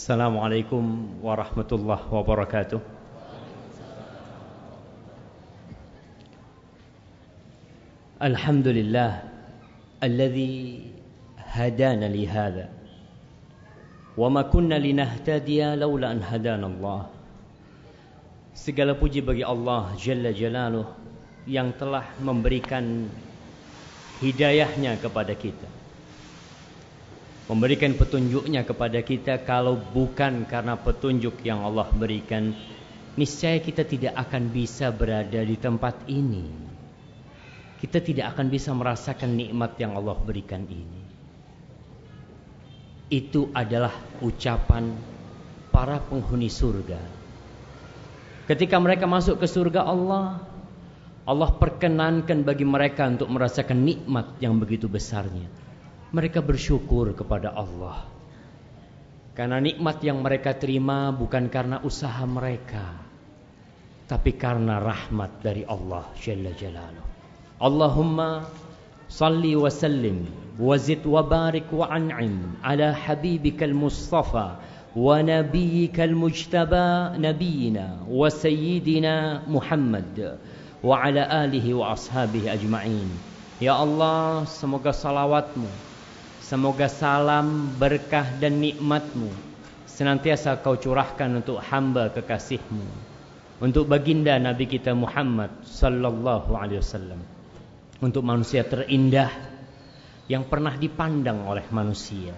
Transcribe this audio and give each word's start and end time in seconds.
السلام 0.00 0.32
عليكم 0.32 0.84
ورحمة 1.20 1.70
الله 1.72 2.00
وبركاته 2.08 2.80
الحمد 8.24 8.66
لله 8.80 9.12
الذي 10.00 10.56
هدانا 11.36 12.08
لهذا 12.08 12.66
وما 14.16 14.42
كنا 14.48 14.80
لنهتدي 14.80 15.76
لولا 15.76 16.16
أن 16.16 16.24
هدانا 16.24 16.66
الله 16.66 17.00
Segala 18.56 18.96
puji 18.96 19.20
bagi 19.20 19.44
Allah 19.44 19.92
Jalla 20.00 20.32
Jalaluh 20.32 20.88
yang 21.44 21.76
telah 21.76 22.08
memberikan 22.24 23.04
hidayahnya 24.24 24.96
kepada 24.96 25.36
kita. 25.36 25.79
Memberikan 27.46 27.96
petunjuknya 27.96 28.66
kepada 28.68 29.00
kita 29.00 29.40
kalau 29.42 29.78
bukan 29.78 30.44
karena 30.44 30.76
petunjuk 30.76 31.40
yang 31.46 31.64
Allah 31.64 31.88
berikan, 31.94 32.52
niscaya 33.16 33.58
kita 33.62 33.86
tidak 33.86 34.14
akan 34.18 34.52
bisa 34.52 34.92
berada 34.92 35.40
di 35.40 35.56
tempat 35.56 36.04
ini. 36.10 36.46
Kita 37.80 38.02
tidak 38.02 38.36
akan 38.36 38.46
bisa 38.52 38.76
merasakan 38.76 39.38
nikmat 39.38 39.78
yang 39.80 39.96
Allah 39.96 40.18
berikan 40.20 40.68
ini. 40.68 41.00
Itu 43.10 43.50
adalah 43.56 43.94
ucapan 44.22 44.94
para 45.72 45.98
penghuni 45.98 46.46
surga 46.46 47.20
Ketika 48.50 48.82
mereka 48.82 49.06
masuk 49.06 49.38
ke 49.38 49.46
surga 49.46 49.86
Allah, 49.86 50.42
Allah 51.22 51.50
perkenankan 51.54 52.42
bagi 52.42 52.66
mereka 52.66 53.06
untuk 53.06 53.30
merasakan 53.30 53.78
nikmat 53.78 54.42
yang 54.42 54.58
begitu 54.58 54.90
besarnya. 54.90 55.46
mereka 56.10 56.42
bersyukur 56.42 57.14
kepada 57.14 57.54
Allah. 57.54 58.06
Karena 59.34 59.62
nikmat 59.62 60.02
yang 60.02 60.20
mereka 60.20 60.52
terima 60.58 61.14
bukan 61.14 61.48
karena 61.48 61.80
usaha 61.80 62.26
mereka 62.26 63.10
tapi 64.10 64.34
karena 64.34 64.82
rahmat 64.82 65.38
dari 65.38 65.62
Allah 65.62 66.02
Jalla 66.18 66.50
Jalaluh. 66.50 67.06
Allahumma 67.62 68.42
salli 69.06 69.54
wa 69.54 69.70
sallim 69.70 70.26
wa 70.58 70.74
zid 70.74 71.06
wa 71.06 71.22
barik 71.22 71.70
wa 71.70 71.86
an'im 71.86 72.58
ala 72.58 72.90
habibikal 72.90 73.70
mustafa 73.70 74.58
wa 74.98 75.14
nabiyikal 75.22 76.10
mujtaba 76.10 77.14
nabiyina 77.14 78.02
wa 78.10 78.26
sayyidina 78.26 79.46
Muhammad 79.46 80.42
wa 80.82 81.06
ala 81.06 81.46
alihi 81.46 81.70
wa 81.70 81.94
ashabihi 81.94 82.50
ajma'in. 82.50 83.06
Ya 83.62 83.78
Allah, 83.78 84.42
semoga 84.50 84.90
salawatmu, 84.90 85.70
semoga 86.50 86.90
salam, 86.90 87.70
berkah 87.78 88.26
dan 88.42 88.58
nikmatmu 88.58 89.30
senantiasa 89.86 90.58
kau 90.58 90.74
curahkan 90.74 91.30
untuk 91.38 91.62
hamba 91.62 92.10
kekasihmu, 92.10 92.90
untuk 93.62 93.86
baginda 93.86 94.34
Nabi 94.34 94.66
kita 94.66 94.90
Muhammad 94.90 95.62
sallallahu 95.62 96.50
alaihi 96.50 96.82
wasallam, 96.82 97.22
untuk 98.02 98.26
manusia 98.26 98.66
terindah 98.66 99.30
yang 100.26 100.42
pernah 100.42 100.74
dipandang 100.74 101.46
oleh 101.46 101.62
manusia. 101.70 102.34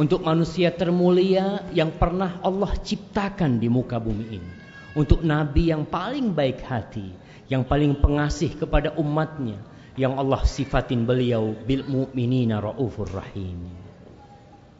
Untuk 0.00 0.24
manusia 0.24 0.72
termulia 0.72 1.68
yang 1.76 1.92
pernah 1.92 2.40
Allah 2.40 2.72
ciptakan 2.72 3.60
di 3.60 3.68
muka 3.68 4.00
bumi 4.00 4.26
ini. 4.32 4.52
Untuk 4.96 5.20
nabi 5.20 5.68
yang 5.68 5.84
paling 5.84 6.32
baik 6.32 6.64
hati, 6.64 7.12
yang 7.52 7.68
paling 7.68 8.00
pengasih 8.00 8.56
kepada 8.56 8.96
umatnya, 8.96 9.60
yang 9.98 10.18
Allah 10.18 10.42
sifatin 10.46 11.06
beliau 11.06 11.54
bil 11.54 11.86
mu'minina 11.86 12.62
raufur 12.62 13.10
rahim. 13.10 13.70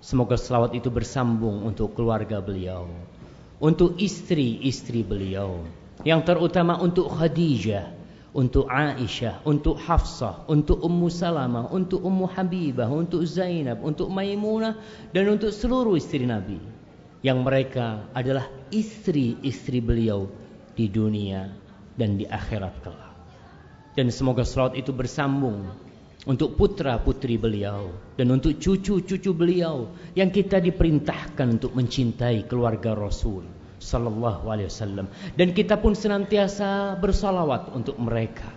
Semoga 0.01 0.39
selawat 0.39 0.73
itu 0.77 0.89
bersambung 0.89 1.67
untuk 1.67 1.93
keluarga 1.93 2.41
beliau, 2.41 2.89
untuk 3.61 4.01
istri-istri 4.01 5.05
beliau, 5.05 5.63
yang 6.07 6.25
terutama 6.25 6.81
untuk 6.81 7.13
Khadijah 7.13 8.01
untuk 8.31 8.71
Aisyah, 8.71 9.43
untuk 9.43 9.75
Hafsah, 9.79 10.47
untuk 10.47 10.79
Ummu 10.79 11.11
Salamah, 11.11 11.67
untuk 11.75 11.99
Ummu 12.03 12.31
Habibah, 12.31 12.87
untuk 12.87 13.27
Zainab, 13.27 13.83
untuk 13.83 14.07
Maimunah 14.07 14.79
dan 15.11 15.35
untuk 15.35 15.51
seluruh 15.51 15.99
istri 15.99 16.23
Nabi 16.23 16.63
yang 17.27 17.43
mereka 17.43 18.07
adalah 18.15 18.47
istri-istri 18.71 19.83
beliau 19.83 20.31
di 20.79 20.87
dunia 20.87 21.51
dan 21.99 22.17
di 22.17 22.25
akhirat 22.25 22.75
kelak. 22.81 23.10
Dan 23.99 24.09
semoga 24.15 24.47
salat 24.47 24.79
itu 24.79 24.95
bersambung 24.95 25.67
untuk 26.29 26.53
putra-putri 26.53 27.41
beliau 27.41 27.97
dan 28.21 28.29
untuk 28.29 28.61
cucu-cucu 28.61 29.33
beliau 29.33 29.89
yang 30.13 30.29
kita 30.29 30.61
diperintahkan 30.61 31.57
untuk 31.57 31.73
mencintai 31.73 32.45
keluarga 32.45 32.93
Rasul 32.93 33.49
sallallahu 33.81 34.53
alaihi 34.53 34.69
wasallam 34.69 35.09
dan 35.33 35.57
kita 35.57 35.81
pun 35.81 35.97
senantiasa 35.97 37.01
bersalawat 37.01 37.73
untuk 37.73 37.97
mereka. 37.97 38.53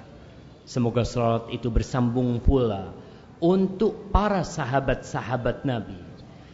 Semoga 0.68 1.08
salawat 1.08 1.56
itu 1.56 1.72
bersambung 1.72 2.44
pula 2.44 2.92
untuk 3.40 4.12
para 4.12 4.44
sahabat-sahabat 4.44 5.64
Nabi 5.64 6.00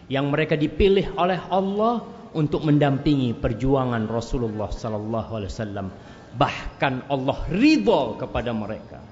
yang 0.09 0.29
mereka 0.29 0.57
dipilih 0.57 1.13
oleh 1.17 1.41
Allah 1.49 2.05
untuk 2.33 2.61
mendampingi 2.61 3.33
perjuangan 3.33 4.05
Rasulullah 4.05 4.69
sallallahu 4.69 5.31
alaihi 5.33 5.49
wasallam. 5.49 5.87
Bahkan 6.39 7.11
Allah 7.11 7.37
ridha 7.51 8.15
kepada 8.15 8.55
mereka. 8.55 9.03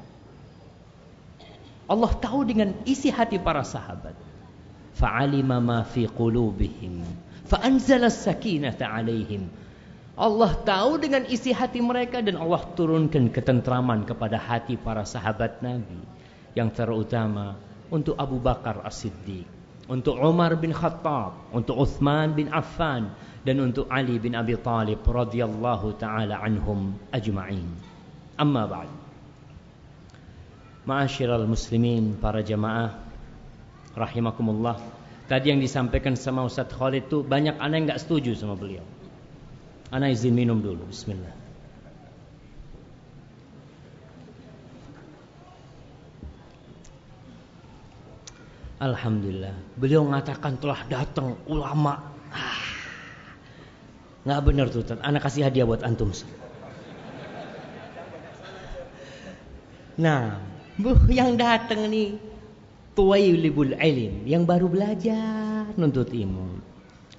Allah 1.88 2.12
tahu 2.16 2.48
dengan 2.48 2.72
isi 2.88 3.12
hati 3.12 3.36
para 3.36 3.68
sahabat. 3.68 4.16
Fa'alima 4.98 5.62
ma 5.62 5.86
fi 5.86 6.10
qulubihim 6.10 7.06
Fa'anzala 7.48 8.12
sakinata 8.12 8.88
alaihim. 8.88 9.48
Allah 10.18 10.52
tahu 10.68 11.00
dengan 11.00 11.24
isi 11.30 11.56
hati 11.56 11.80
mereka 11.80 12.20
dan 12.20 12.36
Allah 12.36 12.66
turunkan 12.76 13.30
ketentraman 13.32 14.04
kepada 14.04 14.36
hati 14.36 14.76
para 14.76 15.08
sahabat 15.08 15.64
Nabi. 15.64 16.04
Yang 16.58 16.84
terutama 16.84 17.56
untuk 17.88 18.20
Abu 18.20 18.42
Bakar 18.44 18.84
As-Siddiq. 18.84 19.48
Untuk 19.88 20.20
Umar 20.20 20.60
bin 20.60 20.76
Khattab. 20.76 21.56
Untuk 21.56 21.80
Uthman 21.80 22.36
bin 22.36 22.52
Affan. 22.52 23.16
Dan 23.48 23.64
untuk 23.64 23.88
Ali 23.88 24.20
bin 24.20 24.36
Abi 24.36 24.60
Talib 24.60 25.08
radhiyallahu 25.08 25.96
taala 25.96 26.44
anhum 26.44 27.00
ajma'in. 27.16 27.64
Amma 28.36 28.68
ba'd. 28.68 28.92
Ma'asyiral 30.84 31.48
muslimin 31.48 32.20
para 32.20 32.44
jamaah 32.44 32.92
rahimakumullah. 33.96 34.76
Tadi 35.32 35.56
yang 35.56 35.64
disampaikan 35.64 36.20
sama 36.20 36.44
Ustaz 36.44 36.68
Khalid 36.76 37.08
itu 37.08 37.24
banyak 37.24 37.56
anak 37.56 37.76
yang 37.80 37.86
nggak 37.88 38.04
setuju 38.04 38.36
sama 38.36 38.60
beliau. 38.60 38.84
Anak 39.96 40.12
izin 40.12 40.36
minum 40.36 40.60
dulu. 40.60 40.84
Bismillah. 40.92 41.32
Alhamdulillah. 48.84 49.56
Beliau 49.80 50.04
mengatakan 50.04 50.60
telah 50.60 50.84
datang 50.92 51.40
ulama. 51.48 52.17
Nggak 54.28 54.42
benar 54.44 54.68
tuh. 54.68 54.84
Anak 55.00 55.24
kasih 55.24 55.48
hadiah 55.48 55.64
buat 55.64 55.88
antum. 55.88 56.12
Nah, 60.04 60.44
bu 60.76 61.00
yang 61.08 61.40
datang 61.40 61.88
nih 61.88 62.20
tuwailibul 62.92 63.72
ilim 63.80 64.28
yang 64.28 64.44
baru 64.44 64.68
belajar 64.68 65.72
nuntut 65.80 66.12
ilmu. 66.12 66.60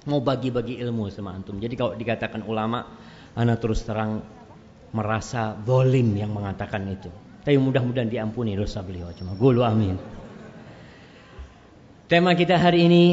Mau 0.05 0.21
bagi-bagi 0.21 0.77
ilmu 0.85 1.09
sama 1.09 1.33
antum. 1.33 1.57
Jadi 1.57 1.73
kalau 1.73 1.97
dikatakan 1.97 2.45
ulama 2.45 2.85
anak 3.33 3.57
terus 3.57 3.81
terang 3.89 4.21
merasa 4.93 5.57
dolim 5.57 6.13
yang 6.13 6.29
mengatakan 6.29 6.85
itu. 6.93 7.09
Tapi 7.41 7.57
mudah-mudahan 7.57 8.05
diampuni 8.05 8.53
dosa 8.53 8.85
beliau. 8.85 9.09
Cuma 9.17 9.33
gulu 9.33 9.65
amin. 9.65 9.97
Tema 12.05 12.37
kita 12.37 12.53
hari 12.53 12.85
ini 12.85 13.03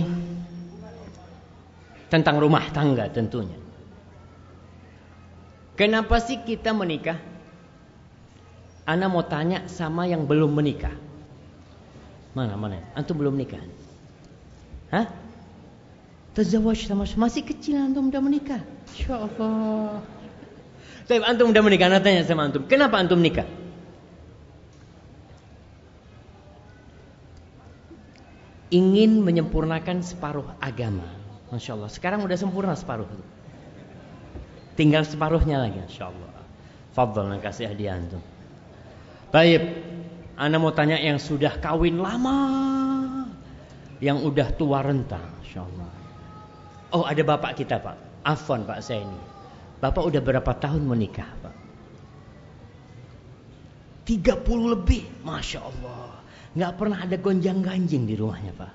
tentang 2.13 2.37
rumah 2.37 2.69
tangga 2.77 3.09
tentunya 3.09 3.66
kenapa 5.77 6.19
sih 6.19 6.43
kita 6.43 6.73
menikah 6.73 7.21
Ana 8.87 9.11
mau 9.11 9.23
tanya 9.27 9.67
sama 9.67 10.07
yang 10.07 10.25
belum 10.25 10.55
menikah 10.55 10.95
Mana 12.37 12.53
mana? 12.53 12.85
Antum 12.93 13.17
belum 13.17 13.33
nikah? 13.33 13.65
Hah? 14.93 15.09
Tazawwaj 16.37 16.85
sama 16.85 17.09
masih 17.09 17.41
kecil 17.49 17.81
antum 17.81 18.13
udah 18.13 18.21
menikah. 18.21 18.61
Insyaallah. 18.93 20.05
Tapi 21.09 21.25
antum 21.25 21.49
udah 21.49 21.63
menikah, 21.65 21.89
Ana 21.89 22.05
tanya 22.05 22.29
sama 22.29 22.45
antum, 22.45 22.69
kenapa 22.69 23.01
antum 23.01 23.17
nikah? 23.25 23.49
Ingin 28.69 29.25
menyempurnakan 29.25 30.05
separuh 30.05 30.45
agama. 30.61 31.09
Masya 31.49 31.73
Allah. 31.73 31.89
Sekarang 31.89 32.21
udah 32.21 32.37
sempurna 32.37 32.77
separuh. 32.77 33.09
Tinggal 34.77 35.09
separuhnya 35.09 35.65
lagi. 35.65 35.81
Masya 35.81 36.05
Allah. 36.13 36.37
Fadol 36.93 37.33
kasih 37.41 37.73
hadiah 37.73 37.97
antum. 37.97 38.21
Baik. 39.33 39.63
Anda 40.37 40.61
mau 40.61 40.69
tanya 40.69 41.01
yang 41.01 41.17
sudah 41.17 41.57
kawin 41.65 41.97
lama, 41.97 42.37
yang 44.05 44.21
udah 44.21 44.53
tua 44.53 44.85
renta, 44.85 45.17
insya 45.41 45.65
Allah. 45.65 45.89
Oh 46.93 47.09
ada 47.09 47.25
bapak 47.25 47.57
kita 47.57 47.81
pak. 47.81 47.97
Afwan 48.21 48.69
pak 48.69 48.85
saya 48.85 49.01
ini. 49.09 49.21
Bapak 49.81 50.05
udah 50.05 50.21
berapa 50.21 50.53
tahun 50.61 50.85
menikah 50.85 51.29
pak? 51.41 51.57
30 54.05 54.73
lebih. 54.77 55.03
Masya 55.25 55.61
Allah. 55.65 56.21
Nggak 56.53 56.73
pernah 56.77 56.99
ada 57.01 57.17
gonjang 57.17 57.61
ganjing 57.65 58.05
di 58.05 58.15
rumahnya 58.17 58.53
pak. 58.53 58.73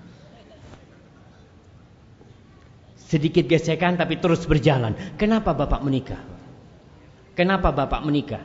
Sedikit 3.12 3.44
gesekan 3.44 4.00
tapi 4.00 4.24
terus 4.24 4.48
berjalan. 4.48 4.96
Kenapa 5.20 5.52
bapak 5.52 5.84
menikah? 5.84 6.24
Kenapa 7.36 7.76
bapak 7.76 8.08
menikah? 8.08 8.40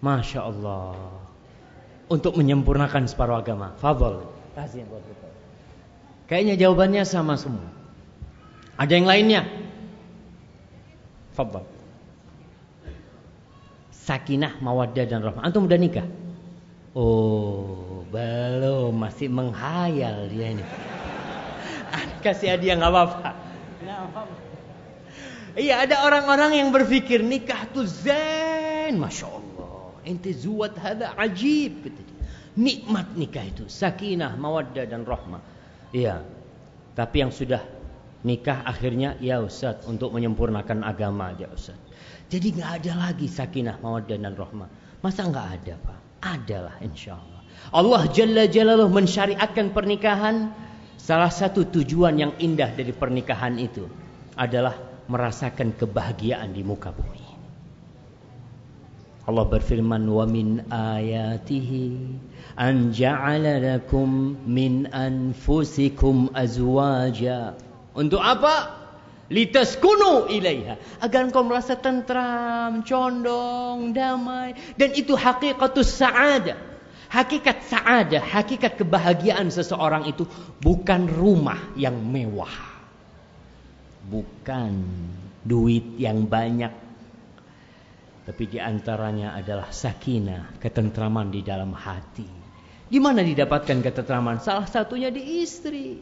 Masya 0.00 0.40
Allah. 0.40 0.96
Untuk 2.08 2.40
menyempurnakan 2.40 3.04
separuh 3.04 3.44
agama. 3.44 3.76
Fadol. 3.76 4.24
Kayaknya 6.24 6.64
jawabannya 6.64 7.04
sama 7.04 7.36
semua. 7.36 7.68
Ada 8.80 8.92
yang 8.96 9.04
lainnya? 9.04 9.44
Fadol. 11.36 11.68
Sakinah, 13.92 14.64
mawaddah 14.64 15.04
dan 15.04 15.20
rahmah. 15.20 15.44
Antum 15.44 15.68
udah 15.68 15.76
nikah? 15.76 16.08
Oh, 16.96 18.00
belum. 18.08 18.96
Masih 18.96 19.28
menghayal 19.28 20.32
dia 20.32 20.56
ini. 20.56 20.64
Kasih 22.24 22.56
hadiah 22.56 22.74
nggak 22.78 22.92
apa-apa. 22.92 23.30
Iya 25.54 25.86
ada 25.86 26.02
orang-orang 26.02 26.58
yang 26.58 26.68
berpikir 26.74 27.22
nikah 27.22 27.70
tuh 27.70 27.86
zen, 27.86 28.98
masya 28.98 29.30
Allah. 29.30 29.94
Ente 30.02 30.34
zuat 30.34 30.74
hada 30.82 31.14
ajib. 31.14 31.86
Nikmat 32.54 33.18
nikah 33.18 33.42
itu, 33.46 33.66
sakinah, 33.66 34.38
mawaddah 34.38 34.86
dan 34.86 35.02
rahmah. 35.02 35.42
Iya. 35.90 36.22
Tapi 36.94 37.16
yang 37.26 37.34
sudah 37.34 37.62
nikah 38.22 38.62
akhirnya 38.62 39.18
ya 39.18 39.42
Ustaz 39.42 39.82
untuk 39.86 40.14
menyempurnakan 40.14 40.86
agama 40.86 41.34
aja 41.34 41.50
Ustaz. 41.50 41.78
Jadi 42.30 42.54
nggak 42.58 42.70
ada 42.82 42.92
lagi 43.10 43.26
sakinah, 43.30 43.78
mawaddah 43.78 44.18
dan 44.18 44.34
rahmah. 44.34 44.70
Masa 45.02 45.26
nggak 45.26 45.48
ada 45.60 45.74
Pak? 45.78 45.98
Adalah 46.24 46.74
insya 46.82 47.14
Allah. 47.18 47.42
Allah 47.70 48.02
Jalla 48.10 48.44
Jalaluh 48.50 48.90
mensyariatkan 48.90 49.70
pernikahan. 49.70 50.50
Salah 51.04 51.28
satu 51.28 51.68
tujuan 51.68 52.16
yang 52.16 52.32
indah 52.40 52.72
dari 52.72 52.96
pernikahan 52.96 53.60
itu 53.60 53.84
adalah 54.40 54.72
merasakan 55.04 55.76
kebahagiaan 55.76 56.56
di 56.56 56.64
muka 56.64 56.96
bumi. 56.96 57.20
Allah 59.28 59.44
berfirman 59.44 60.00
wa 60.08 60.24
min 60.24 60.64
ayatihi 60.72 61.84
an 62.56 62.88
ja'ala 62.96 63.60
lakum 63.60 64.32
min 64.48 64.88
anfusikum 64.88 66.32
azwaja. 66.32 67.52
Untuk 67.92 68.24
apa? 68.24 68.84
Litaskunu 69.28 70.32
ilaiha. 70.32 71.04
Agar 71.04 71.28
engkau 71.28 71.44
merasa 71.44 71.76
tentram, 71.76 72.80
condong, 72.80 73.92
damai. 73.92 74.56
Dan 74.80 74.96
itu 74.96 75.12
hakikatus 75.20 76.00
sa'adah. 76.00 76.73
Hakikat 77.14 77.62
sa'adah, 77.70 78.18
hakikat 78.18 78.74
kebahagiaan 78.74 79.46
seseorang 79.54 80.10
itu 80.10 80.26
bukan 80.58 81.06
rumah 81.06 81.70
yang 81.78 81.94
mewah 81.94 82.74
bukan 84.04 84.84
duit 85.40 85.96
yang 85.96 86.28
banyak 86.28 86.84
tapi 88.24 88.48
di 88.48 88.56
antaranya 88.56 89.36
adalah 89.36 89.68
sakinah, 89.68 90.56
ketentraman 90.56 91.28
di 91.28 91.44
dalam 91.44 91.76
hati. 91.76 92.24
Di 92.88 92.96
mana 92.96 93.20
didapatkan 93.20 93.84
ketentraman? 93.84 94.40
Salah 94.40 94.64
satunya 94.64 95.12
di 95.12 95.44
istri. 95.44 96.00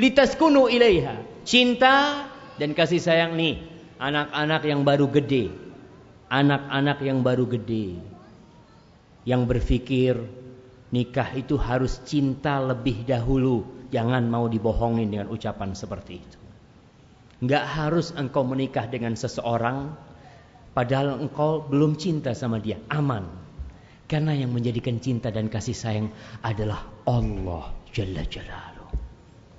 Litas 0.00 0.32
kunu 0.40 0.72
ilaiha. 0.72 1.44
Cinta 1.44 2.24
dan 2.56 2.72
kasih 2.72 3.04
sayang 3.04 3.36
nih. 3.36 3.68
Anak-anak 4.00 4.64
yang 4.64 4.80
baru 4.80 5.12
gede. 5.12 5.52
Anak-anak 6.32 7.04
yang 7.04 7.20
baru 7.20 7.44
gede. 7.44 8.00
Yang 9.22 9.42
berpikir 9.46 10.14
nikah 10.90 11.30
itu 11.34 11.54
harus 11.56 12.02
cinta 12.02 12.58
lebih 12.58 13.06
dahulu. 13.06 13.64
Jangan 13.92 14.24
mau 14.26 14.48
dibohongin 14.48 15.12
dengan 15.12 15.28
ucapan 15.28 15.76
seperti 15.76 16.12
itu. 16.18 16.38
Enggak 17.42 17.64
harus 17.66 18.14
engkau 18.14 18.46
menikah 18.46 18.86
dengan 18.86 19.18
seseorang 19.18 19.92
padahal 20.72 21.18
engkau 21.18 21.66
belum 21.66 21.98
cinta 21.98 22.32
sama 22.32 22.62
dia. 22.62 22.78
Aman. 22.88 23.26
Karena 24.06 24.36
yang 24.36 24.52
menjadikan 24.52 25.00
cinta 25.00 25.32
dan 25.32 25.48
kasih 25.48 25.74
sayang 25.74 26.08
adalah 26.44 26.84
Allah 27.08 27.72
Jalla 27.90 28.22
Jalaluh. 28.28 28.90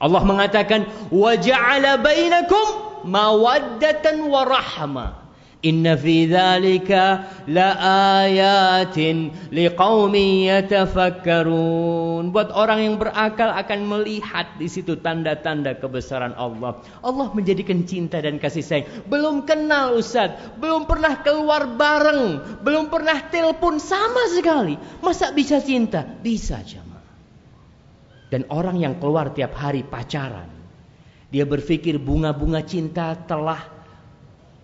Allah 0.04 0.24
mengatakan 0.28 0.86
wa 1.10 1.32
ja'ala 1.34 1.98
bainakum 2.04 2.66
mawaddatan 3.08 4.28
wa 4.28 4.42
rahmah. 4.44 5.23
Inna 5.64 5.96
fi 5.96 6.28
dzalika 6.28 7.24
laayatin 7.48 9.32
liqaumin 9.48 10.52
yatafakkarun. 10.52 12.36
Buat 12.36 12.52
orang 12.52 12.84
yang 12.84 12.96
berakal 13.00 13.48
akan 13.48 13.80
melihat 13.88 14.60
di 14.60 14.68
situ 14.68 15.00
tanda-tanda 15.00 15.80
kebesaran 15.80 16.36
Allah. 16.36 16.84
Allah 17.00 17.32
menjadikan 17.32 17.88
cinta 17.88 18.20
dan 18.20 18.44
kasih 18.44 18.60
sayang. 18.60 19.08
Belum 19.08 19.48
kenal 19.48 19.96
Ustaz, 19.96 20.36
belum 20.60 20.84
pernah 20.84 21.24
keluar 21.24 21.64
bareng, 21.80 22.60
belum 22.60 22.92
pernah 22.92 23.24
telepon 23.32 23.80
sama 23.80 24.28
sekali. 24.36 24.76
Masa 25.00 25.32
bisa 25.32 25.64
cinta? 25.64 26.04
Bisa 26.04 26.60
jemaah. 26.60 27.08
Dan 28.28 28.44
orang 28.52 28.84
yang 28.84 29.00
keluar 29.00 29.32
tiap 29.32 29.56
hari 29.56 29.88
pacaran, 29.88 30.52
dia 31.32 31.48
berpikir 31.48 32.04
bunga-bunga 32.04 32.66
cinta 32.68 33.16
telah 33.16 33.83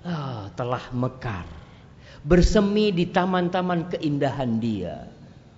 ah, 0.05 0.51
telah 0.53 0.83
mekar. 0.95 1.47
Bersemi 2.19 2.91
di 2.91 3.07
taman-taman 3.07 3.95
keindahan 3.95 4.59
dia. 4.59 5.07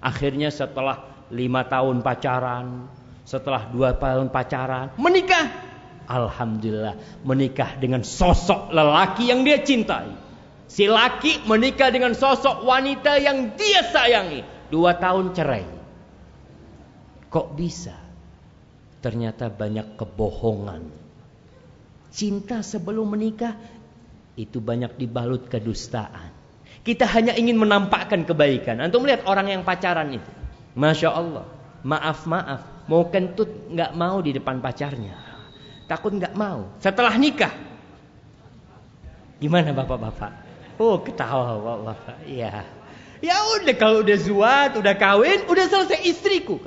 Akhirnya 0.02 0.54
setelah 0.54 1.26
lima 1.34 1.66
tahun 1.66 2.06
pacaran, 2.06 2.86
setelah 3.26 3.70
dua 3.70 3.98
tahun 3.98 4.30
pacaran, 4.30 4.94
menikah. 4.98 5.70
Alhamdulillah 6.12 7.24
menikah 7.24 7.80
dengan 7.80 8.04
sosok 8.04 8.74
lelaki 8.74 9.32
yang 9.32 9.48
dia 9.48 9.64
cintai. 9.64 10.12
Si 10.68 10.88
laki 10.88 11.48
menikah 11.48 11.88
dengan 11.92 12.12
sosok 12.16 12.64
wanita 12.68 13.16
yang 13.20 13.56
dia 13.56 13.84
sayangi. 13.92 14.44
Dua 14.72 14.96
tahun 14.96 15.36
cerai. 15.36 15.68
Kok 17.32 17.48
bisa? 17.56 17.96
Ternyata 19.00 19.52
banyak 19.52 20.00
kebohongan. 20.00 20.84
Cinta 22.12 22.60
sebelum 22.60 23.08
menikah 23.08 23.56
itu 24.40 24.64
banyak 24.64 24.96
dibalut 24.96 25.52
kedustaan. 25.52 26.32
Kita 26.82 27.06
hanya 27.14 27.38
ingin 27.38 27.62
menampakkan 27.62 28.26
kebaikan. 28.26 28.82
Antum 28.82 29.06
melihat 29.06 29.28
orang 29.30 29.54
yang 29.54 29.62
pacaran 29.62 30.18
itu. 30.18 30.32
Masya 30.74 31.10
Allah. 31.14 31.46
Maaf, 31.86 32.26
maaf. 32.26 32.62
Mau 32.90 33.06
kentut 33.14 33.70
nggak 33.70 33.94
mau 33.94 34.18
di 34.24 34.34
depan 34.34 34.58
pacarnya. 34.64 35.14
Takut 35.86 36.16
nggak 36.16 36.34
mau. 36.34 36.74
Setelah 36.82 37.14
nikah. 37.20 37.54
Gimana 39.38 39.74
bapak-bapak? 39.74 40.32
Oh 40.82 40.98
ketawa 41.06 41.58
bapak-bapak. 41.62 42.18
Iya. 42.26 42.66
Ya 43.22 43.38
udah 43.62 43.76
kalau 43.78 44.02
udah 44.02 44.18
zuat, 44.18 44.74
udah 44.74 44.98
kawin, 44.98 45.46
udah 45.46 45.66
selesai 45.70 46.02
istriku. 46.10 46.58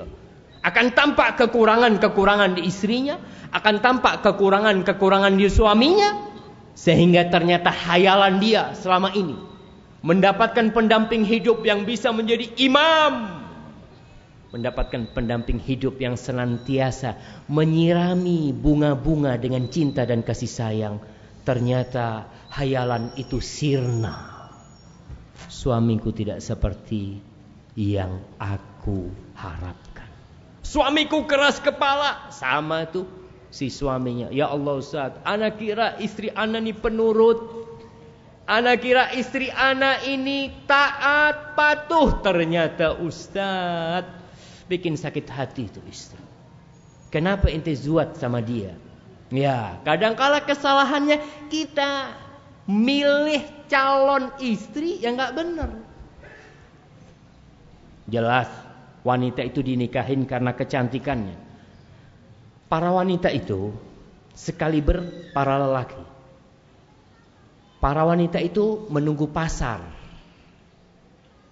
Akan 0.62 0.94
tampak 0.94 1.42
kekurangan-kekurangan 1.42 2.54
di 2.54 2.70
istrinya. 2.70 3.18
Akan 3.50 3.82
tampak 3.82 4.22
kekurangan-kekurangan 4.22 5.34
di 5.34 5.50
suaminya 5.50 6.33
sehingga 6.74 7.30
ternyata 7.30 7.70
hayalan 7.70 8.42
dia 8.42 8.74
selama 8.74 9.14
ini 9.14 9.38
mendapatkan 10.04 10.74
pendamping 10.76 11.24
hidup 11.24 11.64
yang 11.64 11.88
bisa 11.88 12.12
menjadi 12.12 12.52
imam. 12.60 13.40
Mendapatkan 14.52 15.10
pendamping 15.10 15.58
hidup 15.58 15.98
yang 15.98 16.14
senantiasa 16.14 17.18
menyirami 17.50 18.54
bunga-bunga 18.54 19.34
dengan 19.34 19.66
cinta 19.66 20.06
dan 20.06 20.22
kasih 20.22 20.46
sayang. 20.46 20.96
Ternyata 21.42 22.30
hayalan 22.54 23.10
itu 23.18 23.42
sirna. 23.42 24.46
Suamiku 25.50 26.14
tidak 26.14 26.38
seperti 26.38 27.18
yang 27.74 28.22
aku 28.38 29.10
harapkan. 29.34 30.06
Suamiku 30.62 31.26
keras 31.26 31.58
kepala. 31.58 32.30
Sama 32.30 32.86
tuh 32.86 33.23
si 33.54 33.70
suaminya. 33.70 34.34
Ya 34.34 34.50
Allah 34.50 34.82
Ustaz, 34.82 35.14
anak 35.22 35.62
kira 35.62 35.94
istri 36.02 36.34
anak 36.34 36.66
ini 36.66 36.74
penurut. 36.74 37.38
Anak 38.44 38.84
kira 38.84 39.08
istri 39.14 39.48
anak 39.48 40.04
ini 40.04 40.52
taat, 40.66 41.54
patuh. 41.54 42.18
Ternyata 42.20 42.98
Ustaz 42.98 44.04
bikin 44.66 44.98
sakit 44.98 45.30
hati 45.30 45.70
itu 45.70 45.80
istri. 45.86 46.18
Kenapa 47.14 47.46
ente 47.46 47.70
zuat 47.78 48.18
sama 48.18 48.42
dia? 48.42 48.74
Ya, 49.30 49.78
kadangkala 49.86 50.42
kesalahannya 50.42 51.22
kita 51.48 52.10
milih 52.66 53.40
calon 53.70 54.34
istri 54.42 54.98
yang 54.98 55.14
nggak 55.14 55.32
benar. 55.38 55.70
Jelas 58.10 58.50
wanita 59.06 59.40
itu 59.40 59.64
dinikahin 59.64 60.28
karena 60.28 60.52
kecantikannya. 60.52 61.43
Para 62.68 62.90
wanita 62.90 63.28
itu 63.30 63.72
sekaliber 64.34 65.30
para 65.36 65.60
lelaki. 65.60 66.02
Para 67.78 68.02
wanita 68.08 68.40
itu 68.40 68.88
menunggu 68.88 69.28
pasar. 69.28 69.84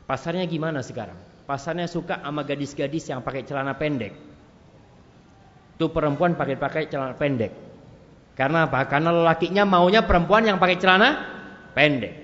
Pasarnya 0.08 0.48
gimana 0.48 0.80
sekarang? 0.80 1.16
Pasarnya 1.44 1.84
suka 1.84 2.16
sama 2.24 2.42
gadis-gadis 2.42 3.12
yang 3.12 3.20
pakai 3.20 3.44
celana 3.44 3.76
pendek. 3.76 4.16
Tuh 5.76 5.92
perempuan 5.92 6.32
pakai-pakai 6.32 6.88
celana 6.88 7.14
pendek. 7.14 7.52
Karena 8.32 8.64
apa? 8.64 8.88
Karena 8.88 9.12
lelakinya 9.12 9.68
maunya 9.68 10.00
perempuan 10.08 10.48
yang 10.48 10.56
pakai 10.56 10.76
celana 10.80 11.08
pendek. 11.76 12.16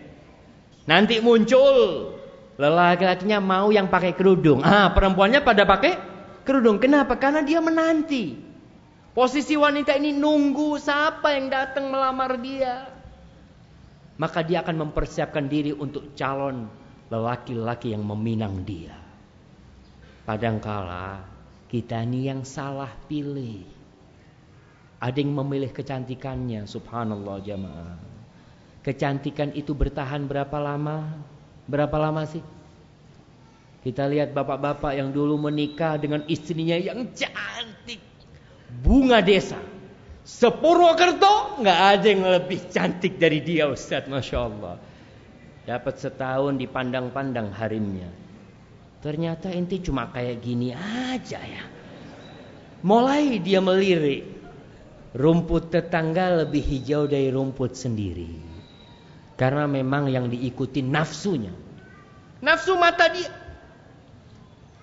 Nanti 0.89 1.21
muncul 1.21 2.17
lelaki-lakinya 2.57 3.39
mau 3.45 3.69
yang 3.69 3.93
pakai 3.93 4.17
kerudung. 4.17 4.65
Ah, 4.65 4.91
perempuannya 4.97 5.45
pada 5.45 5.69
pakai 5.69 5.93
kerudung. 6.49 6.81
Kenapa? 6.81 7.21
Karena 7.21 7.45
dia 7.45 7.61
menanti. 7.61 8.48
Posisi 9.17 9.59
wanita 9.59 9.97
ini 9.99 10.15
nunggu 10.15 10.79
siapa 10.79 11.35
yang 11.35 11.51
datang 11.51 11.91
melamar 11.91 12.39
dia. 12.39 12.87
Maka 14.19 14.43
dia 14.43 14.63
akan 14.67 14.89
mempersiapkan 14.89 15.47
diri 15.47 15.71
untuk 15.71 16.15
calon 16.19 16.67
lelaki-lelaki 17.09 17.95
yang 17.95 18.05
meminang 18.05 18.67
dia. 18.67 18.95
Padangkala 20.29 21.25
kita 21.69 22.01
ini 22.05 22.29
yang 22.29 22.43
salah 22.49 22.89
pilih. 23.09 23.65
Ada 24.99 25.21
yang 25.23 25.37
memilih 25.37 25.71
kecantikannya, 25.71 26.67
subhanallah 26.67 27.39
jamaah. 27.45 27.97
Kecantikan 28.83 29.53
itu 29.55 29.77
bertahan 29.77 30.27
berapa 30.27 30.59
lama? 30.59 31.23
Berapa 31.69 31.97
lama 32.01 32.25
sih? 32.27 32.43
Kita 33.85 34.11
lihat 34.11 34.35
bapak-bapak 34.35 34.97
yang 34.99 35.15
dulu 35.15 35.39
menikah 35.39 36.01
dengan 36.01 36.27
istrinya 36.27 36.75
yang 36.75 37.15
cantik. 37.15 37.58
Bunga 38.79 39.19
desa. 39.19 39.59
Sepurwokerto 40.29 41.65
nggak 41.65 41.81
ada 41.95 42.07
yang 42.07 42.23
lebih 42.29 42.69
cantik 42.69 43.17
dari 43.17 43.41
dia 43.41 43.67
Ustaz, 43.67 44.07
Masya 44.07 44.39
Allah. 44.39 44.77
Dapat 45.65 45.95
setahun 45.99 46.61
dipandang-pandang 46.61 47.53
harimnya. 47.53 48.09
Ternyata 48.99 49.51
inti 49.55 49.79
cuma 49.81 50.11
kayak 50.11 50.43
gini 50.43 50.75
aja 50.75 51.39
ya. 51.39 51.65
Mulai 52.83 53.39
dia 53.43 53.59
melirik. 53.59 54.37
Rumput 55.17 55.73
tetangga 55.73 56.45
lebih 56.45 56.61
hijau 56.61 57.09
dari 57.09 57.33
rumput 57.33 57.75
sendiri. 57.75 58.39
Karena 59.39 59.65
memang 59.65 60.11
yang 60.13 60.29
diikuti 60.29 60.85
nafsunya. 60.85 61.55
Nafsu 62.45 62.75
mata 62.77 63.09
dia. 63.11 63.31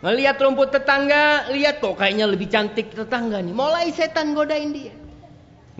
Ngelihat 0.06 0.38
rumput 0.38 0.70
tetangga, 0.70 1.50
lihat 1.50 1.82
kok 1.82 1.98
kayaknya 1.98 2.30
lebih 2.30 2.46
cantik 2.46 2.94
tetangga 2.94 3.42
nih. 3.42 3.58
Mulai 3.58 3.90
setan 3.90 4.38
godain 4.38 4.70
dia. 4.70 4.94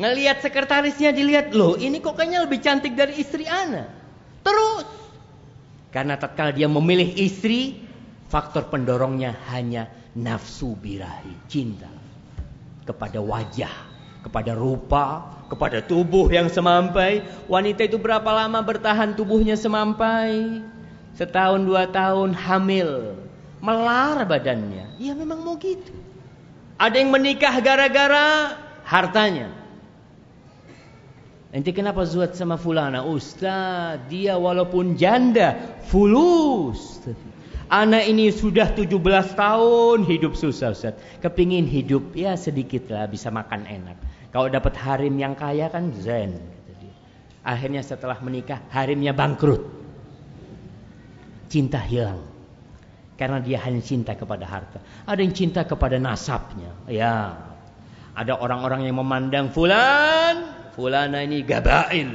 Ngelihat 0.02 0.42
sekretarisnya 0.42 1.14
dilihat, 1.14 1.54
loh 1.54 1.78
ini 1.78 2.02
kok 2.02 2.18
kayaknya 2.18 2.42
lebih 2.42 2.58
cantik 2.58 2.98
dari 2.98 3.22
istri 3.22 3.46
ana. 3.46 3.86
Terus. 4.42 4.90
Karena 5.94 6.18
tatkala 6.18 6.58
dia 6.58 6.66
memilih 6.66 7.06
istri, 7.22 7.86
faktor 8.26 8.66
pendorongnya 8.74 9.38
hanya 9.54 9.94
nafsu 10.18 10.74
birahi, 10.74 11.46
cinta. 11.46 11.94
Kepada 12.82 13.22
wajah, 13.22 13.72
kepada 14.26 14.58
rupa, 14.58 15.38
kepada 15.54 15.86
tubuh 15.86 16.34
yang 16.34 16.50
semampai. 16.50 17.22
Wanita 17.46 17.86
itu 17.86 18.02
berapa 18.02 18.26
lama 18.34 18.58
bertahan 18.66 19.14
tubuhnya 19.14 19.54
semampai? 19.54 20.66
Setahun 21.14 21.62
dua 21.62 21.86
tahun 21.94 22.34
hamil. 22.34 23.22
Melar 23.66 24.22
badannya. 24.30 25.02
Ya 25.02 25.18
memang 25.18 25.42
mau 25.42 25.58
gitu. 25.58 25.90
Ada 26.78 27.02
yang 27.02 27.10
menikah 27.10 27.58
gara-gara 27.66 28.54
hartanya. 28.86 29.50
Nanti 31.50 31.72
kenapa 31.72 32.04
zuat 32.04 32.36
sama 32.36 32.60
fulana? 32.60 33.08
Ustaz, 33.08 34.06
dia 34.12 34.36
walaupun 34.36 35.00
janda, 35.00 35.56
fulus. 35.88 37.00
Anak 37.72 38.06
ini 38.06 38.30
sudah 38.30 38.76
17 38.76 39.02
tahun 39.34 40.06
hidup 40.06 40.38
susah 40.38 40.76
Ustaz. 40.76 40.94
Kepingin 41.24 41.66
hidup 41.66 42.14
ya 42.14 42.38
sedikit 42.38 42.92
lah 42.94 43.10
bisa 43.10 43.34
makan 43.34 43.66
enak. 43.66 43.98
Kalau 44.30 44.52
dapat 44.52 44.76
harim 44.78 45.16
yang 45.18 45.34
kaya 45.34 45.72
kan 45.72 45.90
zen. 45.96 46.38
Akhirnya 47.42 47.82
setelah 47.82 48.20
menikah 48.20 48.60
harimnya 48.70 49.16
bangkrut. 49.16 49.64
Cinta 51.48 51.80
hilang. 51.80 52.35
Karena 53.16 53.40
dia 53.40 53.64
hanya 53.64 53.80
cinta 53.80 54.12
kepada 54.12 54.44
harta. 54.44 54.84
Ada 55.08 55.24
yang 55.24 55.32
cinta 55.32 55.64
kepada 55.64 55.96
nasabnya. 55.96 56.72
Ya. 56.92 57.40
Ada 58.16 58.36
orang-orang 58.36 58.88
yang 58.88 59.00
memandang 59.00 59.52
fulan 59.52 60.52
fulana 60.76 61.24
ini 61.24 61.40
gabail. 61.44 62.12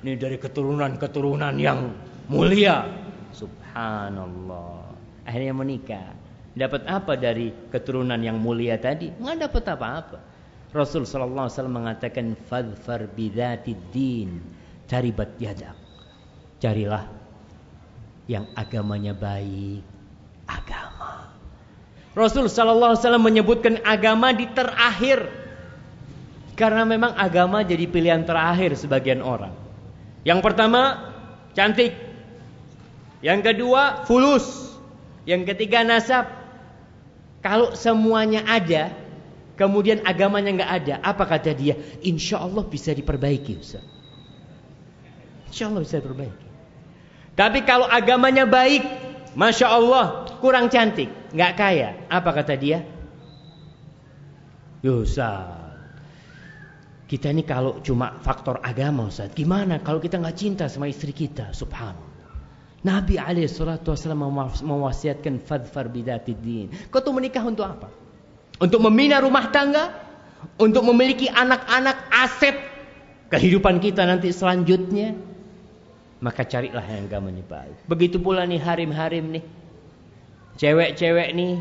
Ini 0.00 0.12
dari 0.16 0.40
keturunan-keturunan 0.40 1.60
yang 1.60 1.92
mulia. 2.32 2.88
Subhanallah. 3.36 4.96
Akhirnya 5.28 5.52
menikah. 5.52 6.08
Dapat 6.56 6.88
apa 6.88 7.12
dari 7.14 7.52
keturunan 7.68 8.18
yang 8.18 8.40
mulia 8.40 8.80
tadi? 8.80 9.12
Nggak 9.12 9.52
dapat 9.52 9.64
apa-apa. 9.76 10.18
Rasul 10.72 11.04
wasallam 11.04 11.84
mengatakan 11.84 12.32
fadfar 12.48 13.08
bidzatid 13.12 13.76
din. 13.92 14.40
Taribat 14.88 15.36
yadak. 15.36 15.76
Carilah 16.58 17.04
yang 18.28 18.44
agamanya 18.52 19.16
baik, 19.16 19.84
agama. 20.48 21.28
Rasul 22.16 22.48
sallallahu 22.48 22.96
alaihi 22.96 23.04
wasallam 23.04 23.24
menyebutkan 23.28 23.74
agama 23.84 24.32
di 24.34 24.48
terakhir 24.50 25.28
karena 26.58 26.82
memang 26.82 27.14
agama 27.14 27.62
jadi 27.62 27.86
pilihan 27.86 28.26
terakhir 28.26 28.74
sebagian 28.74 29.22
orang. 29.22 29.54
Yang 30.26 30.40
pertama, 30.42 31.14
cantik. 31.54 31.94
Yang 33.22 33.40
kedua, 33.54 34.02
fulus. 34.10 34.74
Yang 35.22 35.54
ketiga, 35.54 35.86
nasab. 35.86 36.26
Kalau 37.38 37.78
semuanya 37.78 38.42
ada, 38.42 38.90
kemudian 39.54 40.02
agamanya 40.02 40.50
nggak 40.58 40.72
ada, 40.82 40.94
apa 41.06 41.22
kata 41.22 41.54
dia? 41.54 41.78
Insya 42.02 42.42
Allah 42.42 42.66
bisa 42.66 42.90
diperbaiki, 42.90 43.54
Ustaz. 43.62 43.86
Insya 45.46 45.70
Allah 45.70 45.86
bisa 45.86 46.02
diperbaiki. 46.02 46.46
Tapi 47.38 47.62
kalau 47.62 47.86
agamanya 47.86 48.42
baik, 48.50 48.82
masya 49.38 49.70
Allah 49.70 50.26
kurang 50.42 50.66
cantik, 50.66 51.06
nggak 51.30 51.52
kaya, 51.54 51.88
apa 52.10 52.30
kata 52.34 52.58
dia? 52.58 52.82
Yusuf. 54.82 55.70
Kita 57.08 57.32
ini 57.32 57.40
kalau 57.40 57.80
cuma 57.80 58.20
faktor 58.20 58.60
agama 58.60 59.08
Ustaz, 59.08 59.32
gimana 59.32 59.80
kalau 59.80 59.96
kita 59.96 60.20
nggak 60.20 60.36
cinta 60.36 60.64
sama 60.68 60.92
istri 60.92 61.16
kita? 61.16 61.56
Subhanallah. 61.56 62.08
Nabi 62.84 63.18
alaihi 63.18 63.48
salatu 63.50 63.90
wasallam 63.90 64.28
mewasiatkan 64.62 65.42
fadfar 65.42 65.90
bidatid 65.90 66.38
din. 66.38 66.68
Kau 66.92 67.02
tuh 67.02 67.10
menikah 67.16 67.42
untuk 67.42 67.66
apa? 67.66 67.90
Untuk 68.60 68.78
membina 68.84 69.18
rumah 69.18 69.50
tangga, 69.50 69.90
untuk 70.60 70.86
memiliki 70.86 71.26
anak-anak 71.26 71.96
aset 72.12 72.54
kehidupan 73.32 73.82
kita 73.82 74.06
nanti 74.06 74.30
selanjutnya. 74.30 75.27
Maka 76.18 76.42
carilah 76.42 76.82
yang 76.82 77.06
agamanya 77.06 77.46
baik. 77.46 77.86
Begitu 77.86 78.18
pula 78.18 78.42
nih 78.42 78.58
harim-harim 78.58 79.38
nih. 79.38 79.44
Cewek-cewek 80.58 81.30
nih 81.38 81.54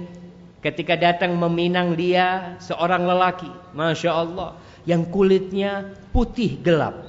ketika 0.65 0.97
datang 0.97 1.37
meminang 1.37 1.93
dia 1.93 2.57
seorang 2.57 3.05
lelaki, 3.05 3.49
masya 3.77 4.11
Allah, 4.17 4.57
yang 4.89 5.05
kulitnya 5.05 5.93
putih 6.09 6.57
gelap. 6.57 7.05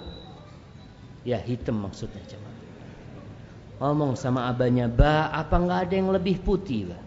Ya 1.25 1.41
hitam 1.41 1.81
maksudnya 1.81 2.21
cuman. 2.29 2.55
Ngomong 3.79 4.13
sama 4.21 4.45
abahnya, 4.53 4.91
"Ba, 4.93 5.33
apa 5.33 5.57
nggak 5.57 5.81
ada 5.89 5.95
yang 5.97 6.11
lebih 6.13 6.45
putih, 6.45 6.93
Ba?" 6.93 6.99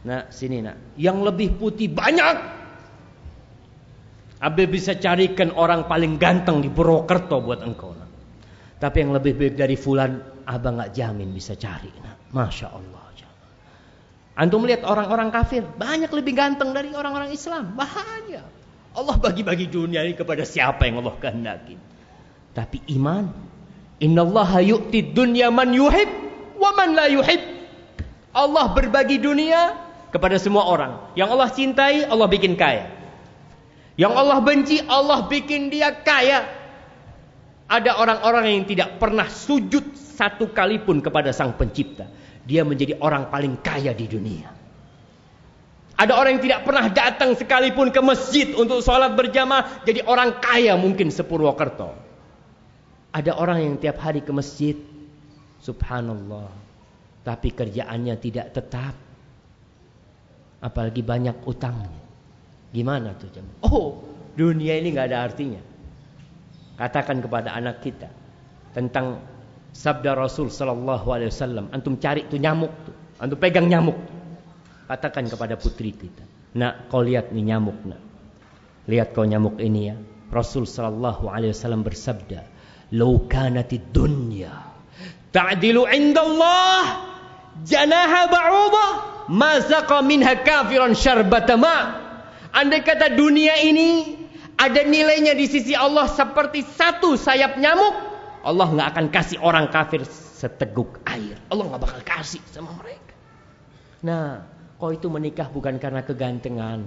Nah, 0.00 0.30
sini 0.32 0.64
nak. 0.64 0.96
Yang 0.96 1.18
lebih 1.28 1.48
putih 1.60 1.92
banyak. 1.92 2.36
Abe 4.40 4.64
bisa 4.64 4.96
carikan 4.96 5.52
orang 5.52 5.84
paling 5.84 6.16
ganteng 6.16 6.64
di 6.64 6.72
Purwokerto 6.72 7.44
buat 7.44 7.60
engkau. 7.60 7.99
Tapi 8.80 8.96
yang 9.04 9.12
lebih 9.12 9.36
baik 9.36 9.54
dari 9.60 9.76
Fulan, 9.76 10.16
abah 10.48 10.70
nggak 10.72 10.90
jamin 10.96 11.28
bisa 11.36 11.52
cari. 11.54 11.92
Nak. 12.00 12.32
Masya 12.32 12.68
Allah. 12.72 13.00
Antum 14.40 14.64
melihat 14.64 14.88
orang-orang 14.88 15.28
kafir 15.28 15.60
banyak 15.60 16.08
lebih 16.08 16.32
ganteng 16.32 16.72
dari 16.72 16.96
orang-orang 16.96 17.28
Islam. 17.28 17.76
Bahaya. 17.76 18.40
Allah 18.96 19.16
bagi-bagi 19.20 19.68
dunia 19.68 20.00
ini 20.00 20.16
kepada 20.16 20.48
siapa 20.48 20.88
yang 20.88 21.04
Allah 21.04 21.12
kehendaki. 21.20 21.76
Tapi 22.56 22.80
iman. 22.96 23.28
Innallaha 24.00 24.64
yu'ti 24.64 25.12
dunya 25.12 25.52
man 25.52 25.76
yuhib 25.76 26.08
wa 26.56 26.72
man 26.72 26.96
la 26.96 27.12
yuhib. 27.12 27.36
Allah 28.32 28.72
berbagi 28.72 29.20
dunia 29.20 29.76
kepada 30.08 30.40
semua 30.40 30.64
orang. 30.64 31.12
Yang 31.20 31.28
Allah 31.36 31.48
cintai, 31.52 31.96
Allah 32.08 32.24
bikin 32.24 32.56
kaya. 32.56 32.88
Yang 34.00 34.12
Allah 34.16 34.38
benci, 34.40 34.80
Allah 34.88 35.28
bikin 35.28 35.68
dia 35.68 35.92
kaya. 35.92 36.48
Ada 37.70 38.02
orang-orang 38.02 38.50
yang 38.50 38.66
tidak 38.66 38.98
pernah 38.98 39.30
sujud 39.30 39.94
satu 39.94 40.50
kali 40.50 40.82
pun 40.82 40.98
kepada 40.98 41.30
sang 41.30 41.54
pencipta 41.54 42.10
dia 42.50 42.66
menjadi 42.66 42.98
orang 42.98 43.28
paling 43.28 43.60
kaya 43.60 43.94
di 43.94 44.10
dunia. 44.10 44.50
Ada 46.00 46.16
orang 46.16 46.40
yang 46.40 46.44
tidak 46.48 46.60
pernah 46.64 46.88
datang 46.88 47.36
sekalipun 47.36 47.92
ke 47.92 48.00
masjid 48.00 48.50
untuk 48.56 48.80
sholat 48.80 49.14
berjamaah. 49.14 49.84
Jadi 49.86 50.02
orang 50.02 50.40
kaya 50.42 50.74
mungkin 50.74 51.12
sepurwokerto. 51.12 51.92
Ada 53.14 53.36
orang 53.36 53.58
yang 53.62 53.74
tiap 53.76 54.00
hari 54.00 54.24
ke 54.24 54.32
masjid. 54.34 54.74
Subhanallah. 55.60 56.48
Tapi 57.20 57.52
kerjaannya 57.52 58.16
tidak 58.16 58.56
tetap. 58.56 58.96
Apalagi 60.64 61.04
banyak 61.04 61.44
utangnya. 61.44 62.00
Gimana 62.72 63.12
tuh? 63.14 63.28
Oh, 63.60 64.00
dunia 64.32 64.80
ini 64.80 64.96
nggak 64.96 65.06
ada 65.12 65.20
artinya. 65.20 65.60
Katakan 66.80 67.20
kepada 67.20 67.52
anak 67.52 67.84
kita 67.84 68.08
tentang 68.72 69.20
sabda 69.76 70.16
Rasul 70.16 70.48
sallallahu 70.48 71.12
alaihi 71.12 71.28
wasallam. 71.28 71.68
Antum 71.76 72.00
cari 72.00 72.24
tuh 72.24 72.40
nyamuk 72.40 72.72
tuh. 72.88 72.96
Antum 73.20 73.36
pegang 73.36 73.68
nyamuk. 73.68 74.00
Katakan 74.88 75.28
kepada 75.28 75.60
putri 75.60 75.92
kita. 75.92 76.24
Nak, 76.56 76.88
kau 76.88 77.04
lihat 77.04 77.36
nih 77.36 77.52
nyamuk, 77.52 77.78
nak. 77.84 78.00
Lihat 78.88 79.12
kau 79.12 79.28
nyamuk 79.28 79.60
ini 79.60 79.92
ya. 79.92 79.96
Rasul 80.30 80.64
sallallahu 80.64 81.28
alaihi 81.28 81.52
wasallam 81.52 81.82
bersabda, 81.82 82.46
"Lau 82.94 83.28
kanatid 83.28 83.90
dunya 83.90 84.50
ta'dilu 85.34 85.86
'inda 85.90 86.22
Allah 86.22 86.82
janaha 87.66 88.20
ba'udah, 88.30 88.90
ma 89.30 89.58
zaqa 89.62 90.00
minha 90.06 90.38
kafiran 90.42 90.94
syarbata 90.94 91.58
ma." 91.58 91.76
Andai 92.50 92.82
kata 92.82 93.14
dunia 93.14 93.62
ini 93.62 94.19
ada 94.60 94.84
nilainya 94.84 95.32
di 95.32 95.48
sisi 95.48 95.72
Allah 95.72 96.04
seperti 96.04 96.60
satu 96.60 97.16
sayap 97.16 97.56
nyamuk, 97.56 97.96
Allah 98.44 98.68
nggak 98.68 98.88
akan 98.92 99.06
kasih 99.08 99.40
orang 99.40 99.72
kafir 99.72 100.04
seteguk 100.04 101.00
air. 101.08 101.40
Allah 101.48 101.64
nggak 101.72 101.80
bakal 101.80 102.00
kasih 102.04 102.44
sama 102.52 102.76
mereka. 102.76 103.16
Nah, 104.04 104.44
kau 104.76 104.92
itu 104.92 105.08
menikah 105.08 105.48
bukan 105.48 105.80
karena 105.80 106.04
kegantengan. 106.04 106.84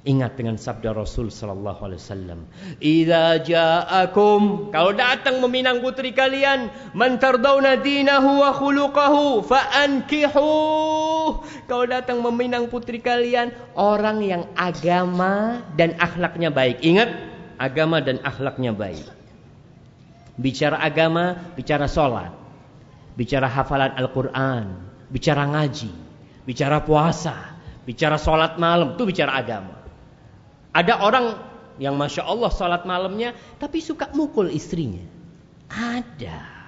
Ingat 0.00 0.40
dengan 0.40 0.56
sabda 0.56 0.96
Rasul 0.96 1.28
sallallahu 1.28 1.84
alaihi 1.84 2.00
wasallam, 2.00 2.40
"Idza 2.80 3.36
ja'akum" 3.44 4.72
Kalau 4.72 4.96
datang 4.96 5.44
meminang 5.44 5.84
putri 5.84 6.16
kalian, 6.16 6.72
"man 6.96 7.20
tardawna 7.20 7.76
dinahu 7.76 8.40
wa 8.40 8.48
khuluquhu 8.56 9.44
fa'ankihu." 9.44 10.48
Kalau 11.68 11.84
datang 11.84 12.24
meminang 12.24 12.72
putri 12.72 13.04
kalian, 13.04 13.52
orang 13.76 14.24
yang 14.24 14.48
agama 14.56 15.60
dan 15.76 15.92
akhlaknya 16.00 16.48
baik. 16.48 16.80
Ingat, 16.80 17.12
agama 17.60 18.00
dan 18.00 18.24
akhlaknya 18.24 18.72
baik. 18.72 19.04
Bicara 20.40 20.80
agama, 20.80 21.52
bicara 21.60 21.84
sholat, 21.84 22.32
bicara 23.20 23.52
hafalan 23.52 23.92
Al-Quran, 24.00 24.80
bicara 25.12 25.44
ngaji, 25.44 25.92
bicara 26.48 26.80
puasa, 26.80 27.60
bicara 27.84 28.16
sholat 28.16 28.56
malam, 28.56 28.96
itu 28.96 29.04
bicara 29.04 29.36
agama. 29.36 29.79
Ada 30.70 31.02
orang 31.02 31.36
yang 31.80 31.96
masya 31.96 32.28
Allah 32.28 32.50
sholat 32.52 32.84
malamnya 32.84 33.34
tapi 33.58 33.80
suka 33.82 34.12
mukul 34.14 34.52
istrinya. 34.52 35.02
Ada. 35.70 36.60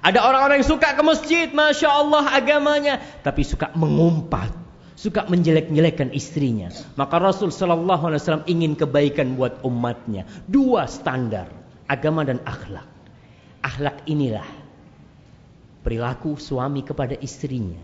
Ada 0.00 0.22
orang-orang 0.22 0.62
yang 0.62 0.70
suka 0.70 0.94
ke 0.94 1.02
masjid, 1.02 1.50
masya 1.50 1.90
Allah 1.90 2.30
agamanya, 2.30 3.02
tapi 3.26 3.42
suka 3.42 3.74
mengumpat, 3.74 4.54
suka 4.94 5.26
menjelek-jelekkan 5.26 6.14
istrinya. 6.14 6.70
Maka 6.94 7.18
Rasul 7.18 7.50
Shallallahu 7.50 8.06
Alaihi 8.06 8.22
Wasallam 8.22 8.46
ingin 8.46 8.78
kebaikan 8.78 9.34
buat 9.34 9.58
umatnya. 9.66 10.30
Dua 10.46 10.86
standar, 10.86 11.50
agama 11.90 12.22
dan 12.22 12.38
akhlak. 12.46 12.86
Akhlak 13.66 14.06
inilah 14.06 14.46
perilaku 15.82 16.38
suami 16.38 16.86
kepada 16.86 17.18
istrinya, 17.18 17.82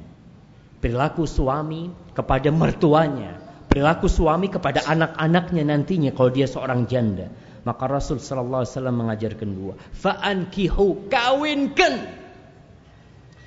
perilaku 0.79 1.27
suami 1.27 1.91
kepada 2.15 2.55
mertuanya, 2.55 3.35
perilaku 3.77 4.09
suami 4.09 4.49
kepada 4.49 4.89
anak-anaknya 4.89 5.69
nantinya 5.69 6.09
kalau 6.17 6.33
dia 6.33 6.49
seorang 6.49 6.89
janda. 6.89 7.29
Maka 7.61 7.85
Rasul 7.85 8.17
sallallahu 8.17 8.65
alaihi 8.65 8.73
wasallam 8.73 8.97
mengajarkan 8.97 9.49
dua. 9.53 9.77
Fa'ankihu, 9.93 11.13
kawinkan. 11.13 12.09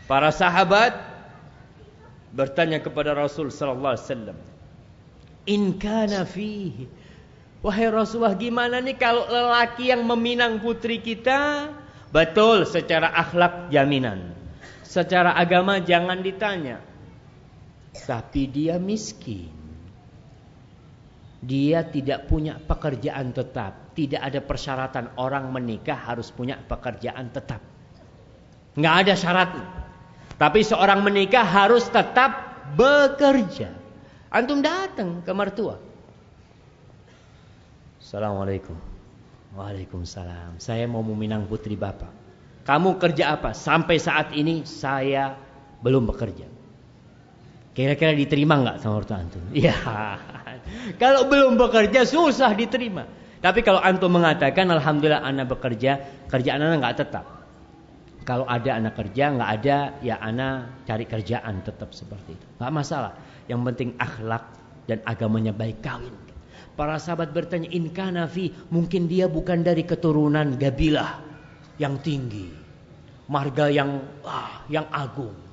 Para 0.06 0.30
sahabat 0.30 0.94
bertanya 2.30 2.78
kepada 2.78 3.18
Rasul 3.18 3.50
sallallahu 3.50 3.98
alaihi 3.98 4.06
wasallam, 4.06 4.38
"In 5.50 5.82
kana 5.82 6.30
fihi" 6.30 6.86
Wahai 7.66 7.90
Rasulullah, 7.90 8.38
gimana 8.38 8.80
nih 8.86 8.96
kalau 9.02 9.26
lelaki 9.26 9.90
yang 9.90 10.06
meminang 10.06 10.62
putri 10.62 11.02
kita? 11.02 11.74
Betul, 12.14 12.70
secara 12.70 13.12
akhlak 13.12 13.74
jaminan. 13.74 14.32
Secara 14.86 15.34
agama 15.36 15.82
jangan 15.84 16.22
ditanya. 16.22 16.80
Tapi 17.92 18.48
dia 18.48 18.80
miskin. 18.80 19.59
Dia 21.40 21.88
tidak 21.88 22.28
punya 22.28 22.60
pekerjaan 22.60 23.32
tetap. 23.32 23.96
Tidak 23.96 24.20
ada 24.20 24.44
persyaratan 24.44 25.16
orang 25.16 25.48
menikah 25.52 25.96
harus 25.96 26.32
punya 26.32 26.60
pekerjaan 26.60 27.32
tetap. 27.32 27.64
Nggak 28.76 28.96
ada 29.08 29.14
syarat. 29.16 29.50
Tapi 30.40 30.60
seorang 30.64 31.04
menikah 31.04 31.44
harus 31.44 31.88
tetap 31.88 32.64
bekerja. 32.76 33.72
Antum 34.32 34.60
datang 34.60 35.24
ke 35.24 35.32
mertua. 35.32 35.80
Assalamualaikum. 38.00 38.76
Waalaikumsalam. 39.58 40.62
Saya 40.62 40.86
mau 40.86 41.02
meminang 41.02 41.50
putri 41.50 41.74
bapak. 41.74 42.12
Kamu 42.68 43.02
kerja 43.02 43.34
apa? 43.34 43.58
Sampai 43.58 43.98
saat 43.98 44.30
ini 44.38 44.62
saya 44.64 45.34
belum 45.82 46.06
bekerja. 46.06 46.46
Kira-kira 47.74 48.12
diterima 48.14 48.60
nggak 48.62 48.78
sama 48.84 49.02
ortu 49.02 49.14
antum? 49.16 49.44
Iya. 49.56 49.74
Kalau 50.98 51.28
belum 51.28 51.56
bekerja 51.60 52.06
susah 52.06 52.54
diterima. 52.54 53.06
Tapi 53.40 53.64
kalau 53.64 53.80
antum 53.80 54.12
mengatakan 54.12 54.68
alhamdulillah 54.68 55.24
anak 55.24 55.48
bekerja, 55.56 56.26
kerjaan 56.28 56.60
anak 56.60 56.78
nggak 56.84 56.98
tetap. 57.08 57.26
Kalau 58.28 58.44
ada 58.46 58.76
anak 58.76 59.00
kerja, 59.00 59.32
nggak 59.32 59.52
ada 59.64 59.78
ya 60.04 60.20
anak 60.20 60.86
cari 60.86 61.08
kerjaan 61.08 61.64
tetap 61.64 61.96
seperti 61.96 62.36
itu. 62.36 62.46
Nggak 62.60 62.74
masalah. 62.76 63.14
Yang 63.48 63.62
penting 63.74 63.90
akhlak 63.96 64.44
dan 64.86 65.00
agamanya 65.08 65.56
baik 65.56 65.80
kawin. 65.80 66.14
Para 66.76 66.96
sahabat 67.00 67.36
bertanya, 67.36 67.68
in 67.72 67.92
kanafi, 67.92 68.56
mungkin 68.72 69.08
dia 69.08 69.28
bukan 69.28 69.64
dari 69.64 69.84
keturunan 69.84 70.56
gabilah 70.56 71.20
yang 71.80 72.00
tinggi, 72.00 72.48
marga 73.28 73.68
yang 73.72 74.00
ah, 74.24 74.64
yang 74.68 74.88
agung. 74.92 75.49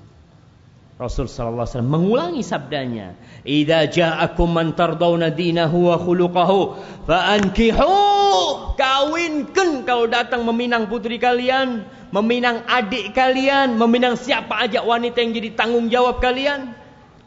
Rasul 0.97 1.29
sallallahu 1.29 1.69
alaihi 1.69 1.73
wasallam 1.77 1.93
mengulangi 1.93 2.41
sabdanya, 2.41 3.07
"Idza 3.45 3.85
ja'akum 3.85 4.49
man 4.49 4.73
tardawna 4.73 5.29
dinahu 5.29 5.93
wa 5.93 6.01
khuluquhu 6.01 6.61
fa'ankihu." 7.05 7.93
Kawinkan 8.81 9.85
kalau 9.85 10.09
datang 10.09 10.49
meminang 10.49 10.89
putri 10.89 11.21
kalian, 11.21 11.85
meminang 12.17 12.65
adik 12.65 13.13
kalian, 13.13 13.77
meminang 13.77 14.17
siapa 14.17 14.65
aja 14.65 14.81
wanita 14.81 15.21
yang 15.21 15.37
jadi 15.37 15.51
tanggung 15.53 15.93
jawab 15.93 16.17
kalian. 16.17 16.73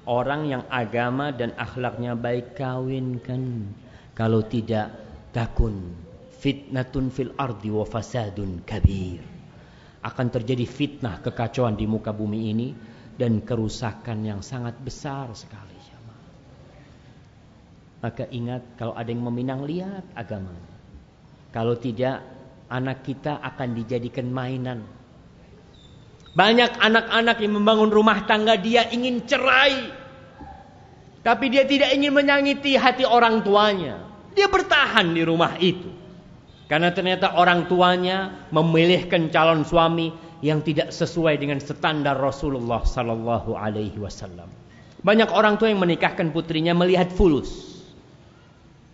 Orang 0.10 0.50
yang 0.50 0.66
agama 0.74 1.30
dan 1.30 1.54
akhlaknya 1.54 2.18
baik 2.18 2.58
kawinkan. 2.58 3.70
Kalau 4.18 4.42
tidak 4.50 4.98
takun 5.30 5.94
fitnatun 6.42 7.14
fil 7.14 7.38
ardi 7.38 7.70
wa 7.70 7.86
fasadun 7.86 8.66
kabir. 8.66 9.22
Akan 10.02 10.34
terjadi 10.34 10.66
fitnah 10.66 11.22
kekacauan 11.22 11.78
di 11.78 11.86
muka 11.86 12.10
bumi 12.10 12.50
ini 12.50 12.68
dan 13.20 13.44
kerusakan 13.44 14.24
yang 14.24 14.40
sangat 14.40 14.80
besar 14.80 15.28
sekali. 15.36 15.80
Maka 18.00 18.32
ingat 18.32 18.80
kalau 18.80 18.96
ada 18.96 19.12
yang 19.12 19.28
meminang 19.28 19.68
lihat 19.68 20.08
agama. 20.16 20.56
Kalau 21.52 21.76
tidak 21.76 22.24
anak 22.72 23.04
kita 23.04 23.44
akan 23.44 23.76
dijadikan 23.76 24.32
mainan. 24.32 24.88
Banyak 26.32 26.80
anak-anak 26.80 27.44
yang 27.44 27.60
membangun 27.60 27.92
rumah 27.92 28.24
tangga 28.24 28.56
dia 28.56 28.88
ingin 28.88 29.28
cerai. 29.28 29.92
Tapi 31.20 31.46
dia 31.52 31.68
tidak 31.68 31.92
ingin 31.92 32.16
menyangiti 32.16 32.80
hati 32.80 33.04
orang 33.04 33.44
tuanya. 33.44 34.08
Dia 34.32 34.48
bertahan 34.48 35.12
di 35.12 35.22
rumah 35.28 35.60
itu. 35.60 35.92
Karena 36.72 36.96
ternyata 36.96 37.36
orang 37.36 37.68
tuanya 37.68 38.48
memilihkan 38.56 39.28
calon 39.28 39.68
suami 39.68 40.29
yang 40.40 40.64
tidak 40.64 40.96
sesuai 40.96 41.40
dengan 41.40 41.60
standar 41.60 42.16
Rasulullah 42.16 42.84
sallallahu 42.84 43.56
alaihi 43.56 43.96
wasallam. 44.00 44.48
Banyak 45.00 45.32
orang 45.32 45.56
tua 45.56 45.72
yang 45.72 45.80
menikahkan 45.80 46.32
putrinya 46.36 46.76
melihat 46.76 47.12
fulus. 47.12 47.80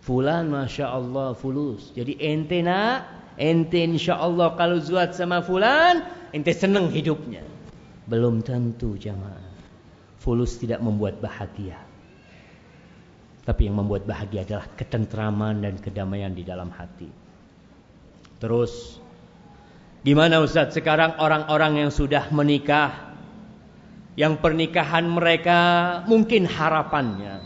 Fulan 0.06 0.50
Masya 0.50 0.86
Allah 0.86 1.34
fulus. 1.34 1.90
Jadi 1.94 2.14
ente 2.22 2.62
nak, 2.62 3.34
ente 3.34 3.82
insya 3.82 4.14
Allah 4.18 4.54
kalau 4.54 4.78
zuat 4.78 5.18
sama 5.18 5.42
fulan, 5.42 6.06
ente 6.30 6.54
senang 6.54 6.90
hidupnya. 6.94 7.42
Belum 8.06 8.38
tentu 8.38 8.94
jamaah. 8.94 9.54
Fulus 10.22 10.62
tidak 10.62 10.78
membuat 10.78 11.18
bahagia. 11.18 11.78
Tapi 13.46 13.70
yang 13.70 13.78
membuat 13.78 14.06
bahagia 14.06 14.42
adalah 14.42 14.66
ketentraman 14.74 15.62
dan 15.62 15.74
kedamaian 15.78 16.34
di 16.34 16.42
dalam 16.42 16.70
hati. 16.70 17.06
Terus 18.42 18.98
Gimana 20.06 20.38
Ustaz 20.38 20.70
sekarang 20.70 21.18
orang-orang 21.18 21.82
yang 21.82 21.90
sudah 21.90 22.30
menikah 22.30 23.10
yang 24.14 24.38
pernikahan 24.38 25.02
mereka 25.02 25.58
mungkin 26.06 26.46
harapannya 26.46 27.42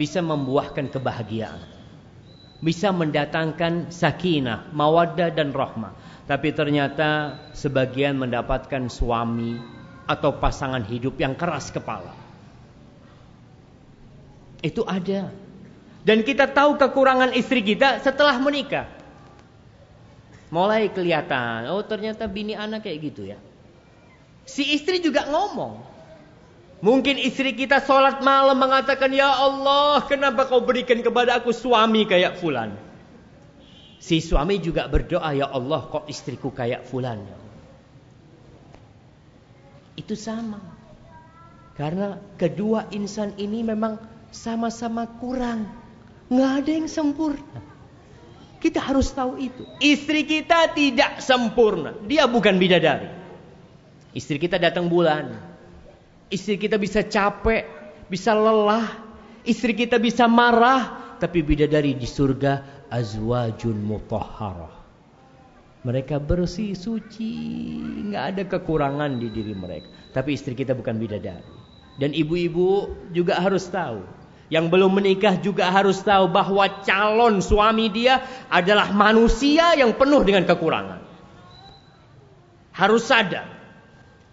bisa 0.00 0.24
membuahkan 0.24 0.88
kebahagiaan. 0.88 1.60
Bisa 2.64 2.88
mendatangkan 2.92 3.92
sakinah, 3.92 4.72
mawaddah 4.72 5.32
dan 5.32 5.52
rahmah. 5.52 5.92
Tapi 6.24 6.56
ternyata 6.56 7.36
sebagian 7.52 8.16
mendapatkan 8.16 8.88
suami 8.88 9.60
atau 10.08 10.40
pasangan 10.40 10.84
hidup 10.88 11.20
yang 11.20 11.36
keras 11.36 11.68
kepala. 11.68 12.16
Itu 14.64 14.88
ada. 14.88 15.32
Dan 16.00 16.24
kita 16.24 16.48
tahu 16.52 16.80
kekurangan 16.80 17.36
istri 17.36 17.60
kita 17.60 18.00
setelah 18.00 18.36
menikah. 18.40 18.99
Mulai 20.50 20.90
kelihatan, 20.90 21.70
oh 21.70 21.82
ternyata 21.86 22.26
bini 22.26 22.58
anak 22.58 22.82
kayak 22.82 22.98
gitu 23.06 23.22
ya. 23.30 23.38
Si 24.42 24.66
istri 24.74 24.98
juga 24.98 25.30
ngomong. 25.30 25.78
Mungkin 26.80 27.22
istri 27.22 27.54
kita 27.54 27.78
sholat 27.84 28.18
malam 28.24 28.58
mengatakan, 28.58 29.14
Ya 29.14 29.30
Allah, 29.30 30.02
kenapa 30.10 30.50
kau 30.50 30.64
berikan 30.64 30.98
kepada 31.04 31.38
aku 31.38 31.54
suami 31.54 32.02
kayak 32.08 32.40
fulan? 32.40 32.74
Si 34.00 34.18
suami 34.18 34.58
juga 34.58 34.90
berdoa, 34.90 35.30
Ya 35.36 35.46
Allah, 35.46 35.86
kok 35.86 36.08
istriku 36.10 36.50
kayak 36.50 36.88
fulan? 36.88 37.20
Itu 39.94 40.16
sama. 40.16 40.58
Karena 41.76 42.18
kedua 42.40 42.90
insan 42.90 43.36
ini 43.36 43.62
memang 43.62 44.00
sama-sama 44.32 45.06
kurang. 45.20 45.68
Nggak 46.32 46.52
ada 46.64 46.70
yang 46.74 46.88
sempurna. 46.88 47.69
Kita 48.60 48.76
harus 48.76 49.08
tahu 49.16 49.40
itu. 49.40 49.64
Istri 49.80 50.28
kita 50.28 50.76
tidak 50.76 51.24
sempurna. 51.24 51.96
Dia 52.04 52.28
bukan 52.28 52.60
bidadari. 52.60 53.08
Istri 54.12 54.36
kita 54.36 54.60
datang 54.60 54.92
bulan. 54.92 55.32
Istri 56.28 56.60
kita 56.60 56.76
bisa 56.76 57.00
capek, 57.00 57.64
bisa 58.12 58.36
lelah. 58.36 59.00
Istri 59.48 59.72
kita 59.72 59.96
bisa 59.96 60.28
marah. 60.28 61.16
Tapi 61.16 61.40
bidadari 61.40 61.96
di 61.96 62.04
surga 62.04 62.84
azwajun 62.92 63.80
mutahharah. 63.80 64.76
Mereka 65.80 66.20
bersih, 66.20 66.76
suci, 66.76 67.32
nggak 68.12 68.24
ada 68.36 68.42
kekurangan 68.44 69.16
di 69.16 69.32
diri 69.32 69.56
mereka. 69.56 69.88
Tapi 70.12 70.36
istri 70.36 70.52
kita 70.52 70.76
bukan 70.76 71.00
bidadari. 71.00 71.56
Dan 71.96 72.12
ibu-ibu 72.12 72.92
juga 73.16 73.40
harus 73.40 73.64
tahu. 73.72 74.19
Yang 74.50 74.66
belum 74.66 74.98
menikah 74.98 75.38
juga 75.38 75.70
harus 75.70 76.02
tahu 76.02 76.26
bahwa 76.26 76.82
calon 76.82 77.38
suami 77.38 77.86
dia 77.86 78.18
adalah 78.50 78.90
manusia 78.90 79.78
yang 79.78 79.94
penuh 79.94 80.26
dengan 80.26 80.42
kekurangan. 80.42 81.00
Harus 82.74 83.06
sadar. 83.06 83.46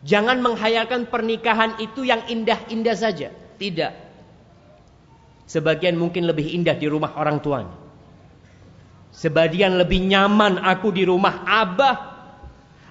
Jangan 0.01 0.41
menghayalkan 0.41 1.06
pernikahan 1.06 1.77
itu 1.77 2.01
yang 2.01 2.25
indah-indah 2.25 2.97
saja. 2.97 3.30
Tidak. 3.62 3.93
Sebagian 5.45 5.93
mungkin 6.01 6.25
lebih 6.25 6.49
indah 6.49 6.73
di 6.73 6.89
rumah 6.89 7.13
orang 7.13 7.38
tuanya. 7.38 7.77
Sebagian 9.13 9.77
lebih 9.77 10.01
nyaman 10.01 10.58
aku 10.65 10.89
di 10.89 11.06
rumah 11.06 11.45
abah. 11.45 12.16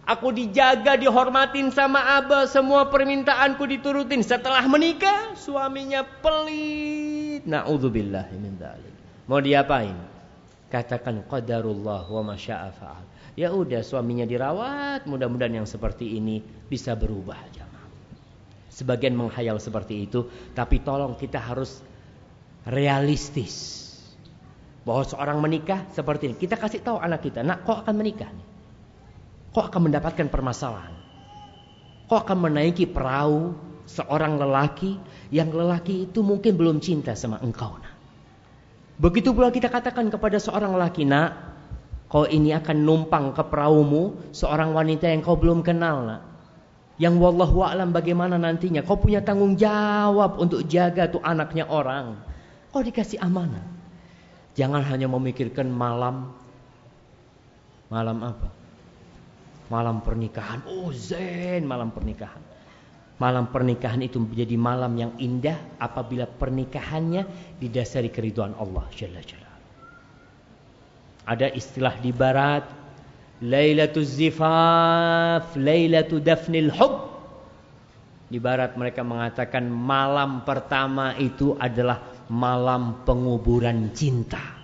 Aku 0.07 0.31
dijaga, 0.31 0.95
dihormatin 0.95 1.75
sama 1.75 2.23
abah. 2.23 2.47
Semua 2.47 2.87
permintaanku 2.87 3.67
diturutin. 3.67 4.23
Setelah 4.23 4.63
menikah, 4.71 5.35
suaminya 5.35 6.07
pelit. 6.23 7.43
Na'udzubillah 7.43 8.31
min 8.39 8.55
Mau 9.27 9.43
diapain? 9.43 9.99
Katakan 10.71 11.27
qadarullah 11.27 12.07
wa 12.07 12.23
masya'afa'al. 12.23 13.35
Ya 13.35 13.51
udah 13.51 13.83
suaminya 13.83 14.23
dirawat, 14.23 15.11
mudah-mudahan 15.11 15.61
yang 15.63 15.69
seperti 15.69 16.15
ini 16.15 16.39
bisa 16.71 16.95
berubah 16.95 17.37
jamaah. 17.51 17.91
Sebagian 18.71 19.19
menghayal 19.19 19.59
seperti 19.59 20.07
itu, 20.07 20.31
tapi 20.55 20.87
tolong 20.87 21.19
kita 21.19 21.43
harus 21.43 21.83
realistis. 22.63 23.83
Bahwa 24.87 25.03
seorang 25.03 25.43
menikah 25.43 25.83
seperti 25.91 26.31
ini. 26.31 26.37
Kita 26.39 26.55
kasih 26.55 26.79
tahu 26.79 27.03
anak 27.03 27.27
kita, 27.27 27.43
nak 27.43 27.67
kok 27.67 27.83
akan 27.83 27.95
menikah 27.99 28.31
nih? 28.31 28.56
Kok 29.57 29.73
akan 29.73 29.89
mendapatkan 29.89 30.29
permasalahan? 30.29 30.93
Kok 32.13 32.19
akan 32.29 32.39
menaiki 32.45 32.85
perahu 32.85 33.57
seorang 33.89 34.37
lelaki 34.37 35.01
yang 35.33 35.49
lelaki 35.49 36.05
itu 36.05 36.21
mungkin 36.21 36.53
belum 36.61 36.77
cinta 36.85 37.17
sama 37.17 37.41
engkau. 37.41 37.73
Nah. 37.81 37.95
Begitu 39.01 39.33
pula 39.33 39.49
kita 39.49 39.73
katakan 39.73 40.13
kepada 40.13 40.37
seorang 40.37 40.77
lelaki, 40.77 41.09
nak, 41.09 41.57
Kau 42.07 42.23
ini 42.23 42.55
akan 42.55 42.87
numpang 42.87 43.35
ke 43.35 43.43
perahumu 43.43 44.31
seorang 44.31 44.71
wanita 44.71 45.11
yang 45.11 45.27
kau 45.27 45.35
belum 45.35 45.67
kenal 45.67 46.07
nak. 46.07 46.23
Yang 46.97 47.19
wallahu 47.19 47.67
a'lam 47.67 47.91
bagaimana 47.91 48.39
nantinya. 48.39 48.87
Kau 48.87 48.97
punya 48.97 49.21
tanggung 49.21 49.59
jawab 49.59 50.39
untuk 50.39 50.65
jaga 50.71 51.11
tuh 51.11 51.21
anaknya 51.21 51.67
orang. 51.67 52.17
Kau 52.71 52.81
dikasih 52.81 53.19
amanah. 53.21 53.65
Jangan 54.55 54.81
hanya 54.87 55.11
memikirkan 55.11 55.67
malam. 55.69 56.33
Malam 57.91 58.23
apa? 58.23 58.56
Malam 59.67 60.03
pernikahan. 60.03 60.63
Oh 60.71 60.95
zen 60.95 61.67
malam 61.67 61.91
pernikahan. 61.91 62.43
Malam 63.17 63.49
pernikahan 63.49 64.05
itu 64.05 64.21
menjadi 64.21 64.57
malam 64.61 64.93
yang 64.95 65.13
indah 65.17 65.57
apabila 65.81 66.29
pernikahannya 66.29 67.25
didasari 67.57 68.13
keriduan 68.13 68.53
Allah 68.61 68.85
Jalla 68.93 69.25
Jalla. 69.25 69.53
Ada 71.25 71.49
istilah 71.57 71.97
di 71.99 72.13
barat 72.13 72.69
Lailatul 73.41 74.05
Zifaf, 74.05 75.57
Lailatul 75.57 76.21
Dafnil 76.21 76.71
Hub. 76.77 77.17
Di 78.29 78.37
barat 78.37 78.77
mereka 78.77 79.01
mengatakan 79.01 79.65
malam 79.65 80.45
pertama 80.45 81.17
itu 81.17 81.57
adalah 81.57 82.05
malam 82.29 83.03
penguburan 83.09 83.97
cinta. 83.97 84.61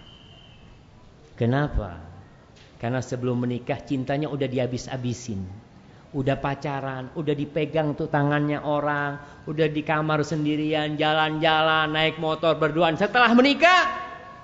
Kenapa? 1.41 2.12
Karena 2.83 2.99
sebelum 2.99 3.47
menikah 3.47 3.79
cintanya 3.87 4.27
udah 4.27 4.51
dihabis-habisin. 4.51 5.39
Udah 6.13 6.37
pacaran, 6.37 7.15
udah 7.15 7.33
dipegang 7.33 7.95
tuh 7.95 8.11
tangannya 8.11 8.61
orang, 8.61 9.23
udah 9.47 9.71
di 9.71 9.81
kamar 9.87 10.27
sendirian, 10.27 10.99
jalan-jalan, 10.99 11.95
naik 11.95 12.19
motor, 12.19 12.59
berduaan. 12.59 12.99
Setelah 13.01 13.33
menikah, 13.33 14.03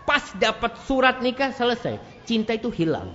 Pas 0.09 0.25
dapat 0.41 0.81
surat 0.89 1.21
nikah 1.21 1.53
selesai. 1.53 2.01
Cinta 2.25 2.57
itu 2.57 2.73
hilang. 2.73 3.13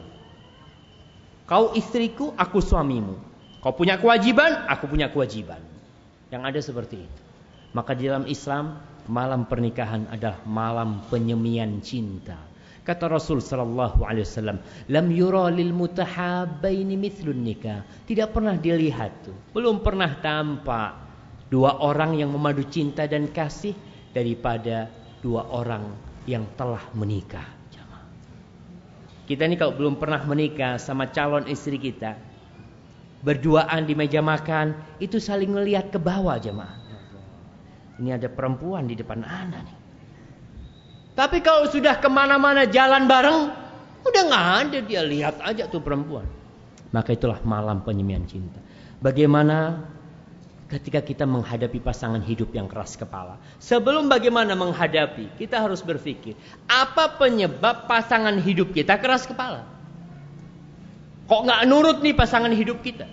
Kau 1.49 1.73
istriku, 1.73 2.38
aku 2.38 2.62
suamimu. 2.62 3.17
Kau 3.65 3.73
punya 3.73 3.97
kewajiban, 3.97 4.69
aku 4.69 4.86
punya 4.86 5.09
kewajiban. 5.09 5.57
Yang 6.29 6.41
ada 6.45 6.59
seperti 6.62 7.01
itu. 7.01 7.21
Maka 7.73 7.97
di 7.97 8.05
dalam 8.05 8.29
Islam, 8.29 8.77
malam 9.09 9.49
pernikahan 9.49 10.05
adalah 10.13 10.38
malam 10.45 11.01
penyemian 11.09 11.81
cinta. 11.81 12.38
Kata 12.83 13.07
Rasul 13.07 13.39
sallallahu 13.39 14.03
alaihi 14.03 14.27
wasallam, 14.27 14.59
"Lam 14.91 15.07
yura 15.07 15.47
lil 15.47 15.71
mutahabbaini 15.71 16.99
mithlun 16.99 17.39
nikah." 17.39 17.87
Tidak 18.03 18.27
pernah 18.35 18.59
dilihat 18.59 19.23
tuh, 19.23 19.35
belum 19.55 19.79
pernah 19.79 20.11
tampak 20.19 20.91
dua 21.47 21.79
orang 21.79 22.19
yang 22.19 22.35
memadu 22.35 22.67
cinta 22.67 23.07
dan 23.07 23.31
kasih 23.31 23.71
daripada 24.11 24.91
dua 25.23 25.47
orang 25.47 25.95
yang 26.27 26.43
telah 26.59 26.83
menikah. 26.91 27.63
Kita 29.23 29.47
ini 29.47 29.55
kalau 29.55 29.71
belum 29.79 29.95
pernah 29.95 30.19
menikah 30.27 30.75
sama 30.75 31.07
calon 31.07 31.47
istri 31.47 31.79
kita, 31.79 32.19
berduaan 33.23 33.87
di 33.87 33.95
meja 33.95 34.19
makan, 34.19 34.75
itu 34.99 35.15
saling 35.15 35.47
melihat 35.47 35.87
ke 35.87 35.95
bawah 35.95 36.35
jemaah. 36.35 36.75
Ini 38.03 38.19
ada 38.19 38.27
perempuan 38.27 38.83
di 38.83 38.99
depan 38.99 39.23
anak 39.23 39.63
nih. 39.63 39.82
Tapi 41.13 41.45
kalau 41.45 41.69
sudah 41.69 42.02
ke 42.02 42.10
mana-mana 42.10 42.65
jalan 42.65 43.06
bareng, 43.06 43.54
udah 44.02 44.23
nggak 44.28 44.47
ada 44.65 44.80
dia 44.82 45.02
lihat 45.06 45.38
aja 45.45 45.69
tuh 45.69 45.82
perempuan. 45.82 46.26
Maka 46.89 47.13
itulah 47.13 47.38
malam 47.45 47.86
penyemian 47.86 48.26
cinta. 48.26 48.58
Bagaimana 48.97 49.86
ketika 50.73 51.06
kita 51.06 51.30
menghadapi 51.30 51.78
pasangan 51.78 52.17
hidup 52.26 52.49
yang 52.58 52.65
keras 52.65 52.97
kepala. 52.97 53.38
Sebelum 53.62 54.10
bagaimana 54.10 54.58
menghadapi, 54.58 55.38
kita 55.38 55.62
harus 55.62 55.86
berpikir, 55.86 56.34
apa 56.65 57.13
penyebab 57.21 57.86
pasangan 57.86 58.41
hidup 58.41 58.73
kita 58.73 58.97
keras 58.97 59.30
kepala? 59.30 59.69
Kok 61.30 61.41
nggak 61.45 61.62
nurut 61.69 62.02
nih 62.02 62.17
pasangan 62.17 62.49
hidup 62.49 62.82
kita? 62.82 63.06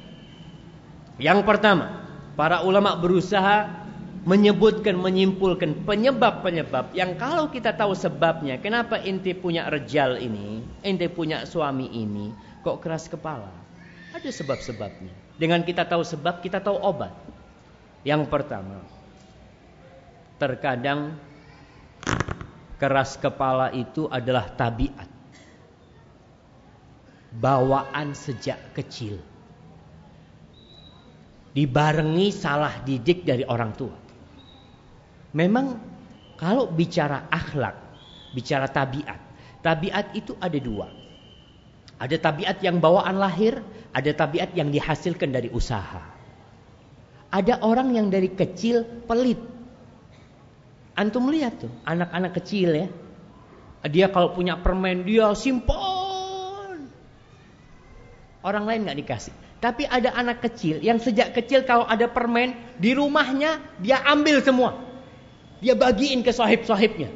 Yang 1.20 1.44
pertama, 1.44 2.00
para 2.32 2.64
ulama 2.64 2.96
berusaha 2.96 3.79
menyebutkan, 4.20 5.00
menyimpulkan 5.00 5.88
penyebab-penyebab 5.88 6.92
yang 6.92 7.16
kalau 7.16 7.48
kita 7.48 7.72
tahu 7.72 7.96
sebabnya, 7.96 8.60
kenapa 8.60 9.00
inti 9.00 9.32
punya 9.32 9.72
rejal 9.72 10.20
ini, 10.20 10.60
inti 10.84 11.08
punya 11.08 11.48
suami 11.48 11.88
ini, 11.88 12.32
kok 12.60 12.84
keras 12.84 13.08
kepala? 13.08 13.48
Ada 14.12 14.28
sebab-sebabnya. 14.28 15.12
Dengan 15.40 15.64
kita 15.64 15.88
tahu 15.88 16.04
sebab, 16.04 16.44
kita 16.44 16.60
tahu 16.60 16.76
obat. 16.76 17.14
Yang 18.04 18.28
pertama, 18.28 18.84
terkadang 20.36 21.16
keras 22.76 23.16
kepala 23.16 23.72
itu 23.72 24.08
adalah 24.08 24.48
tabiat. 24.52 25.08
Bawaan 27.30 28.12
sejak 28.12 28.72
kecil. 28.76 29.20
Dibarengi 31.52 32.32
salah 32.32 32.80
didik 32.82 33.22
dari 33.22 33.44
orang 33.44 33.72
tua. 33.76 33.99
Memang 35.30 35.78
kalau 36.34 36.66
bicara 36.66 37.30
akhlak, 37.30 37.76
bicara 38.34 38.66
tabiat, 38.66 39.20
tabiat 39.62 40.16
itu 40.18 40.34
ada 40.40 40.58
dua. 40.58 40.88
Ada 42.00 42.16
tabiat 42.16 42.64
yang 42.64 42.80
bawaan 42.80 43.20
lahir, 43.20 43.60
ada 43.92 44.10
tabiat 44.16 44.56
yang 44.56 44.72
dihasilkan 44.72 45.30
dari 45.30 45.52
usaha. 45.52 46.00
Ada 47.30 47.62
orang 47.62 47.94
yang 47.94 48.08
dari 48.08 48.32
kecil 48.32 49.04
pelit. 49.04 49.38
Antum 50.96 51.30
lihat 51.30 51.62
tuh, 51.62 51.70
anak-anak 51.86 52.32
kecil 52.40 52.74
ya. 52.74 52.88
Dia 53.86 54.08
kalau 54.10 54.32
punya 54.32 54.58
permen 54.58 55.04
dia 55.04 55.30
simpan. 55.36 56.90
Orang 58.40 58.64
lain 58.64 58.88
nggak 58.88 58.98
dikasih. 59.04 59.34
Tapi 59.60 59.84
ada 59.84 60.16
anak 60.16 60.40
kecil 60.40 60.80
yang 60.80 60.96
sejak 60.96 61.36
kecil 61.36 61.68
kalau 61.68 61.84
ada 61.84 62.08
permen 62.08 62.56
di 62.80 62.96
rumahnya 62.96 63.60
dia 63.76 64.00
ambil 64.08 64.40
semua. 64.40 64.89
Dia 65.60 65.76
bagiin 65.76 66.24
ke 66.24 66.32
sahib-sahibnya. 66.32 67.12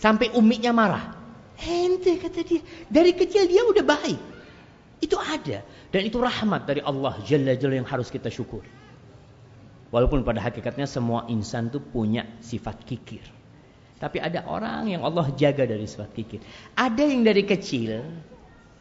Sampai 0.00 0.32
umiknya 0.34 0.72
marah. 0.72 1.14
Ente 1.60 2.18
kata 2.18 2.42
dia. 2.42 2.64
Dari 2.88 3.12
kecil 3.14 3.46
dia 3.46 3.62
udah 3.62 3.84
baik. 3.84 4.20
Itu 4.98 5.20
ada. 5.20 5.62
Dan 5.92 6.02
itu 6.08 6.18
rahmat 6.18 6.64
dari 6.66 6.80
Allah 6.82 7.20
Jalla 7.22 7.54
Jalla 7.54 7.78
yang 7.78 7.86
harus 7.86 8.08
kita 8.08 8.32
syukur. 8.32 8.64
Walaupun 9.92 10.24
pada 10.24 10.40
hakikatnya 10.40 10.88
semua 10.88 11.28
insan 11.28 11.68
tuh 11.68 11.84
punya 11.84 12.24
sifat 12.40 12.80
kikir. 12.88 13.22
Tapi 14.00 14.18
ada 14.18 14.48
orang 14.48 14.88
yang 14.88 15.04
Allah 15.04 15.28
jaga 15.36 15.68
dari 15.68 15.84
sifat 15.84 16.10
kikir. 16.16 16.40
Ada 16.74 17.04
yang 17.06 17.22
dari 17.22 17.44
kecil. 17.44 18.02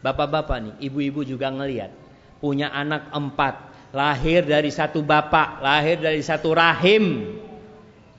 Bapak-bapak 0.02 0.58
nih, 0.58 0.74
ibu-ibu 0.88 1.21
juga 1.21 1.52
ngeliat. 1.52 1.91
Punya 2.39 2.71
anak 2.71 3.12
empat. 3.12 3.69
Lahir 3.91 4.47
dari 4.47 4.71
satu 4.71 5.04
bapak. 5.04 5.60
Lahir 5.62 6.00
dari 6.00 6.24
satu 6.24 6.56
rahim 6.56 7.38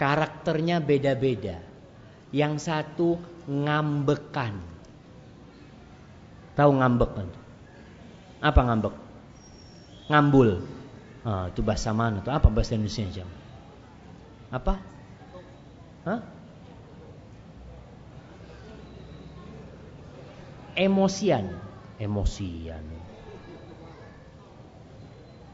karakternya 0.02 0.82
beda-beda. 0.82 1.62
Yang 2.34 2.66
satu 2.66 3.22
ngambekan. 3.46 4.58
Tahu 6.58 6.70
ngambek 6.82 7.10
kan? 7.14 7.28
Apa 8.42 8.60
ngambek? 8.66 8.94
Ngambul. 10.10 10.58
Ah, 11.22 11.46
itu 11.54 11.62
bahasa 11.62 11.94
mana 11.94 12.18
tuh? 12.18 12.34
Apa 12.34 12.50
bahasa 12.50 12.74
Indonesia 12.74 13.22
jam? 13.22 13.30
Apa? 14.50 14.74
Hah? 16.02 16.20
Emosian. 20.74 21.46
Emosian. 22.02 22.82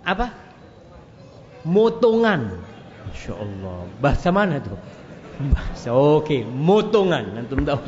Apa? 0.08 0.32
Motongan. 1.68 2.64
Masya 3.08 3.34
Allah. 3.40 3.78
Bahasa 4.04 4.28
mana 4.28 4.60
tuh? 4.60 4.76
Bahasa 5.48 5.96
oke, 5.96 6.28
okay. 6.28 6.40
motongan. 6.44 7.40
Antum 7.40 7.64
tahu. 7.64 7.80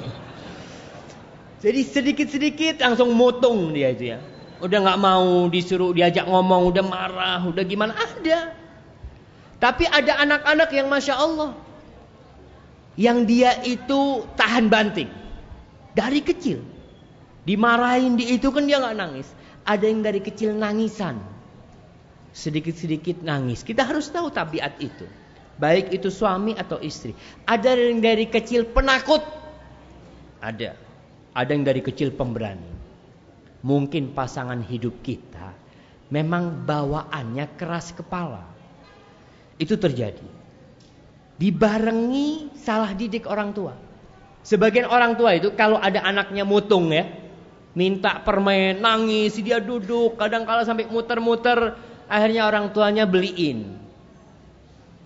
Jadi 1.60 1.80
sedikit-sedikit 1.84 2.80
langsung 2.80 3.12
motong 3.12 3.76
dia 3.76 3.92
itu 3.92 4.16
ya. 4.16 4.18
Udah 4.64 4.80
nggak 4.80 5.00
mau 5.00 5.44
disuruh 5.52 5.92
diajak 5.92 6.24
ngomong, 6.24 6.72
udah 6.72 6.84
marah, 6.84 7.40
udah 7.44 7.64
gimana 7.68 7.92
ada. 7.92 8.56
Tapi 9.60 9.84
ada 9.84 10.24
anak-anak 10.24 10.72
yang 10.72 10.88
masya 10.88 11.20
Allah, 11.20 11.52
yang 12.96 13.28
dia 13.28 13.60
itu 13.60 14.24
tahan 14.40 14.72
banting 14.72 15.12
dari 15.92 16.24
kecil, 16.24 16.64
dimarahin 17.44 18.16
di 18.16 18.40
itu 18.40 18.48
kan 18.48 18.64
dia 18.64 18.80
nggak 18.80 18.96
nangis. 18.96 19.28
Ada 19.68 19.84
yang 19.84 20.00
dari 20.00 20.24
kecil 20.24 20.56
nangisan, 20.56 21.20
sedikit-sedikit 22.32 23.22
nangis. 23.22 23.62
Kita 23.66 23.86
harus 23.86 24.10
tahu 24.10 24.30
tabiat 24.30 24.78
itu. 24.78 25.06
Baik 25.60 25.92
itu 25.92 26.08
suami 26.08 26.56
atau 26.56 26.80
istri. 26.80 27.12
Ada 27.44 27.76
yang 27.76 28.00
dari 28.00 28.26
kecil 28.30 28.70
penakut. 28.72 29.20
Ada. 30.40 30.72
Ada 31.36 31.50
yang 31.52 31.64
dari 31.68 31.84
kecil 31.84 32.16
pemberani. 32.16 32.72
Mungkin 33.60 34.16
pasangan 34.16 34.64
hidup 34.64 35.04
kita 35.04 35.52
memang 36.10 36.66
bawaannya 36.66 37.46
keras 37.56 37.94
kepala. 37.94 38.44
Itu 39.56 39.78
terjadi. 39.78 40.42
Dibarengi 41.40 42.52
salah 42.58 42.92
didik 42.92 43.24
orang 43.24 43.56
tua. 43.56 43.72
Sebagian 44.44 44.88
orang 44.88 45.16
tua 45.16 45.36
itu 45.36 45.54
kalau 45.56 45.80
ada 45.80 46.04
anaknya 46.04 46.44
mutung 46.44 46.92
ya, 46.92 47.08
minta 47.72 48.20
permen, 48.20 48.80
nangis, 48.80 49.36
dia 49.40 49.60
duduk, 49.62 50.16
kadang 50.20 50.44
kala 50.44 50.66
sampai 50.66 50.88
muter-muter 50.88 51.76
Akhirnya 52.10 52.50
orang 52.50 52.74
tuanya 52.74 53.06
beliin. 53.06 53.78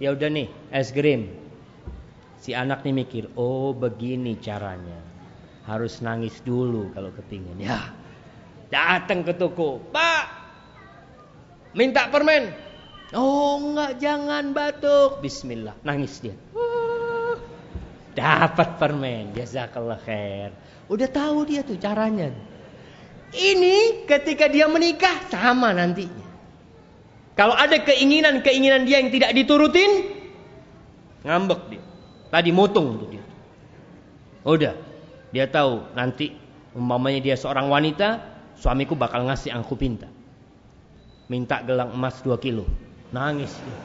Ya 0.00 0.16
udah 0.16 0.32
nih, 0.32 0.48
es 0.72 0.88
krim. 0.88 1.28
Si 2.40 2.56
anak 2.56 2.80
nih 2.80 2.96
mikir, 2.96 3.24
oh 3.36 3.76
begini 3.76 4.40
caranya. 4.40 5.04
Harus 5.68 6.00
nangis 6.00 6.40
dulu 6.40 6.88
kalau 6.96 7.12
kepingin. 7.12 7.60
Ya, 7.60 7.92
datang 8.72 9.20
ke 9.20 9.36
toko. 9.36 9.84
Pak, 9.92 10.24
minta 11.76 12.08
permen. 12.08 12.48
Oh 13.12 13.60
enggak, 13.60 14.00
jangan 14.00 14.56
batuk. 14.56 15.20
Bismillah, 15.20 15.76
nangis 15.84 16.24
dia. 16.24 16.32
dapat 18.18 18.80
permen, 18.80 19.36
jazakallah 19.36 20.00
khair. 20.00 20.56
Udah 20.88 21.08
tahu 21.12 21.44
dia 21.44 21.60
tuh 21.60 21.76
caranya. 21.76 22.32
Ini 23.34 24.08
ketika 24.08 24.48
dia 24.48 24.70
menikah 24.72 25.28
sama 25.28 25.76
nantinya. 25.76 26.23
Kalau 27.34 27.54
ada 27.58 27.82
keinginan-keinginan 27.82 28.86
dia 28.86 29.02
yang 29.02 29.10
tidak 29.10 29.34
diturutin, 29.34 30.06
ngambek 31.26 31.60
dia. 31.74 31.82
Tadi 32.30 32.50
motong 32.54 32.86
untuk 32.98 33.10
dia. 33.10 33.24
Udah, 34.46 34.74
dia 35.34 35.46
tahu 35.50 35.82
nanti 35.98 36.34
umpamanya 36.78 37.18
dia 37.18 37.34
seorang 37.34 37.66
wanita, 37.66 38.22
suamiku 38.58 38.94
bakal 38.94 39.26
ngasih 39.26 39.50
yang 39.50 39.66
aku 39.66 39.74
pinta. 39.74 40.06
Minta 41.26 41.64
gelang 41.64 41.90
emas 41.90 42.22
2 42.22 42.38
kilo. 42.38 42.68
Nangis 43.10 43.50
dia. 43.50 43.78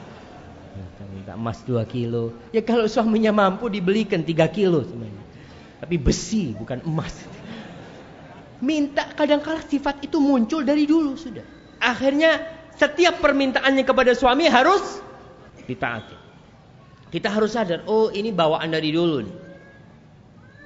Minta 1.10 1.34
emas 1.34 1.64
2 1.66 1.82
kilo. 1.90 2.36
Ya 2.54 2.62
kalau 2.62 2.86
suaminya 2.86 3.34
mampu 3.34 3.66
dibelikan 3.66 4.22
3 4.22 4.46
kilo 4.52 4.86
sebenarnya. 4.86 5.24
Tapi 5.80 5.96
besi 5.96 6.52
bukan 6.54 6.84
emas. 6.86 7.16
Minta 8.60 9.08
kadang-kala 9.16 9.64
sifat 9.64 10.04
itu 10.04 10.20
muncul 10.20 10.60
dari 10.62 10.84
dulu 10.84 11.16
sudah. 11.16 11.42
Akhirnya 11.80 12.59
setiap 12.80 13.20
permintaannya 13.20 13.84
kepada 13.84 14.16
suami 14.16 14.48
harus 14.48 15.04
ditaati. 15.68 16.16
Kita 17.12 17.28
harus 17.28 17.52
sadar, 17.52 17.84
oh 17.84 18.08
ini 18.08 18.32
bawaan 18.32 18.72
dari 18.72 18.96
dulu 18.96 19.20
nih. 19.20 19.36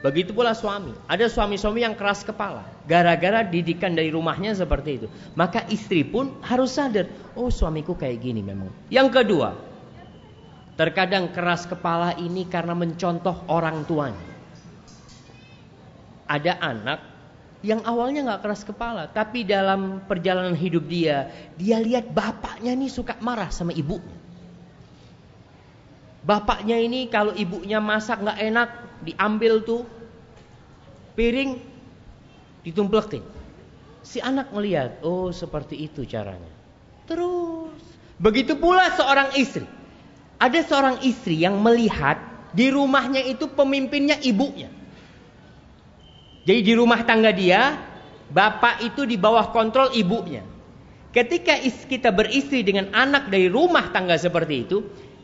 Begitu 0.04 0.36
pula 0.36 0.52
suami. 0.52 0.92
Ada 1.08 1.32
suami-suami 1.32 1.80
yang 1.80 1.96
keras 1.96 2.22
kepala. 2.22 2.62
Gara-gara 2.84 3.40
didikan 3.40 3.96
dari 3.96 4.12
rumahnya 4.12 4.52
seperti 4.52 5.00
itu. 5.00 5.06
Maka 5.32 5.64
istri 5.72 6.04
pun 6.04 6.38
harus 6.44 6.76
sadar, 6.76 7.08
oh 7.34 7.48
suamiku 7.48 7.96
kayak 7.96 8.20
gini 8.20 8.44
memang. 8.44 8.68
Yang 8.92 9.08
kedua, 9.24 9.56
terkadang 10.76 11.32
keras 11.32 11.64
kepala 11.64 12.12
ini 12.20 12.44
karena 12.44 12.76
mencontoh 12.76 13.48
orang 13.48 13.88
tuanya. 13.88 14.28
Ada 16.28 16.60
anak 16.60 17.13
yang 17.64 17.80
awalnya 17.88 18.20
nggak 18.28 18.42
keras 18.44 18.60
kepala, 18.60 19.08
tapi 19.08 19.40
dalam 19.48 20.04
perjalanan 20.04 20.52
hidup 20.52 20.84
dia, 20.84 21.32
dia 21.56 21.80
lihat 21.80 22.12
bapaknya 22.12 22.76
nih 22.76 22.92
suka 22.92 23.16
marah 23.24 23.48
sama 23.48 23.72
ibunya. 23.72 24.20
Bapaknya 26.20 26.76
ini 26.76 27.08
kalau 27.08 27.32
ibunya 27.32 27.80
masak 27.80 28.20
nggak 28.20 28.36
enak, 28.36 28.68
diambil 29.08 29.64
tuh 29.64 29.88
piring, 31.16 31.56
ditumplekin. 32.68 33.24
Si 34.04 34.20
anak 34.20 34.52
melihat, 34.52 35.00
oh 35.00 35.32
seperti 35.32 35.88
itu 35.88 36.04
caranya. 36.04 36.52
Terus, 37.08 37.80
begitu 38.20 38.60
pula 38.60 38.92
seorang 38.92 39.32
istri. 39.40 39.64
Ada 40.36 40.60
seorang 40.68 40.96
istri 41.00 41.40
yang 41.40 41.56
melihat 41.64 42.20
di 42.52 42.68
rumahnya 42.68 43.24
itu 43.24 43.48
pemimpinnya 43.48 44.20
ibunya. 44.20 44.68
Jadi 46.44 46.60
di 46.60 46.72
rumah 46.76 47.00
tangga 47.08 47.32
dia, 47.32 47.80
bapak 48.28 48.84
itu 48.84 49.08
di 49.08 49.16
bawah 49.16 49.48
kontrol 49.48 49.92
ibunya. 49.96 50.44
Ketika 51.14 51.56
kita 51.62 52.10
beristri 52.10 52.60
dengan 52.60 52.92
anak 52.92 53.32
dari 53.32 53.48
rumah 53.48 53.88
tangga 53.94 54.18
seperti 54.18 54.54
itu, 54.66 54.78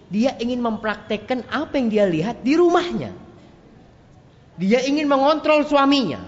dia 0.09 0.35
ingin 0.41 0.65
mempraktekkan 0.65 1.45
apa 1.53 1.77
yang 1.77 1.89
dia 1.93 2.05
lihat 2.09 2.41
di 2.41 2.57
rumahnya. 2.57 3.13
Dia 4.57 4.81
ingin 4.87 5.07
mengontrol 5.11 5.67
suaminya. 5.67 6.21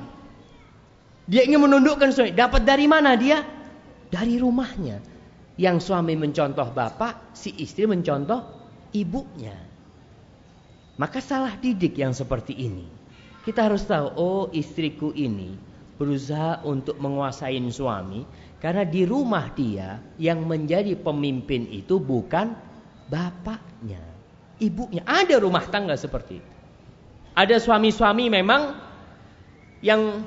Dia 1.26 1.46
ingin 1.46 1.62
menundukkan 1.62 2.10
suami. 2.12 2.32
Dapat 2.34 2.62
dari 2.66 2.86
mana 2.90 3.14
dia? 3.16 3.40
Dari 4.12 4.36
rumahnya. 4.36 4.98
Yang 5.56 5.88
suami 5.88 6.18
mencontoh 6.18 6.68
bapak, 6.72 7.36
si 7.36 7.54
istri 7.60 7.84
mencontoh 7.86 8.40
ibunya. 8.92 9.56
Maka 10.96 11.22
salah 11.22 11.56
didik 11.56 11.96
yang 11.96 12.12
seperti 12.12 12.56
ini. 12.56 13.01
Kita 13.42 13.66
harus 13.66 13.82
tahu, 13.82 14.06
oh 14.14 14.44
istriku 14.54 15.10
ini 15.10 15.58
berusaha 15.98 16.62
untuk 16.66 16.98
menguasai 16.98 17.58
suami 17.70 18.22
karena 18.62 18.86
di 18.86 19.02
rumah 19.02 19.50
dia 19.50 19.98
yang 20.18 20.46
menjadi 20.46 20.94
pemimpin 20.94 21.66
itu 21.66 21.98
bukan 21.98 22.54
bapaknya, 23.10 23.98
ibunya. 24.62 25.02
Ada 25.02 25.42
rumah 25.42 25.66
tangga 25.66 25.98
seperti 25.98 26.38
itu. 26.38 26.52
Ada 27.34 27.58
suami-suami 27.58 28.30
memang 28.30 28.78
yang 29.82 30.22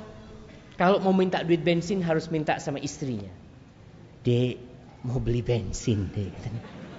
kalau 0.76 1.00
mau 1.00 1.16
minta 1.16 1.40
duit 1.40 1.64
bensin 1.64 2.04
harus 2.04 2.28
minta 2.28 2.60
sama 2.60 2.76
istrinya. 2.76 3.32
Dek, 4.20 4.60
mau 5.08 5.16
beli 5.16 5.40
bensin 5.40 6.12
dek. 6.12 6.36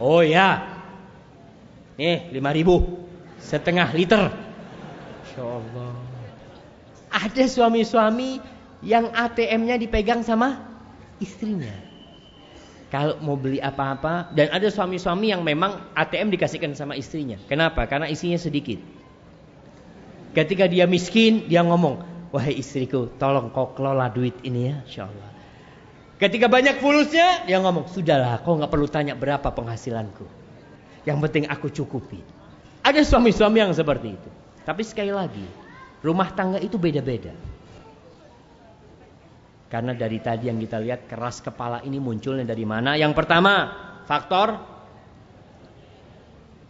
Oh 0.01 0.25
ya, 0.25 0.65
nih 2.01 2.33
lima 2.33 2.49
ribu, 2.53 3.05
setengah 3.37 3.93
liter. 3.93 4.33
Insya 5.27 5.43
Allah. 5.45 6.06
Ada 7.11 7.47
suami-suami 7.47 8.39
yang 8.83 9.09
ATM-nya 9.09 9.79
dipegang 9.79 10.21
sama 10.21 10.61
istrinya. 11.17 11.73
Kalau 12.87 13.19
mau 13.19 13.35
beli 13.35 13.59
apa-apa 13.59 14.31
dan 14.31 14.47
ada 14.47 14.71
suami-suami 14.71 15.35
yang 15.35 15.43
memang 15.43 15.91
ATM 15.91 16.31
dikasihkan 16.31 16.71
sama 16.71 16.95
istrinya. 16.95 17.35
Kenapa? 17.51 17.83
Karena 17.83 18.07
isinya 18.07 18.39
sedikit. 18.39 18.79
Ketika 20.31 20.71
dia 20.71 20.87
miskin, 20.87 21.51
dia 21.51 21.67
ngomong, 21.67 21.99
"Wahai 22.31 22.55
istriku, 22.55 23.11
tolong 23.19 23.51
kau 23.51 23.75
kelola 23.75 24.07
duit 24.07 24.39
ini 24.47 24.71
ya, 24.71 24.75
insyaallah." 24.87 25.31
Ketika 26.15 26.47
banyak 26.47 26.79
fulusnya, 26.79 27.43
dia 27.43 27.59
ngomong, 27.59 27.91
"Sudahlah, 27.91 28.39
kau 28.45 28.55
nggak 28.55 28.71
perlu 28.71 28.87
tanya 28.87 29.19
berapa 29.19 29.51
penghasilanku. 29.51 30.23
Yang 31.03 31.17
penting 31.27 31.43
aku 31.51 31.67
cukupi." 31.73 32.23
Ada 32.87 33.03
suami-suami 33.03 33.67
yang 33.67 33.75
seperti 33.75 34.15
itu. 34.15 34.29
Tapi 34.63 34.81
sekali 34.87 35.11
lagi, 35.11 35.43
rumah 36.01 36.29
tangga 36.33 36.59
itu 36.61 36.77
beda-beda. 36.77 37.33
Karena 39.67 39.91
dari 39.91 40.23
tadi 40.23 40.47
yang 40.47 40.63
kita 40.63 40.79
lihat 40.79 41.11
keras 41.11 41.43
kepala 41.43 41.83
ini 41.83 41.99
munculnya 41.99 42.47
dari 42.47 42.63
mana? 42.63 42.95
Yang 42.95 43.13
pertama, 43.19 43.53
faktor 44.07 44.55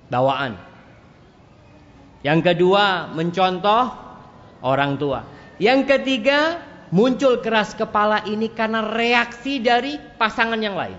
bawaan. 0.10 0.58
Yang 2.26 2.40
kedua, 2.54 3.14
mencontoh 3.14 3.94
orang 4.66 4.98
tua. 4.98 5.22
Yang 5.62 5.94
ketiga, 5.94 6.58
muncul 6.90 7.38
keras 7.46 7.78
kepala 7.78 8.26
ini 8.26 8.50
karena 8.50 8.82
reaksi 8.82 9.62
dari 9.62 10.02
pasangan 10.18 10.58
yang 10.58 10.74
lain. 10.74 10.98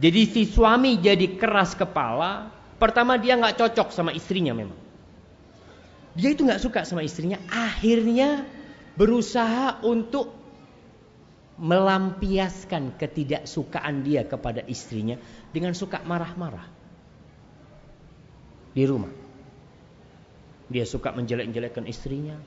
Jadi 0.00 0.22
si 0.24 0.42
suami 0.48 0.96
jadi 0.96 1.36
keras 1.36 1.76
kepala, 1.76 2.48
pertama 2.80 3.20
dia 3.20 3.36
nggak 3.36 3.58
cocok 3.58 3.92
sama 3.92 4.14
istrinya 4.16 4.56
memang. 4.56 4.89
Dia 6.18 6.34
itu 6.34 6.42
nggak 6.42 6.62
suka 6.62 6.82
sama 6.82 7.06
istrinya, 7.06 7.38
akhirnya 7.46 8.42
berusaha 8.98 9.78
untuk 9.86 10.34
melampiaskan 11.60 12.96
ketidaksukaan 12.96 14.00
dia 14.00 14.24
kepada 14.24 14.64
istrinya 14.64 15.20
dengan 15.52 15.76
suka 15.76 16.00
marah-marah 16.00 16.66
di 18.72 18.84
rumah. 18.88 19.12
Dia 20.70 20.88
suka 20.88 21.12
menjelek-jelekkan 21.12 21.84
istrinya, 21.84 22.40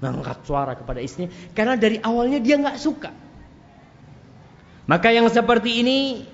mengangkat 0.00 0.48
suara 0.48 0.72
kepada 0.78 1.04
istrinya 1.04 1.28
karena 1.52 1.76
dari 1.76 2.00
awalnya 2.00 2.40
dia 2.40 2.56
nggak 2.56 2.78
suka. 2.80 3.10
Maka 4.88 5.12
yang 5.12 5.28
seperti 5.28 5.84
ini 5.84 6.24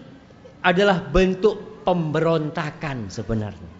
adalah 0.62 1.02
bentuk 1.02 1.82
pemberontakan 1.82 3.10
sebenarnya. 3.10 3.73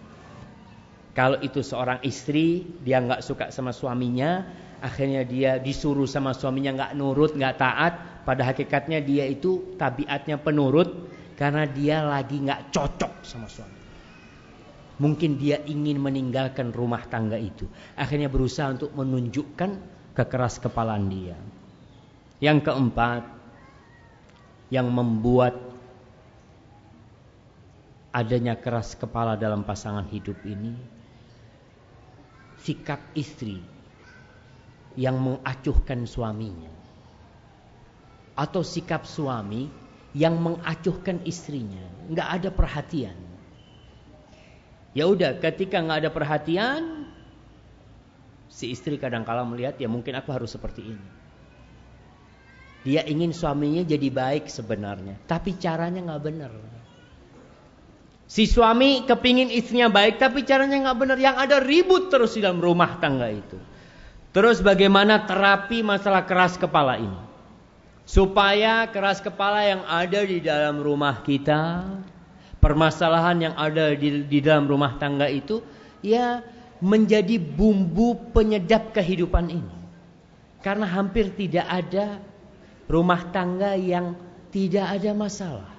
Kalau 1.15 1.39
itu 1.39 1.63
seorang 1.63 2.03
istri, 2.03 2.67
dia 2.83 2.99
nggak 2.99 3.23
suka 3.23 3.47
sama 3.47 3.71
suaminya, 3.71 4.43
akhirnya 4.83 5.23
dia 5.23 5.55
disuruh 5.63 6.03
sama 6.03 6.35
suaminya 6.35 6.75
nggak 6.75 6.91
nurut, 6.99 7.31
nggak 7.39 7.55
taat. 7.55 7.93
Pada 8.27 8.43
hakikatnya 8.51 8.99
dia 8.99 9.23
itu 9.23 9.77
tabiatnya 9.79 10.35
penurut 10.41 11.07
karena 11.39 11.63
dia 11.63 12.03
lagi 12.03 12.43
nggak 12.43 12.67
cocok 12.73 13.23
sama 13.23 13.47
suami. 13.47 13.79
Mungkin 14.99 15.39
dia 15.39 15.63
ingin 15.63 16.03
meninggalkan 16.03 16.75
rumah 16.75 17.07
tangga 17.07 17.39
itu. 17.39 17.63
Akhirnya 17.95 18.27
berusaha 18.27 18.75
untuk 18.75 18.91
menunjukkan 18.91 19.71
kekeras 20.15 20.59
kepalaan 20.59 21.07
dia. 21.07 21.35
Yang 22.43 22.67
keempat, 22.71 23.23
yang 24.67 24.91
membuat 24.91 25.55
adanya 28.15 28.55
keras 28.55 28.95
kepala 28.95 29.35
dalam 29.35 29.67
pasangan 29.67 30.07
hidup 30.07 30.39
ini, 30.47 30.94
sikap 32.65 33.13
istri 33.13 33.61
yang 34.97 35.21
mengacuhkan 35.21 36.09
suaminya. 36.09 36.73
Atau 38.33 38.65
sikap 38.65 39.05
suami 39.05 39.69
yang 40.17 40.41
mengacuhkan 40.41 41.21
istrinya. 41.29 41.85
Nggak 42.09 42.29
ada 42.41 42.49
perhatian. 42.49 43.17
Ya 44.95 45.05
udah 45.05 45.37
ketika 45.37 45.83
nggak 45.83 46.07
ada 46.07 46.11
perhatian 46.11 46.81
si 48.47 48.71
istri 48.71 48.95
kadang 48.95 49.27
kala 49.27 49.43
melihat 49.43 49.75
ya 49.75 49.91
mungkin 49.91 50.15
aku 50.17 50.33
harus 50.33 50.49
seperti 50.49 50.81
ini. 50.95 51.07
Dia 52.85 53.01
ingin 53.03 53.35
suaminya 53.35 53.83
jadi 53.83 54.07
baik 54.07 54.47
sebenarnya 54.47 55.19
tapi 55.27 55.57
caranya 55.59 55.99
nggak 56.05 56.23
benar 56.23 56.53
Si 58.25 58.49
suami 58.49 59.05
kepingin 59.05 59.53
istrinya 59.53 59.85
baik 59.85 60.17
tapi 60.17 60.41
caranya 60.41 60.89
nggak 60.89 60.97
benar. 60.97 61.17
Yang 61.21 61.37
ada 61.37 61.57
ribut 61.61 62.09
terus 62.09 62.33
di 62.33 62.41
dalam 62.41 62.57
rumah 62.57 62.97
tangga 62.97 63.29
itu. 63.29 63.57
Terus 64.35 64.59
bagaimana 64.59 65.23
terapi 65.23 65.79
masalah 65.85 66.27
keras 66.27 66.59
kepala 66.59 66.99
ini? 66.99 67.19
Supaya 68.03 68.85
keras 68.91 69.23
kepala 69.23 69.63
yang 69.63 69.81
ada 69.87 70.21
di 70.27 70.43
dalam 70.43 70.83
rumah 70.83 71.23
kita, 71.23 71.87
permasalahan 72.59 73.49
yang 73.49 73.55
ada 73.55 73.95
di, 73.95 74.27
di 74.27 74.39
dalam 74.43 74.67
rumah 74.67 74.99
tangga 74.99 75.31
itu, 75.31 75.63
ya 76.03 76.43
menjadi 76.83 77.39
bumbu 77.39 78.35
penyedap 78.35 78.91
kehidupan 78.91 79.47
ini. 79.47 79.75
Karena 80.59 80.89
hampir 80.89 81.31
tidak 81.31 81.65
ada 81.69 82.19
rumah 82.91 83.21
tangga 83.31 83.77
yang 83.77 84.17
tidak 84.51 84.99
ada 84.99 85.11
masalah. 85.13 85.74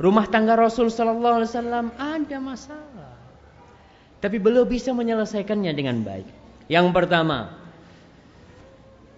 Rumah 0.00 0.26
tangga 0.32 0.56
Rasul 0.56 0.88
Sallallahu 0.88 1.36
Alaihi 1.42 1.50
Wasallam 1.52 1.86
ada 2.00 2.38
masalah, 2.40 3.12
tapi 4.24 4.40
belum 4.40 4.64
bisa 4.64 4.96
menyelesaikannya 4.96 5.72
dengan 5.76 6.00
baik. 6.00 6.28
Yang 6.66 6.86
pertama, 6.96 7.52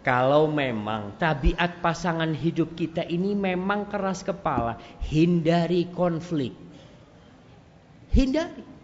kalau 0.05 0.51
memang 0.51 1.17
tabiat 1.17 1.81
pasangan 1.81 2.37
hidup 2.37 2.77
kita 2.77 3.07
ini 3.09 3.33
memang 3.33 3.89
keras 3.89 4.21
kepala, 4.21 4.77
hindari 5.09 5.89
konflik. 5.89 6.53
Hindari. 8.13 8.75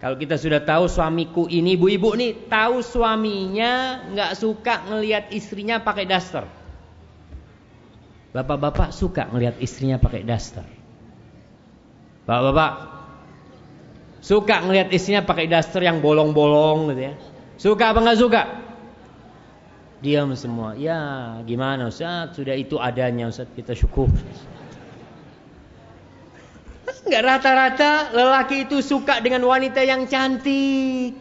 Kalau 0.00 0.16
kita 0.16 0.36
sudah 0.36 0.64
tahu 0.64 0.88
suamiku 0.88 1.44
ini, 1.48 1.76
ibu-ibu 1.76 2.16
nih 2.16 2.48
tahu 2.48 2.80
suaminya 2.80 4.04
nggak 4.12 4.32
suka 4.32 4.88
ngelihat 4.88 5.32
istrinya 5.32 5.80
pakai 5.80 6.08
daster. 6.08 6.59
Bapak-bapak 8.30 8.94
suka 8.94 9.26
ngelihat 9.30 9.58
istrinya 9.58 9.98
pakai 9.98 10.22
daster. 10.22 10.62
Bapak-bapak 12.24 13.00
Suka 14.20 14.60
ngelihat 14.60 14.92
istrinya 14.92 15.24
pakai 15.24 15.48
daster 15.48 15.80
yang 15.80 16.04
bolong-bolong 16.04 16.92
gitu 16.92 17.02
ya. 17.08 17.14
Suka 17.56 17.96
apa 17.96 18.04
nggak 18.04 18.20
suka? 18.20 18.42
Diam 20.04 20.32
semua. 20.36 20.76
Ya, 20.76 21.40
gimana 21.44 21.88
Ustaz? 21.88 22.36
Sudah 22.36 22.56
itu 22.56 22.76
adanya 22.76 23.32
Ustaz, 23.32 23.48
kita 23.56 23.72
syukur. 23.72 24.12
Enggak 27.08 27.22
rata-rata 27.24 28.12
lelaki 28.12 28.68
itu 28.68 28.84
suka 28.84 29.24
dengan 29.24 29.40
wanita 29.48 29.80
yang 29.80 30.04
cantik. 30.04 31.16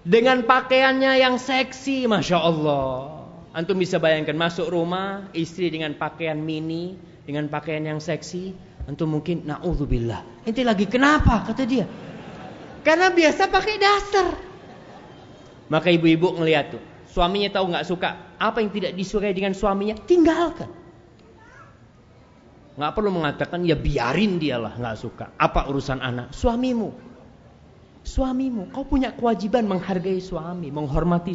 Dengan 0.00 0.48
pakaiannya 0.48 1.20
yang 1.20 1.36
seksi, 1.36 2.08
Masya 2.08 2.38
Allah. 2.40 3.19
Antum 3.50 3.82
bisa 3.82 3.98
bayangkan 3.98 4.38
masuk 4.38 4.70
rumah, 4.70 5.26
istri 5.34 5.74
dengan 5.74 5.90
pakaian 5.98 6.38
mini, 6.38 6.94
dengan 7.26 7.50
pakaian 7.50 7.82
yang 7.82 7.98
seksi. 7.98 8.54
Antum 8.86 9.10
mungkin 9.10 9.42
naudzubillah. 9.42 10.46
Ente 10.46 10.62
lagi 10.62 10.86
kenapa 10.86 11.42
kata 11.46 11.66
dia? 11.66 11.86
Karena 12.86 13.10
biasa 13.10 13.50
pakai 13.50 13.76
dasar. 13.76 14.28
Maka 15.70 15.90
ibu-ibu 15.90 16.34
ngeliat 16.34 16.74
tuh, 16.74 16.82
suaminya 17.10 17.50
tahu 17.54 17.70
nggak 17.70 17.86
suka, 17.86 18.08
apa 18.38 18.58
yang 18.58 18.70
tidak 18.74 18.92
disukai 18.98 19.34
dengan 19.34 19.54
suaminya, 19.54 19.94
tinggalkan. 19.98 20.70
Nggak 22.74 22.92
perlu 22.96 23.10
mengatakan 23.12 23.66
ya 23.66 23.76
biarin 23.76 24.40
dialah 24.40 24.78
nggak 24.78 24.96
suka. 24.98 25.30
Apa 25.36 25.68
urusan 25.70 26.00
anak? 26.00 26.32
Suamimu, 26.34 26.90
suamimu. 28.02 28.70
Kau 28.74 28.86
punya 28.86 29.14
kewajiban 29.14 29.66
menghargai 29.66 30.18
suami, 30.18 30.70
menghormati 30.74 31.34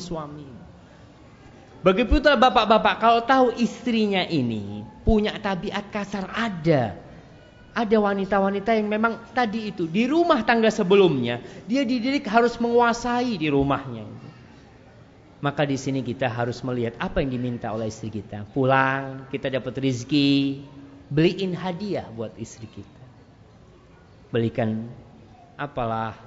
Begitu 1.86 2.18
bapak-bapak 2.18 2.96
kalau 2.98 3.22
tahu 3.22 3.54
istrinya 3.62 4.26
ini 4.26 4.82
punya 5.06 5.38
tabiat 5.38 5.94
kasar 5.94 6.26
ada 6.34 6.98
ada 7.78 7.98
wanita-wanita 8.02 8.74
yang 8.74 8.90
memang 8.90 9.22
tadi 9.38 9.70
itu 9.70 9.86
di 9.86 10.10
rumah 10.10 10.42
tangga 10.42 10.74
sebelumnya 10.74 11.38
dia 11.70 11.86
dididik 11.86 12.26
harus 12.26 12.58
menguasai 12.58 13.38
di 13.38 13.54
rumahnya. 13.54 14.02
Maka 15.46 15.62
di 15.62 15.78
sini 15.78 16.02
kita 16.02 16.26
harus 16.26 16.66
melihat 16.66 16.98
apa 16.98 17.22
yang 17.22 17.38
diminta 17.38 17.70
oleh 17.70 17.94
istri 17.94 18.10
kita. 18.10 18.50
Pulang, 18.50 19.30
kita 19.30 19.54
dapat 19.54 19.78
rezeki, 19.78 20.66
beliin 21.14 21.54
hadiah 21.54 22.10
buat 22.18 22.34
istri 22.42 22.66
kita. 22.66 23.04
Belikan 24.34 24.90
apalah 25.54 26.18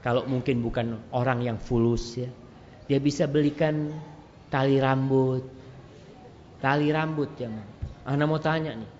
kalau 0.00 0.24
mungkin 0.24 0.64
bukan 0.64 0.96
orang 1.12 1.44
yang 1.44 1.60
fulus 1.60 2.16
ya. 2.16 2.32
Dia 2.88 2.96
bisa 2.96 3.28
belikan 3.28 3.92
tali 4.52 4.76
rambut. 4.76 5.48
Tali 6.60 6.92
rambut 6.92 7.32
ya. 7.40 7.48
Ana 8.04 8.28
mau 8.28 8.36
tanya 8.36 8.76
nih. 8.76 8.90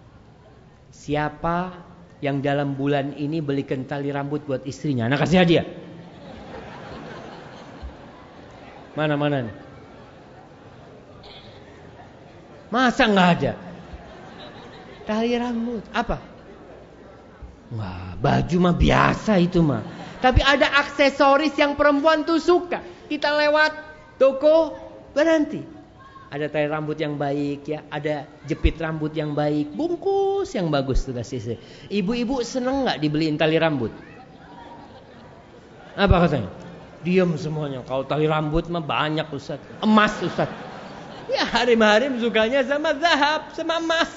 Siapa 0.89 1.77
yang 2.25 2.41
dalam 2.41 2.73
bulan 2.73 3.13
ini 3.21 3.45
belikan 3.45 3.85
tali 3.85 4.09
rambut 4.09 4.49
buat 4.49 4.65
istrinya? 4.65 5.07
Anak 5.13 5.29
kasih 5.29 5.45
hadiah. 5.45 5.67
Mana 8.97 9.21
mana 9.21 9.45
nih? 9.45 9.57
Masa 12.73 13.05
nggak 13.05 13.29
ada? 13.37 13.53
Tali 15.05 15.37
rambut 15.37 15.85
apa? 15.93 16.17
Wah, 17.73 18.17
baju 18.21 18.57
mah 18.61 18.77
biasa 18.77 19.41
itu 19.41 19.61
mah. 19.61 19.85
Tapi 20.21 20.45
ada 20.45 20.69
aksesoris 20.85 21.57
yang 21.57 21.75
perempuan 21.75 22.23
tuh 22.23 22.39
suka. 22.39 22.85
Kita 23.09 23.33
lewat 23.33 23.73
toko 24.21 24.77
berhenti. 25.13 25.63
Ada 26.33 26.49
tali 26.49 26.65
rambut 26.65 26.97
yang 26.97 27.21
baik 27.21 27.69
ya, 27.69 27.85
ada 27.93 28.25
jepit 28.49 28.81
rambut 28.81 29.13
yang 29.13 29.37
baik, 29.37 29.77
bungkus 29.77 30.57
yang 30.57 30.73
bagus 30.73 31.05
tuh 31.05 31.13
kasih 31.13 31.61
Ibu-ibu 31.93 32.41
seneng 32.41 32.89
nggak 32.89 33.05
dibeliin 33.05 33.37
tali 33.37 33.61
rambut? 33.61 33.93
Apa 35.93 36.25
katanya? 36.25 36.49
Diam 37.05 37.37
semuanya. 37.37 37.85
Kalau 37.85 38.09
tali 38.09 38.25
rambut 38.25 38.65
mah 38.73 38.81
banyak 38.81 39.29
Ustaz. 39.29 39.61
Emas 39.85 40.17
Ustaz. 40.25 40.49
Ya 41.29 41.45
harim-harim 41.45 42.17
sukanya 42.17 42.65
sama 42.65 42.97
zahab, 42.97 43.53
sama 43.53 43.77
emas. 43.77 44.11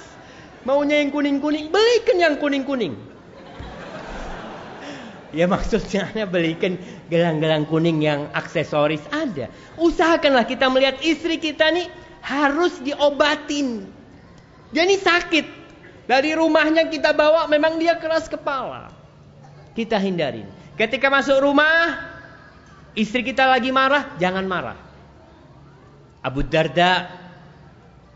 Maunya 0.64 1.04
yang 1.04 1.12
kuning-kuning, 1.12 1.70
belikan 1.70 2.18
yang 2.18 2.36
kuning-kuning. 2.40 2.96
Ya 5.36 5.52
maksudnya 5.52 6.08
belikan 6.34 6.80
gelang-gelang 7.12 7.68
kuning 7.68 8.00
yang 8.00 8.32
aksesoris 8.32 9.04
ada. 9.12 9.52
Usahakanlah 9.76 10.48
kita 10.48 10.72
melihat 10.72 10.96
istri 11.04 11.36
kita 11.36 11.70
nih 11.76 11.92
harus 12.24 12.80
diobatin. 12.80 13.84
Dia 14.72 14.88
nih 14.88 15.02
sakit. 15.04 15.46
Dari 16.08 16.38
rumahnya 16.38 16.88
kita 16.88 17.12
bawa 17.12 17.52
memang 17.52 17.76
dia 17.76 18.00
keras 18.00 18.32
kepala. 18.32 18.94
Kita 19.76 20.00
hindarin. 20.00 20.48
Ketika 20.80 21.12
masuk 21.12 21.44
rumah, 21.44 22.16
Istri 22.96 23.36
kita 23.36 23.44
lagi 23.44 23.76
marah, 23.76 24.16
jangan 24.16 24.48
marah. 24.48 24.80
Abu 26.24 26.48
Darda 26.48 27.12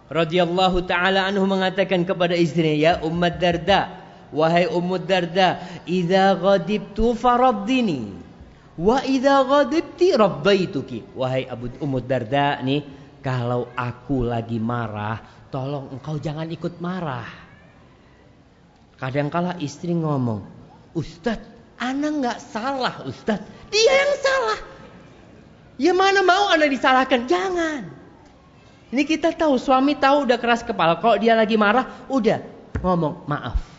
radhiyallahu 0.07 0.87
taala 0.87 1.27
anhu 1.27 1.43
mengatakan 1.43 2.07
kepada 2.07 2.31
istrinya, 2.31 2.79
"Ya 2.79 2.93
Ummat 3.03 3.43
Darda, 3.43 3.98
wahai 4.33 4.69
Ummu 4.69 4.97
Darda, 5.03 5.61
idza 5.85 6.37
ghadibtu 6.37 7.13
faraddini 7.17 8.13
wa 8.79 9.03
idza 9.03 9.45
ghadibti 9.45 10.15
rabbaituki." 10.15 11.15
Wahai 11.17 11.45
Abu 11.49 11.69
Ummu 11.79 11.99
Darda 12.03 12.61
nih, 12.61 12.85
kalau 13.21 13.69
aku 13.75 14.25
lagi 14.25 14.57
marah, 14.57 15.49
tolong 15.53 15.93
engkau 15.95 16.17
jangan 16.17 16.49
ikut 16.49 16.77
marah. 16.81 17.29
Kadangkala 18.99 19.55
istri 19.63 19.95
ngomong, 19.95 20.43
"Ustadz, 20.91 21.59
Ana 21.79 22.11
nggak 22.11 22.39
salah 22.43 23.07
Ustadz. 23.07 23.71
Dia 23.71 23.93
yang 24.03 24.13
salah. 24.19 24.59
Ya 25.79 25.95
mana 25.95 26.19
mau 26.27 26.51
Anda 26.51 26.67
disalahkan? 26.67 27.23
Jangan. 27.23 27.87
Ini 28.91 29.07
kita 29.07 29.31
tahu 29.31 29.55
suami 29.55 29.95
tahu 29.95 30.27
udah 30.27 30.35
keras 30.35 30.59
kepala. 30.67 30.99
Kalau 30.99 31.15
dia 31.15 31.39
lagi 31.39 31.55
marah, 31.55 31.87
udah 32.11 32.43
ngomong 32.83 33.23
maaf. 33.31 33.78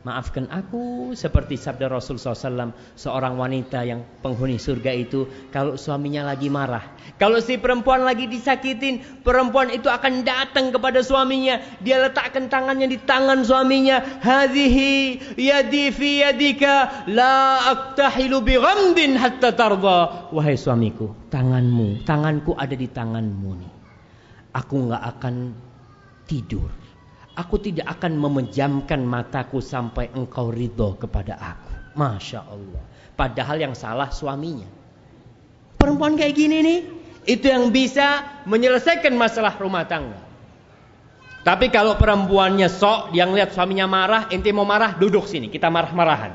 Maafkan 0.00 0.48
aku 0.48 1.12
seperti 1.12 1.60
sabda 1.60 1.92
Rasul 1.92 2.16
SAW 2.16 2.72
Seorang 2.96 3.36
wanita 3.36 3.84
yang 3.84 4.00
penghuni 4.24 4.56
surga 4.56 4.96
itu 4.96 5.28
Kalau 5.52 5.76
suaminya 5.76 6.24
lagi 6.24 6.48
marah 6.48 6.96
Kalau 7.20 7.36
si 7.44 7.60
perempuan 7.60 8.08
lagi 8.08 8.24
disakitin 8.24 9.20
Perempuan 9.20 9.68
itu 9.68 9.92
akan 9.92 10.24
datang 10.24 10.72
kepada 10.72 11.04
suaminya 11.04 11.60
Dia 11.84 12.00
letakkan 12.00 12.48
tangannya 12.48 12.88
di 12.88 12.96
tangan 12.96 13.44
suaminya 13.44 14.24
Hadihi 14.24 15.20
yadi 15.36 15.92
fi 15.92 16.24
yadika 16.24 17.04
La 17.12 17.68
aktahilu 17.68 18.40
bi 18.40 18.56
ghamdin 18.56 19.20
hatta 19.20 19.52
tarda. 19.52 20.32
Wahai 20.32 20.56
suamiku 20.56 21.12
Tanganmu, 21.28 22.08
tanganku 22.08 22.56
ada 22.56 22.72
di 22.74 22.88
tanganmu 22.90 23.50
nih. 23.54 23.72
Aku 24.50 24.90
gak 24.90 25.04
akan 25.14 25.54
tidur 26.26 26.79
Aku 27.38 27.62
tidak 27.62 27.86
akan 27.98 28.18
memejamkan 28.18 29.00
mataku 29.06 29.62
sampai 29.62 30.10
engkau 30.12 30.50
ridho 30.50 30.98
kepada 30.98 31.38
aku. 31.38 31.72
Masya 31.94 32.40
Allah. 32.42 32.82
Padahal 33.14 33.56
yang 33.60 33.74
salah 33.76 34.10
suaminya. 34.10 34.66
Perempuan 35.78 36.18
kayak 36.18 36.34
gini 36.34 36.58
nih. 36.60 36.80
Itu 37.28 37.52
yang 37.52 37.68
bisa 37.70 38.40
menyelesaikan 38.48 39.12
masalah 39.12 39.54
rumah 39.60 39.84
tangga. 39.84 40.18
Tapi 41.40 41.72
kalau 41.72 41.96
perempuannya 41.96 42.68
sok, 42.68 43.16
dia 43.16 43.24
ngeliat 43.24 43.56
suaminya 43.56 43.88
marah, 43.88 44.22
inti 44.28 44.52
mau 44.52 44.68
marah, 44.68 44.92
duduk 44.96 45.24
sini, 45.24 45.48
kita 45.48 45.72
marah-marahan. 45.72 46.32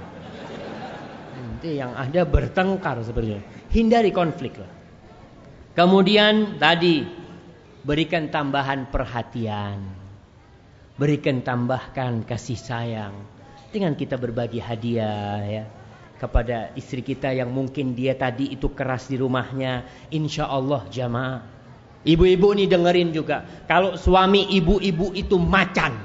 Nanti 1.38 1.78
yang 1.78 1.94
ada 1.94 2.26
bertengkar 2.26 3.02
sebenarnya. 3.06 3.42
Hindari 3.70 4.10
konflik 4.10 4.58
lah. 4.58 4.72
Kemudian 5.78 6.58
tadi 6.58 7.06
berikan 7.86 8.34
tambahan 8.34 8.90
perhatian. 8.90 10.05
Berikan 10.96 11.44
tambahkan 11.44 12.24
kasih 12.24 12.56
sayang 12.56 13.12
dengan 13.76 14.00
kita 14.00 14.16
berbagi 14.16 14.64
hadiah 14.64 15.44
ya 15.44 15.64
kepada 16.16 16.72
istri 16.80 17.04
kita 17.04 17.36
yang 17.36 17.52
mungkin 17.52 17.92
dia 17.92 18.16
tadi 18.16 18.56
itu 18.56 18.72
keras 18.72 19.12
di 19.12 19.20
rumahnya. 19.20 19.84
Insya 20.08 20.48
Allah 20.48 20.88
jamaah. 20.88 21.44
Ibu-ibu 22.08 22.48
nih 22.56 22.72
dengerin 22.72 23.12
juga. 23.12 23.44
Kalau 23.68 24.00
suami 24.00 24.56
ibu-ibu 24.56 25.12
itu 25.12 25.36
macan. 25.36 26.00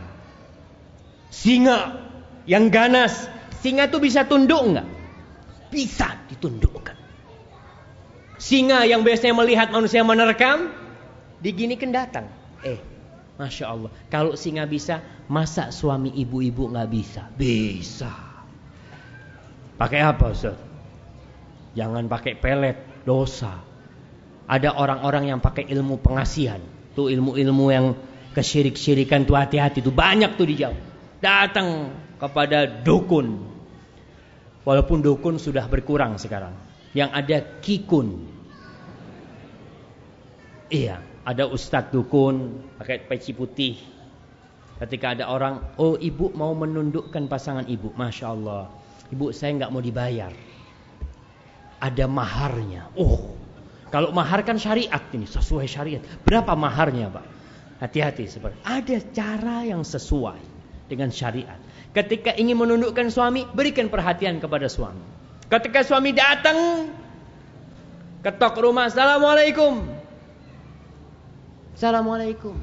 Singa 1.31 2.11
yang 2.51 2.67
ganas. 2.75 3.31
Singa 3.63 3.87
itu 3.87 4.03
bisa 4.03 4.27
tunduk 4.27 4.59
enggak? 4.59 4.91
Bisa 5.71 6.19
ditundukkan. 6.27 6.99
Singa 8.43 8.91
yang 8.91 9.07
biasanya 9.07 9.39
melihat 9.39 9.71
manusia 9.71 10.03
menerkam. 10.03 10.75
Diginikan 11.39 11.95
datang. 11.95 12.27
Eh 12.67 12.90
Masya 13.41 13.65
Allah. 13.73 13.91
Kalau 14.13 14.37
singa 14.37 14.69
bisa, 14.69 15.01
masa 15.33 15.73
suami 15.73 16.13
ibu-ibu 16.13 16.69
nggak 16.69 16.89
bisa? 16.93 17.23
Bisa. 17.33 18.13
Pakai 19.81 20.05
apa 20.05 20.29
Ustaz? 20.29 20.61
Jangan 21.73 22.05
pakai 22.05 22.37
pelet, 22.37 22.77
dosa. 23.09 23.65
Ada 24.45 24.77
orang-orang 24.77 25.33
yang 25.33 25.41
pakai 25.41 25.65
ilmu 25.73 26.05
pengasihan. 26.05 26.61
Tuh 26.93 27.09
ilmu-ilmu 27.09 27.67
yang 27.73 27.97
kesyirik-syirikan 28.37 29.25
tuh 29.25 29.41
hati-hati 29.41 29.81
tuh 29.81 29.95
banyak 29.95 30.37
tuh 30.37 30.45
dijawab. 30.45 30.77
Datang 31.25 31.97
kepada 32.21 32.69
dukun. 32.69 33.49
Walaupun 34.69 35.01
dukun 35.01 35.41
sudah 35.41 35.65
berkurang 35.65 36.21
sekarang. 36.21 36.53
Yang 36.93 37.11
ada 37.17 37.39
kikun. 37.65 38.09
Iya, 40.71 41.03
ada 41.31 41.47
ustadz 41.47 41.95
dukun 41.95 42.59
pakai 42.75 43.07
peci 43.07 43.31
putih. 43.31 43.79
Ketika 44.83 45.15
ada 45.15 45.31
orang, 45.31 45.77
oh 45.79 45.95
ibu 45.95 46.33
mau 46.35 46.57
menundukkan 46.57 47.29
pasangan 47.31 47.69
ibu, 47.71 47.93
masya 47.95 48.33
Allah, 48.33 48.73
ibu 49.13 49.31
saya 49.31 49.55
nggak 49.61 49.71
mau 49.71 49.79
dibayar. 49.85 50.33
Ada 51.81 52.05
maharnya. 52.11 52.89
Oh, 52.97 53.37
kalau 53.93 54.11
mahar 54.11 54.43
kan 54.43 54.57
syariat 54.57 55.01
ini 55.13 55.29
sesuai 55.29 55.69
syariat. 55.69 56.03
Berapa 56.25 56.57
maharnya, 56.57 57.13
pak? 57.13 57.25
Hati-hati 57.81 58.29
seperti 58.29 58.61
ada 58.65 58.97
cara 59.13 59.65
yang 59.65 59.85
sesuai 59.85 60.41
dengan 60.89 61.13
syariat. 61.13 61.57
Ketika 61.93 62.37
ingin 62.37 62.57
menundukkan 62.57 63.09
suami, 63.13 63.45
berikan 63.49 63.89
perhatian 63.93 64.41
kepada 64.41 64.69
suami. 64.69 65.01
Ketika 65.49 65.85
suami 65.85 66.11
datang, 66.17 66.89
ketok 68.25 68.55
rumah, 68.65 68.89
assalamualaikum. 68.89 70.00
Assalamualaikum. 71.75 72.55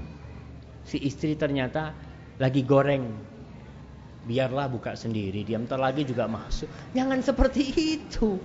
Si 0.88 1.00
istri 1.04 1.36
ternyata 1.36 1.92
lagi 2.40 2.64
goreng. 2.64 3.06
Biarlah 4.28 4.68
buka 4.68 4.92
sendiri, 4.92 5.48
diam 5.48 5.64
ntar 5.64 5.80
lagi 5.80 6.04
juga 6.04 6.28
masuk. 6.28 6.68
Jangan 6.92 7.24
seperti 7.24 7.64
itu. 7.96 8.36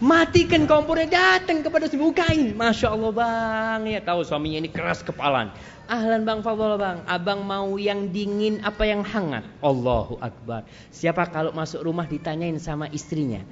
Matikan 0.00 0.66
kompornya 0.66 1.06
datang 1.06 1.62
kepada 1.62 1.86
si 1.86 2.00
bukain. 2.00 2.56
Masya 2.56 2.88
Allah 2.90 3.12
bang, 3.12 3.80
ya 3.94 4.00
tahu 4.00 4.24
suaminya 4.24 4.64
ini 4.64 4.70
keras 4.72 5.04
kepalan. 5.04 5.52
Ahlan 5.86 6.24
bang 6.24 6.40
Fadol 6.40 6.80
bang, 6.80 7.04
abang 7.04 7.44
mau 7.44 7.76
yang 7.76 8.08
dingin 8.10 8.64
apa 8.64 8.88
yang 8.88 9.04
hangat? 9.04 9.44
Allahu 9.60 10.16
Akbar. 10.24 10.64
Siapa 10.88 11.28
kalau 11.28 11.52
masuk 11.52 11.84
rumah 11.84 12.08
ditanyain 12.08 12.56
sama 12.56 12.88
istrinya, 12.90 13.44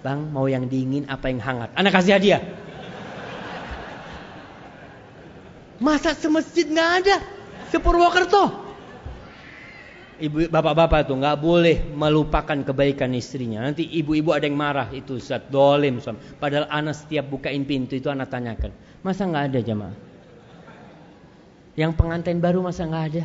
bang 0.00 0.24
mau 0.32 0.48
yang 0.48 0.66
dingin 0.66 1.04
apa 1.06 1.28
yang 1.28 1.38
hangat? 1.44 1.70
Anak 1.76 1.92
kasih 1.94 2.16
hadiah. 2.16 2.42
Masa 5.82 6.14
semasjid 6.14 6.70
nggak 6.70 6.90
ada? 7.02 7.16
Sepurwokerto. 7.70 8.62
Ibu 10.14 10.46
bapak-bapak 10.46 11.10
tuh 11.10 11.18
nggak 11.18 11.38
boleh 11.42 11.82
melupakan 11.90 12.54
kebaikan 12.54 13.10
istrinya. 13.18 13.58
Nanti 13.66 13.82
ibu-ibu 13.82 14.30
ada 14.30 14.46
yang 14.46 14.54
marah 14.54 14.86
itu 14.94 15.18
saat 15.18 15.50
dolim 15.50 15.98
suami. 15.98 16.22
Padahal 16.38 16.70
anak 16.70 17.02
setiap 17.02 17.26
bukain 17.26 17.66
pintu 17.66 17.98
itu 17.98 18.06
anak 18.06 18.30
tanyakan, 18.30 18.70
masa 19.02 19.26
nggak 19.26 19.44
ada 19.50 19.58
jamaah? 19.58 19.96
Yang 21.74 21.92
pengantin 21.98 22.38
baru 22.38 22.62
masa 22.62 22.86
nggak 22.86 23.04
ada? 23.10 23.24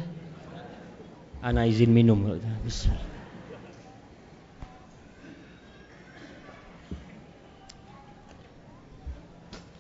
Anak 1.46 1.70
izin 1.70 1.94
minum. 1.94 2.18
Bisa. 2.66 2.90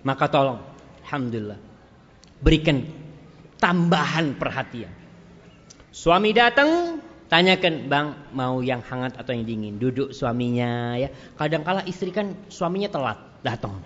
Maka 0.05 0.29
tolong, 0.31 0.61
alhamdulillah, 1.03 1.59
berikan 2.39 2.83
tambahan 3.59 4.35
perhatian. 4.39 4.91
Suami 5.89 6.31
datang, 6.31 7.01
tanyakan, 7.27 7.91
"Bang, 7.91 8.07
mau 8.31 8.63
yang 8.63 8.79
hangat 8.85 9.19
atau 9.19 9.35
yang 9.35 9.43
dingin?" 9.43 9.75
Duduk 9.81 10.15
suaminya 10.15 10.95
ya. 10.95 11.09
Kadang-kala 11.35 11.83
istri 11.89 12.13
kan 12.13 12.35
suaminya 12.47 12.87
telat 12.87 13.19
datang 13.43 13.83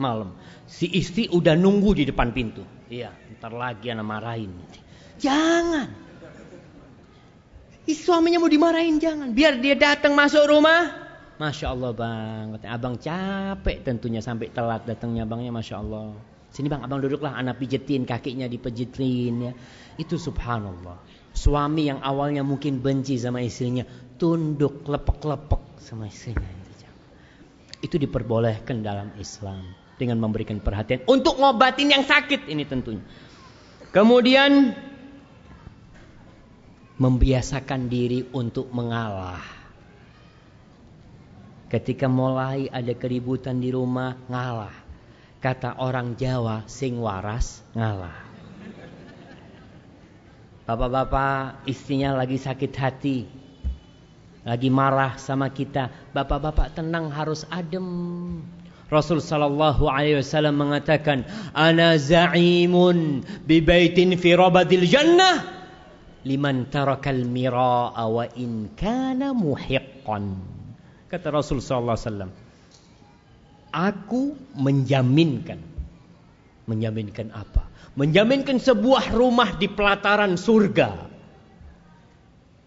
malam. 0.00 0.32
Si 0.64 0.88
istri 0.88 1.28
udah 1.28 1.54
nunggu 1.54 1.92
di 2.00 2.04
depan 2.08 2.32
pintu. 2.32 2.64
Iya, 2.88 3.12
ntar 3.36 3.52
lagi 3.52 3.92
anak 3.92 4.06
marahin. 4.06 4.50
Jangan. 5.20 6.10
Suaminya 7.90 8.38
mau 8.38 8.46
dimarahin 8.46 9.02
jangan. 9.02 9.34
Biar 9.34 9.58
dia 9.58 9.74
datang 9.74 10.14
masuk 10.14 10.46
rumah. 10.46 10.94
Masya 11.42 11.74
Allah 11.74 11.90
bang. 11.90 12.46
Abang 12.62 12.94
capek 12.94 13.82
tentunya 13.82 14.22
sampai 14.22 14.46
telat 14.54 14.86
datangnya 14.86 15.26
abangnya. 15.26 15.50
Masya 15.50 15.82
Allah. 15.82 16.14
Sini 16.50 16.66
bang, 16.66 16.82
abang 16.82 16.98
duduklah. 16.98 17.34
Anak 17.34 17.62
pijetin 17.62 18.02
kakinya 18.02 18.50
dipijetin 18.50 19.34
ya. 19.50 19.52
Itu 19.98 20.18
subhanallah. 20.18 20.98
Suami 21.30 21.86
yang 21.86 22.02
awalnya 22.02 22.42
mungkin 22.42 22.82
benci 22.82 23.14
sama 23.14 23.38
istrinya, 23.38 23.86
tunduk 24.18 24.82
lepek-lepek 24.86 25.78
sama 25.78 26.10
istrinya. 26.10 26.58
Itu 27.80 27.96
diperbolehkan 27.96 28.84
dalam 28.84 29.16
Islam 29.16 29.72
dengan 29.96 30.20
memberikan 30.20 30.60
perhatian 30.60 31.04
untuk 31.08 31.40
ngobatin 31.40 31.92
yang 31.92 32.04
sakit 32.04 32.48
ini 32.48 32.68
tentunya. 32.68 33.04
Kemudian 33.90 34.76
membiasakan 37.00 37.88
diri 37.88 38.28
untuk 38.36 38.68
mengalah. 38.72 39.40
Ketika 41.72 42.10
mulai 42.10 42.68
ada 42.68 42.92
keributan 42.92 43.62
di 43.62 43.72
rumah, 43.72 44.18
ngalah. 44.28 44.74
Kata 45.40 45.80
orang 45.80 46.20
Jawa, 46.20 46.68
sing 46.68 47.00
waras 47.00 47.64
ngalah. 47.72 48.12
Bapak-bapak 50.68 51.64
istrinya 51.64 52.12
lagi 52.12 52.36
sakit 52.36 52.72
hati. 52.76 53.24
Lagi 54.44 54.68
marah 54.68 55.16
sama 55.16 55.48
kita. 55.48 55.88
Bapak-bapak 56.12 56.76
tenang 56.76 57.08
harus 57.08 57.48
adem. 57.48 57.88
Rasul 58.92 59.24
sallallahu 59.24 59.88
alaihi 59.88 60.20
wasallam 60.20 60.60
mengatakan, 60.60 61.24
"Ana 61.56 61.96
za'imun 61.96 63.24
bi 63.48 63.64
baitin 63.64 64.18
fi 64.20 64.36
rabadil 64.36 64.84
jannah 64.84 65.40
liman 66.26 66.68
tarakal 66.68 67.24
mira'a 67.24 68.04
wa 68.04 68.28
in 68.36 68.76
kana 68.76 69.32
muhiqqan." 69.32 70.36
Kata 71.08 71.26
Rasul 71.32 71.64
sallallahu 71.64 71.96
alaihi 71.96 72.06
wasallam, 72.06 72.30
"Aku 73.70 74.36
menjaminkan 74.54 75.58
menjaminkan 76.68 77.34
apa? 77.34 77.70
menjaminkan 77.98 78.62
sebuah 78.62 79.10
rumah 79.10 79.58
di 79.58 79.66
pelataran 79.66 80.38
surga 80.38 81.10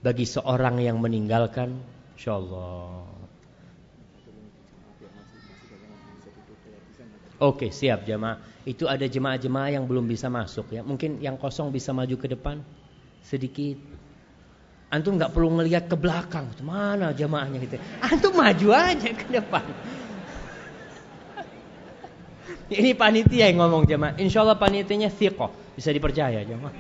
bagi 0.04 0.28
seorang 0.28 0.84
yang 0.84 1.00
meninggalkan 1.00 1.80
insyaallah 2.20 3.14
Oke, 7.44 7.76
siap 7.76 8.08
jemaah. 8.08 8.40
Itu 8.64 8.88
ada 8.88 9.04
jemaah-jemaah 9.04 9.76
yang 9.76 9.84
belum 9.84 10.08
bisa 10.08 10.32
masuk 10.32 10.72
ya. 10.72 10.80
Mungkin 10.80 11.20
yang 11.20 11.36
kosong 11.36 11.76
bisa 11.76 11.92
maju 11.92 12.16
ke 12.16 12.32
depan 12.32 12.64
sedikit. 13.20 13.76
Antum 14.88 15.20
nggak 15.20 15.36
perlu 15.36 15.52
ngelihat 15.52 15.92
ke 15.92 16.00
belakang. 16.00 16.48
Mana 16.64 17.12
jemaahnya 17.12 17.60
gitu. 17.60 17.76
Antum 18.00 18.40
maju 18.40 18.68
aja 18.72 19.12
ke 19.12 19.28
depan. 19.28 19.66
Ini 22.74 22.98
panitia 22.98 23.50
yang 23.50 23.62
ngomong 23.62 23.86
jemaah. 23.86 24.18
Insya 24.18 24.42
Allah 24.42 24.58
panitianya 24.58 25.14
thiqah. 25.14 25.50
Bisa 25.78 25.90
dipercaya 25.94 26.42
jemaah. 26.42 26.74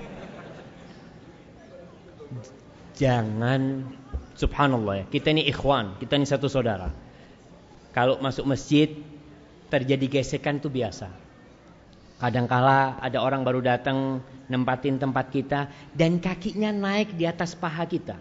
Jangan 2.98 3.89
subhanallah 4.38 5.02
ya. 5.02 5.06
Kita 5.10 5.34
ini 5.34 5.46
ikhwan, 5.50 5.98
kita 5.98 6.18
ini 6.18 6.26
satu 6.26 6.50
saudara. 6.50 6.89
Kalau 7.94 8.18
masuk 8.22 8.50
masjid 8.50 8.89
terjadi 9.70 10.22
gesekan 10.22 10.58
itu 10.62 10.70
biasa. 10.70 11.10
Kadangkala 12.22 13.02
ada 13.02 13.20
orang 13.20 13.41
baru 13.41 13.60
datang 13.60 14.22
nempatin 14.48 15.02
tempat 15.02 15.30
kita 15.34 15.68
dan 15.91 16.22
kakinya 16.22 16.70
naik 16.72 17.18
di 17.18 17.26
atas 17.26 17.58
paha 17.58 17.84
kita. 17.89 18.18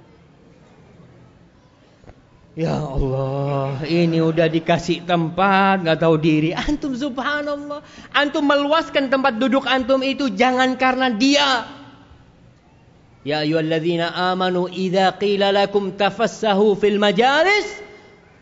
Ya 2.53 2.85
Allah, 2.85 3.81
ini 3.89 4.21
udah 4.21 4.45
dikasih 4.45 5.09
tempat, 5.09 5.89
nggak 5.89 6.05
tahu 6.05 6.21
diri. 6.21 6.53
Antum 6.53 6.93
subhanallah, 6.93 7.81
antum 8.13 8.45
meluaskan 8.45 9.09
tempat 9.09 9.41
duduk 9.41 9.65
antum 9.65 10.05
itu 10.05 10.29
jangan 10.29 10.77
karena 10.77 11.09
dia. 11.09 11.65
Ya 13.25 13.41
ayyuhalladzina 13.41 14.13
amanu 14.35 14.69
idza 14.69 15.17
qila 15.17 15.49
lakum 15.49 15.97
tafassahu 15.97 16.77
fil 16.77 17.01
majalis 17.01 17.65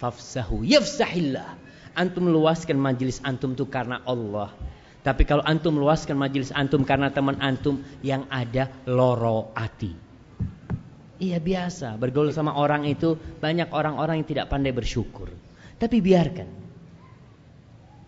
fafsahu 0.02 0.66
yafsahillah. 0.66 1.54
Antum 1.94 2.26
meluaskan 2.26 2.82
majelis 2.82 3.22
antum 3.22 3.54
itu 3.54 3.68
karena 3.70 4.02
Allah. 4.02 4.50
Tapi 5.06 5.22
kalau 5.22 5.46
antum 5.46 5.78
meluaskan 5.78 6.18
majelis 6.18 6.50
antum 6.50 6.82
karena 6.82 7.14
teman 7.14 7.38
antum 7.38 7.78
yang 8.02 8.26
ada 8.26 8.74
loro 8.90 9.54
ati. 9.54 10.09
Iya 11.20 11.36
biasa, 11.36 12.00
bergaul 12.00 12.32
sama 12.32 12.56
orang 12.56 12.88
itu 12.88 13.12
banyak 13.14 13.68
orang-orang 13.76 14.24
yang 14.24 14.28
tidak 14.28 14.46
pandai 14.48 14.72
bersyukur. 14.72 15.28
Tapi 15.76 16.00
biarkan. 16.00 16.48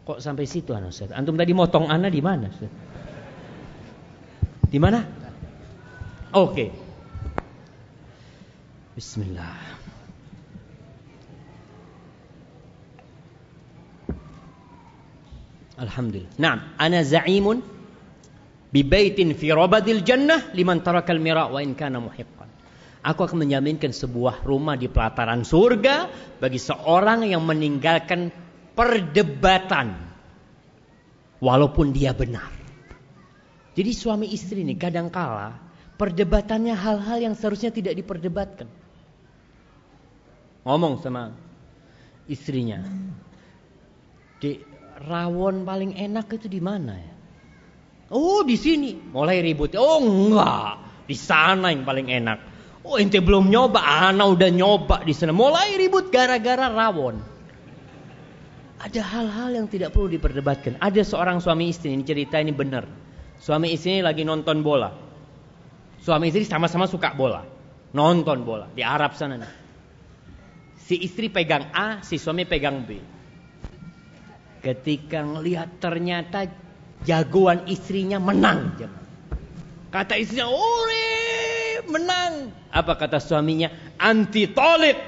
Kok 0.09 0.19
sampai 0.19 0.49
situ 0.49 0.73
anu 0.73 0.89
Ustaz? 0.89 1.13
Antum 1.13 1.37
tadi 1.37 1.53
motong 1.53 1.93
ana 1.93 2.09
di 2.09 2.25
mana? 2.25 2.49
Di 4.67 4.79
mana? 4.81 5.05
Oke. 6.33 6.49
Okay. 6.49 6.69
Bismillah. 8.93 9.57
Alhamdulillah. 15.81 16.33
Naam, 16.37 16.59
ana 16.77 17.01
za'imun 17.01 17.65
bi 18.69 18.81
baitin 18.85 19.33
fi 19.33 19.49
rabadil 19.53 20.05
jannah 20.05 20.53
liman 20.53 20.85
tarakal 20.85 21.17
mira 21.17 21.49
wa 21.49 21.61
in 21.65 21.73
kana 21.73 21.99
muhiqqan. 21.99 22.52
Aku 23.03 23.27
akan 23.27 23.43
menjaminkan 23.43 23.91
sebuah 23.91 24.47
rumah 24.47 24.79
di 24.79 24.87
pelataran 24.87 25.43
surga 25.43 26.07
bagi 26.39 26.63
seorang 26.63 27.27
yang 27.27 27.43
meninggalkan 27.43 28.31
perdebatan 28.79 29.99
walaupun 31.43 31.91
dia 31.91 32.15
benar. 32.15 32.47
Jadi 33.75 33.91
suami 33.91 34.31
istri 34.31 34.63
ini 34.63 34.79
kadangkala 34.79 35.59
perdebatannya 35.99 36.79
hal-hal 36.79 37.19
yang 37.19 37.35
seharusnya 37.35 37.75
tidak 37.75 37.99
diperdebatkan. 37.99 38.71
Ngomong 40.63 41.03
sama 41.03 41.35
istrinya. 42.31 42.87
Di 44.39 44.63
rawon 45.03 45.67
paling 45.67 45.99
enak 45.99 46.31
itu 46.39 46.47
di 46.47 46.63
mana 46.63 46.95
ya? 46.95 47.13
Oh, 48.13 48.45
di 48.45 48.55
sini. 48.61 48.95
Mulai 48.95 49.41
ribut. 49.41 49.73
Oh, 49.75 49.99
enggak. 49.99 50.79
Di 51.09 51.17
sana 51.17 51.73
yang 51.73 51.83
paling 51.83 52.13
enak. 52.13 52.52
Oh 52.83 52.99
ente 52.99 53.23
belum 53.23 53.47
nyoba, 53.47 53.79
ana 53.79 54.27
udah 54.27 54.51
nyoba 54.51 55.07
di 55.07 55.15
sana. 55.15 55.31
Mulai 55.31 55.79
ribut 55.79 56.11
gara-gara 56.11 56.67
rawon. 56.67 57.23
Ada 58.83 58.99
hal-hal 58.99 59.55
yang 59.55 59.67
tidak 59.71 59.95
perlu 59.95 60.11
diperdebatkan. 60.11 60.83
Ada 60.83 61.07
seorang 61.07 61.39
suami 61.39 61.71
istri 61.71 61.95
ini 61.95 62.03
cerita 62.03 62.43
ini 62.43 62.51
benar. 62.51 62.83
Suami 63.39 63.71
istri 63.71 63.99
ini 63.99 64.03
lagi 64.03 64.27
nonton 64.27 64.67
bola. 64.67 64.91
Suami 66.03 66.35
istri 66.35 66.43
sama-sama 66.43 66.91
suka 66.91 67.15
bola. 67.15 67.47
Nonton 67.95 68.43
bola 68.43 68.67
di 68.75 68.83
Arab 68.83 69.15
sana. 69.15 69.47
Si 70.83 70.99
istri 70.99 71.31
pegang 71.31 71.71
A, 71.71 72.03
si 72.03 72.19
suami 72.19 72.43
pegang 72.43 72.83
B. 72.83 72.99
Ketika 74.59 75.23
ngelihat 75.23 75.79
ternyata 75.79 76.51
jagoan 77.07 77.71
istrinya 77.71 78.19
menang. 78.19 78.75
Kata 79.95 80.19
istrinya, 80.19 80.51
"Ore, 80.51 81.23
menang. 81.89 82.53
Apa 82.71 82.99
kata 82.99 83.19
suaminya? 83.19 83.71
Anti 83.99 84.51
tolik. 84.51 84.99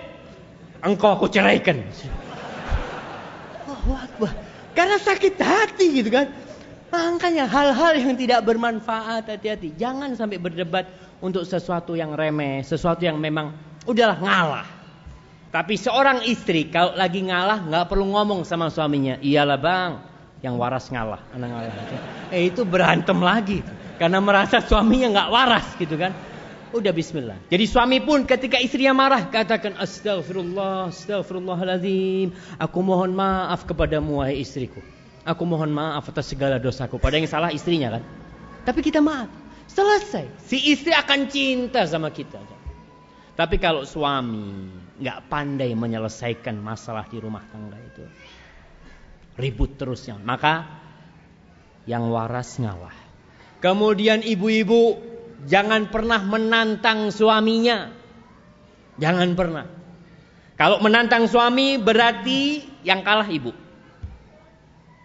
Engkau 0.84 1.16
aku 1.16 1.26
ceraikan. 1.32 1.80
Akbar. 3.84 4.32
Karena 4.72 4.96
sakit 4.96 5.34
hati 5.38 5.86
gitu 6.02 6.10
kan. 6.10 6.32
Makanya 6.94 7.50
hal-hal 7.50 7.98
yang 7.98 8.14
tidak 8.14 8.46
bermanfaat 8.46 9.26
hati-hati. 9.26 9.74
Jangan 9.74 10.14
sampai 10.14 10.38
berdebat 10.38 10.86
untuk 11.18 11.42
sesuatu 11.42 11.98
yang 11.98 12.14
remeh, 12.14 12.62
sesuatu 12.62 13.02
yang 13.02 13.18
memang 13.18 13.50
udahlah 13.84 14.18
ngalah. 14.22 14.66
Tapi 15.50 15.78
seorang 15.78 16.22
istri 16.26 16.70
kalau 16.70 16.94
lagi 16.98 17.22
ngalah 17.22 17.66
nggak 17.66 17.86
perlu 17.90 18.10
ngomong 18.14 18.42
sama 18.46 18.70
suaminya. 18.70 19.18
Iyalah 19.22 19.58
bang, 19.58 19.92
yang 20.42 20.58
waras 20.58 20.90
ngalah, 20.90 21.22
anak 21.34 21.48
ngalah. 21.50 21.74
Eh 22.34 22.50
itu 22.50 22.62
berantem 22.66 23.18
lagi. 23.22 23.62
Karena 23.98 24.18
merasa 24.18 24.58
suaminya 24.58 25.14
nggak 25.14 25.30
waras 25.30 25.66
gitu 25.78 25.94
kan. 25.94 26.10
Udah 26.74 26.90
bismillah. 26.90 27.38
Jadi 27.54 27.70
suami 27.70 28.02
pun 28.02 28.26
ketika 28.26 28.58
istrinya 28.58 28.90
marah 28.90 29.30
katakan 29.30 29.78
astagfirullah, 29.78 30.90
astagfirullahaladzim. 30.90 32.34
Aku 32.58 32.82
mohon 32.82 33.14
maaf 33.14 33.62
kepadamu 33.62 34.18
wahai 34.18 34.42
istriku. 34.42 34.82
Aku 35.22 35.46
mohon 35.46 35.70
maaf 35.70 36.10
atas 36.10 36.34
segala 36.34 36.58
dosaku. 36.58 36.98
Pada 36.98 37.14
yang 37.14 37.30
salah 37.30 37.54
istrinya 37.54 37.94
kan. 37.94 38.02
Tapi 38.66 38.82
kita 38.82 38.98
maaf. 38.98 39.30
Selesai. 39.70 40.26
Si 40.50 40.58
istri 40.74 40.90
akan 40.90 41.30
cinta 41.30 41.86
sama 41.86 42.10
kita. 42.10 42.42
Tapi 43.38 43.56
kalau 43.62 43.86
suami 43.86 44.66
nggak 44.98 45.30
pandai 45.30 45.70
menyelesaikan 45.78 46.58
masalah 46.58 47.06
di 47.06 47.22
rumah 47.22 47.46
tangga 47.54 47.78
itu. 47.78 48.02
Ribut 49.38 49.78
terusnya. 49.78 50.18
Maka 50.18 50.66
yang 51.86 52.10
waras 52.10 52.58
ngalah. 52.58 52.94
Kemudian 53.62 54.26
ibu-ibu 54.26 55.13
Jangan 55.44 55.92
pernah 55.92 56.20
menantang 56.24 57.12
suaminya. 57.12 57.92
Jangan 58.96 59.36
pernah. 59.36 59.66
Kalau 60.54 60.78
menantang 60.78 61.26
suami 61.26 61.76
berarti 61.76 62.62
yang 62.86 63.02
kalah 63.02 63.26
ibu. 63.26 63.50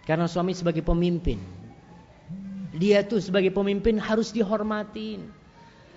Karena 0.06 0.30
suami 0.30 0.54
sebagai 0.54 0.80
pemimpin. 0.80 1.38
Dia 2.70 3.02
tuh 3.02 3.18
sebagai 3.18 3.50
pemimpin 3.50 3.98
harus 3.98 4.30
dihormatin. 4.30 5.26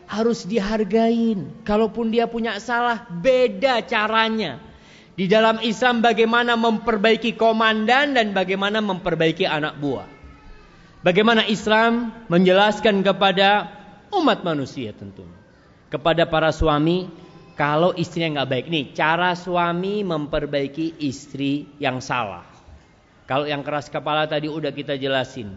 Harus 0.10 0.44
dihargain. 0.44 1.64
Kalaupun 1.64 2.12
dia 2.12 2.28
punya 2.28 2.58
salah, 2.60 3.08
beda 3.08 3.86
caranya. 3.86 4.60
Di 5.14 5.30
dalam 5.30 5.62
Islam 5.62 6.02
bagaimana 6.02 6.58
memperbaiki 6.58 7.38
komandan 7.38 8.18
dan 8.18 8.34
bagaimana 8.34 8.82
memperbaiki 8.82 9.46
anak 9.46 9.78
buah. 9.78 10.10
Bagaimana 11.06 11.46
Islam 11.46 12.10
menjelaskan 12.34 13.06
kepada 13.06 13.70
umat 14.20 14.46
manusia 14.46 14.92
tentunya. 14.94 15.40
Kepada 15.90 16.26
para 16.26 16.50
suami, 16.50 17.06
kalau 17.54 17.94
istrinya 17.94 18.42
nggak 18.42 18.50
baik. 18.50 18.66
Nih, 18.70 18.86
cara 18.98 19.38
suami 19.38 20.02
memperbaiki 20.02 20.98
istri 21.06 21.70
yang 21.78 22.02
salah. 22.02 22.46
Kalau 23.30 23.46
yang 23.48 23.62
keras 23.62 23.88
kepala 23.88 24.26
tadi 24.26 24.50
udah 24.50 24.74
kita 24.74 24.98
jelasin. 24.98 25.54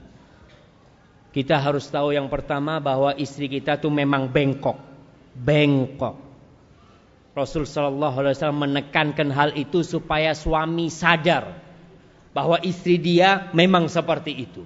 Kita 1.33 1.61
harus 1.61 1.85
tahu 1.89 2.17
yang 2.17 2.33
pertama 2.33 2.81
bahwa 2.81 3.13
istri 3.17 3.49
kita 3.49 3.77
tuh 3.77 3.93
memang 3.93 4.29
bengkok. 4.29 4.81
Bengkok. 5.37 6.17
Rasul 7.37 7.69
Shallallahu 7.69 8.17
Alaihi 8.17 8.33
Wasallam 8.41 8.65
menekankan 8.65 9.29
hal 9.29 9.53
itu 9.61 9.85
supaya 9.85 10.33
suami 10.33 10.89
sadar 10.89 11.61
bahwa 12.33 12.57
istri 12.65 12.97
dia 12.97 13.53
memang 13.53 13.93
seperti 13.93 14.33
itu, 14.33 14.65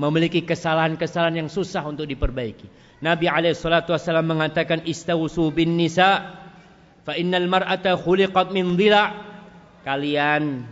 memiliki 0.00 0.40
kesalahan-kesalahan 0.40 1.44
yang 1.44 1.50
susah 1.52 1.84
untuk 1.84 2.08
diperbaiki. 2.08 2.64
Nabi 3.02 3.26
alaihi 3.26 3.58
salatu 3.58 3.90
wasallam 3.90 4.30
mengatakan 4.30 4.86
istawsu 4.86 5.50
bin 5.50 5.74
nisa 5.74 6.38
fa 7.02 7.18
innal 7.18 7.50
mar'ata 7.50 7.98
khuliqat 7.98 8.54
min 8.54 8.78
dhila. 8.78 9.10
Kalian 9.82 10.62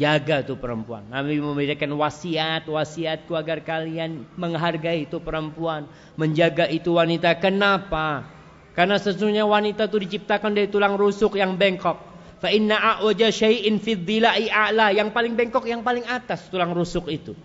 jaga 0.00 0.40
tuh 0.40 0.56
perempuan. 0.56 1.04
Nabi 1.12 1.36
memberikan 1.36 1.92
wasiat, 1.92 2.64
wasiatku 2.64 3.36
agar 3.36 3.60
kalian 3.60 4.24
menghargai 4.40 5.04
itu 5.04 5.20
perempuan, 5.20 5.84
menjaga 6.16 6.64
itu 6.72 6.96
wanita. 6.96 7.36
Kenapa? 7.36 8.24
Karena 8.72 8.96
sesungguhnya 8.96 9.44
wanita 9.44 9.86
itu 9.86 10.00
diciptakan 10.00 10.56
dari 10.56 10.72
tulang 10.72 10.96
rusuk 10.96 11.36
yang 11.36 11.60
bengkok. 11.60 12.00
Fa 12.40 12.48
inna 12.48 12.80
a'waja 12.80 13.28
syai'in 13.28 13.76
fi 13.78 13.94
dhila'i 14.00 14.48
a'la. 14.48 14.96
Yang 14.96 15.12
paling 15.12 15.36
bengkok 15.36 15.68
yang 15.68 15.84
paling 15.84 16.08
atas 16.08 16.48
tulang 16.48 16.72
rusuk 16.72 17.12
itu. 17.12 17.36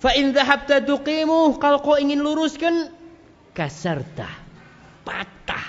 Fa 0.00 0.16
in 0.16 0.32
dhahabta 0.32 0.80
tuqimu, 0.84 1.60
kalau 1.60 1.84
kau 1.84 2.00
ingin 2.00 2.20
luruskan 2.20 2.95
kasarta 3.56 4.28
patah. 5.00 5.68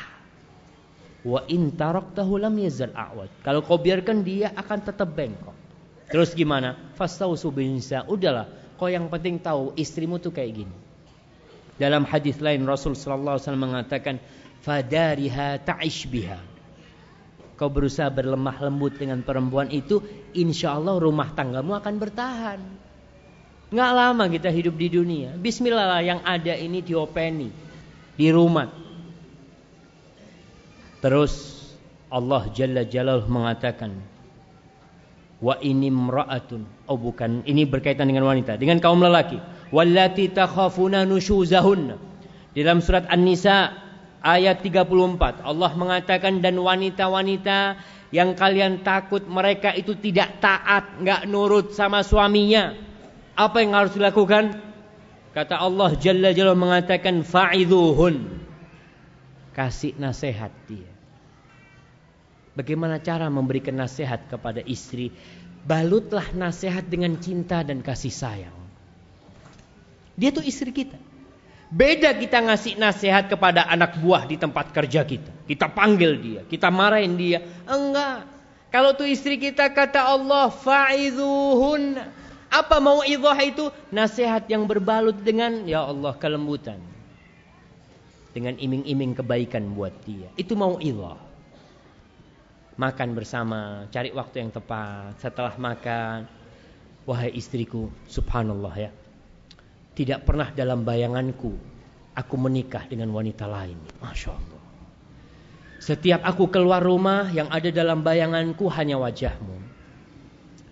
Wa 1.24 1.46
in 1.48 1.72
taraktahu 1.72 2.42
lam 2.42 2.58
yazal 2.60 2.92
a'wad. 2.92 3.32
Kalau 3.46 3.64
kau 3.64 3.80
biarkan 3.80 4.28
dia 4.28 4.52
akan 4.52 4.80
tetap 4.84 5.08
bengkok. 5.16 5.56
Terus 6.12 6.36
gimana? 6.36 6.76
Fastausu 7.00 7.54
binsa 7.54 8.04
udahlah 8.10 8.50
kau 8.76 8.92
yang 8.92 9.08
penting 9.08 9.40
tahu 9.40 9.72
istrimu 9.80 10.20
tuh 10.20 10.36
kayak 10.36 10.52
gini. 10.66 10.76
Dalam 11.78 12.04
hadis 12.10 12.42
lain 12.42 12.66
Rasul 12.66 12.98
sallallahu 12.98 13.38
alaihi 13.38 13.46
wasallam 13.46 13.66
mengatakan 13.70 14.16
fadariha 14.66 15.62
ta'ish 15.62 16.10
biha. 16.10 16.40
Kau 17.58 17.74
berusaha 17.74 18.08
berlemah 18.14 18.70
lembut 18.70 19.02
dengan 19.02 19.20
perempuan 19.26 19.68
itu 19.74 20.00
insya 20.38 20.78
Allah 20.78 20.96
rumah 21.02 21.34
tanggamu 21.34 21.74
akan 21.76 21.96
bertahan. 21.98 22.60
Nggak 23.68 23.92
lama 23.92 24.24
kita 24.32 24.48
hidup 24.48 24.80
di 24.80 24.88
dunia. 24.88 25.36
Bismillah 25.36 26.00
yang 26.06 26.24
ada 26.24 26.56
ini 26.56 26.80
diopeni 26.80 27.67
di 28.18 28.28
rumah. 28.34 28.68
Terus 31.00 31.62
Allah 32.10 32.50
Jalla 32.52 32.84
Jalaluh 32.84 33.30
mengatakan 33.30 33.94
wa 35.38 35.54
ini 35.62 35.94
mra'atun 35.94 36.66
oh 36.90 36.98
bukan. 36.98 37.46
Ini 37.46 37.70
berkaitan 37.70 38.10
dengan 38.10 38.26
wanita. 38.26 38.58
Dengan 38.58 38.82
kaum 38.82 39.00
lelaki. 39.00 39.38
Wallati 39.70 40.34
takhafuna 40.34 41.06
nushuzahunna. 41.06 41.96
Dalam 42.58 42.82
surat 42.82 43.06
An-Nisa 43.06 43.70
ayat 44.26 44.66
34 44.66 45.46
Allah 45.46 45.72
mengatakan 45.78 46.42
dan 46.42 46.58
wanita-wanita 46.58 47.78
yang 48.10 48.34
kalian 48.34 48.82
takut 48.82 49.22
mereka 49.30 49.76
itu 49.78 49.94
tidak 50.00 50.42
taat 50.42 50.98
nggak 50.98 51.30
nurut 51.30 51.78
sama 51.78 52.02
suaminya. 52.02 52.74
Apa 53.38 53.62
yang 53.62 53.78
harus 53.78 53.94
dilakukan 53.94 54.67
Kata 55.38 55.62
Allah 55.62 55.94
Jalla 55.94 56.34
Jalla 56.34 56.58
mengatakan 56.58 57.22
fa'idhuhun. 57.22 58.42
Kasih 59.54 59.94
nasihat 60.02 60.50
dia. 60.66 60.90
Bagaimana 62.58 62.98
cara 62.98 63.30
memberikan 63.30 63.78
nasihat 63.78 64.26
kepada 64.34 64.66
istri? 64.66 65.14
Balutlah 65.62 66.34
nasihat 66.34 66.90
dengan 66.90 67.22
cinta 67.22 67.62
dan 67.62 67.86
kasih 67.86 68.10
sayang. 68.10 68.58
Dia 70.18 70.34
tuh 70.34 70.42
istri 70.42 70.74
kita. 70.74 70.98
Beda 71.70 72.18
kita 72.18 72.42
ngasih 72.42 72.82
nasihat 72.82 73.30
kepada 73.30 73.70
anak 73.70 74.02
buah 74.02 74.26
di 74.26 74.42
tempat 74.42 74.74
kerja 74.74 75.06
kita. 75.06 75.30
Kita 75.46 75.70
panggil 75.70 76.18
dia, 76.18 76.42
kita 76.50 76.74
marahin 76.74 77.14
dia. 77.14 77.46
Enggak. 77.70 78.26
Kalau 78.74 78.98
tuh 78.98 79.06
istri 79.06 79.38
kita 79.38 79.70
kata 79.70 80.02
Allah 80.02 80.50
fa'idhuhun 80.50 82.02
apa 82.48 82.80
mau 82.80 83.04
idah 83.04 83.38
itu? 83.44 83.68
Nasihat 83.92 84.48
yang 84.48 84.64
berbalut 84.66 85.20
dengan 85.20 85.68
ya 85.68 85.84
Allah 85.84 86.16
kelembutan. 86.16 86.80
Dengan 88.32 88.56
iming-iming 88.56 89.18
kebaikan 89.18 89.74
buat 89.74 89.94
dia. 90.06 90.30
Itu 90.38 90.54
mau 90.54 90.78
idah. 90.78 91.18
Makan 92.78 93.10
bersama, 93.18 93.90
cari 93.90 94.14
waktu 94.14 94.46
yang 94.46 94.52
tepat. 94.54 95.18
Setelah 95.18 95.58
makan, 95.58 96.30
wahai 97.10 97.34
istriku, 97.34 97.90
subhanallah 98.06 98.76
ya. 98.78 98.92
Tidak 99.98 100.22
pernah 100.22 100.54
dalam 100.54 100.86
bayanganku 100.86 101.78
aku 102.18 102.36
menikah 102.38 102.86
dengan 102.90 103.14
wanita 103.14 103.46
lain. 103.46 103.78
Masya 104.02 104.30
Allah. 104.34 104.62
Setiap 105.78 106.26
aku 106.26 106.50
keluar 106.50 106.82
rumah 106.82 107.30
yang 107.30 107.50
ada 107.54 107.70
dalam 107.70 108.02
bayanganku 108.02 108.66
hanya 108.74 108.98
wajahmu. 108.98 109.67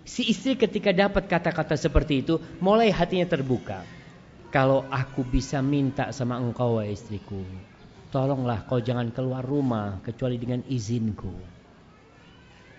Si 0.06 0.22
istri 0.30 0.54
ketika 0.54 0.94
dapat 0.94 1.26
kata-kata 1.26 1.74
seperti 1.74 2.22
itu, 2.22 2.38
mulai 2.62 2.94
hatinya 2.94 3.26
terbuka. 3.26 3.82
Kalau 4.54 4.86
aku 4.86 5.26
bisa 5.26 5.58
minta 5.58 6.14
sama 6.14 6.38
engkau, 6.38 6.78
wahai 6.78 6.94
istriku, 6.94 7.42
tolonglah 8.14 8.62
kau 8.70 8.78
jangan 8.78 9.10
keluar 9.10 9.42
rumah 9.42 9.98
kecuali 10.06 10.38
dengan 10.38 10.62
izinku. 10.70 11.34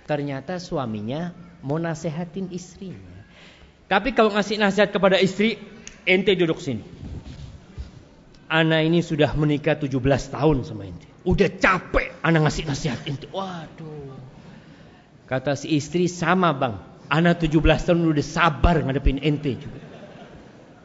Ternyata 0.08 0.56
suaminya 0.56 1.36
mau 1.60 1.76
nasehatin 1.76 2.48
istrinya. 2.56 3.20
Tapi 3.92 4.16
kalau 4.16 4.32
ngasih 4.32 4.56
nasihat 4.56 4.96
kepada 4.96 5.20
istri, 5.20 5.60
ente 6.08 6.32
duduk 6.32 6.64
sini. 6.64 6.82
Ana 8.48 8.80
ini 8.80 9.04
sudah 9.04 9.36
menikah 9.36 9.76
17 9.76 10.00
tahun 10.32 10.64
sama 10.64 10.88
ente. 10.88 11.04
Udah 11.28 11.52
capek 11.52 12.24
ana 12.24 12.40
ngasih 12.48 12.64
nasihat 12.64 13.04
ente. 13.04 13.28
Waduh. 13.36 14.16
Kata 15.28 15.60
si 15.60 15.76
istri 15.76 16.08
sama 16.08 16.56
bang. 16.56 16.80
Anak 17.08 17.40
17 17.40 17.64
tahun 17.64 18.04
udah 18.04 18.26
sabar 18.26 18.84
ngadepin 18.84 19.24
ente 19.24 19.56
juga. 19.56 19.80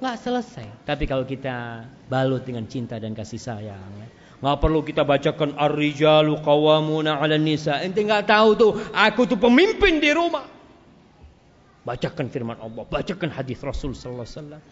Nggak 0.03 0.17
selesai. 0.19 0.69
Tapi 0.87 1.05
kalau 1.07 1.23
kita 1.23 1.87
balut 2.11 2.43
dengan 2.43 2.67
cinta 2.67 2.99
dan 2.99 3.15
kasih 3.15 3.39
sayang. 3.39 3.91
Ya. 3.99 4.09
Nggak 4.43 4.59
perlu 4.59 4.83
kita 4.83 5.07
bacakan 5.07 5.55
Ar-rijalu 5.55 6.43
qawamuna 6.43 7.23
'ala 7.23 7.39
nisa. 7.39 7.79
Ente 7.79 8.03
nggak 8.03 8.27
tahu 8.27 8.49
tuh, 8.59 8.73
aku 8.91 9.31
tuh 9.31 9.39
pemimpin 9.39 10.03
di 10.03 10.11
rumah. 10.11 10.47
Bacakan 11.87 12.31
firman 12.31 12.59
Allah, 12.59 12.83
bacakan 12.87 13.31
hadis 13.31 13.59
Rasul 13.63 13.95
sallallahu 13.95 14.27
alaihi 14.27 14.39
wasallam. 14.39 14.63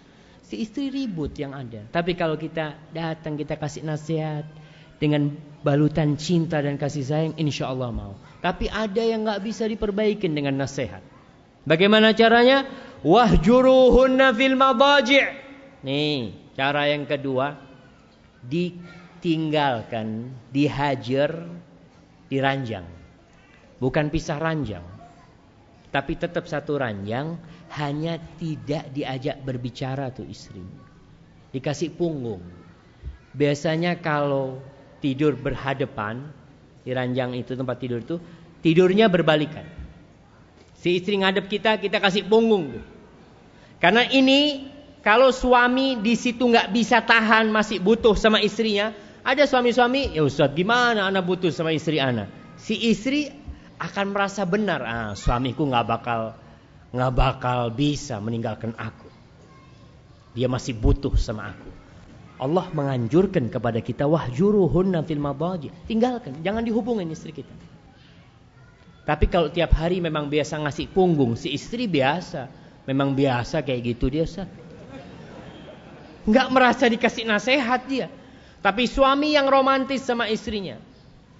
Si 0.42 0.54
istri 0.58 0.90
ribut 0.90 1.34
yang 1.38 1.54
ada. 1.54 1.86
Tapi 1.90 2.18
kalau 2.18 2.34
kita 2.34 2.74
datang 2.90 3.38
kita 3.38 3.54
kasih 3.54 3.86
nasihat 3.86 4.46
dengan 4.98 5.34
balutan 5.62 6.18
cinta 6.18 6.58
dan 6.58 6.74
kasih 6.74 7.06
sayang, 7.06 7.34
insya 7.38 7.70
Allah 7.70 7.94
mau. 7.94 8.18
Tapi 8.42 8.66
ada 8.66 9.02
yang 9.02 9.22
nggak 9.22 9.42
bisa 9.42 9.70
diperbaikin 9.70 10.34
dengan 10.34 10.58
nasihat. 10.58 11.02
Bagaimana 11.64 12.16
caranya? 12.16 12.64
Wahjuruhunna 13.00 14.32
fil 14.36 14.56
madaji'. 14.56 15.24
Nih, 15.80 16.36
cara 16.52 16.92
yang 16.92 17.08
kedua 17.08 17.56
ditinggalkan, 18.44 20.32
dihajar, 20.52 21.48
diranjang. 22.28 22.84
Bukan 23.80 24.12
pisah 24.12 24.36
ranjang. 24.36 24.84
Tapi 25.90 26.12
tetap 26.20 26.46
satu 26.46 26.76
ranjang, 26.76 27.40
hanya 27.80 28.20
tidak 28.36 28.92
diajak 28.92 29.40
berbicara 29.42 30.12
tuh 30.12 30.28
istrinya. 30.28 30.84
Dikasih 31.50 31.96
punggung. 31.96 32.44
Biasanya 33.34 33.98
kalau 33.98 34.60
tidur 35.00 35.34
berhadapan 35.34 36.30
di 36.84 36.92
ranjang 36.92 37.34
itu 37.34 37.56
tempat 37.56 37.80
tidur 37.80 38.04
itu 38.04 38.20
tidurnya 38.60 39.08
berbalikan. 39.08 39.79
Si 40.80 40.96
istri 40.96 41.20
ngadep 41.20 41.44
kita, 41.52 41.76
kita 41.76 42.00
kasih 42.00 42.24
punggung. 42.24 42.80
Karena 43.76 44.08
ini 44.08 44.64
kalau 45.04 45.28
suami 45.28 46.00
di 46.00 46.16
situ 46.16 46.48
nggak 46.48 46.72
bisa 46.72 47.04
tahan 47.04 47.52
masih 47.52 47.84
butuh 47.84 48.16
sama 48.16 48.40
istrinya, 48.40 48.96
ada 49.20 49.44
suami-suami, 49.44 50.16
ya 50.16 50.24
Ustaz 50.24 50.56
gimana 50.56 51.12
anak 51.12 51.28
butuh 51.28 51.52
sama 51.52 51.76
istri 51.76 52.00
anak? 52.00 52.32
Si 52.56 52.76
istri 52.88 53.28
akan 53.76 54.16
merasa 54.16 54.48
benar, 54.48 54.80
ah 54.84 55.12
suamiku 55.12 55.68
nggak 55.68 55.84
bakal 55.84 56.20
nggak 56.96 57.12
bakal 57.12 57.68
bisa 57.72 58.16
meninggalkan 58.20 58.72
aku. 58.76 59.08
Dia 60.32 60.48
masih 60.48 60.76
butuh 60.76 61.12
sama 61.20 61.52
aku. 61.52 61.68
Allah 62.40 62.72
menganjurkan 62.72 63.52
kepada 63.52 63.84
kita 63.84 64.08
wahjuruhunna 64.08 65.04
fil 65.04 65.20
madaji. 65.20 65.68
Tinggalkan, 65.84 66.40
jangan 66.40 66.64
dihubungin 66.64 67.12
istri 67.12 67.36
kita. 67.36 67.52
Tapi 69.10 69.26
kalau 69.26 69.50
tiap 69.50 69.74
hari 69.74 69.98
memang 69.98 70.30
biasa 70.30 70.62
ngasih 70.62 70.86
punggung, 70.94 71.34
si 71.34 71.50
istri 71.50 71.90
biasa, 71.90 72.46
memang 72.86 73.10
biasa 73.18 73.58
kayak 73.66 73.98
gitu 73.98 74.06
dia 74.06 74.22
sah. 74.22 74.46
Nggak 76.30 76.46
merasa 76.54 76.86
dikasih 76.86 77.26
nasihat 77.26 77.90
dia. 77.90 78.06
Tapi 78.62 78.86
suami 78.86 79.34
yang 79.34 79.50
romantis 79.50 80.06
sama 80.06 80.30
istrinya. 80.30 80.78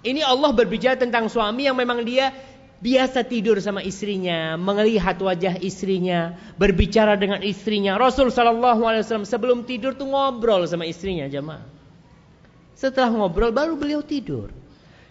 Ini 0.03 0.19
Allah 0.19 0.51
berbicara 0.51 0.99
tentang 0.99 1.31
suami 1.31 1.63
yang 1.63 1.79
memang 1.79 2.03
dia 2.03 2.35
biasa 2.83 3.23
tidur 3.23 3.55
sama 3.63 3.79
istrinya, 3.87 4.59
melihat 4.59 5.15
wajah 5.23 5.55
istrinya, 5.63 6.35
berbicara 6.59 7.15
dengan 7.15 7.39
istrinya. 7.39 7.95
Rasul 7.95 8.35
Shallallahu 8.35 8.83
Alaihi 8.83 9.07
Wasallam 9.07 9.23
sebelum 9.23 9.63
tidur 9.63 9.95
tuh 9.95 10.11
ngobrol 10.11 10.67
sama 10.67 10.83
istrinya, 10.83 11.31
jemaah. 11.31 11.63
Setelah 12.75 13.15
ngobrol 13.15 13.55
baru 13.55 13.79
beliau 13.79 14.03
tidur. 14.03 14.51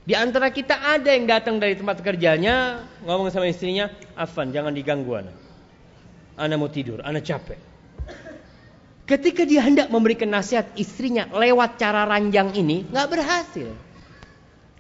Di 0.01 0.17
antara 0.17 0.49
kita 0.49 0.81
ada 0.81 1.13
yang 1.13 1.29
datang 1.29 1.61
dari 1.61 1.77
tempat 1.77 2.01
kerjanya 2.01 2.81
ngomong 3.05 3.29
sama 3.29 3.53
istrinya, 3.53 3.93
Afan 4.17 4.51
jangan 4.51 4.73
diganggu 4.73 5.13
anak. 5.13 5.37
Anak 6.41 6.57
mau 6.57 6.73
tidur, 6.73 7.05
anak 7.05 7.21
capek. 7.29 7.61
Ketika 9.05 9.43
dia 9.43 9.61
hendak 9.67 9.91
memberikan 9.91 10.31
nasihat 10.31 10.71
istrinya 10.79 11.27
lewat 11.35 11.77
cara 11.77 12.07
ranjang 12.07 12.55
ini, 12.55 12.87
nggak 12.89 13.09
berhasil. 13.11 13.69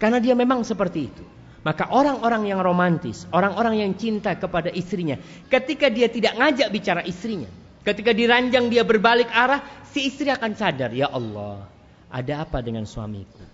Karena 0.01 0.23
dia 0.23 0.33
memang 0.33 0.65
seperti 0.65 1.01
itu. 1.11 1.25
Maka 1.61 1.93
orang-orang 1.93 2.49
yang 2.49 2.65
romantis, 2.65 3.29
orang-orang 3.37 3.85
yang 3.85 3.93
cinta 3.93 4.33
kepada 4.33 4.73
istrinya, 4.73 5.21
ketika 5.53 5.93
dia 5.93 6.09
tidak 6.09 6.33
ngajak 6.41 6.73
bicara 6.73 7.05
istrinya, 7.05 7.53
ketika 7.85 8.17
diranjang 8.17 8.73
dia 8.73 8.81
berbalik 8.81 9.29
arah, 9.29 9.61
si 9.93 10.09
istri 10.09 10.33
akan 10.33 10.57
sadar, 10.57 10.89
ya 10.97 11.13
Allah, 11.13 11.69
ada 12.09 12.49
apa 12.49 12.65
dengan 12.65 12.89
suamiku? 12.89 13.50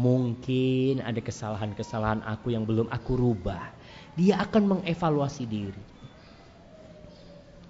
Mungkin 0.00 1.04
ada 1.04 1.20
kesalahan-kesalahan 1.20 2.24
aku 2.24 2.56
yang 2.56 2.64
belum 2.64 2.88
aku 2.88 3.20
rubah. 3.20 3.68
Dia 4.16 4.40
akan 4.40 4.80
mengevaluasi 4.80 5.44
diri. 5.44 5.84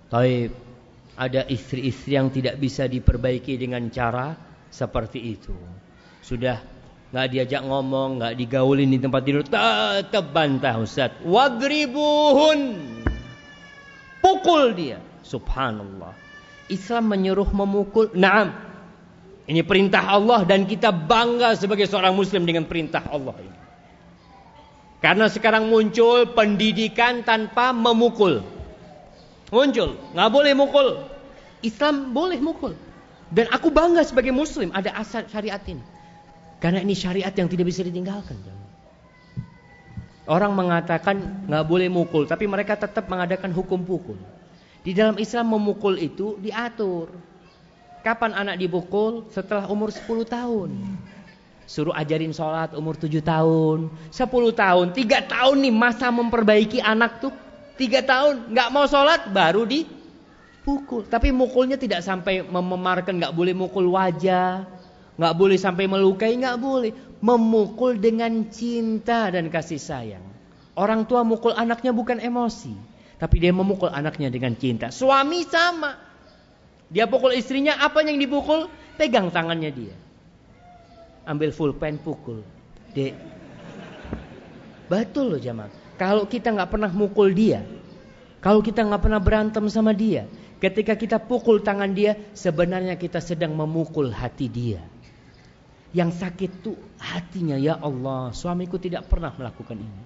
Tapi 0.06 0.46
ada 1.18 1.42
istri-istri 1.50 2.14
yang 2.14 2.30
tidak 2.30 2.62
bisa 2.62 2.86
diperbaiki 2.86 3.58
dengan 3.58 3.90
cara 3.90 4.38
seperti 4.70 5.34
itu. 5.34 5.54
Sudah 6.22 6.62
nggak 7.10 7.28
diajak 7.34 7.66
ngomong, 7.66 8.22
nggak 8.22 8.34
digaulin 8.38 8.94
di 8.94 8.98
tempat 9.02 9.22
tidur, 9.26 9.42
tetap 9.42 10.30
bantah 10.30 10.78
Ustaz. 10.78 11.10
Wadribuhun. 11.26 12.78
Pukul 14.22 14.78
dia. 14.78 15.02
Subhanallah. 15.26 16.14
Islam 16.70 17.10
menyuruh 17.10 17.50
memukul. 17.50 18.14
Naam. 18.14 18.69
Ini 19.50 19.66
perintah 19.66 20.06
Allah 20.06 20.46
dan 20.46 20.62
kita 20.62 20.94
bangga 20.94 21.58
sebagai 21.58 21.90
seorang 21.90 22.14
muslim 22.14 22.46
dengan 22.46 22.70
perintah 22.70 23.02
Allah 23.10 23.34
ini. 23.42 23.58
Karena 25.02 25.26
sekarang 25.26 25.66
muncul 25.66 26.30
pendidikan 26.38 27.26
tanpa 27.26 27.74
memukul. 27.74 28.46
Muncul, 29.50 29.98
nggak 30.14 30.30
boleh 30.30 30.54
mukul. 30.54 30.88
Islam 31.66 32.14
boleh 32.14 32.38
mukul. 32.38 32.78
Dan 33.34 33.50
aku 33.50 33.74
bangga 33.74 34.06
sebagai 34.06 34.30
muslim 34.30 34.70
ada 34.70 34.94
asal 34.94 35.26
syariat 35.26 35.58
ini. 35.66 35.82
Karena 36.62 36.78
ini 36.86 36.94
syariat 36.94 37.34
yang 37.34 37.50
tidak 37.50 37.66
bisa 37.66 37.82
ditinggalkan. 37.82 38.38
Orang 40.30 40.54
mengatakan 40.54 41.48
nggak 41.50 41.64
boleh 41.66 41.90
mukul, 41.90 42.22
tapi 42.30 42.46
mereka 42.46 42.78
tetap 42.78 43.10
mengadakan 43.10 43.50
hukum 43.50 43.82
pukul. 43.82 44.14
Di 44.86 44.94
dalam 44.94 45.18
Islam 45.18 45.58
memukul 45.58 45.98
itu 45.98 46.38
diatur. 46.38 47.29
Kapan 48.00 48.32
anak 48.32 48.56
dipukul? 48.56 49.28
Setelah 49.32 49.68
umur 49.68 49.92
10 49.92 50.24
tahun. 50.24 50.70
Suruh 51.68 51.94
ajarin 51.94 52.34
sholat 52.34 52.74
umur 52.74 52.98
7 52.98 53.22
tahun. 53.22 53.92
10 54.10 54.52
tahun, 54.56 54.86
3 54.90 55.30
tahun 55.30 55.56
nih 55.62 55.74
masa 55.74 56.10
memperbaiki 56.10 56.82
anak 56.82 57.22
tuh. 57.22 57.34
3 57.78 58.02
tahun, 58.04 58.34
nggak 58.52 58.68
mau 58.72 58.84
sholat 58.88 59.30
baru 59.30 59.64
dipukul. 59.64 61.06
Tapi 61.06 61.30
mukulnya 61.30 61.78
tidak 61.78 62.02
sampai 62.02 62.42
mememarkan, 62.42 63.16
nggak 63.16 63.36
boleh 63.36 63.54
mukul 63.54 63.88
wajah 63.94 64.80
nggak 65.20 65.36
boleh 65.36 65.60
sampai 65.60 65.84
melukai, 65.84 66.32
nggak 66.40 66.56
boleh. 66.56 66.96
Memukul 67.20 68.00
dengan 68.00 68.48
cinta 68.48 69.28
dan 69.28 69.52
kasih 69.52 69.76
sayang. 69.76 70.24
Orang 70.72 71.04
tua 71.04 71.20
mukul 71.20 71.52
anaknya 71.52 71.92
bukan 71.92 72.16
emosi, 72.16 72.72
tapi 73.20 73.36
dia 73.36 73.52
memukul 73.52 73.92
anaknya 73.92 74.32
dengan 74.32 74.56
cinta. 74.56 74.88
Suami 74.88 75.44
sama. 75.44 76.09
Dia 76.90 77.06
pukul 77.06 77.38
istrinya, 77.38 77.78
apa 77.78 78.02
yang 78.02 78.18
dipukul? 78.18 78.66
Pegang 78.98 79.30
tangannya 79.30 79.70
dia. 79.70 79.94
Ambil 81.24 81.54
full 81.54 81.72
pen 81.78 82.02
pukul. 82.02 82.42
Dek. 82.90 83.14
Betul 84.90 85.38
loh 85.38 85.40
jamaah. 85.40 85.70
Kalau 85.94 86.26
kita 86.26 86.50
nggak 86.50 86.70
pernah 86.74 86.90
mukul 86.90 87.30
dia, 87.30 87.62
kalau 88.42 88.58
kita 88.58 88.82
nggak 88.82 89.02
pernah 89.06 89.22
berantem 89.22 89.62
sama 89.70 89.94
dia, 89.94 90.26
ketika 90.58 90.98
kita 90.98 91.22
pukul 91.22 91.62
tangan 91.62 91.94
dia, 91.94 92.18
sebenarnya 92.34 92.98
kita 92.98 93.22
sedang 93.22 93.54
memukul 93.54 94.10
hati 94.10 94.50
dia. 94.50 94.82
Yang 95.94 96.24
sakit 96.24 96.50
tuh 96.64 96.74
hatinya 96.98 97.54
ya 97.54 97.78
Allah, 97.78 98.34
suamiku 98.34 98.82
tidak 98.82 99.06
pernah 99.06 99.30
melakukan 99.36 99.78
ini. 99.78 100.02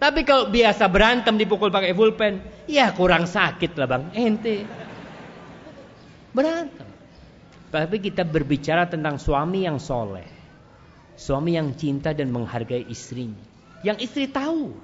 Tapi 0.00 0.24
kalau 0.24 0.48
biasa 0.48 0.88
berantem 0.88 1.36
dipukul 1.36 1.68
pakai 1.68 1.92
pulpen, 1.92 2.40
ya 2.64 2.90
kurang 2.96 3.28
sakit 3.28 3.76
lah 3.76 3.86
bang, 3.86 4.02
ente. 4.16 4.64
Berantem. 6.30 6.86
Tapi 7.70 7.96
kita 8.02 8.26
berbicara 8.26 8.90
tentang 8.90 9.18
suami 9.18 9.66
yang 9.66 9.78
soleh. 9.78 10.26
Suami 11.14 11.54
yang 11.54 11.76
cinta 11.78 12.10
dan 12.10 12.34
menghargai 12.34 12.82
istrinya. 12.90 13.38
Yang 13.86 14.10
istri 14.10 14.26
tahu. 14.26 14.74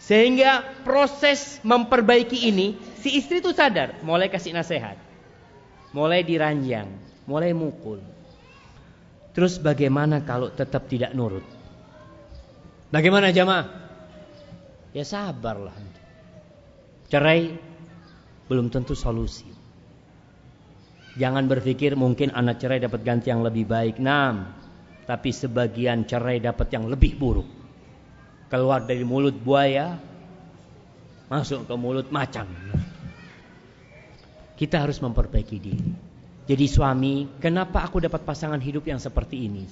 Sehingga 0.00 0.64
proses 0.82 1.60
memperbaiki 1.60 2.48
ini, 2.50 2.74
si 2.98 3.14
istri 3.20 3.38
tuh 3.38 3.54
sadar. 3.54 4.00
Mulai 4.02 4.32
kasih 4.32 4.56
nasihat. 4.56 4.98
Mulai 5.92 6.26
diranjang. 6.26 6.88
Mulai 7.28 7.54
mukul. 7.54 8.02
Terus 9.30 9.62
bagaimana 9.62 10.26
kalau 10.26 10.50
tetap 10.50 10.90
tidak 10.90 11.14
nurut? 11.14 11.46
Bagaimana 12.90 13.30
jamaah? 13.30 13.70
Ya 14.90 15.06
sabarlah. 15.06 15.76
Cerai 17.06 17.54
belum 18.50 18.74
tentu 18.74 18.98
solusi. 18.98 19.59
Jangan 21.18 21.50
berpikir 21.50 21.98
mungkin 21.98 22.30
anak 22.30 22.62
cerai 22.62 22.78
dapat 22.78 23.02
ganti 23.02 23.34
yang 23.34 23.42
lebih 23.42 23.66
baik. 23.66 23.98
Nam, 23.98 24.54
tapi 25.10 25.34
sebagian 25.34 26.06
cerai 26.06 26.38
dapat 26.38 26.70
yang 26.70 26.86
lebih 26.86 27.18
buruk. 27.18 27.48
Keluar 28.46 28.86
dari 28.86 29.02
mulut 29.02 29.34
buaya, 29.34 29.98
masuk 31.26 31.66
ke 31.66 31.74
mulut 31.74 32.10
macan. 32.14 32.46
Kita 34.54 34.86
harus 34.86 35.02
memperbaiki 35.02 35.56
diri. 35.58 35.90
Jadi 36.46 36.66
suami, 36.66 37.38
kenapa 37.38 37.86
aku 37.86 38.02
dapat 38.02 38.26
pasangan 38.26 38.58
hidup 38.58 38.86
yang 38.86 38.98
seperti 38.98 39.46
ini? 39.46 39.64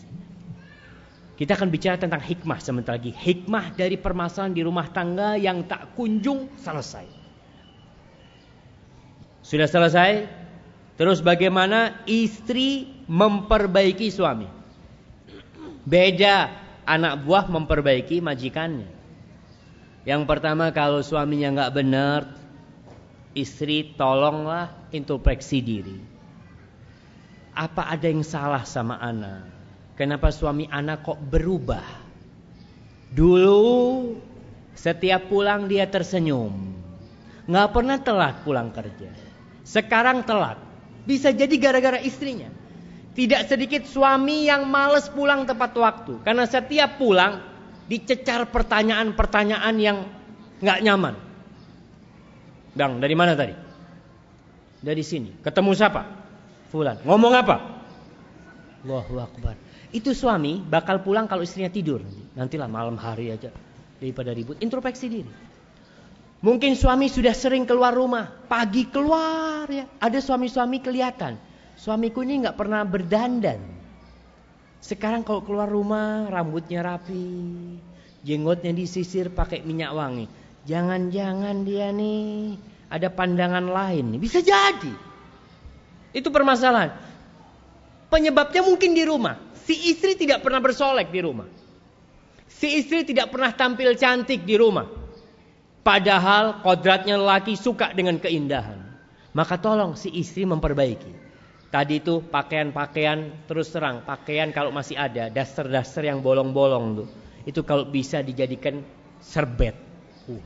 Kita 1.39 1.55
akan 1.55 1.71
bicara 1.71 1.95
tentang 1.95 2.19
hikmah 2.19 2.59
sebentar 2.59 2.99
lagi. 2.99 3.15
Hikmah 3.15 3.79
dari 3.79 3.95
permasalahan 3.95 4.51
di 4.51 4.63
rumah 4.67 4.91
tangga 4.91 5.39
yang 5.39 5.67
tak 5.71 5.95
kunjung 5.95 6.51
selesai. 6.59 7.07
Sudah 9.43 9.71
selesai? 9.71 10.27
Terus 10.99 11.23
bagaimana 11.23 12.03
istri 12.11 12.91
memperbaiki 13.07 14.11
suami? 14.11 14.51
Beda 15.87 16.51
anak 16.83 17.23
buah 17.23 17.47
memperbaiki 17.47 18.19
majikannya. 18.19 18.91
Yang 20.03 20.23
pertama 20.27 20.75
kalau 20.75 20.99
suaminya 20.99 21.55
nggak 21.55 21.75
benar, 21.79 22.21
istri 23.39 23.95
tolonglah 23.95 24.75
introspeksi 24.91 25.63
diri. 25.63 25.99
Apa 27.55 27.95
ada 27.95 28.07
yang 28.11 28.27
salah 28.27 28.67
sama 28.67 28.99
anak? 28.99 29.47
Kenapa 29.95 30.35
suami 30.35 30.67
anak 30.67 31.07
kok 31.07 31.19
berubah? 31.23 31.87
Dulu 33.15 33.63
setiap 34.75 35.31
pulang 35.31 35.67
dia 35.71 35.87
tersenyum. 35.87 36.55
Nggak 37.49 37.69
pernah 37.71 37.99
telat 37.99 38.35
pulang 38.43 38.71
kerja. 38.75 39.11
Sekarang 39.67 40.23
telat. 40.23 40.68
Bisa 41.09 41.33
jadi 41.33 41.57
gara-gara 41.57 41.97
istrinya. 42.05 42.53
Tidak 43.17 43.49
sedikit 43.49 43.89
suami 43.89 44.45
yang 44.45 44.69
males 44.69 45.09
pulang 45.09 45.49
tepat 45.49 45.73
waktu. 45.73 46.21
Karena 46.21 46.45
setiap 46.45 47.01
pulang 47.01 47.41
dicecar 47.89 48.53
pertanyaan-pertanyaan 48.53 49.75
yang 49.81 50.05
nggak 50.61 50.79
nyaman. 50.85 51.15
Bang, 52.77 53.01
dari 53.01 53.17
mana 53.17 53.33
tadi? 53.33 53.57
Dari 54.85 55.01
sini. 55.01 55.33
Ketemu 55.41 55.71
siapa? 55.73 56.03
Fulan. 56.69 57.01
Ngomong 57.03 57.33
apa? 57.33 57.57
Allahu 58.85 59.19
Akbar. 59.19 59.57
Itu 59.89 60.13
suami 60.13 60.61
bakal 60.61 61.01
pulang 61.01 61.25
kalau 61.25 61.41
istrinya 61.41 61.73
tidur. 61.73 62.05
Nantilah 62.37 62.69
malam 62.69 63.01
hari 63.01 63.33
aja. 63.33 63.49
Daripada 63.99 64.31
ribut. 64.31 64.61
Introspeksi 64.61 65.09
diri. 65.09 65.48
Mungkin 66.39 66.79
suami 66.79 67.11
sudah 67.11 67.35
sering 67.35 67.67
keluar 67.67 67.91
rumah, 67.91 68.31
pagi 68.47 68.87
keluar 68.87 69.67
ya. 69.67 69.91
Ada 69.99 70.23
suami-suami 70.23 70.79
kelihatan, 70.79 71.35
suamiku 71.75 72.23
ini 72.23 72.47
nggak 72.47 72.55
pernah 72.55 72.87
berdandan. 72.87 73.59
Sekarang 74.79 75.27
kalau 75.27 75.43
keluar 75.43 75.67
rumah 75.67 76.31
rambutnya 76.31 76.87
rapi, 76.87 77.75
jenggotnya 78.23 78.71
disisir 78.71 79.35
pakai 79.35 79.67
minyak 79.67 79.91
wangi. 79.91 80.27
Jangan-jangan 80.63 81.67
dia 81.67 81.91
nih 81.91 82.55
ada 82.87 83.11
pandangan 83.11 83.67
lain, 83.67 84.15
bisa 84.23 84.39
jadi. 84.39 84.95
Itu 86.15 86.31
permasalahan. 86.31 86.95
Penyebabnya 88.09 88.63
mungkin 88.63 88.95
di 88.95 89.03
rumah. 89.03 89.37
Si 89.69 89.93
istri 89.93 90.17
tidak 90.17 90.41
pernah 90.41 90.63
bersolek 90.63 91.13
di 91.13 91.21
rumah. 91.21 91.51
Si 92.49 92.81
istri 92.81 93.05
tidak 93.05 93.29
pernah 93.29 93.53
tampil 93.53 93.93
cantik 93.99 94.47
di 94.49 94.57
rumah. 94.57 94.98
Padahal 95.89 96.61
kodratnya 96.61 97.17
lelaki 97.17 97.57
suka 97.57 97.97
dengan 97.97 98.21
keindahan. 98.21 98.77
Maka 99.33 99.57
tolong 99.57 99.97
si 99.97 100.13
istri 100.13 100.45
memperbaiki. 100.45 101.17
Tadi 101.73 101.97
itu 101.97 102.21
pakaian-pakaian 102.29 103.49
terus 103.49 103.73
terang. 103.73 104.05
Pakaian 104.05 104.53
kalau 104.53 104.69
masih 104.69 105.01
ada. 105.01 105.33
Daster-daster 105.33 106.05
yang 106.05 106.21
bolong-bolong 106.21 106.85
tuh. 106.93 107.09
Itu 107.49 107.65
kalau 107.65 107.89
bisa 107.89 108.21
dijadikan 108.21 108.85
serbet. 109.25 109.73
Uh. 110.29 110.45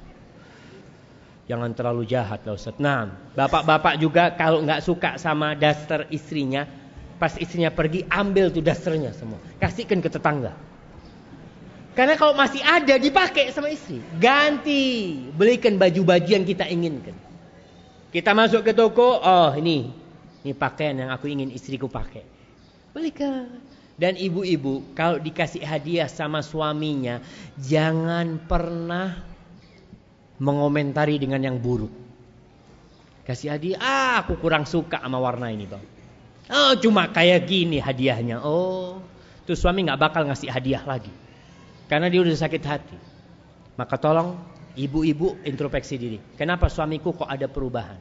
Jangan 1.51 1.75
terlalu 1.75 2.07
jahat 2.07 2.47
lah 2.47 2.55
Ustaz. 2.55 2.79
Nah, 2.79 3.11
bapak-bapak 3.35 3.99
juga 3.99 4.31
kalau 4.39 4.63
nggak 4.63 4.79
suka 4.79 5.19
sama 5.19 5.59
daster 5.59 6.07
istrinya. 6.15 6.71
Pas 7.19 7.35
istrinya 7.35 7.75
pergi 7.75 8.07
ambil 8.07 8.55
tuh 8.55 8.63
dasternya 8.63 9.11
semua. 9.11 9.43
Kasihkan 9.59 9.99
ke 9.99 10.07
tetangga. 10.07 10.55
Karena 11.93 12.17
kalau 12.17 12.33
masih 12.33 12.65
ada 12.65 12.97
dipakai 12.97 13.53
sama 13.53 13.69
istri. 13.69 14.01
Ganti. 14.17 15.17
Belikan 15.37 15.77
baju-baju 15.77 16.31
yang 16.31 16.49
kita 16.49 16.65
inginkan. 16.65 17.13
Kita 18.09 18.33
masuk 18.33 18.65
ke 18.65 18.73
toko. 18.73 19.21
Oh 19.21 19.53
ini. 19.53 19.93
Ini 20.43 20.53
pakaian 20.57 20.97
yang 20.97 21.11
aku 21.13 21.29
ingin 21.29 21.53
istriku 21.53 21.93
pakai. 21.93 22.25
Belikan. 22.97 23.61
Dan 24.01 24.17
ibu-ibu 24.17 24.97
kalau 24.97 25.21
dikasih 25.21 25.61
hadiah 25.61 26.09
sama 26.09 26.41
suaminya. 26.41 27.21
Jangan 27.61 28.41
pernah 28.49 29.21
mengomentari 30.41 31.21
dengan 31.21 31.45
yang 31.45 31.61
buruk. 31.61 31.93
Kasih 33.29 33.53
hadiah. 33.53 33.79
Ah 33.79 34.15
aku 34.25 34.41
kurang 34.41 34.65
suka 34.65 34.97
sama 34.97 35.21
warna 35.21 35.53
ini 35.53 35.69
bang. 35.69 35.85
Oh 36.49 36.73
cuma 36.81 37.13
kayak 37.13 37.45
gini 37.45 37.79
hadiahnya. 37.79 38.41
Oh. 38.41 38.99
Tuh 39.43 39.59
suami 39.59 39.83
gak 39.85 39.99
bakal 39.99 40.23
ngasih 40.27 40.49
hadiah 40.49 40.83
lagi. 40.87 41.22
Karena 41.93 42.09
dia 42.09 42.25
udah 42.25 42.33
sakit 42.33 42.63
hati. 42.65 42.97
Maka 43.77 44.01
tolong 44.01 44.41
ibu-ibu 44.81 45.37
introspeksi 45.45 46.01
diri. 46.01 46.19
Kenapa 46.41 46.73
suamiku 46.73 47.13
kok 47.13 47.29
ada 47.29 47.45
perubahan? 47.53 48.01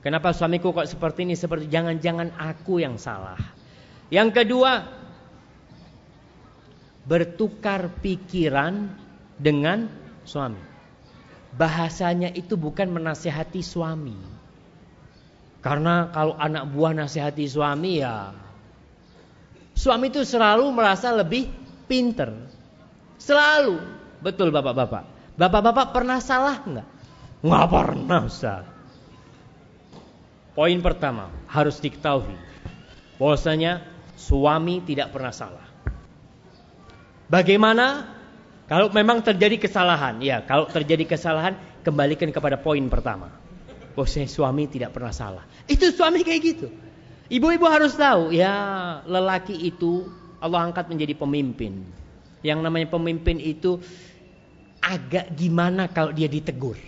Kenapa 0.00 0.32
suamiku 0.32 0.72
kok 0.72 0.88
seperti 0.88 1.28
ini? 1.28 1.36
Seperti 1.36 1.68
jangan-jangan 1.68 2.32
aku 2.40 2.80
yang 2.80 2.96
salah. 2.96 3.36
Yang 4.08 4.40
kedua, 4.40 4.88
bertukar 7.04 7.92
pikiran 8.00 8.88
dengan 9.36 9.92
suami. 10.24 10.64
Bahasanya 11.52 12.32
itu 12.32 12.56
bukan 12.56 12.96
menasehati 12.96 13.60
suami. 13.60 14.16
Karena 15.60 16.08
kalau 16.14 16.38
anak 16.38 16.64
buah 16.72 16.94
nasihati 16.94 17.44
suami 17.44 17.98
ya 17.98 18.30
suami 19.76 20.14
itu 20.14 20.22
selalu 20.22 20.70
merasa 20.70 21.10
lebih 21.10 21.50
pinter. 21.90 22.45
Selalu. 23.20 23.80
Betul 24.20 24.52
bapak-bapak. 24.52 25.04
Bapak-bapak 25.36 25.92
pernah 25.92 26.18
salah 26.20 26.56
nggak? 26.64 26.88
Nggak 27.44 27.66
pernah 27.68 28.20
Ustaz. 28.24 28.64
Poin 30.56 30.78
pertama 30.80 31.28
harus 31.52 31.76
diketahui 31.84 32.32
bahwasanya 33.20 33.84
suami 34.16 34.80
tidak 34.80 35.12
pernah 35.12 35.28
salah. 35.28 35.68
Bagaimana 37.28 38.16
kalau 38.64 38.88
memang 38.88 39.20
terjadi 39.20 39.60
kesalahan? 39.60 40.18
Ya, 40.24 40.40
kalau 40.42 40.64
terjadi 40.66 41.04
kesalahan 41.04 41.60
kembalikan 41.84 42.32
kepada 42.32 42.56
poin 42.56 42.82
pertama. 42.88 43.28
Bahwasanya 43.92 44.32
suami 44.32 44.64
tidak 44.64 44.96
pernah 44.96 45.12
salah. 45.12 45.44
Itu 45.68 45.92
suami 45.92 46.24
kayak 46.24 46.40
gitu. 46.40 46.68
Ibu-ibu 47.26 47.66
harus 47.68 47.92
tahu 47.98 48.30
ya 48.30 48.54
lelaki 49.04 49.54
itu 49.66 50.08
Allah 50.40 50.64
angkat 50.66 50.88
menjadi 50.88 51.12
pemimpin. 51.18 51.84
Yang 52.44 52.58
namanya 52.64 52.88
pemimpin 52.92 53.40
itu 53.40 53.80
agak 54.82 55.34
gimana 55.34 55.88
kalau 55.90 56.12
dia 56.14 56.30
ditegur. 56.30 56.78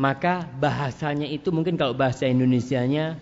Maka 0.00 0.48
bahasanya 0.56 1.28
itu 1.28 1.52
mungkin 1.52 1.76
kalau 1.76 1.92
bahasa 1.92 2.24
Indonesianya 2.24 3.20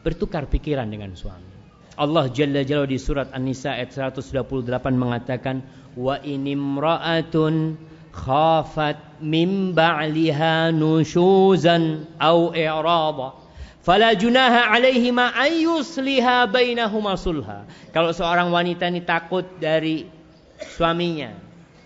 bertukar 0.00 0.48
pikiran 0.48 0.88
dengan 0.88 1.12
suami. 1.12 1.52
Allah 1.94 2.26
Jalla 2.32 2.66
Jalla 2.66 2.88
di 2.88 2.98
surat 2.98 3.30
An-Nisa 3.30 3.76
ayat 3.78 3.94
128 3.94 4.66
mengatakan 4.96 5.62
wa 5.94 6.18
inimra'atun 6.18 7.78
khafat 8.10 9.22
min 9.22 9.74
ba'liha 9.74 10.74
nushuzan 10.74 12.08
au 12.18 12.50
i'rada 12.50 13.43
Fala 13.84 14.16
junaha 14.16 14.72
alaihima 14.72 15.36
ayyusliha 15.36 16.48
bainahuma 16.48 17.20
sulha. 17.20 17.68
Kalau 17.92 18.16
seorang 18.16 18.48
wanita 18.48 18.88
ini 18.88 19.04
takut 19.04 19.44
dari 19.60 20.08
suaminya, 20.56 21.36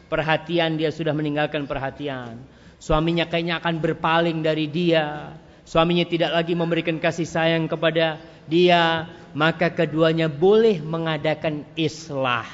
perhatian 0.07 0.79
dia 0.79 0.95
sudah 0.95 1.11
meninggalkan 1.11 1.67
perhatian. 1.67 2.39
Suaminya 2.79 3.27
kayaknya 3.27 3.59
akan 3.59 3.83
berpaling 3.83 4.47
dari 4.47 4.71
dia. 4.71 5.35
Suaminya 5.67 6.07
tidak 6.07 6.39
lagi 6.39 6.55
memberikan 6.55 7.03
kasih 7.03 7.27
sayang 7.27 7.67
kepada 7.67 8.23
dia, 8.47 9.11
maka 9.35 9.75
keduanya 9.75 10.31
boleh 10.31 10.79
mengadakan 10.79 11.67
islah 11.75 12.47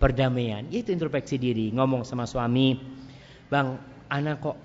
perdamaian. 0.00 0.64
Itu 0.72 0.88
introspeksi 0.88 1.36
diri, 1.36 1.68
ngomong 1.68 2.08
sama 2.08 2.24
suami, 2.24 2.80
"Bang, 3.52 3.76
anak 4.08 4.40
kok 4.40 4.56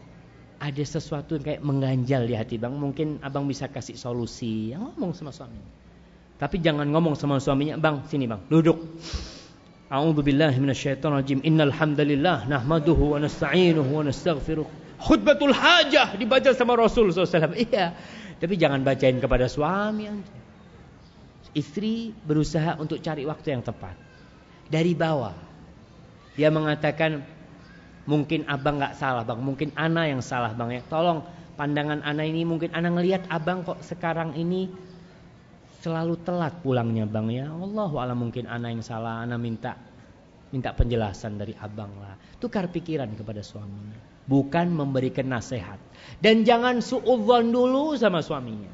ada 0.61 0.83
sesuatu 0.85 1.41
yang 1.41 1.43
kayak 1.43 1.61
mengganjal 1.65 2.29
di 2.29 2.37
hati 2.37 2.61
bang, 2.61 2.77
mungkin 2.77 3.17
abang 3.25 3.49
bisa 3.49 3.65
kasih 3.65 3.97
solusi. 3.97 4.77
Yang 4.77 4.93
ngomong 4.93 5.11
sama 5.17 5.33
suami. 5.33 5.57
Tapi 6.37 6.61
jangan 6.61 6.85
ngomong 6.85 7.17
sama 7.17 7.41
suaminya, 7.41 7.81
bang 7.81 8.05
sini 8.05 8.29
bang, 8.29 8.45
duduk. 8.45 8.77
A'udzu 9.89 10.21
billahi 10.21 10.61
minasyaitonir 10.61 11.25
rajim. 11.25 11.39
Innal 11.41 11.73
hamdalillah 11.73 12.45
nahmaduhu 12.45 13.17
wa 13.17 13.19
nasta'inuhu 13.19 13.89
wa 13.89 14.05
nastaghfiruh. 14.05 14.69
Khutbatul 15.01 15.51
hajah 15.51 16.13
dibaca 16.13 16.53
sama 16.53 16.77
Rasul 16.77 17.09
SAW. 17.09 17.57
Iya. 17.57 17.97
Tapi 18.37 18.53
jangan 18.57 18.81
bacain 18.81 19.21
kepada 19.21 19.45
suami 19.45 20.09
Istri 21.51 22.15
berusaha 22.23 22.79
untuk 22.79 23.03
cari 23.03 23.27
waktu 23.27 23.51
yang 23.51 23.65
tepat. 23.65 23.99
Dari 24.71 24.95
bawah. 24.95 25.35
Dia 26.39 26.47
mengatakan 26.47 27.27
Mungkin 28.11 28.43
abang 28.51 28.75
nggak 28.83 28.99
salah 28.99 29.23
bang, 29.23 29.39
mungkin 29.39 29.71
ana 29.79 30.03
yang 30.11 30.19
salah 30.19 30.51
bang 30.51 30.75
ya. 30.75 30.81
Tolong 30.91 31.23
pandangan 31.55 32.03
ana 32.03 32.27
ini 32.27 32.43
mungkin 32.43 32.75
ana 32.75 32.91
ngelihat 32.91 33.23
abang 33.31 33.63
kok 33.63 33.79
sekarang 33.79 34.35
ini 34.35 34.67
selalu 35.79 36.19
telat 36.27 36.59
pulangnya 36.59 37.07
bang 37.07 37.31
ya. 37.31 37.47
Allah 37.47 37.91
alam 38.03 38.27
mungkin 38.27 38.51
ana 38.51 38.67
yang 38.67 38.83
salah, 38.83 39.23
ana 39.23 39.39
minta 39.39 39.79
minta 40.51 40.75
penjelasan 40.75 41.39
dari 41.39 41.55
abang 41.55 41.95
lah. 42.03 42.19
Tukar 42.35 42.67
pikiran 42.67 43.15
kepada 43.15 43.39
suaminya. 43.39 44.11
bukan 44.31 44.71
memberikan 44.71 45.27
nasihat. 45.27 45.75
Dan 46.23 46.47
jangan 46.47 46.79
suudzon 46.79 47.51
dulu 47.51 47.99
sama 47.99 48.23
suaminya. 48.23 48.71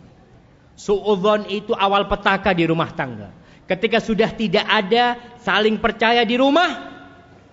Suudzon 0.78 1.50
itu 1.50 1.74
awal 1.74 2.06
petaka 2.06 2.54
di 2.54 2.70
rumah 2.70 2.94
tangga. 2.94 3.34
Ketika 3.66 3.98
sudah 4.00 4.32
tidak 4.32 4.64
ada 4.70 5.18
saling 5.42 5.82
percaya 5.82 6.24
di 6.24 6.38
rumah, 6.40 6.70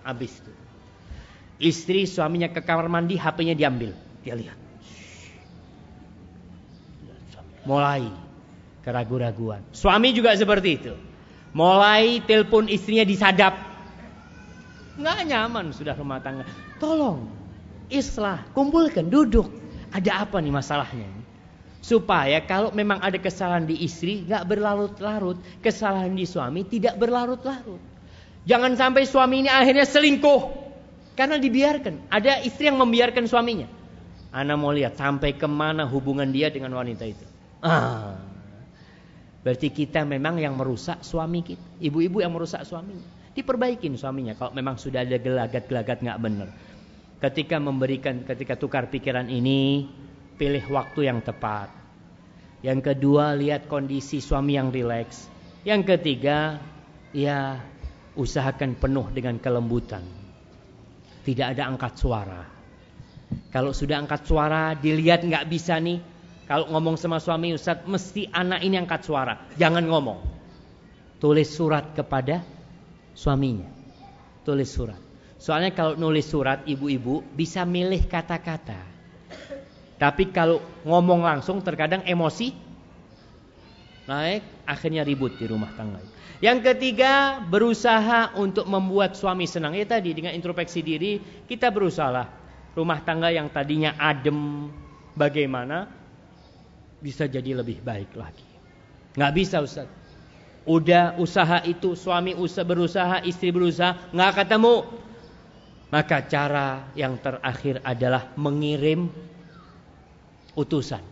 habis 0.05 0.37
itu. 0.39 0.54
Istri 1.55 2.03
suaminya 2.03 2.51
ke 2.51 2.59
kamar 2.59 2.91
mandi, 2.91 3.15
HP-nya 3.15 3.55
diambil. 3.55 3.95
Dia 4.23 4.35
lihat. 4.35 4.57
Mulai 7.65 8.11
keraguan-raguan. 8.85 9.65
Suami 9.73 10.13
juga 10.13 10.35
seperti 10.37 10.69
itu. 10.77 10.93
Mulai 11.55 12.21
telepon 12.27 12.67
istrinya 12.67 13.07
disadap. 13.07 13.55
Nggak 14.99 15.19
nyaman 15.27 15.71
sudah 15.71 15.95
rumah 15.95 16.19
tangga. 16.19 16.43
Tolong, 16.77 17.27
islah, 17.87 18.43
kumpulkan, 18.51 19.07
duduk. 19.07 19.47
Ada 19.95 20.27
apa 20.27 20.43
nih 20.43 20.51
masalahnya? 20.51 21.07
Supaya 21.79 22.43
kalau 22.43 22.75
memang 22.75 22.99
ada 22.99 23.15
kesalahan 23.15 23.63
di 23.63 23.79
istri, 23.85 24.27
nggak 24.27 24.43
berlarut-larut. 24.43 25.39
Kesalahan 25.63 26.11
di 26.11 26.27
suami 26.27 26.67
tidak 26.67 26.99
berlarut-larut. 26.99 27.79
Jangan 28.45 28.75
sampai 28.75 29.07
suami 29.07 29.45
ini 29.45 29.49
akhirnya 29.49 29.87
selingkuh. 29.87 30.64
Karena 31.15 31.39
dibiarkan. 31.39 32.11
Ada 32.11 32.43
istri 32.43 32.67
yang 32.67 32.77
membiarkan 32.77 33.25
suaminya. 33.25 33.71
Anda 34.35 34.59
mau 34.59 34.75
lihat 34.75 34.99
sampai 34.99 35.39
ke 35.39 35.47
mana 35.47 35.87
hubungan 35.87 36.27
dia 36.27 36.51
dengan 36.51 36.75
wanita 36.75 37.07
itu. 37.07 37.23
Ah, 37.63 38.19
Berarti 39.45 39.69
kita 39.69 40.01
memang 40.03 40.41
yang 40.41 40.57
merusak 40.57 41.05
suami 41.05 41.45
kita. 41.45 41.61
Ibu-ibu 41.77 42.17
yang 42.17 42.33
merusak 42.33 42.65
suaminya. 42.65 43.05
Diperbaikin 43.37 43.93
suaminya 43.93 44.33
kalau 44.33 44.57
memang 44.57 44.81
sudah 44.81 45.05
ada 45.05 45.21
gelagat-gelagat 45.21 46.01
nggak 46.01 46.19
benar. 46.19 46.49
Ketika 47.21 47.61
memberikan, 47.61 48.25
ketika 48.25 48.57
tukar 48.57 48.89
pikiran 48.89 49.29
ini, 49.29 49.85
pilih 50.41 50.65
waktu 50.73 51.13
yang 51.13 51.21
tepat. 51.21 51.69
Yang 52.65 52.89
kedua, 52.89 53.37
lihat 53.37 53.69
kondisi 53.69 54.17
suami 54.17 54.57
yang 54.57 54.73
rileks. 54.73 55.29
Yang 55.61 55.93
ketiga, 55.93 56.57
ya 57.13 57.61
usahakan 58.17 58.73
penuh 58.81 59.13
dengan 59.13 59.37
kelembutan. 59.37 60.01
Tidak 61.25 61.57
ada 61.57 61.65
angkat 61.65 61.97
suara. 61.97 62.45
Kalau 63.49 63.73
sudah 63.73 63.97
angkat 63.97 64.29
suara, 64.29 64.77
dilihat 64.77 65.25
nggak 65.25 65.49
bisa 65.49 65.81
nih, 65.81 65.97
kalau 66.45 66.69
ngomong 66.69 66.93
sama 66.93 67.17
suami 67.17 67.57
Ustaz, 67.57 67.81
mesti 67.89 68.29
anak 68.29 68.61
ini 68.61 68.77
angkat 68.77 69.01
suara. 69.01 69.49
Jangan 69.57 69.81
ngomong. 69.89 70.19
Tulis 71.17 71.49
surat 71.49 71.97
kepada 71.97 72.45
suaminya. 73.17 73.65
Tulis 74.45 74.69
surat. 74.69 75.01
Soalnya 75.41 75.73
kalau 75.73 75.97
nulis 75.97 76.29
surat 76.29 76.61
ibu-ibu 76.69 77.25
bisa 77.33 77.65
milih 77.65 78.05
kata-kata. 78.05 78.77
Tapi 79.97 80.29
kalau 80.29 80.61
ngomong 80.85 81.25
langsung 81.25 81.65
terkadang 81.65 82.05
emosi 82.05 82.64
naik 84.05 84.65
akhirnya 84.65 85.01
ribut 85.01 85.37
di 85.37 85.45
rumah 85.49 85.69
tangga. 85.73 86.01
Yang 86.43 86.73
ketiga 86.73 87.41
berusaha 87.41 88.35
untuk 88.37 88.67
membuat 88.67 89.17
suami 89.17 89.49
senang. 89.49 89.73
Ya 89.73 89.87
tadi 89.87 90.13
dengan 90.13 90.35
introspeksi 90.35 90.83
diri 90.83 91.17
kita 91.49 91.71
berusaha 91.71 92.27
rumah 92.75 92.99
tangga 93.01 93.31
yang 93.31 93.47
tadinya 93.49 93.95
adem 93.95 94.69
bagaimana 95.15 95.87
bisa 96.99 97.25
jadi 97.25 97.55
lebih 97.63 97.79
baik 97.81 98.13
lagi. 98.13 98.45
Nggak 99.15 99.33
bisa 99.33 99.63
Ustaz. 99.63 99.87
Udah 100.65 101.15
usaha 101.21 101.61
itu 101.61 101.93
suami 101.93 102.33
usaha 102.33 102.65
berusaha, 102.65 103.21
istri 103.21 103.53
berusaha, 103.53 104.09
nggak 104.11 104.43
ketemu. 104.43 104.75
Maka 105.93 106.25
cara 106.25 106.89
yang 106.97 107.15
terakhir 107.21 107.79
adalah 107.85 108.33
mengirim 108.35 109.07
utusan, 110.57 111.05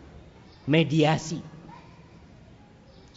mediasi. 0.65 1.52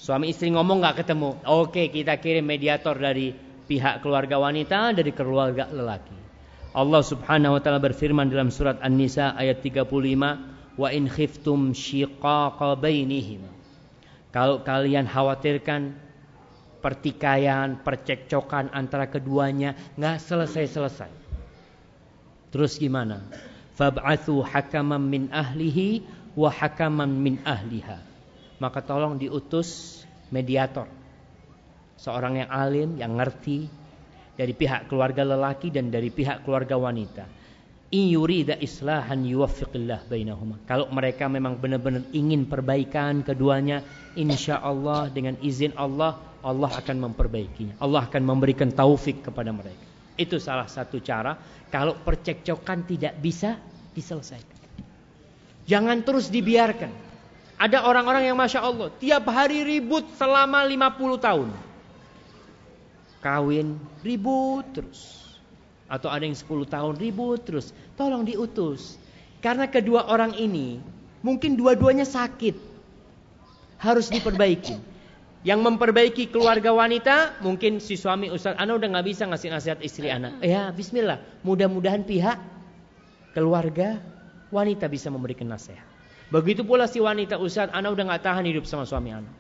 Suami 0.06 0.30
istri 0.30 0.54
ngomong 0.54 0.86
nggak 0.86 1.02
ketemu, 1.02 1.42
oke 1.42 1.90
kita 1.90 2.14
kirim 2.22 2.46
mediator 2.46 2.94
dari 2.94 3.34
pihak 3.66 4.06
keluarga 4.06 4.38
wanita, 4.38 4.94
dari 4.94 5.10
keluarga 5.10 5.66
lelaki. 5.66 6.14
Allah 6.78 7.02
Subhanahu 7.02 7.58
wa 7.58 7.60
taala 7.64 7.82
berfirman 7.82 8.30
dalam 8.30 8.54
surat 8.54 8.78
An-Nisa 8.86 9.34
ayat 9.34 9.66
35, 9.66 10.78
wa 10.78 10.88
in 10.94 11.10
khiftum 11.10 11.74
shiqaqa 11.74 12.78
bainihim. 12.78 13.50
Kalau 14.30 14.62
kalian 14.62 15.10
khawatirkan 15.10 15.98
pertikaian, 16.78 17.82
percekcokan 17.82 18.70
antara 18.70 19.10
keduanya 19.10 19.74
nggak 19.98 20.22
selesai-selesai. 20.22 21.10
Terus 22.54 22.78
gimana? 22.78 23.26
Fab'athu 23.74 24.38
hakaman 24.46 25.02
min 25.02 25.34
ahlihi 25.34 26.06
wa 26.38 26.46
hakaman 26.46 27.10
min 27.10 27.42
ahliha. 27.42 27.98
Maka 28.62 28.80
tolong 28.80 29.20
diutus 29.20 29.95
mediator. 30.32 30.88
Seorang 31.96 32.44
yang 32.44 32.50
alim, 32.52 32.90
yang 33.00 33.16
ngerti 33.16 33.66
dari 34.36 34.52
pihak 34.52 34.90
keluarga 34.90 35.24
lelaki 35.24 35.72
dan 35.72 35.88
dari 35.88 36.12
pihak 36.12 36.44
keluarga 36.44 36.76
wanita 36.76 37.24
islahan 37.96 39.22
yuwaffiqillah 39.22 40.10
bainahuma. 40.10 40.58
Kalau 40.66 40.90
mereka 40.90 41.30
memang 41.30 41.56
benar-benar 41.56 42.02
ingin 42.10 42.44
perbaikan 42.44 43.22
keduanya, 43.22 43.82
insya 44.18 44.58
Allah 44.58 45.08
dengan 45.08 45.38
izin 45.38 45.72
Allah, 45.78 46.18
Allah 46.42 46.70
akan 46.76 46.96
memperbaikinya. 47.10 47.78
Allah 47.78 48.04
akan 48.10 48.22
memberikan 48.26 48.70
taufik 48.74 49.22
kepada 49.22 49.54
mereka. 49.54 49.86
Itu 50.18 50.40
salah 50.42 50.66
satu 50.66 50.98
cara 51.00 51.36
kalau 51.70 51.94
percekcokan 51.94 52.88
tidak 52.88 53.14
bisa 53.20 53.60
diselesaikan. 53.94 54.56
Jangan 55.66 55.98
terus 56.06 56.30
dibiarkan. 56.30 57.05
Ada 57.56 57.88
orang-orang 57.88 58.28
yang 58.28 58.36
Masya 58.36 58.60
Allah 58.60 58.92
tiap 59.00 59.24
hari 59.32 59.64
ribut 59.64 60.04
selama 60.20 60.60
50 60.68 61.24
tahun. 61.24 61.48
Kawin 63.24 63.80
ribut 64.04 64.64
terus 64.76 65.24
atau 65.88 66.12
ada 66.12 66.26
yang 66.26 66.36
10 66.36 66.68
tahun 66.68 66.94
ribut 67.00 67.40
terus. 67.48 67.72
Tolong 67.96 68.28
diutus. 68.28 69.00
Karena 69.40 69.64
kedua 69.70 70.04
orang 70.12 70.36
ini 70.36 70.84
mungkin 71.24 71.56
dua-duanya 71.56 72.04
sakit. 72.04 72.76
Harus 73.80 74.12
diperbaiki. 74.12 74.76
Yang 75.46 75.60
memperbaiki 75.62 76.28
keluarga 76.28 76.74
wanita 76.76 77.40
mungkin 77.40 77.78
si 77.80 77.96
suami 77.96 78.28
Ustaz 78.28 78.58
Ana 78.58 78.76
udah 78.76 78.88
nggak 78.98 79.06
bisa 79.06 79.24
ngasih 79.24 79.48
nasihat 79.48 79.78
istri 79.80 80.12
anak. 80.12 80.36
Ya 80.44 80.68
bismillah. 80.74 81.22
Mudah-mudahan 81.40 82.04
pihak 82.04 82.36
keluarga 83.32 83.96
wanita 84.52 84.90
bisa 84.92 85.08
memberikan 85.08 85.48
nasihat. 85.48 85.95
Begitu 86.30 86.66
pula 86.66 86.90
si 86.90 86.98
wanita 86.98 87.38
Ustaz 87.38 87.70
Ana 87.70 87.94
udah 87.94 88.04
nggak 88.10 88.22
tahan 88.26 88.44
hidup 88.46 88.66
sama 88.66 88.82
suami 88.82 89.14
Ana. 89.14 89.30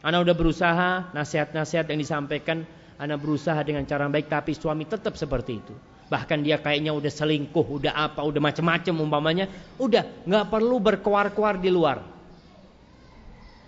Ana 0.00 0.18
udah 0.24 0.34
berusaha 0.34 1.12
nasihat-nasihat 1.12 1.86
yang 1.92 2.00
disampaikan 2.00 2.64
Anak 3.02 3.18
berusaha 3.18 3.58
dengan 3.66 3.82
cara 3.82 4.06
baik 4.06 4.30
tapi 4.30 4.54
suami 4.54 4.86
tetap 4.86 5.18
seperti 5.18 5.58
itu. 5.58 5.74
Bahkan 6.06 6.46
dia 6.46 6.62
kayaknya 6.62 6.94
udah 6.94 7.10
selingkuh, 7.10 7.82
udah 7.82 7.98
apa, 7.98 8.22
udah 8.22 8.38
macam-macam 8.38 8.94
umpamanya. 9.02 9.50
Udah, 9.82 10.06
nggak 10.22 10.46
perlu 10.46 10.78
berkuar-kuar 10.78 11.58
di 11.58 11.66
luar. 11.66 11.98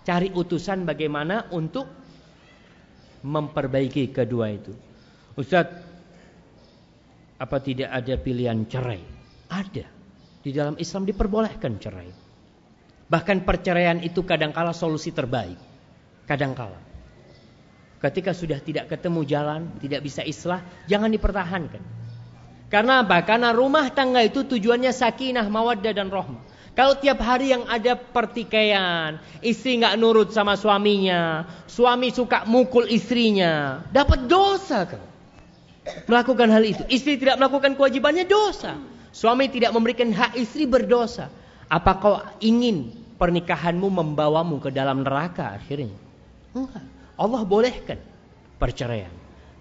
Cari 0.07 0.31
utusan 0.31 0.87
bagaimana 0.87 1.51
untuk 1.51 1.91
memperbaiki 3.27 4.15
kedua 4.15 4.55
itu. 4.55 4.71
Ustadz, 5.35 5.83
apa 7.43 7.57
tidak 7.59 7.91
ada 7.91 8.15
pilihan 8.15 8.63
cerai? 8.71 9.03
Ada. 9.51 9.87
Di 10.47 10.55
dalam 10.55 10.79
Islam 10.79 11.09
diperbolehkan 11.11 11.83
cerai. 11.83 12.24
Bahkan 13.15 13.47
perceraian 13.47 14.03
itu 14.03 14.27
kadangkala 14.27 14.75
solusi 14.75 15.15
terbaik. 15.15 15.55
Kadangkala. 16.27 16.83
Ketika 18.03 18.35
sudah 18.35 18.59
tidak 18.59 18.91
ketemu 18.91 19.23
jalan, 19.23 19.71
tidak 19.79 20.03
bisa 20.03 20.27
islah, 20.27 20.67
jangan 20.91 21.15
dipertahankan. 21.15 21.79
Karena 22.67 23.07
apa? 23.07 23.23
Karena 23.23 23.55
rumah 23.55 23.87
tangga 23.95 24.19
itu 24.19 24.43
tujuannya 24.43 24.91
sakinah, 24.91 25.47
mawaddah 25.47 25.95
dan 25.95 26.11
rahmah. 26.11 26.43
Kalau 26.75 26.99
tiap 26.99 27.23
hari 27.23 27.55
yang 27.55 27.71
ada 27.71 27.95
pertikaian, 27.95 29.23
istri 29.39 29.79
nggak 29.79 29.95
nurut 29.95 30.35
sama 30.35 30.59
suaminya, 30.59 31.47
suami 31.71 32.11
suka 32.11 32.43
mukul 32.51 32.91
istrinya, 32.91 33.87
dapat 33.95 34.27
dosa 34.27 34.91
kan? 34.91 35.03
Melakukan 36.11 36.51
hal 36.51 36.67
itu, 36.67 36.83
istri 36.91 37.15
tidak 37.15 37.39
melakukan 37.39 37.79
kewajibannya 37.79 38.27
dosa. 38.27 38.75
Suami 39.15 39.47
tidak 39.55 39.71
memberikan 39.71 40.11
hak 40.11 40.35
istri 40.35 40.67
berdosa. 40.67 41.31
Apa 41.71 42.03
kau 42.03 42.19
ingin 42.43 43.04
pernikahanmu 43.17 43.89
membawamu 43.89 44.59
ke 44.61 44.71
dalam 44.75 45.07
neraka 45.07 45.55
akhirnya? 45.55 45.95
Enggak. 46.55 46.83
Allah 47.15 47.43
bolehkan 47.47 47.99
perceraian. 48.59 49.13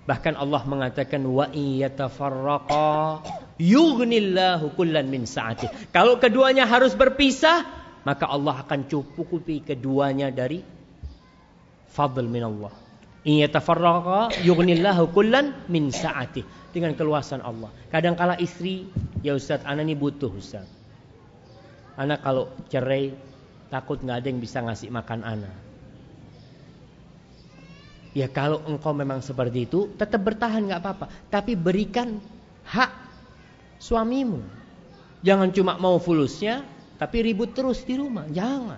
Bahkan 0.04 0.36
Allah 0.36 0.62
mengatakan 0.68 1.24
wa 1.24 1.48
yatafarraqa 1.54 3.24
yughnillahu 3.56 4.76
kullan 4.76 5.08
min 5.08 5.24
sa'ati. 5.24 5.96
Kalau 5.96 6.20
keduanya 6.20 6.68
harus 6.68 6.92
berpisah, 6.92 7.64
maka 8.04 8.28
Allah 8.28 8.68
akan 8.68 8.84
cukupi 8.92 9.64
keduanya 9.64 10.28
dari 10.28 10.60
fadl 11.88 12.28
min 12.28 12.44
Allah. 12.44 12.74
In 13.24 13.40
yatafarraqa 13.40 14.44
yughnillahu 14.44 15.16
kullan 15.16 15.56
min 15.72 15.88
sa'ati. 15.94 16.44
Dengan 16.74 16.98
keluasan 16.98 17.40
Allah. 17.46 17.70
Kadang 17.94 18.18
kala 18.18 18.34
istri, 18.42 18.90
ya 19.22 19.38
Ustaz, 19.38 19.62
anak 19.62 19.86
ini 19.88 19.94
butuh 19.94 20.34
Ustaz. 20.34 20.66
Anak 21.94 22.26
kalau 22.26 22.50
cerai 22.74 23.14
takut 23.74 23.98
nggak 23.98 24.22
ada 24.22 24.28
yang 24.30 24.38
bisa 24.38 24.62
ngasih 24.62 24.94
makan 24.94 25.26
anak. 25.26 25.56
Ya 28.14 28.30
kalau 28.30 28.62
engkau 28.70 28.94
memang 28.94 29.26
seperti 29.26 29.66
itu, 29.66 29.90
tetap 29.98 30.22
bertahan 30.22 30.70
nggak 30.70 30.82
apa-apa. 30.86 31.10
Tapi 31.34 31.58
berikan 31.58 32.22
hak 32.70 32.94
suamimu. 33.82 34.46
Jangan 35.26 35.50
cuma 35.50 35.82
mau 35.82 35.98
fulusnya, 35.98 36.62
tapi 37.02 37.26
ribut 37.26 37.58
terus 37.58 37.82
di 37.82 37.98
rumah. 37.98 38.30
Jangan. 38.30 38.78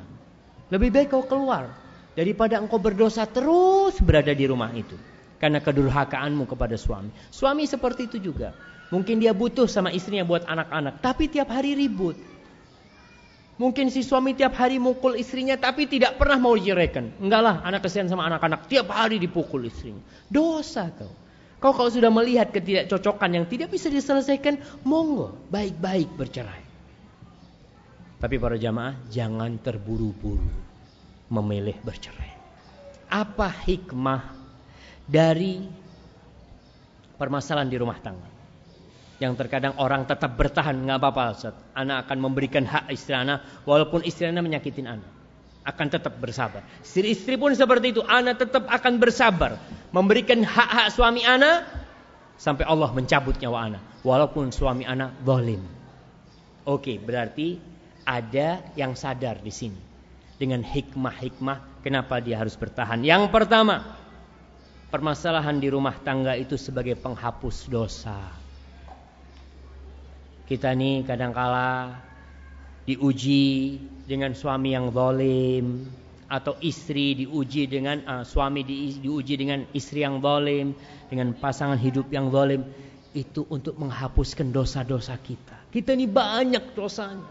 Lebih 0.71 0.89
baik 0.95 1.11
kau 1.11 1.27
keluar 1.27 1.75
daripada 2.15 2.63
engkau 2.63 2.79
berdosa 2.79 3.27
terus 3.27 3.99
berada 3.99 4.31
di 4.31 4.47
rumah 4.47 4.71
itu 4.71 4.95
karena 5.35 5.59
kedurhakaanmu 5.59 6.47
kepada 6.47 6.79
suami. 6.79 7.11
Suami 7.27 7.67
seperti 7.67 8.07
itu 8.07 8.31
juga. 8.31 8.55
Mungkin 8.87 9.19
dia 9.19 9.35
butuh 9.35 9.67
sama 9.67 9.91
istrinya 9.91 10.23
buat 10.23 10.47
anak-anak, 10.47 11.03
tapi 11.03 11.27
tiap 11.27 11.51
hari 11.51 11.75
ribut. 11.75 12.15
Mungkin 13.55 13.87
si 13.87 14.03
suami 14.03 14.35
tiap 14.35 14.51
hari 14.59 14.75
mukul 14.83 15.15
istrinya 15.15 15.55
tapi 15.55 15.87
tidak 15.87 16.19
pernah 16.19 16.35
mau 16.35 16.59
diceraikan. 16.59 17.07
Enggak 17.23 17.41
lah, 17.41 17.55
anak 17.63 17.87
kesian 17.87 18.11
sama 18.11 18.27
anak-anak 18.27 18.67
tiap 18.67 18.91
hari 18.91 19.15
dipukul 19.15 19.63
istrinya. 19.63 20.03
Dosa 20.27 20.91
kau. 20.91 21.07
Kau 21.63 21.71
kalau 21.71 21.87
sudah 21.87 22.11
melihat 22.11 22.51
ketidakcocokan 22.51 23.31
yang 23.31 23.45
tidak 23.47 23.71
bisa 23.71 23.87
diselesaikan, 23.87 24.59
monggo 24.83 25.39
baik-baik 25.47 26.11
bercerai. 26.19 26.67
Tapi 28.19 28.35
para 28.35 28.59
jamaah 28.59 28.99
jangan 29.07 29.55
terburu-buru 29.63 30.51
memilih 31.31 31.79
bercerai. 31.79 32.35
Apa 33.07 33.47
hikmah 33.47 34.35
dari 35.07 35.63
permasalahan 37.15 37.71
di 37.71 37.77
rumah 37.79 38.03
tangga. 38.03 38.34
Yang 39.15 39.33
terkadang 39.39 39.79
orang 39.79 40.03
tetap 40.03 40.35
bertahan, 40.35 40.75
nggak 40.75 40.99
apa-apa 40.99 41.23
Ustaz. 41.31 41.55
Anak 41.71 42.07
akan 42.07 42.17
memberikan 42.19 42.67
hak 42.67 42.91
istri 42.91 43.15
anak, 43.15 43.63
walaupun 43.63 44.03
istri 44.03 44.27
anak 44.27 44.43
menyakitin 44.43 44.91
anak. 44.91 45.07
Akan 45.65 45.89
tetap 45.89 46.19
bersabar. 46.19 46.61
Istri-istri 46.83 47.39
pun 47.39 47.55
seperti 47.55 47.95
itu, 47.95 48.03
anak 48.03 48.43
tetap 48.43 48.67
akan 48.67 48.99
bersabar. 48.99 49.57
Memberikan 49.95 50.43
hak-hak 50.43 50.91
suami 50.91 51.23
anak, 51.23 51.63
sampai 52.35 52.67
Allah 52.67 52.91
mencabut 52.91 53.39
nyawa 53.39 53.59
anak. 53.71 53.83
Walaupun 54.03 54.51
suami 54.51 54.83
anak 54.83 55.15
zalim. 55.23 55.63
Oke, 56.67 56.99
berarti 56.99 57.57
ada 58.05 58.61
yang 58.77 58.93
sadar 58.93 59.41
di 59.41 59.49
sini. 59.49 59.81
Dengan 60.35 60.61
hikmah-hikmah, 60.61 61.81
kenapa 61.81 62.19
dia 62.19 62.35
harus 62.35 62.59
bertahan. 62.59 62.99
Yang 63.01 63.31
pertama, 63.31 63.95
permasalahan 64.91 65.57
di 65.57 65.71
rumah 65.71 65.95
tangga 66.03 66.35
itu 66.35 66.59
sebagai 66.59 66.99
penghapus 66.99 67.71
dosa. 67.71 68.44
Kita 70.45 70.77
nih 70.77 71.01
kadangkala 71.01 71.97
diuji 72.85 73.81
dengan 74.05 74.37
suami 74.37 74.77
yang 74.77 74.93
zalim 74.93 75.89
atau 76.29 76.57
istri 76.61 77.25
diuji 77.25 77.65
dengan 77.65 78.01
uh, 78.05 78.23
suami 78.25 78.61
di, 78.61 78.97
diuji 79.01 79.37
dengan 79.37 79.65
istri 79.73 80.05
yang 80.05 80.21
zalim, 80.21 80.77
dengan 81.09 81.33
pasangan 81.33 81.77
hidup 81.77 82.09
yang 82.13 82.29
zalim 82.29 82.61
itu 83.17 83.47
untuk 83.49 83.77
menghapuskan 83.79 84.53
dosa-dosa 84.53 85.17
kita. 85.17 85.57
Kita 85.73 85.97
ini 85.97 86.05
banyak 86.05 86.77
dosanya. 86.77 87.25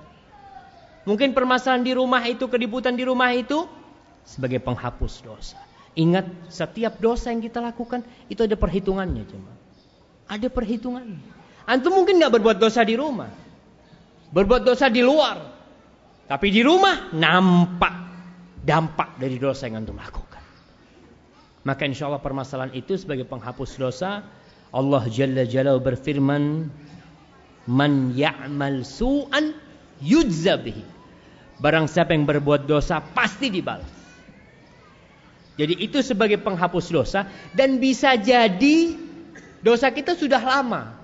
Mungkin 1.04 1.36
permasalahan 1.36 1.84
di 1.84 1.92
rumah 1.92 2.24
itu, 2.24 2.48
keributan 2.48 2.96
di 2.96 3.04
rumah 3.04 3.28
itu 3.36 3.68
sebagai 4.24 4.58
penghapus 4.64 5.20
dosa. 5.20 5.60
Ingat 5.94 6.48
setiap 6.48 6.96
dosa 6.98 7.30
yang 7.30 7.44
kita 7.44 7.60
lakukan 7.60 8.02
itu 8.26 8.40
ada 8.42 8.56
perhitungannya 8.56 9.22
cuma. 9.28 9.52
Ada 10.26 10.48
perhitungannya. 10.48 11.33
Antum 11.64 11.96
mungkin 11.96 12.20
nggak 12.20 12.40
berbuat 12.40 12.58
dosa 12.60 12.84
di 12.84 12.94
rumah. 12.96 13.32
Berbuat 14.32 14.62
dosa 14.64 14.92
di 14.92 15.00
luar. 15.00 15.40
Tapi 16.24 16.48
di 16.48 16.60
rumah 16.64 17.12
nampak 17.12 17.94
dampak 18.64 19.20
dari 19.20 19.36
dosa 19.36 19.68
yang 19.68 19.84
antum 19.84 20.00
lakukan. 20.00 20.40
Maka 21.64 21.84
insya 21.84 22.08
Allah 22.08 22.20
permasalahan 22.20 22.72
itu 22.76 22.96
sebagai 22.96 23.28
penghapus 23.28 23.76
dosa. 23.76 24.24
Allah 24.72 25.04
Jalla 25.08 25.44
Jalla 25.44 25.76
berfirman. 25.76 26.68
Man 27.64 28.12
ya'mal 28.12 28.84
su'an 28.84 29.56
yujza 30.04 30.60
Barang 31.64 31.88
siapa 31.88 32.12
yang 32.12 32.28
berbuat 32.28 32.68
dosa 32.68 33.00
pasti 33.00 33.48
dibalas. 33.48 33.88
Jadi 35.54 35.80
itu 35.80 36.02
sebagai 36.02 36.42
penghapus 36.42 36.86
dosa 36.90 37.30
dan 37.54 37.78
bisa 37.78 38.18
jadi 38.18 38.98
dosa 39.62 39.88
kita 39.88 40.18
sudah 40.18 40.42
lama. 40.42 41.03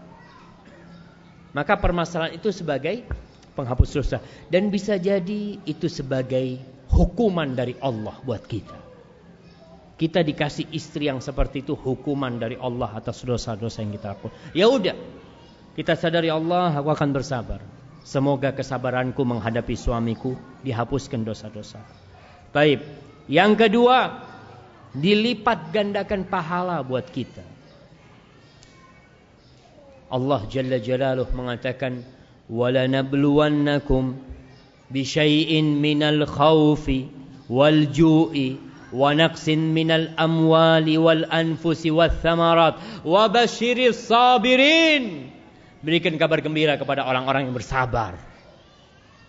Maka 1.51 1.75
permasalahan 1.79 2.39
itu 2.39 2.55
sebagai 2.55 3.03
penghapus 3.59 3.91
dosa 3.91 4.19
dan 4.47 4.71
bisa 4.71 4.95
jadi 4.97 5.59
itu 5.67 5.87
sebagai 5.91 6.63
hukuman 6.91 7.51
dari 7.55 7.75
Allah 7.83 8.15
buat 8.23 8.43
kita. 8.47 8.79
Kita 10.01 10.25
dikasih 10.25 10.73
istri 10.73 11.13
yang 11.13 11.21
seperti 11.21 11.61
itu 11.61 11.77
hukuman 11.77 12.41
dari 12.41 12.57
Allah 12.57 12.89
atas 12.97 13.21
dosa-dosa 13.21 13.85
yang 13.85 13.93
kita 13.93 14.17
lakukan. 14.17 14.33
Ya 14.57 14.65
udah. 14.65 14.97
Kita 15.77 15.93
sadari 15.93 16.33
Allah, 16.33 16.73
aku 16.73 16.89
akan 16.89 17.13
bersabar. 17.13 17.61
Semoga 18.01 18.57
kesabaranku 18.57 19.21
menghadapi 19.23 19.77
suamiku 19.77 20.33
dihapuskan 20.65 21.21
dosa-dosa. 21.21 21.85
Baik. 22.49 22.81
Yang 23.29 23.53
kedua, 23.69 24.25
dilipat 24.97 25.69
gandakan 25.71 26.27
pahala 26.27 26.81
buat 26.81 27.05
kita. 27.13 27.45
Allah 30.11 30.43
Jalla 30.51 30.83
Jalaluh 30.83 31.31
mengatakan 31.31 32.03
wala 32.51 32.85
nabluwannakum 32.91 34.19
bi 34.91 35.07
syai'in 35.07 35.79
minal 35.79 36.27
khawfi 36.27 37.07
wal 37.47 37.87
ju'i 37.95 38.59
wa 38.91 39.15
naqsin 39.15 39.71
minal 39.71 40.11
amwali 40.19 40.99
wal 40.99 41.23
anfusi 41.31 41.95
wath 41.95 42.19
thamarat 42.27 42.79
wa 43.07 43.31
basyiris 43.31 44.11
sabirin. 44.11 45.31
Berikan 45.81 46.19
kabar 46.19 46.43
gembira 46.43 46.75
kepada 46.77 47.07
orang-orang 47.07 47.49
yang 47.49 47.55
bersabar 47.55 48.30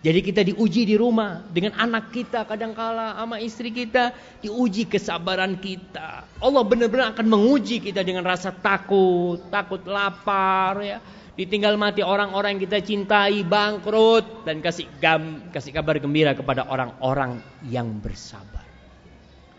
jadi 0.02 0.18
kita 0.18 0.42
diuji 0.42 0.82
di 0.82 0.98
rumah 0.98 1.46
dengan 1.46 1.78
anak 1.78 2.10
kita 2.10 2.42
kadangkala 2.42 3.14
sama 3.22 3.38
istri 3.38 3.70
kita 3.70 4.10
diuji 4.42 4.90
kesabaran 4.90 5.62
kita. 5.62 6.26
Allah 6.42 6.62
benar-benar 6.66 7.14
akan 7.14 7.26
menguji 7.30 7.78
kita 7.78 8.02
dengan 8.02 8.26
rasa 8.26 8.50
takut, 8.50 9.38
takut 9.46 9.78
lapar 9.86 10.82
ya. 10.82 10.98
Ditinggal 11.38 11.78
mati 11.78 12.02
orang-orang 12.02 12.58
yang 12.58 12.62
kita 12.66 12.82
cintai, 12.82 13.46
bangkrut 13.46 14.42
dan 14.42 14.58
kasih 14.58 14.90
gam, 14.98 15.48
kasih 15.54 15.70
kabar 15.70 16.02
gembira 16.02 16.34
kepada 16.34 16.66
orang-orang 16.66 17.38
yang 17.70 17.86
bersabar. 18.02 18.66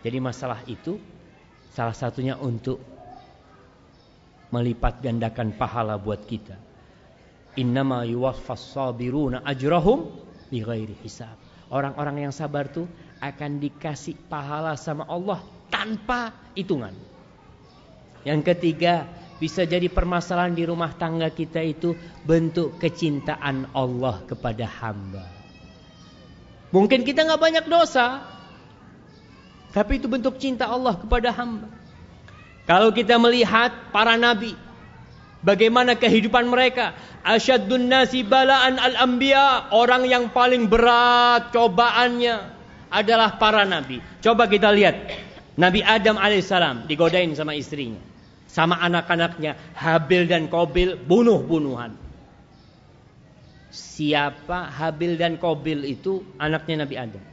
Jadi 0.04 0.20
masalah 0.20 0.60
itu 0.68 1.00
salah 1.72 1.96
satunya 1.96 2.36
untuk 2.36 2.84
melipat 4.52 5.00
gandakan 5.00 5.56
pahala 5.56 5.96
buat 5.96 6.20
kita. 6.28 6.60
Innama 7.56 8.04
yuwaffas 8.04 8.76
sabiruna 8.76 9.40
ajrahum 9.40 10.23
bighairi 10.54 10.94
hisab. 11.02 11.34
Orang-orang 11.66 12.30
yang 12.30 12.32
sabar 12.34 12.70
tuh 12.70 12.86
akan 13.18 13.58
dikasih 13.58 14.14
pahala 14.30 14.78
sama 14.78 15.02
Allah 15.10 15.42
tanpa 15.66 16.30
hitungan. 16.54 16.94
Yang 18.22 18.54
ketiga, 18.54 19.10
bisa 19.42 19.66
jadi 19.66 19.90
permasalahan 19.90 20.54
di 20.54 20.62
rumah 20.62 20.94
tangga 20.94 21.26
kita 21.34 21.58
itu 21.58 21.98
bentuk 22.22 22.78
kecintaan 22.78 23.74
Allah 23.74 24.22
kepada 24.22 24.70
hamba. 24.70 25.26
Mungkin 26.70 27.02
kita 27.02 27.26
nggak 27.26 27.42
banyak 27.42 27.66
dosa, 27.66 28.22
tapi 29.74 29.98
itu 29.98 30.06
bentuk 30.06 30.38
cinta 30.38 30.70
Allah 30.70 30.94
kepada 30.94 31.34
hamba. 31.34 31.66
Kalau 32.64 32.94
kita 32.94 33.18
melihat 33.18 33.92
para 33.92 34.14
nabi, 34.14 34.54
Bagaimana 35.44 36.00
kehidupan 36.00 36.48
mereka? 36.48 36.96
Asyaddun 37.20 37.92
nasi 37.92 38.24
balaan 38.24 38.80
al-anbiya. 38.80 39.68
Orang 39.76 40.08
yang 40.08 40.32
paling 40.32 40.72
berat 40.72 41.52
cobaannya 41.52 42.34
adalah 42.88 43.36
para 43.36 43.68
nabi. 43.68 44.00
Coba 44.24 44.48
kita 44.48 44.72
lihat. 44.72 44.96
Nabi 45.54 45.86
Adam 45.86 46.18
alaihissalam 46.18 46.88
digodain 46.88 47.30
sama 47.36 47.52
istrinya. 47.54 48.00
Sama 48.48 48.80
anak-anaknya. 48.80 49.76
Habil 49.76 50.26
dan 50.26 50.48
Kobil 50.48 50.96
bunuh-bunuhan. 50.96 51.92
Siapa 53.68 54.72
Habil 54.72 55.20
dan 55.20 55.36
Kobil 55.36 55.84
itu 55.84 56.24
anaknya 56.40 56.88
Nabi 56.88 56.96
Adam. 56.96 57.24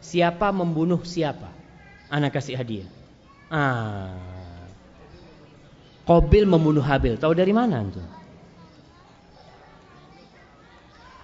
Siapa 0.00 0.50
membunuh 0.50 1.04
siapa? 1.04 1.52
Anak 2.08 2.34
kasih 2.34 2.58
hadiah. 2.58 2.88
Ah, 3.52 4.41
Kobil 6.02 6.44
membunuh 6.50 6.82
Habil. 6.82 7.14
Tahu 7.14 7.32
dari 7.32 7.54
mana 7.54 7.86
itu? 7.86 8.02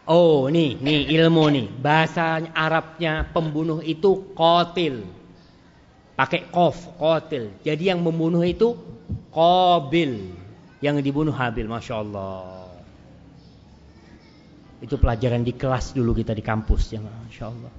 Oh, 0.09 0.48
nih, 0.48 0.80
nih 0.80 1.12
ilmu 1.20 1.44
nih. 1.52 1.66
Bahasa 1.68 2.40
Arabnya 2.56 3.28
pembunuh 3.28 3.84
itu 3.84 4.32
kotil. 4.32 5.05
Pakai 6.16 6.48
kof, 6.48 6.96
kotil. 6.96 7.52
Jadi 7.60 7.92
yang 7.92 8.00
membunuh 8.00 8.40
itu 8.40 8.72
Qabil. 9.34 10.32
Yang 10.80 10.96
dibunuh 11.05 11.34
Habil. 11.34 11.68
Masya 11.68 11.94
Allah. 12.00 12.72
Itu 14.80 14.96
pelajaran 14.96 15.42
di 15.42 15.52
kelas 15.52 15.92
dulu 15.92 16.16
kita 16.16 16.32
di 16.32 16.40
kampus. 16.40 16.94
Ya, 16.94 17.05
Masya 17.05 17.44
Allah. 17.50 17.72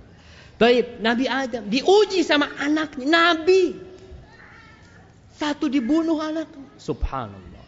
Baik, 0.59 0.99
Nabi 0.99 1.25
Adam 1.25 1.65
diuji 1.65 2.21
sama 2.21 2.51
anaknya. 2.59 3.07
Nabi. 3.07 3.73
Satu 5.33 5.65
dibunuh 5.65 6.19
anak. 6.21 6.68
Subhanallah. 6.79 7.65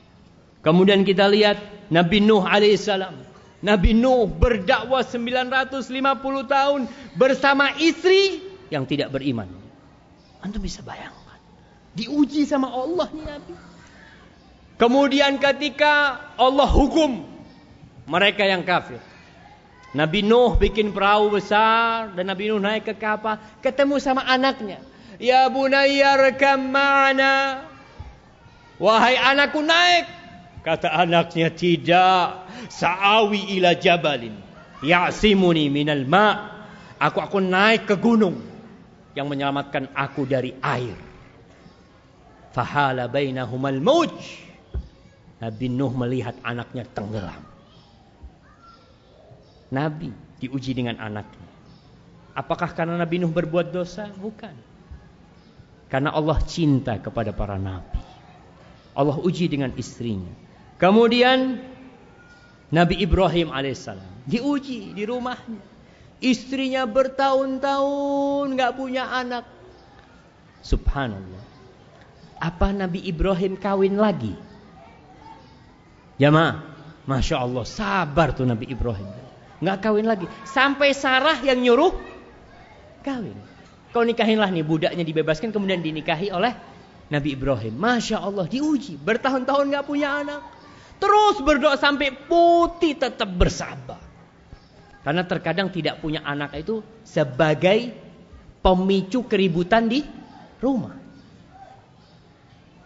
Kemudian 0.63 1.03
kita 1.03 1.27
lihat 1.27 1.59
Nabi 1.91 2.23
Nuh 2.23 2.47
alaihissalam. 2.47 3.27
Nabi 3.61 3.93
Nuh 3.93 4.25
berdakwah 4.25 5.05
950 5.05 5.85
tahun 6.49 6.81
bersama 7.13 7.75
istri 7.77 8.41
yang 8.73 8.87
tidak 8.87 9.13
beriman. 9.13 9.51
Antum 10.41 10.63
bisa 10.63 10.81
bayangkan. 10.81 11.37
Diuji 11.93 12.47
sama 12.47 12.71
Allah 12.71 13.11
nih 13.11 13.25
Nabi. 13.27 13.53
Kemudian 14.79 15.37
ketika 15.37 16.17
Allah 16.39 16.65
hukum 16.65 17.21
mereka 18.09 18.41
yang 18.47 18.65
kafir. 18.65 18.97
Nabi 19.91 20.23
Nuh 20.23 20.55
bikin 20.55 20.95
perahu 20.95 21.35
besar 21.35 22.15
dan 22.15 22.31
Nabi 22.31 22.47
Nuh 22.47 22.63
naik 22.63 22.87
ke 22.87 22.95
kapal, 22.95 23.37
ketemu 23.59 23.99
sama 23.99 24.23
anaknya. 24.23 24.79
Ya 25.21 25.45
bunayya 25.51 26.17
ma'ana. 26.57 27.70
Wahai 28.81 29.13
anakku 29.13 29.61
naik. 29.61 30.09
Kata 30.65 30.89
anaknya 30.89 31.53
tidak. 31.53 32.49
Sa'awi 32.73 33.61
ila 33.61 33.77
jabalin. 33.77 34.33
Ya'simuni 34.81 35.69
minal 35.69 36.09
ma' 36.09 36.51
Aku 37.01 37.17
aku 37.17 37.41
naik 37.41 37.89
ke 37.89 37.97
gunung 37.97 38.37
yang 39.17 39.25
menyelamatkan 39.25 39.89
aku 39.97 40.29
dari 40.29 40.53
air. 40.61 40.93
Fahala 42.53 43.09
bainahumal 43.09 43.81
mauj. 43.81 44.13
Nabi 45.41 45.65
Nuh 45.73 45.89
melihat 45.97 46.37
anaknya 46.45 46.85
tenggelam. 46.85 47.41
Nabi 49.73 50.13
diuji 50.37 50.77
dengan 50.77 51.01
anaknya. 51.01 51.49
Apakah 52.37 52.69
karena 52.77 53.01
Nabi 53.01 53.17
Nuh 53.17 53.33
berbuat 53.33 53.73
dosa? 53.73 54.05
Bukan. 54.13 54.53
Karena 55.89 56.13
Allah 56.13 56.37
cinta 56.45 57.01
kepada 57.01 57.33
para 57.33 57.57
nabi. 57.57 58.10
Allah 58.91 59.17
uji 59.19 59.47
dengan 59.47 59.71
istrinya. 59.79 60.31
Kemudian 60.81 61.61
Nabi 62.71 63.03
Ibrahim 63.03 63.51
alaihissalam 63.51 64.27
diuji 64.27 64.95
di 64.95 65.03
rumahnya. 65.07 65.61
Istrinya 66.21 66.85
bertahun-tahun 66.85 68.45
nggak 68.53 68.71
punya 68.77 69.09
anak. 69.09 69.45
Subhanallah. 70.61 71.43
Apa 72.37 72.69
Nabi 72.73 73.01
Ibrahim 73.05 73.57
kawin 73.57 73.97
lagi? 73.97 74.33
Jamaah, 76.21 76.61
masya 77.09 77.41
Allah, 77.41 77.65
sabar 77.65 78.37
tuh 78.37 78.45
Nabi 78.45 78.69
Ibrahim. 78.69 79.09
Nggak 79.61 79.77
kawin 79.81 80.05
lagi. 80.05 80.25
Sampai 80.45 80.93
Sarah 80.93 81.41
yang 81.41 81.57
nyuruh 81.61 81.93
kawin. 83.01 83.37
Kau 83.89 84.05
nikahinlah 84.05 84.53
nih 84.53 84.63
budaknya 84.63 85.01
dibebaskan 85.01 85.49
kemudian 85.49 85.81
dinikahi 85.81 86.29
oleh 86.29 86.53
Nabi 87.11 87.35
Ibrahim. 87.35 87.75
Masya 87.75 88.23
Allah 88.23 88.47
diuji. 88.47 88.95
Bertahun-tahun 88.95 89.67
nggak 89.67 89.85
punya 89.85 90.23
anak. 90.23 90.41
Terus 91.01 91.43
berdoa 91.43 91.75
sampai 91.75 92.15
putih 92.15 92.95
tetap 92.95 93.27
bersabar. 93.27 93.99
Karena 95.01 95.25
terkadang 95.25 95.73
tidak 95.73 95.97
punya 95.99 96.21
anak 96.21 96.53
itu 96.55 96.79
sebagai 97.01 97.89
pemicu 98.61 99.25
keributan 99.25 99.89
di 99.89 100.05
rumah. 100.61 100.93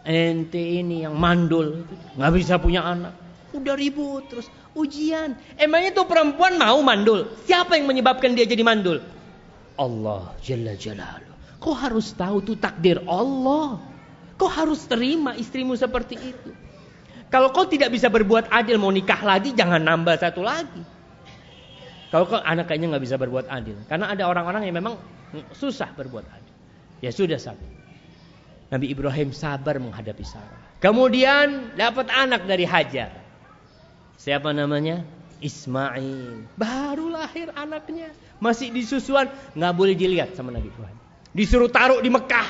Ente 0.05 0.61
ini 0.61 1.03
yang 1.03 1.17
mandul, 1.17 1.81
nggak 2.15 2.33
bisa 2.37 2.61
punya 2.61 2.85
anak, 2.85 3.17
udah 3.57 3.73
ribut 3.73 4.29
terus 4.29 4.47
ujian. 4.77 5.33
Emangnya 5.57 5.97
tuh 5.97 6.05
perempuan 6.07 6.55
mau 6.61 6.77
mandul? 6.85 7.25
Siapa 7.49 7.75
yang 7.75 7.89
menyebabkan 7.89 8.37
dia 8.37 8.45
jadi 8.45 8.61
mandul? 8.61 9.01
Allah 9.75 10.31
Jalla 10.39 10.77
Jalaluh. 10.77 11.35
Kau 11.59 11.73
harus 11.73 12.13
tahu 12.13 12.45
tuh 12.45 12.55
takdir 12.55 13.01
Allah. 13.09 13.81
Kau 14.35 14.51
harus 14.51 14.83
terima 14.83 15.31
istrimu 15.35 15.79
seperti 15.79 16.15
itu. 16.19 16.51
Kalau 17.31 17.51
kau 17.51 17.67
tidak 17.67 17.91
bisa 17.91 18.11
berbuat 18.11 18.51
adil 18.51 18.79
mau 18.79 18.91
nikah 18.91 19.19
lagi 19.23 19.55
jangan 19.55 19.81
nambah 19.81 20.15
satu 20.19 20.43
lagi. 20.43 20.83
Kalau 22.13 22.31
kok 22.31 22.43
anak 22.43 22.69
kayaknya 22.69 22.95
nggak 22.95 23.03
bisa 23.03 23.19
berbuat 23.19 23.49
adil, 23.51 23.75
karena 23.91 24.07
ada 24.07 24.23
orang-orang 24.29 24.69
yang 24.69 24.77
memang 24.77 24.95
susah 25.51 25.91
berbuat 25.97 26.23
adil. 26.23 26.53
Ya 27.03 27.11
sudah 27.11 27.35
sabar. 27.35 27.67
Nabi 28.71 28.87
Ibrahim 28.93 29.35
sabar 29.35 29.75
menghadapi 29.77 30.23
Sarah. 30.23 30.63
Kemudian 30.79 31.75
dapat 31.75 32.07
anak 32.07 32.47
dari 32.47 32.63
Hajar. 32.63 33.13
Siapa 34.15 34.55
namanya? 34.55 35.03
Ismail. 35.43 36.55
Baru 36.55 37.11
lahir 37.11 37.51
anaknya. 37.53 38.15
Masih 38.39 38.71
di 38.71 38.87
susuan. 38.87 39.27
Nggak 39.53 39.73
boleh 39.75 39.95
dilihat 39.97 40.39
sama 40.39 40.55
Nabi 40.55 40.71
Ibrahim. 40.71 40.97
Disuruh 41.35 41.67
taruh 41.67 41.99
di 41.99 42.07
Mekah. 42.07 42.49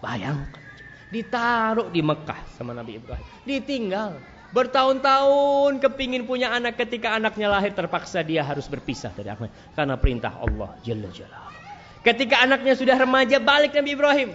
Bayangkan. 0.00 0.69
Ditaruh 1.10 1.90
di 1.90 2.00
Mekah 2.00 2.40
sama 2.54 2.70
Nabi 2.70 3.02
Ibrahim. 3.02 3.26
Ditinggal. 3.42 4.14
Bertahun-tahun 4.50 5.78
kepingin 5.78 6.26
punya 6.26 6.50
anak 6.50 6.74
ketika 6.74 7.14
anaknya 7.14 7.46
lahir 7.46 7.70
terpaksa 7.70 8.22
dia 8.26 8.42
harus 8.42 8.66
berpisah 8.66 9.14
dari 9.14 9.30
anaknya 9.30 9.54
karena 9.78 9.94
perintah 9.94 10.32
Allah 10.42 10.74
Jalla 10.82 11.10
Jalla. 11.14 11.50
Ketika 12.02 12.42
anaknya 12.42 12.74
sudah 12.74 12.96
remaja 12.98 13.38
balik 13.38 13.74
Nabi 13.74 13.90
Ibrahim. 13.94 14.30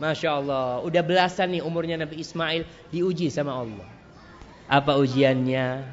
Masya 0.00 0.30
Allah, 0.40 0.80
udah 0.82 1.02
belasan 1.04 1.52
nih 1.52 1.62
umurnya 1.62 2.00
Nabi 2.00 2.24
Ismail 2.24 2.64
diuji 2.88 3.28
sama 3.28 3.60
Allah. 3.60 3.88
Apa 4.72 4.96
ujiannya? 4.96 5.84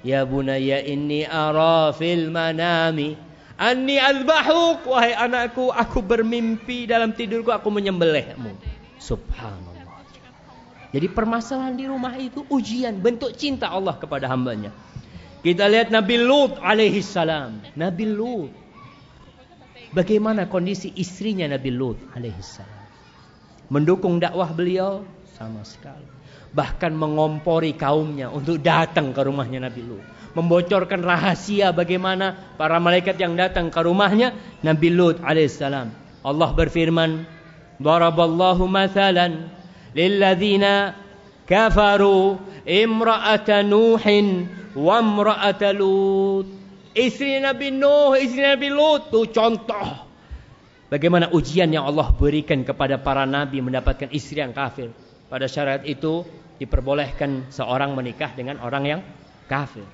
Ya 0.00 0.20
bunaya 0.24 0.80
inni 0.86 1.26
ara 1.28 1.92
fil 1.92 2.32
manami 2.32 3.18
anni 3.56 3.96
azbahuk 3.96 4.84
wahai 4.86 5.16
anakku 5.16 5.72
aku 5.72 6.04
bermimpi 6.04 6.84
dalam 6.86 7.12
tidurku 7.12 7.50
aku 7.52 7.72
menyembelihmu. 7.72 8.52
Subhanallah. 8.98 9.86
Jadi 10.96 11.06
permasalahan 11.12 11.76
di 11.76 11.84
rumah 11.84 12.14
itu 12.16 12.46
ujian, 12.48 12.96
bentuk 13.02 13.34
cinta 13.36 13.68
Allah 13.68 14.00
kepada 14.00 14.30
hambanya. 14.32 14.72
Kita 15.44 15.68
lihat 15.68 15.92
Nabi 15.92 16.16
Lut 16.18 16.58
alaihi 16.58 17.04
salam. 17.04 17.60
Nabi 17.76 18.04
Lut. 18.08 18.50
Bagaimana 19.92 20.48
kondisi 20.50 20.90
istrinya 20.96 21.46
Nabi 21.46 21.70
Lut 21.70 22.00
alaihi 22.16 22.40
salam. 22.40 22.86
Mendukung 23.68 24.22
dakwah 24.22 24.50
beliau? 24.50 25.04
Sama 25.36 25.62
sekali. 25.68 26.06
Bahkan 26.56 26.96
mengompori 26.96 27.76
kaumnya 27.76 28.32
untuk 28.32 28.62
datang 28.62 29.12
ke 29.12 29.20
rumahnya 29.20 29.68
Nabi 29.68 29.82
Lut. 29.84 30.04
Membocorkan 30.32 31.04
rahasia 31.04 31.76
bagaimana 31.76 32.56
para 32.56 32.80
malaikat 32.80 33.20
yang 33.20 33.36
datang 33.36 33.68
ke 33.68 33.80
rumahnya 33.84 34.32
Nabi 34.64 34.88
Lut 34.96 35.20
alaihissalam. 35.20 35.92
Allah 36.24 36.50
berfirman, 36.56 37.35
Daraballahu 37.76 38.64
mathalan 38.64 39.52
lilladzina 39.92 40.96
kafaru 41.44 42.40
imra'ata 42.64 43.62
Nuhin 43.64 44.48
wa 44.76 45.00
imra'ata 45.00 45.72
Lut. 45.76 46.48
Istri 46.96 47.44
Nabi 47.44 47.76
Nuh, 47.76 48.16
istri 48.16 48.40
Nabi 48.40 48.72
Lut 48.72 49.12
itu 49.12 49.28
contoh 49.28 50.08
bagaimana 50.88 51.28
ujian 51.32 51.68
yang 51.68 51.84
Allah 51.84 52.08
berikan 52.16 52.64
kepada 52.64 52.96
para 52.96 53.28
nabi 53.28 53.60
mendapatkan 53.60 54.08
istri 54.12 54.40
yang 54.40 54.56
kafir. 54.56 54.90
Pada 55.26 55.50
syariat 55.50 55.82
itu 55.82 56.22
diperbolehkan 56.56 57.52
seorang 57.52 57.92
menikah 57.92 58.32
dengan 58.32 58.62
orang 58.64 58.84
yang 58.86 59.00
kafir. 59.50 59.84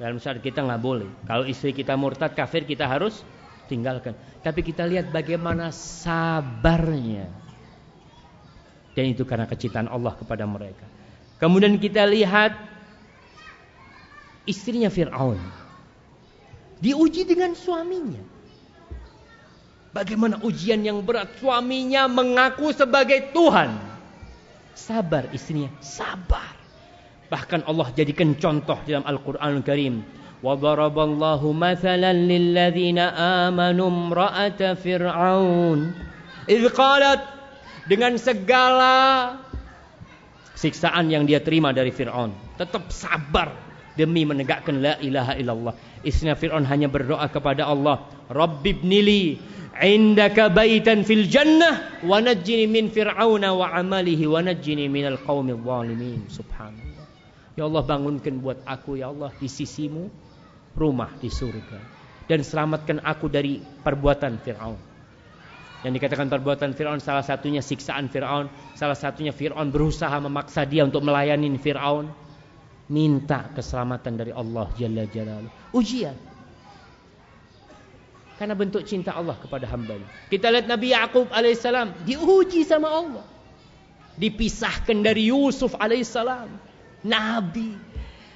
Dalam 0.00 0.18
syariat 0.18 0.42
kita 0.42 0.64
nggak 0.64 0.82
boleh. 0.82 1.06
Kalau 1.28 1.44
istri 1.46 1.70
kita 1.70 1.94
murtad 1.94 2.34
kafir 2.34 2.66
kita 2.66 2.88
harus 2.90 3.22
tinggalkan. 3.72 4.12
Tapi 4.44 4.60
kita 4.60 4.84
lihat 4.84 5.08
bagaimana 5.08 5.72
sabarnya 5.72 7.42
dan 8.92 9.04
itu 9.08 9.24
karena 9.24 9.48
kecintaan 9.48 9.88
Allah 9.88 10.12
kepada 10.16 10.44
mereka. 10.44 10.84
Kemudian 11.40 11.80
kita 11.80 12.04
lihat 12.04 12.54
istrinya 14.44 14.92
Fir'aun. 14.92 15.40
Diuji 16.82 17.24
dengan 17.24 17.56
suaminya. 17.56 18.20
Bagaimana 19.92 20.40
ujian 20.44 20.80
yang 20.84 21.00
berat. 21.04 21.40
Suaminya 21.40 22.08
mengaku 22.08 22.72
sebagai 22.72 23.32
Tuhan. 23.32 23.76
Sabar 24.76 25.28
istrinya. 25.32 25.72
Sabar. 25.80 26.52
Bahkan 27.32 27.64
Allah 27.64 27.88
jadikan 27.96 28.36
contoh 28.36 28.76
dalam 28.84 29.04
Al-Quran 29.08 29.40
Al-Karim. 29.40 29.94
وضرب 30.43 30.97
الله 30.99 31.41
مثلا 31.41 32.13
للذين 32.13 32.99
آمنوا 33.47 33.89
امرأة 33.89 34.61
فرعون 34.73 35.79
إذ 36.49 36.61
قالت 36.69 37.21
dengan 37.87 38.13
segala 38.19 38.95
siksaan 40.53 41.07
yang 41.07 41.23
dia 41.23 41.39
terima 41.39 41.71
dari 41.71 41.89
Fir'aun. 41.89 42.35
Tetap 42.59 42.91
sabar 42.91 43.55
demi 43.95 44.27
menegakkan 44.27 44.77
la 44.77 44.93
ilaha 44.99 45.33
illallah. 45.39 45.73
Istrinya 46.03 46.35
Fir'aun 46.35 46.67
hanya 46.67 46.91
berdoa 46.91 47.25
kepada 47.31 47.65
Allah. 47.65 48.05
Rabbibnili 48.27 49.39
indaka 49.81 50.49
baitan 50.49 51.05
fil 51.05 51.29
jannah 51.29 52.01
wa 52.01 52.17
najjini 52.17 52.65
min 52.65 52.89
fir'auna 52.89 53.53
wa 53.53 53.69
amalihi 53.77 54.25
wa 54.25 54.41
najjini 54.41 54.89
minal 54.89 55.21
qaumil 55.21 55.61
zalimin 55.61 56.25
subhanallah 56.33 57.05
ya 57.53 57.69
Allah 57.69 57.83
bangunkan 57.85 58.41
buat 58.41 58.57
aku 58.65 58.97
ya 58.97 59.13
Allah 59.13 59.29
di 59.37 59.45
sisimu 59.45 60.09
rumah 60.72 61.12
di 61.20 61.28
surga 61.28 61.80
dan 62.26 62.40
selamatkan 62.40 63.02
aku 63.04 63.28
dari 63.28 63.60
perbuatan 63.60 64.40
Fir'aun 64.40 64.78
yang 65.82 65.92
dikatakan 65.92 66.30
perbuatan 66.30 66.72
Fir'aun 66.72 67.02
salah 67.02 67.26
satunya 67.26 67.60
siksaan 67.60 68.08
Fir'aun 68.08 68.48
salah 68.78 68.96
satunya 68.96 69.34
Fir'aun 69.34 69.68
berusaha 69.68 70.14
memaksa 70.22 70.64
dia 70.64 70.86
untuk 70.86 71.02
melayani 71.04 71.50
Fir'aun 71.58 72.08
minta 72.92 73.50
keselamatan 73.52 74.14
dari 74.16 74.32
Allah 74.32 74.66
Jalla 74.78 75.04
Jalaluh 75.08 75.52
ujian 75.74 76.32
karena 78.42 78.58
bentuk 78.58 78.82
cinta 78.82 79.14
Allah 79.14 79.38
kepada 79.38 79.70
hambanya. 79.70 80.02
Kita 80.26 80.50
lihat 80.50 80.66
Nabi 80.66 80.90
Yakub 80.90 81.30
alaihissalam 81.30 82.02
diuji 82.02 82.66
sama 82.66 82.90
Allah. 82.90 83.22
Dipisahkan 84.18 84.98
dari 84.98 85.30
Yusuf 85.30 85.78
alaihissalam. 85.78 86.50
Nabi. 87.06 87.91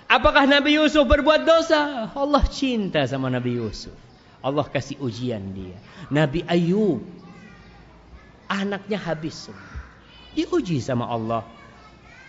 Apakah 0.06 0.46
Nabi 0.46 0.78
Yusuf 0.78 1.02
berbuat 1.02 1.42
dosa? 1.42 2.10
Allah 2.14 2.44
cinta 2.46 3.02
sama 3.10 3.26
Nabi 3.26 3.58
Yusuf. 3.58 3.94
Allah 4.38 4.62
kasih 4.62 5.02
ujian 5.02 5.42
dia. 5.50 5.74
Nabi 6.14 6.46
Ayub. 6.46 7.02
Anaknya 8.46 9.02
habis. 9.02 9.50
Diuji 10.38 10.78
sama 10.78 11.10
Allah. 11.10 11.42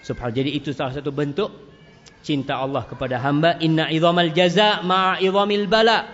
Subhanallah. 0.01 0.37
Jadi 0.41 0.49
itu 0.57 0.73
salah 0.73 0.97
satu 0.97 1.13
bentuk 1.13 1.53
cinta 2.25 2.57
Allah 2.57 2.81
kepada 2.89 3.21
hamba. 3.21 3.61
Inna 3.61 3.93
idhamal 3.93 4.33
jaza 4.33 4.81
ma'a 4.81 5.21
idhamil 5.21 5.69
bala. 5.69 6.09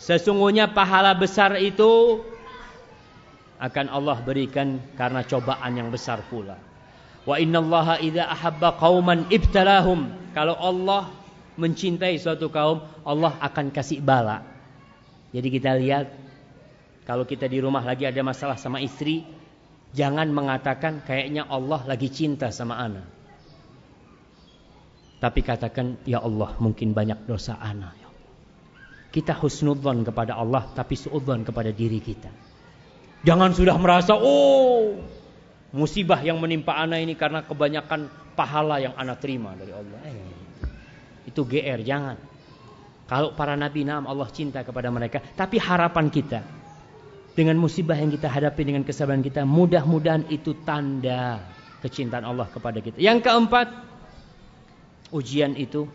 Sesungguhnya 0.00 0.72
pahala 0.72 1.12
besar 1.12 1.60
itu 1.60 2.24
akan 3.60 3.86
Allah 3.92 4.16
berikan 4.24 4.80
karena 4.96 5.22
cobaan 5.22 5.76
yang 5.76 5.92
besar 5.92 6.24
pula. 6.26 6.71
Wa 7.22 7.38
idza 7.38 8.24
ahabba 8.26 8.74
qauman 8.78 9.30
ibtalahum. 9.30 10.10
Kalau 10.34 10.58
Allah 10.58 11.12
mencintai 11.54 12.18
suatu 12.18 12.48
kaum, 12.48 12.82
Allah 13.06 13.36
akan 13.38 13.70
kasih 13.70 14.02
bala. 14.02 14.42
Jadi 15.30 15.48
kita 15.48 15.76
lihat 15.78 16.06
kalau 17.06 17.26
kita 17.28 17.46
di 17.46 17.58
rumah 17.62 17.82
lagi 17.84 18.08
ada 18.08 18.20
masalah 18.24 18.58
sama 18.58 18.82
istri, 18.82 19.22
jangan 19.94 20.30
mengatakan 20.32 21.04
kayaknya 21.04 21.46
Allah 21.46 21.84
lagi 21.86 22.08
cinta 22.10 22.50
sama 22.50 22.78
anak. 22.80 23.06
Tapi 25.22 25.40
katakan, 25.46 26.02
ya 26.02 26.18
Allah 26.18 26.58
mungkin 26.58 26.90
banyak 26.90 27.30
dosa 27.30 27.54
anak. 27.54 27.94
Kita 29.12 29.36
husnudzon 29.38 30.08
kepada 30.08 30.40
Allah 30.40 30.72
tapi 30.72 30.96
suudzon 30.96 31.44
kepada 31.44 31.68
diri 31.70 32.00
kita. 32.00 32.32
Jangan 33.22 33.52
sudah 33.54 33.76
merasa 33.78 34.16
oh 34.16 34.98
musibah 35.72 36.20
yang 36.20 36.36
menimpa 36.38 36.76
anak 36.76 37.00
ini 37.00 37.14
karena 37.16 37.40
kebanyakan 37.42 38.12
pahala 38.36 38.78
yang 38.78 38.92
anak 38.96 39.18
terima 39.24 39.56
dari 39.56 39.72
Allah. 39.72 39.98
Eh, 40.08 40.32
itu 41.32 41.40
GR 41.42 41.80
jangan. 41.80 42.16
Kalau 43.08 43.36
para 43.36 43.56
nabi 43.56 43.84
nam 43.84 44.08
Allah 44.08 44.28
cinta 44.32 44.64
kepada 44.64 44.88
mereka, 44.88 45.20
tapi 45.36 45.60
harapan 45.60 46.08
kita 46.08 46.40
dengan 47.32 47.56
musibah 47.56 47.96
yang 47.96 48.12
kita 48.12 48.28
hadapi 48.28 48.62
dengan 48.64 48.84
kesabaran 48.84 49.24
kita, 49.24 49.44
mudah-mudahan 49.48 50.28
itu 50.28 50.56
tanda 50.64 51.40
kecintaan 51.80 52.24
Allah 52.24 52.48
kepada 52.52 52.78
kita. 52.80 53.00
Yang 53.00 53.28
keempat, 53.28 53.68
ujian 55.12 55.56
itu 55.56 55.88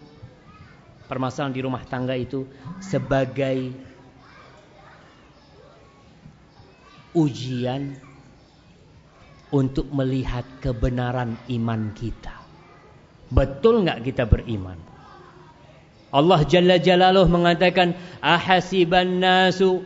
permasalahan 1.06 1.54
di 1.54 1.62
rumah 1.64 1.82
tangga 1.86 2.14
itu 2.18 2.46
sebagai 2.82 3.72
ujian 7.18 7.98
untuk 9.52 9.88
melihat 9.92 10.44
kebenaran 10.60 11.40
iman 11.48 11.96
kita. 11.96 12.36
Betul 13.32 13.84
nggak 13.88 14.04
kita 14.08 14.24
beriman? 14.28 14.80
Allah 16.12 16.40
Jalla 16.48 16.80
Jalaluh 16.80 17.28
mengatakan 17.28 17.92
ahasiban 18.24 19.20
nasu 19.20 19.84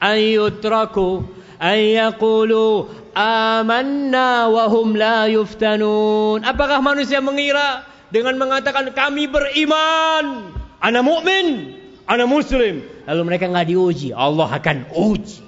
ayyutraku 0.00 1.24
ayyaqulu 1.56 2.92
amanna 3.16 4.52
wa 4.52 4.64
hum 4.68 4.92
la 4.92 5.24
yuftanun. 5.32 6.44
Apakah 6.44 6.84
manusia 6.84 7.24
mengira 7.24 7.88
dengan 8.12 8.36
mengatakan 8.36 8.92
kami 8.92 9.24
beriman, 9.32 10.52
anak 10.84 11.04
mukmin, 11.04 11.80
anak 12.04 12.28
muslim. 12.28 12.84
Lalu 13.08 13.22
mereka 13.24 13.48
nggak 13.48 13.72
diuji, 13.72 14.12
Allah 14.12 14.52
akan 14.52 14.92
uji 14.92 15.45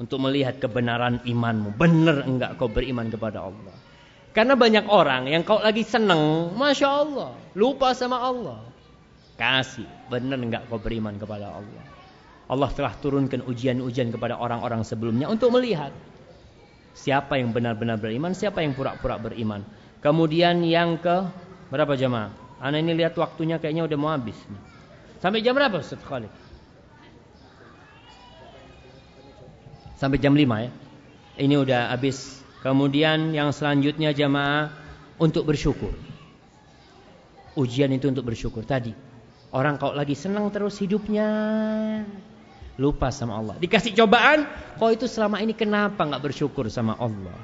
untuk 0.00 0.22
melihat 0.22 0.56
kebenaran 0.56 1.20
imanmu. 1.24 1.76
Benar 1.76 2.24
enggak 2.24 2.56
kau 2.56 2.68
beriman 2.68 3.08
kepada 3.12 3.48
Allah? 3.48 3.74
Karena 4.32 4.56
banyak 4.56 4.88
orang 4.88 5.28
yang 5.28 5.44
kau 5.44 5.60
lagi 5.60 5.84
seneng, 5.84 6.52
masya 6.56 6.88
Allah, 6.88 7.36
lupa 7.52 7.92
sama 7.92 8.16
Allah. 8.16 8.64
Kasih, 9.36 9.88
benar 10.08 10.40
enggak 10.40 10.64
kau 10.72 10.80
beriman 10.80 11.16
kepada 11.20 11.52
Allah? 11.52 11.84
Allah 12.48 12.70
telah 12.72 12.92
turunkan 12.96 13.44
ujian-ujian 13.44 14.12
kepada 14.12 14.36
orang-orang 14.36 14.84
sebelumnya 14.84 15.28
untuk 15.28 15.52
melihat 15.52 15.92
siapa 16.92 17.40
yang 17.40 17.52
benar-benar 17.52 17.96
beriman, 17.96 18.36
siapa 18.36 18.60
yang 18.60 18.76
pura-pura 18.76 19.16
beriman. 19.16 19.64
Kemudian 20.04 20.60
yang 20.64 21.00
ke 21.00 21.24
berapa 21.72 21.96
jamaah? 21.96 22.32
Anak 22.62 22.78
ini 22.84 22.92
lihat 22.94 23.16
waktunya 23.18 23.56
kayaknya 23.58 23.88
udah 23.88 23.98
mau 23.98 24.10
habis. 24.12 24.36
Sampai 25.18 25.42
jam 25.42 25.54
berapa 25.54 25.78
Ustaz 25.80 26.02
Khalid? 26.02 26.30
Sampai 30.02 30.18
jam 30.18 30.34
5 30.34 30.66
ya. 30.66 30.70
Ini 31.38 31.54
udah 31.62 31.94
habis. 31.94 32.42
Kemudian 32.58 33.30
yang 33.30 33.54
selanjutnya 33.54 34.10
jamaah 34.10 34.74
untuk 35.22 35.46
bersyukur. 35.46 35.94
Ujian 37.54 37.94
itu 37.94 38.10
untuk 38.10 38.26
bersyukur 38.26 38.66
tadi. 38.66 38.90
Orang 39.54 39.78
kalau 39.78 39.94
lagi 39.94 40.18
senang 40.18 40.50
terus 40.50 40.74
hidupnya 40.82 41.28
lupa 42.82 43.14
sama 43.14 43.38
Allah. 43.38 43.54
Dikasih 43.62 43.94
cobaan, 43.94 44.42
kok 44.74 44.90
itu 44.90 45.06
selama 45.06 45.38
ini 45.38 45.54
kenapa 45.54 46.02
nggak 46.02 46.22
bersyukur 46.24 46.66
sama 46.66 46.98
Allah? 46.98 47.38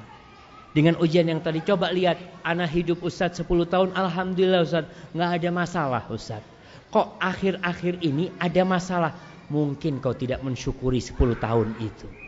Dengan 0.75 0.99
ujian 0.99 1.31
yang 1.31 1.39
tadi 1.39 1.63
coba 1.63 1.95
lihat 1.95 2.19
anak 2.43 2.75
hidup 2.75 2.99
Ustadz 2.99 3.39
10 3.39 3.71
tahun 3.71 3.89
Alhamdulillah 3.95 4.67
Ustadz 4.67 5.17
nggak 5.17 5.31
ada 5.41 5.49
masalah 5.49 6.01
Ustadz 6.13 6.45
Kok 6.93 7.17
akhir-akhir 7.17 8.05
ini 8.05 8.29
ada 8.37 8.61
masalah 8.61 9.17
Mungkin 9.49 9.97
kau 9.97 10.13
tidak 10.13 10.45
mensyukuri 10.45 11.01
10 11.01 11.17
tahun 11.41 11.73
itu 11.81 12.18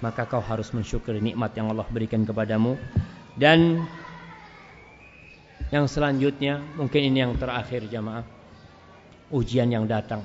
Maka 0.00 0.24
kau 0.24 0.40
harus 0.40 0.72
mensyukuri 0.72 1.20
nikmat 1.20 1.52
yang 1.56 1.72
Allah 1.72 1.84
berikan 1.88 2.24
kepadamu 2.24 2.76
Dan 3.36 3.84
Yang 5.68 6.00
selanjutnya 6.00 6.60
Mungkin 6.76 7.00
ini 7.12 7.20
yang 7.20 7.36
terakhir 7.36 7.84
jamaah 7.86 8.24
Ujian 9.30 9.68
yang 9.68 9.84
datang 9.84 10.24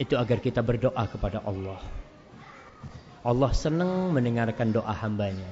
Itu 0.00 0.16
agar 0.16 0.40
kita 0.40 0.64
berdoa 0.64 1.04
kepada 1.06 1.44
Allah 1.44 2.02
Allah 3.22 3.54
senang 3.54 4.10
mendengarkan 4.10 4.74
doa 4.74 4.90
hambanya. 4.90 5.46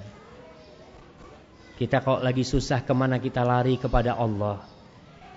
Kita 1.79 2.03
kalau 2.03 2.19
lagi 2.19 2.43
susah 2.43 2.83
ke 2.83 2.91
mana 2.91 3.23
kita 3.23 3.47
lari 3.47 3.79
kepada 3.79 4.19
Allah. 4.19 4.59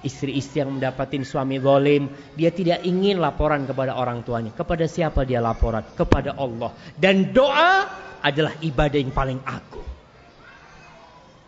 Istri-istri 0.04 0.60
yang 0.60 0.76
mendapatin 0.76 1.24
suami 1.24 1.64
zalim, 1.64 2.12
dia 2.36 2.52
tidak 2.52 2.84
ingin 2.84 3.24
laporan 3.24 3.64
kepada 3.64 3.96
orang 3.96 4.20
tuanya. 4.28 4.52
Kepada 4.52 4.84
siapa 4.84 5.24
dia 5.24 5.40
laporan? 5.40 5.82
Kepada 5.96 6.36
Allah. 6.36 6.76
Dan 7.00 7.32
doa 7.32 7.88
adalah 8.20 8.54
ibadah 8.60 9.00
yang 9.00 9.16
paling 9.16 9.40
agung. 9.48 9.88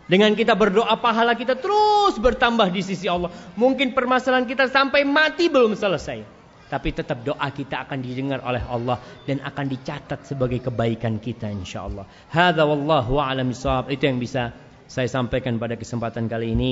Dengan 0.05 0.37
kita 0.37 0.53
berdoa 0.53 0.93
pahala 1.01 1.33
kita 1.33 1.57
terus 1.57 2.15
bertambah 2.21 2.69
di 2.69 2.85
sisi 2.85 3.09
Allah. 3.09 3.33
Mungkin 3.57 3.91
permasalahan 3.97 4.45
kita 4.45 4.69
sampai 4.69 5.01
mati 5.01 5.49
belum 5.49 5.73
selesai. 5.73 6.21
Tapi 6.65 6.89
tetap 6.93 7.21
doa 7.21 7.45
kita 7.53 7.85
akan 7.85 8.01
didengar 8.01 8.41
oleh 8.41 8.61
Allah 8.65 8.97
dan 9.25 9.37
akan 9.41 9.65
dicatat 9.69 10.25
sebagai 10.25 10.61
kebaikan 10.65 11.21
kita 11.21 11.49
insyaallah. 11.49 12.05
Hadza 12.29 12.65
wallahu 12.65 13.21
a'lam 13.21 13.53
Itu 13.89 14.03
yang 14.05 14.17
bisa 14.17 14.49
saya 14.85 15.09
sampaikan 15.09 15.57
pada 15.57 15.77
kesempatan 15.77 16.29
kali 16.29 16.53
ini. 16.53 16.71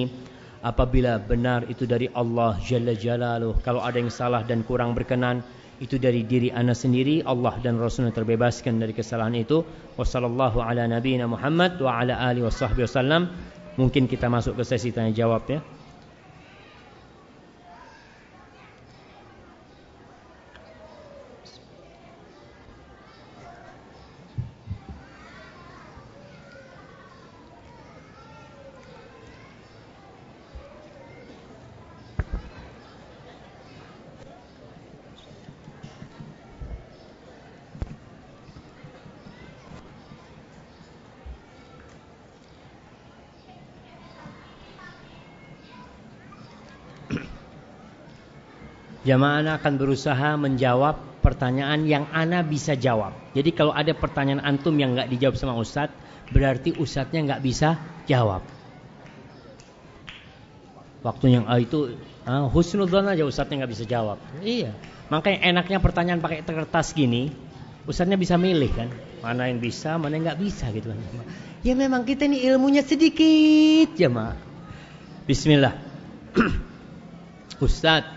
Apabila 0.64 1.20
benar 1.20 1.68
itu 1.68 1.84
dari 1.84 2.08
Allah 2.16 2.56
Jalla 2.64 2.96
Jalaluh, 2.96 3.60
kalau 3.60 3.84
ada 3.84 4.00
yang 4.00 4.08
salah 4.08 4.48
dan 4.48 4.64
kurang 4.64 4.96
berkenan, 4.96 5.44
itu 5.84 6.00
dari 6.00 6.24
diri 6.24 6.48
anda 6.56 6.72
sendiri 6.72 7.20
Allah 7.28 7.60
dan 7.60 7.76
Rasulnya 7.76 8.16
terbebaskan 8.16 8.80
dari 8.80 8.96
kesalahan 8.96 9.36
itu. 9.36 9.68
Wasallallahu 10.00 10.64
ala 10.64 10.88
nabiyina 10.88 11.28
Muhammad 11.28 11.76
wa 11.84 12.00
ala 12.00 12.16
alihi 12.16 12.48
mungkin 13.74 14.06
kita 14.06 14.30
masuk 14.30 14.62
ke 14.62 14.64
sesi 14.64 14.94
tanya 14.94 15.14
jawab 15.14 15.50
ya 15.50 15.60
Jamaah 49.04 49.60
akan 49.60 49.74
berusaha 49.76 50.40
menjawab 50.40 51.20
pertanyaan 51.20 51.84
yang 51.84 52.08
ana 52.12 52.40
bisa 52.44 52.76
jawab. 52.76 53.12
Jadi 53.36 53.52
kalau 53.52 53.76
ada 53.76 53.92
pertanyaan 53.92 54.44
antum 54.44 54.76
yang 54.76 54.96
nggak 54.96 55.12
dijawab 55.12 55.36
sama 55.36 55.56
ustadz, 55.60 55.96
berarti 56.32 56.76
ustadznya 56.76 57.24
nggak 57.28 57.42
bisa 57.44 57.80
jawab. 58.08 58.44
Waktu 61.04 61.26
yang 61.36 61.44
ah, 61.52 61.60
itu 61.60 62.00
ah, 62.24 62.48
aja 62.48 63.24
ustadznya 63.28 63.64
nggak 63.64 63.72
bisa 63.76 63.84
jawab. 63.84 64.20
Iya. 64.40 64.72
Makanya 65.12 65.40
enaknya 65.52 65.80
pertanyaan 65.84 66.24
pakai 66.24 66.48
kertas 66.48 66.96
gini, 66.96 67.32
ustadznya 67.84 68.16
bisa 68.16 68.40
milih 68.40 68.72
kan, 68.72 68.88
mana 69.20 69.52
yang 69.52 69.60
bisa, 69.60 70.00
mana 70.00 70.16
yang 70.16 70.32
nggak 70.32 70.40
bisa 70.40 70.72
gitu 70.72 70.96
kan. 70.96 71.00
Ya 71.60 71.76
memang 71.76 72.08
kita 72.08 72.28
ini 72.28 72.44
ilmunya 72.48 72.84
sedikit 72.84 73.96
jamaah. 74.00 74.36
Bismillah. 75.28 75.76
Ustadz, 77.64 78.13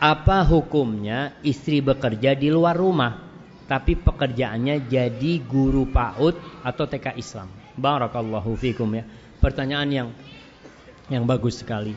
apa 0.00 0.48
hukumnya 0.48 1.36
istri 1.44 1.84
bekerja 1.84 2.32
di 2.32 2.48
luar 2.48 2.72
rumah 2.72 3.20
tapi 3.68 3.94
pekerjaannya 4.00 4.88
jadi 4.88 5.32
guru 5.44 5.86
PAUD 5.92 6.64
atau 6.64 6.84
TK 6.88 7.20
Islam? 7.20 7.52
Barakallahu 7.76 8.56
fikum 8.56 8.88
ya. 8.96 9.04
Pertanyaan 9.38 9.88
yang 9.92 10.08
yang 11.12 11.28
bagus 11.28 11.60
sekali. 11.60 11.94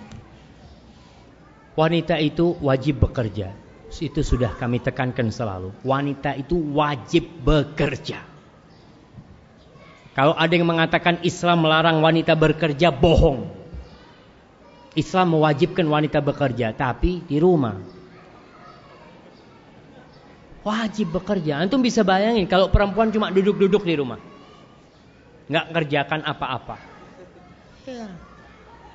Wanita 1.73 2.21
itu 2.21 2.53
wajib 2.61 3.01
bekerja. 3.01 3.55
Itu 3.89 4.21
sudah 4.21 4.53
kami 4.53 4.83
tekankan 4.83 5.33
selalu. 5.33 5.73
Wanita 5.81 6.37
itu 6.37 6.59
wajib 6.77 7.25
bekerja. 7.41 8.21
Kalau 10.13 10.37
ada 10.37 10.53
yang 10.53 10.69
mengatakan 10.69 11.25
Islam 11.25 11.65
melarang 11.65 11.97
wanita 12.05 12.37
bekerja, 12.37 12.93
bohong. 12.93 13.62
Islam 14.93 15.37
mewajibkan 15.37 15.85
wanita 15.89 16.21
bekerja, 16.21 16.73
tapi 16.73 17.25
di 17.25 17.41
rumah. 17.41 17.77
Wajib 20.63 21.11
bekerja. 21.11 21.59
Antum 21.59 21.83
bisa 21.83 22.07
bayangin 22.07 22.47
kalau 22.47 22.71
perempuan 22.71 23.11
cuma 23.11 23.33
duduk-duduk 23.33 23.83
di 23.83 23.99
rumah. 23.99 24.21
Nggak 25.51 25.65
kerjakan 25.75 26.21
apa-apa. 26.23 26.77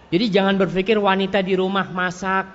Jadi 0.09 0.25
jangan 0.33 0.57
berpikir 0.57 0.97
wanita 0.97 1.45
di 1.45 1.53
rumah 1.53 1.93
masak, 1.93 2.49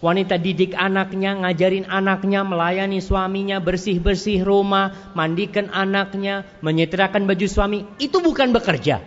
wanita 0.00 0.40
didik 0.40 0.72
anaknya, 0.72 1.36
ngajarin 1.36 1.84
anaknya, 1.84 2.40
melayani 2.48 3.04
suaminya, 3.04 3.60
bersih-bersih 3.60 4.40
rumah, 4.40 5.12
mandikan 5.12 5.68
anaknya, 5.68 6.48
menyetrikakan 6.64 7.28
baju 7.28 7.44
suami. 7.44 7.84
Itu 8.00 8.24
bukan 8.24 8.56
bekerja. 8.56 9.04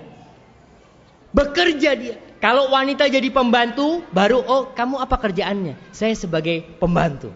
Bekerja 1.34 1.91
dia. 1.97 2.28
Kalau 2.40 2.72
wanita 2.72 3.11
jadi 3.11 3.28
pembantu, 3.36 3.99
baru 4.16 4.40
oh 4.40 4.72
kamu 4.72 5.03
apa 5.03 5.16
kerjaannya? 5.20 5.91
Saya 5.91 6.16
sebagai 6.16 6.64
pembantu. 6.80 7.36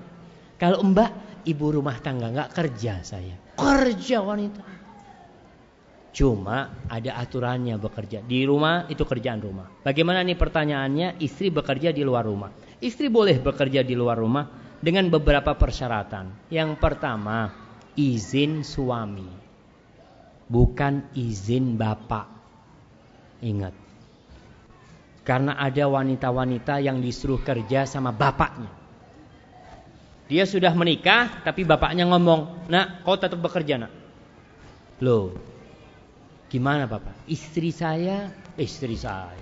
Kalau 0.55 0.79
mbak 0.79 1.43
ibu 1.43 1.75
rumah 1.75 1.99
tangga, 1.99 2.31
nggak 2.31 2.55
kerja 2.55 3.03
saya. 3.03 3.35
Kerja 3.59 4.23
wanita. 4.23 4.63
Cuma 6.15 6.71
ada 6.87 7.19
aturannya 7.19 7.75
bekerja. 7.75 8.23
Di 8.23 8.47
rumah 8.47 8.87
itu 8.87 9.03
kerjaan 9.03 9.43
rumah. 9.43 9.67
Bagaimana 9.83 10.23
nih 10.23 10.39
pertanyaannya? 10.39 11.19
Istri 11.19 11.51
bekerja 11.51 11.91
di 11.91 12.05
luar 12.05 12.23
rumah. 12.23 12.53
Istri 12.79 13.11
boleh 13.11 13.43
bekerja 13.43 13.83
di 13.83 13.97
luar 13.97 14.23
rumah 14.23 14.45
dengan 14.79 15.11
beberapa 15.11 15.51
persyaratan. 15.57 16.47
Yang 16.47 16.79
pertama, 16.79 17.51
izin 17.99 18.63
suami. 18.63 19.27
Bukan 20.47 21.11
izin 21.17 21.75
bapak. 21.75 22.29
Ingat. 23.43 23.82
Karena 25.23 25.55
ada 25.55 25.87
wanita-wanita 25.87 26.83
yang 26.83 26.99
disuruh 26.99 27.39
kerja 27.39 27.87
sama 27.87 28.11
bapaknya. 28.11 28.67
Dia 30.27 30.43
sudah 30.43 30.75
menikah, 30.75 31.43
tapi 31.47 31.63
bapaknya 31.63 32.03
ngomong, 32.07 32.67
nak 32.67 33.07
kau 33.07 33.15
tetap 33.15 33.39
bekerja 33.39 33.79
nak. 33.79 33.91
Loh, 34.99 35.35
gimana 36.51 36.87
bapak? 36.87 37.27
Istri 37.27 37.71
saya, 37.71 38.31
istri 38.59 38.99
saya. 38.99 39.39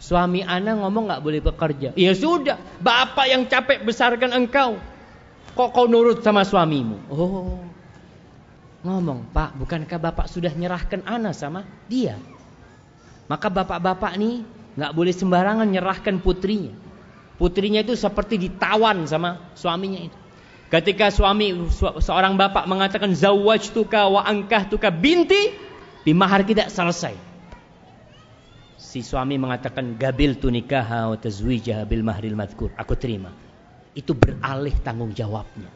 Suami 0.00 0.40
anak 0.40 0.80
ngomong 0.80 1.12
nggak 1.12 1.22
boleh 1.24 1.40
bekerja. 1.44 1.92
Ya 1.96 2.12
sudah, 2.16 2.56
bapak 2.80 3.26
yang 3.28 3.44
capek 3.44 3.84
besarkan 3.84 4.32
engkau. 4.32 4.80
Kok 5.52 5.70
kau 5.76 5.84
nurut 5.84 6.24
sama 6.24 6.46
suamimu? 6.46 6.96
Oh, 7.12 7.60
ngomong, 8.86 9.28
Pak, 9.34 9.60
bukankah 9.60 10.00
bapak 10.00 10.26
sudah 10.30 10.52
nyerahkan 10.56 11.04
anak 11.04 11.36
sama 11.36 11.68
dia? 11.90 12.16
Maka 13.28 13.52
bapak-bapak 13.52 14.16
nih 14.16 14.59
nggak 14.80 14.96
boleh 14.96 15.12
sembarangan 15.12 15.68
nyerahkan 15.68 16.24
putrinya. 16.24 16.72
Putrinya 17.36 17.84
itu 17.84 17.92
seperti 17.92 18.40
ditawan 18.40 19.04
sama 19.04 19.52
suaminya 19.52 20.00
itu. 20.00 20.18
Ketika 20.72 21.12
suami 21.12 21.52
seorang 22.00 22.40
bapak 22.40 22.64
mengatakan 22.64 23.12
zawwajtuka 23.12 24.08
wa 24.08 24.24
tuka 24.72 24.88
binti, 24.88 25.52
di 26.00 26.12
mahar 26.16 26.48
kita 26.48 26.72
selesai. 26.72 27.12
Si 28.80 29.04
suami 29.04 29.36
mengatakan 29.36 30.00
gabil 30.00 30.40
tunikaha 30.40 31.12
wa 31.12 31.16
tazwijaha 31.20 31.84
bil 31.84 32.00
mahril 32.00 32.34
madkur. 32.34 32.72
Aku 32.80 32.96
terima. 32.96 33.30
Itu 33.92 34.16
beralih 34.16 34.72
tanggung 34.80 35.12
jawabnya. 35.12 35.68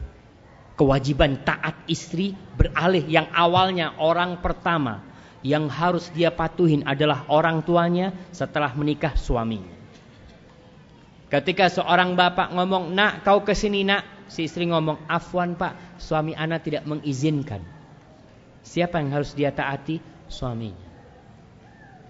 Kewajiban 0.75 1.39
taat 1.45 1.77
istri 1.87 2.35
beralih 2.59 3.07
yang 3.07 3.31
awalnya 3.31 3.95
orang 3.95 4.43
pertama 4.43 5.14
yang 5.45 5.69
harus 5.69 6.09
dia 6.09 6.33
patuhin 6.33 6.81
adalah 6.89 7.29
orang 7.29 7.61
tuanya 7.61 8.09
setelah 8.33 8.73
menikah 8.73 9.13
suaminya. 9.13 9.77
Ketika 11.29 11.69
seorang 11.69 12.17
bapak 12.17 12.49
ngomong, 12.49 12.97
nak 12.97 13.21
kau 13.21 13.45
ke 13.45 13.53
sini 13.53 13.85
nak. 13.85 14.25
Si 14.25 14.49
istri 14.49 14.65
ngomong, 14.65 15.05
afwan 15.05 15.53
pak, 15.53 16.01
suami 16.01 16.33
anak 16.33 16.65
tidak 16.65 16.89
mengizinkan. 16.89 17.61
Siapa 18.65 18.97
yang 18.97 19.13
harus 19.13 19.37
dia 19.37 19.53
taati? 19.53 20.01
Suaminya. 20.25 20.81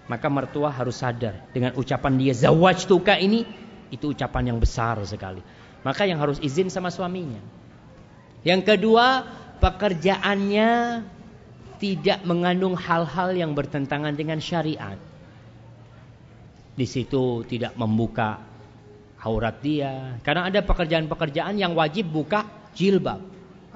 Maka 0.08 0.32
mertua 0.32 0.72
harus 0.72 0.96
sadar 0.96 1.44
dengan 1.52 1.76
ucapan 1.76 2.16
dia 2.16 2.32
zawaj 2.32 2.88
tuka 2.88 3.20
ini 3.20 3.44
itu 3.92 4.16
ucapan 4.16 4.54
yang 4.54 4.58
besar 4.62 4.96
sekali. 5.04 5.44
Maka 5.84 6.08
yang 6.08 6.16
harus 6.24 6.40
izin 6.40 6.72
sama 6.72 6.88
suaminya. 6.88 7.42
Yang 8.48 8.64
kedua, 8.64 9.28
pekerjaannya 9.60 10.70
tidak 11.76 12.24
mengandung 12.24 12.76
hal-hal 12.76 13.32
yang 13.36 13.52
bertentangan 13.52 14.16
dengan 14.16 14.40
syariat. 14.40 14.96
Di 16.76 16.84
situ 16.84 17.44
tidak 17.48 17.72
membuka 17.80 18.40
aurat 19.24 19.58
dia. 19.64 20.20
Karena 20.20 20.46
ada 20.46 20.60
pekerjaan-pekerjaan 20.60 21.56
yang 21.56 21.72
wajib 21.72 22.12
buka 22.12 22.44
jilbab. 22.76 23.20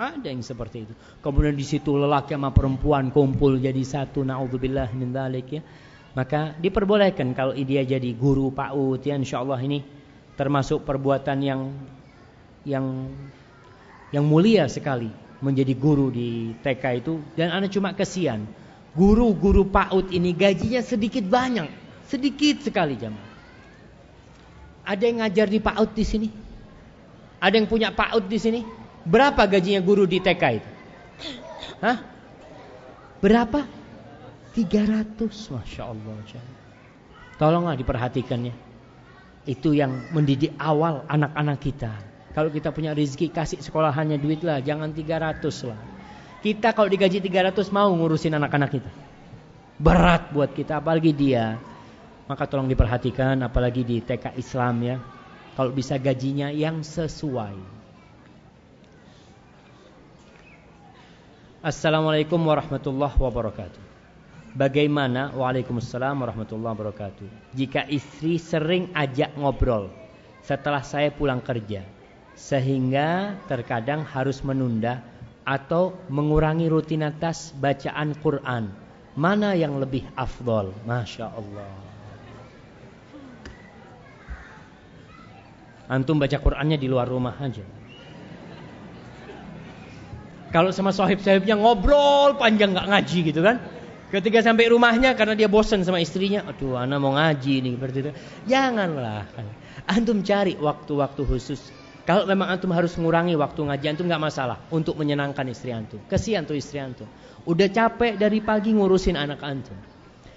Ada 0.00 0.32
yang 0.32 0.40
seperti 0.40 0.88
itu. 0.88 0.94
Kemudian 1.20 1.52
di 1.52 1.64
situ 1.64 1.92
lelaki 1.96 2.32
sama 2.32 2.52
perempuan 2.52 3.12
kumpul 3.12 3.60
jadi 3.60 3.80
satu. 3.84 4.24
Naudzubillah 4.24 4.88
min 4.96 5.12
ya. 5.12 5.60
Maka 6.10 6.56
diperbolehkan 6.58 7.36
kalau 7.36 7.54
dia 7.54 7.86
jadi 7.86 8.10
guru 8.16 8.50
PAUD 8.50 9.04
ya 9.06 9.14
insyaallah 9.14 9.60
ini 9.62 9.84
termasuk 10.34 10.82
perbuatan 10.82 11.38
yang 11.38 11.60
yang 12.66 13.12
yang 14.10 14.24
mulia 14.26 14.66
sekali 14.66 15.29
menjadi 15.40 15.72
guru 15.76 16.12
di 16.12 16.52
TK 16.60 16.84
itu 17.00 17.20
dan 17.36 17.52
anak 17.52 17.72
cuma 17.72 17.96
kesian 17.96 18.44
guru-guru 18.92 19.68
PAUD 19.68 20.12
ini 20.12 20.36
gajinya 20.36 20.84
sedikit 20.84 21.24
banyak 21.24 21.68
sedikit 22.06 22.64
sekali 22.64 23.00
jamaah 23.00 23.30
ada 24.90 25.02
yang 25.06 25.22
ngajar 25.22 25.46
di 25.46 25.62
PAUD 25.62 25.90
di 25.94 26.02
sini? 26.02 26.28
Ada 27.38 27.54
yang 27.62 27.70
punya 27.70 27.94
PAUD 27.94 28.26
di 28.26 28.38
sini? 28.42 28.60
Berapa 29.06 29.46
gajinya 29.46 29.78
guru 29.78 30.02
di 30.02 30.18
TK 30.18 30.42
itu? 30.58 30.70
Hah? 31.78 31.98
Berapa? 33.22 33.64
300 34.50 35.30
Masya 35.30 35.82
Allah 35.86 36.14
Tolonglah 37.38 37.78
diperhatikannya 37.78 38.50
Itu 39.46 39.70
yang 39.70 40.10
mendidik 40.10 40.58
awal 40.58 41.06
anak-anak 41.06 41.58
kita 41.62 41.92
Kalau 42.30 42.50
kita 42.50 42.70
punya 42.70 42.94
rezeki 42.94 43.34
kasih 43.34 43.58
sekolahannya 43.58 44.18
duit 44.22 44.46
lah 44.46 44.62
Jangan 44.62 44.94
300 44.94 45.42
lah 45.66 45.80
Kita 46.40 46.70
kalau 46.70 46.86
digaji 46.86 47.18
300 47.18 47.74
mau 47.74 47.90
ngurusin 47.90 48.38
anak-anak 48.38 48.70
kita 48.70 48.90
Berat 49.82 50.30
buat 50.30 50.54
kita 50.54 50.78
apalagi 50.78 51.10
dia 51.10 51.58
maka 52.30 52.46
tolong 52.46 52.70
diperhatikan 52.70 53.42
apalagi 53.42 53.82
di 53.82 53.98
TK 53.98 54.38
Islam 54.38 54.74
ya. 54.86 54.96
Kalau 55.58 55.74
bisa 55.74 55.98
gajinya 55.98 56.54
yang 56.54 56.86
sesuai. 56.86 57.82
Assalamualaikum 61.58 62.38
warahmatullahi 62.38 63.18
wabarakatuh. 63.18 63.82
Bagaimana 64.54 65.34
Waalaikumsalam 65.34 66.22
warahmatullahi 66.22 66.70
wabarakatuh. 66.78 67.28
Jika 67.58 67.90
istri 67.90 68.38
sering 68.38 68.94
ajak 68.94 69.34
ngobrol 69.34 69.90
setelah 70.46 70.86
saya 70.86 71.10
pulang 71.10 71.42
kerja 71.42 71.82
sehingga 72.40 73.36
terkadang 73.44 74.00
harus 74.08 74.40
menunda 74.40 75.04
atau 75.44 75.92
mengurangi 76.08 76.72
rutinitas 76.72 77.52
bacaan 77.52 78.16
Quran. 78.16 78.72
Mana 79.12 79.52
yang 79.52 79.76
lebih 79.76 80.08
afdol? 80.16 80.72
Masya 80.88 81.26
Allah. 81.28 81.68
Antum 85.90 86.16
baca 86.22 86.38
Qur'annya 86.38 86.78
di 86.80 86.86
luar 86.86 87.10
rumah 87.10 87.34
aja. 87.42 87.66
Kalau 90.54 90.70
sama 90.70 90.94
sahib-sahibnya 90.94 91.58
ngobrol 91.58 92.38
panjang 92.38 92.72
nggak 92.72 92.88
ngaji 92.88 93.18
gitu 93.34 93.42
kan. 93.42 93.58
Ketika 94.10 94.42
sampai 94.42 94.66
rumahnya 94.70 95.14
karena 95.14 95.38
dia 95.38 95.46
bosan 95.46 95.86
sama 95.86 96.02
istrinya, 96.02 96.42
aduh 96.42 96.74
anak 96.74 96.98
mau 96.98 97.14
ngaji 97.14 97.62
nih 97.62 97.72
itu. 97.78 98.10
Janganlah. 98.50 99.26
Antum 99.86 100.26
cari 100.26 100.58
waktu-waktu 100.58 101.22
khusus. 101.22 101.79
Kalau 102.08 102.24
memang 102.24 102.48
antum 102.48 102.72
harus 102.72 102.96
mengurangi 102.96 103.36
waktu 103.36 103.60
ngaji 103.60 103.86
antum 103.92 104.06
nggak 104.08 104.22
masalah 104.22 104.58
untuk 104.72 104.96
menyenangkan 104.96 105.44
istri 105.48 105.70
antum. 105.70 106.00
Kesian 106.08 106.48
tuh 106.48 106.56
istri 106.56 106.80
antum. 106.80 107.06
Udah 107.44 107.68
capek 107.68 108.16
dari 108.16 108.40
pagi 108.40 108.72
ngurusin 108.72 109.16
anak 109.16 109.40
antum. 109.44 109.76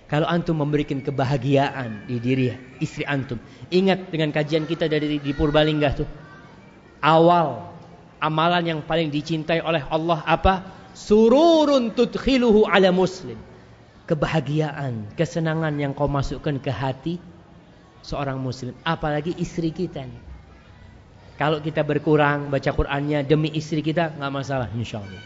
Kalau 0.07 0.27
antum 0.29 0.59
memberikan 0.59 1.01
kebahagiaan 1.01 2.05
di 2.05 2.19
diri 2.21 2.53
istri 2.83 3.07
antum. 3.07 3.39
Ingat 3.73 4.13
dengan 4.13 4.29
kajian 4.29 4.67
kita 4.69 4.85
dari 4.85 5.17
di 5.17 5.31
Purbalingga 5.33 5.89
tuh. 5.95 6.09
Awal 7.03 7.71
amalan 8.23 8.63
yang 8.63 8.79
paling 8.85 9.11
dicintai 9.11 9.59
oleh 9.63 9.83
Allah 9.87 10.21
apa? 10.23 10.81
Sururun 10.93 11.97
tudkhiluhu 11.97 12.69
ala 12.69 12.93
muslim 12.93 13.35
kebahagiaan, 14.03 15.15
kesenangan 15.15 15.73
yang 15.79 15.95
kau 15.95 16.11
masukkan 16.11 16.59
ke 16.59 16.71
hati 16.71 17.15
seorang 18.03 18.35
muslim, 18.35 18.75
apalagi 18.83 19.31
istri 19.39 19.71
kita 19.71 20.03
nih. 20.03 20.32
Kalau 21.33 21.57
kita 21.57 21.81
berkurang 21.81 22.53
baca 22.53 22.69
Qur'annya 22.69 23.25
demi 23.25 23.49
istri 23.57 23.81
kita 23.81 24.13
nggak 24.13 24.31
masalah 24.31 24.69
insya 24.77 25.01
Allah. 25.01 25.23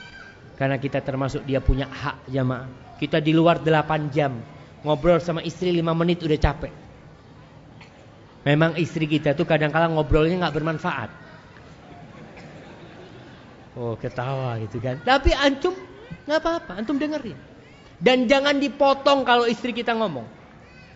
Karena 0.55 0.79
kita 0.79 1.03
termasuk 1.03 1.43
dia 1.43 1.59
punya 1.59 1.85
hak 1.85 2.31
jamaah. 2.31 2.67
Kita 2.97 3.21
di 3.21 3.35
luar 3.35 3.61
8 3.61 4.09
jam 4.09 4.39
ngobrol 4.81 5.19
sama 5.19 5.43
istri 5.43 5.69
5 5.75 5.83
menit 5.93 6.23
udah 6.23 6.39
capek. 6.39 6.73
Memang 8.47 8.79
istri 8.79 9.05
kita 9.05 9.35
tuh 9.35 9.43
kadang-kala 9.43 9.91
ngobrolnya 9.91 10.47
nggak 10.47 10.55
bermanfaat. 10.55 11.09
Oh 13.77 13.99
ketawa 13.99 14.57
gitu 14.63 14.79
kan. 14.79 15.03
Tapi 15.03 15.35
antum 15.35 15.75
nggak 16.23 16.39
apa-apa, 16.39 16.71
antum 16.79 16.95
dengerin. 16.95 17.37
Dan 17.99 18.25
jangan 18.31 18.57
dipotong 18.57 19.27
kalau 19.27 19.43
istri 19.45 19.75
kita 19.75 19.91
ngomong. 19.91 20.36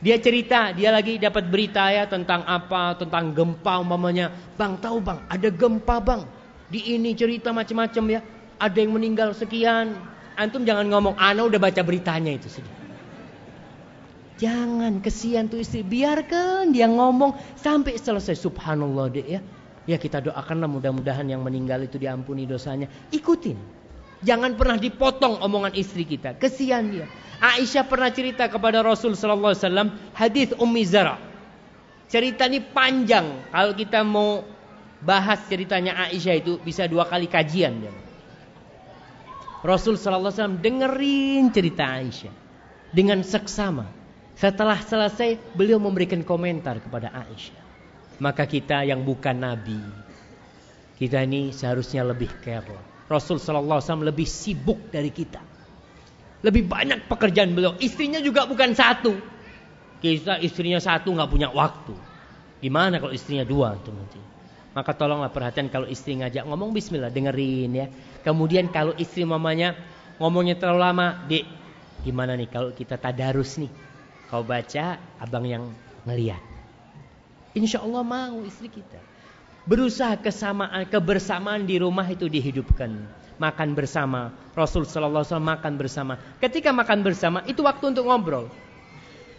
Dia 0.02 0.18
cerita, 0.18 0.74
dia 0.74 0.90
lagi 0.90 1.22
dapat 1.22 1.46
berita 1.46 1.94
ya 1.94 2.10
tentang 2.10 2.42
apa, 2.50 2.98
tentang 2.98 3.38
gempa 3.38 3.86
umpamanya. 3.86 4.34
Bang, 4.58 4.82
tahu 4.82 4.98
bang, 4.98 5.22
ada 5.30 5.48
gempa 5.54 6.02
bang. 6.02 6.26
Di 6.74 6.98
ini 6.98 7.14
cerita 7.14 7.54
macam-macam 7.54 8.04
ya. 8.18 8.22
Ada 8.58 8.78
yang 8.82 8.98
meninggal 8.98 9.38
sekian. 9.38 9.94
Antum 10.34 10.66
jangan 10.66 10.90
ngomong, 10.90 11.14
ana 11.22 11.46
udah 11.46 11.62
baca 11.62 11.82
beritanya 11.86 12.34
itu 12.34 12.50
sudah. 12.50 12.74
Jangan 14.42 15.06
kesian 15.06 15.54
tuh 15.54 15.62
istri, 15.62 15.86
biarkan 15.86 16.74
dia 16.74 16.90
ngomong 16.90 17.38
sampai 17.62 17.94
selesai. 17.94 18.34
Subhanallah 18.42 19.06
deh 19.14 19.38
ya. 19.38 19.42
Ya 19.86 20.02
kita 20.02 20.18
doakanlah 20.18 20.66
mudah-mudahan 20.66 21.30
yang 21.30 21.46
meninggal 21.46 21.86
itu 21.86 22.02
diampuni 22.02 22.50
dosanya. 22.50 22.90
Ikutin. 23.14 23.81
Jangan 24.22 24.54
pernah 24.54 24.78
dipotong 24.78 25.42
omongan 25.42 25.74
istri 25.74 26.06
kita. 26.06 26.38
Kesian 26.38 26.94
dia. 26.94 27.06
Aisyah 27.42 27.90
pernah 27.90 28.14
cerita 28.14 28.46
kepada 28.46 28.86
Rasul 28.86 29.18
sallallahu 29.18 29.58
alaihi 29.58 29.66
wasallam 29.66 29.90
hadis 30.14 30.50
Ummi 30.62 30.84
Zara. 30.86 31.18
Cerita 32.06 32.46
ini 32.46 32.62
panjang. 32.62 33.50
Kalau 33.50 33.74
kita 33.74 34.06
mau 34.06 34.46
bahas 35.02 35.42
ceritanya 35.50 35.98
Aisyah 36.06 36.36
itu 36.38 36.62
bisa 36.62 36.86
dua 36.86 37.10
kali 37.10 37.26
kajian 37.26 37.82
dia. 37.82 37.94
Rasul 39.66 39.98
sallallahu 39.98 40.30
alaihi 40.30 40.38
wasallam 40.38 40.62
dengerin 40.62 41.44
cerita 41.50 41.84
Aisyah 41.90 42.34
dengan 42.94 43.26
seksama. 43.26 43.90
Setelah 44.38 44.78
selesai 44.78 45.58
beliau 45.58 45.82
memberikan 45.82 46.22
komentar 46.22 46.78
kepada 46.78 47.10
Aisyah. 47.10 47.58
Maka 48.22 48.46
kita 48.46 48.86
yang 48.86 49.02
bukan 49.02 49.34
nabi, 49.34 49.82
kita 51.02 51.26
ini 51.26 51.50
seharusnya 51.50 52.06
lebih 52.06 52.30
careful 52.46 52.91
Rasul 53.12 53.38
Sallallahu 53.38 53.78
Alaihi 53.80 53.88
Wasallam 53.92 54.08
lebih 54.08 54.28
sibuk 54.28 54.80
dari 54.88 55.12
kita. 55.12 55.44
Lebih 56.42 56.66
banyak 56.66 57.06
pekerjaan 57.06 57.54
beliau. 57.54 57.78
Istrinya 57.78 58.24
juga 58.24 58.48
bukan 58.48 58.74
satu. 58.74 59.14
Kita 60.02 60.42
istrinya 60.42 60.82
satu 60.82 61.14
nggak 61.14 61.30
punya 61.30 61.54
waktu. 61.54 61.94
Gimana 62.64 62.98
kalau 62.98 63.14
istrinya 63.14 63.46
dua 63.46 63.78
nanti? 63.78 64.22
Maka 64.72 64.96
tolonglah 64.96 65.30
perhatian 65.30 65.68
kalau 65.68 65.84
istri 65.86 66.16
ngajak 66.16 66.48
ngomong 66.48 66.72
Bismillah 66.72 67.12
dengerin 67.12 67.72
ya. 67.76 67.88
Kemudian 68.24 68.72
kalau 68.72 68.96
istri 68.96 69.28
mamanya 69.28 69.76
ngomongnya 70.16 70.56
terlalu 70.56 70.80
lama, 70.80 71.08
dek 71.28 71.44
gimana 72.02 72.40
nih 72.40 72.48
kalau 72.48 72.72
kita 72.72 72.96
tadarus 72.96 73.60
nih? 73.60 73.70
Kau 74.32 74.48
baca, 74.48 74.96
abang 75.20 75.44
yang 75.44 75.68
ngeliat. 76.08 76.40
Insya 77.52 77.84
Allah 77.84 78.00
mau 78.00 78.40
istri 78.48 78.72
kita. 78.72 79.11
Berusaha 79.62 80.18
kesamaan, 80.18 80.90
kebersamaan 80.90 81.70
di 81.70 81.78
rumah 81.78 82.06
itu 82.10 82.26
dihidupkan. 82.26 82.98
Makan 83.38 83.74
bersama. 83.78 84.34
Rasul 84.58 84.86
Sallallahu 84.86 85.22
Alaihi 85.22 85.34
Wasallam 85.34 85.52
makan 85.54 85.74
bersama. 85.78 86.14
Ketika 86.42 86.74
makan 86.74 87.06
bersama 87.06 87.40
itu 87.46 87.62
waktu 87.62 87.94
untuk 87.94 88.10
ngobrol. 88.10 88.50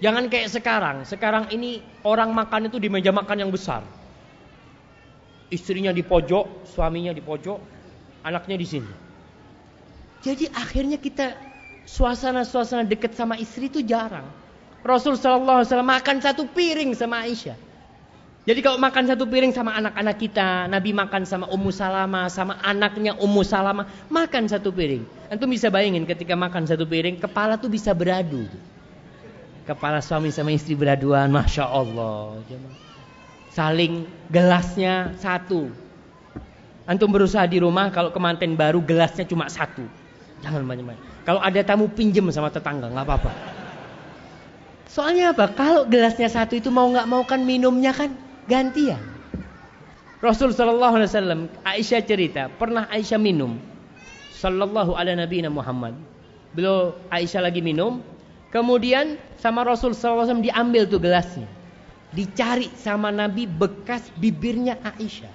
Jangan 0.03 0.27
kayak 0.27 0.51
sekarang. 0.51 0.97
Sekarang 1.07 1.51
ini 1.55 1.83
orang 2.03 2.35
makan 2.35 2.67
itu 2.71 2.83
di 2.83 2.91
meja 2.91 3.15
makan 3.15 3.47
yang 3.47 3.51
besar. 3.55 3.87
Istrinya 5.51 5.95
di 5.95 6.03
pojok, 6.03 6.67
suaminya 6.67 7.15
di 7.15 7.23
pojok, 7.23 7.59
anaknya 8.27 8.57
di 8.59 8.67
sini. 8.67 8.93
Jadi 10.23 10.51
akhirnya 10.51 10.99
kita 10.99 11.35
suasana-suasana 11.87 12.87
dekat 12.87 13.15
sama 13.15 13.39
istri 13.39 13.71
itu 13.71 13.83
jarang. 13.83 14.27
Rasul 14.83 15.15
Sallallahu 15.15 15.63
Alaihi 15.63 15.69
Wasallam 15.71 15.91
makan 15.91 16.17
satu 16.19 16.43
piring 16.51 16.95
sama 16.99 17.23
Aisyah. 17.23 17.55
Jadi 18.43 18.59
kalau 18.59 18.75
makan 18.75 19.07
satu 19.07 19.23
piring 19.31 19.55
sama 19.55 19.71
anak-anak 19.79 20.19
kita, 20.19 20.67
Nabi 20.67 20.91
makan 20.91 21.23
sama 21.23 21.47
Ummu 21.47 21.71
Salama, 21.71 22.27
sama 22.27 22.59
anaknya 22.59 23.15
Ummu 23.15 23.47
Salama, 23.47 23.87
makan 24.11 24.51
satu 24.51 24.75
piring. 24.75 25.07
Antum 25.31 25.47
bisa 25.47 25.71
bayangin 25.71 26.03
ketika 26.03 26.35
makan 26.35 26.67
satu 26.67 26.83
piring, 26.83 27.23
kepala 27.23 27.55
tuh 27.55 27.71
bisa 27.71 27.95
beradu. 27.95 28.51
Kepala 29.63 30.03
suami 30.03 30.35
sama 30.35 30.51
istri 30.51 30.75
beraduan, 30.75 31.31
Masya 31.31 31.71
Allah. 31.71 32.43
Saling 33.55 34.11
gelasnya 34.27 35.15
satu. 35.23 35.71
Antum 36.83 37.15
berusaha 37.15 37.47
di 37.47 37.63
rumah, 37.63 37.95
kalau 37.95 38.11
kemanten 38.11 38.59
baru 38.59 38.83
gelasnya 38.83 39.23
cuma 39.23 39.47
satu. 39.47 39.87
Jangan 40.43 40.67
banyak-banyak. 40.67 41.23
Kalau 41.23 41.39
ada 41.39 41.63
tamu 41.63 41.87
pinjem 41.87 42.27
sama 42.35 42.51
tetangga, 42.51 42.91
nggak 42.91 43.07
apa-apa. 43.07 43.33
Soalnya 44.91 45.31
apa? 45.31 45.47
Kalau 45.55 45.87
gelasnya 45.87 46.27
satu 46.27 46.59
itu 46.59 46.75
mau 46.75 46.91
nggak 46.91 47.07
mau 47.07 47.23
kan 47.23 47.39
minumnya 47.47 47.95
kan 47.95 48.32
gantian. 48.47 49.03
Rasul 50.23 50.55
sallallahu 50.55 51.03
alaihi 51.03 51.11
wasallam 51.11 51.41
Aisyah 51.67 52.03
cerita, 52.07 52.47
pernah 52.47 52.87
Aisyah 52.87 53.19
minum 53.19 53.59
sallallahu 54.39 54.95
ala 54.95 55.19
nabi 55.19 55.43
Muhammad. 55.51 55.99
Beliau 56.55 56.95
Aisyah 57.11 57.51
lagi 57.51 57.59
minum, 57.59 57.99
kemudian 58.55 59.19
sama 59.43 59.67
Rasul 59.67 59.95
sallallahu 59.95 60.15
alaihi 60.15 60.31
wasallam 60.31 60.47
diambil 60.47 60.83
tuh 60.87 61.01
gelasnya. 61.03 61.49
Dicari 62.13 62.69
sama 62.77 63.09
Nabi 63.09 63.49
bekas 63.49 64.13
bibirnya 64.21 64.77
Aisyah. 64.85 65.33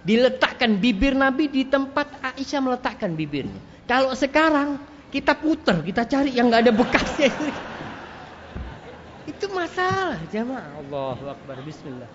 Diletakkan 0.00 0.80
bibir 0.80 1.12
Nabi 1.12 1.52
di 1.52 1.68
tempat 1.68 2.08
Aisyah 2.24 2.60
meletakkan 2.64 3.12
bibirnya. 3.12 3.60
Kalau 3.84 4.16
sekarang 4.16 4.80
kita 5.12 5.36
puter, 5.36 5.84
kita 5.84 6.08
cari 6.08 6.32
yang 6.32 6.48
nggak 6.48 6.66
ada 6.66 6.72
bekasnya. 6.72 7.28
Itu 9.30 9.52
masalah 9.52 10.16
jamaah. 10.32 10.80
Allahu 10.80 11.24
Akbar. 11.28 11.60
Bismillah. 11.68 12.08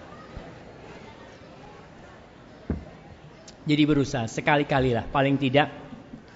Jadi 3.62 3.84
berusaha 3.86 4.26
sekali-kali 4.26 4.98
lah 4.98 5.06
paling 5.06 5.38
tidak 5.38 5.70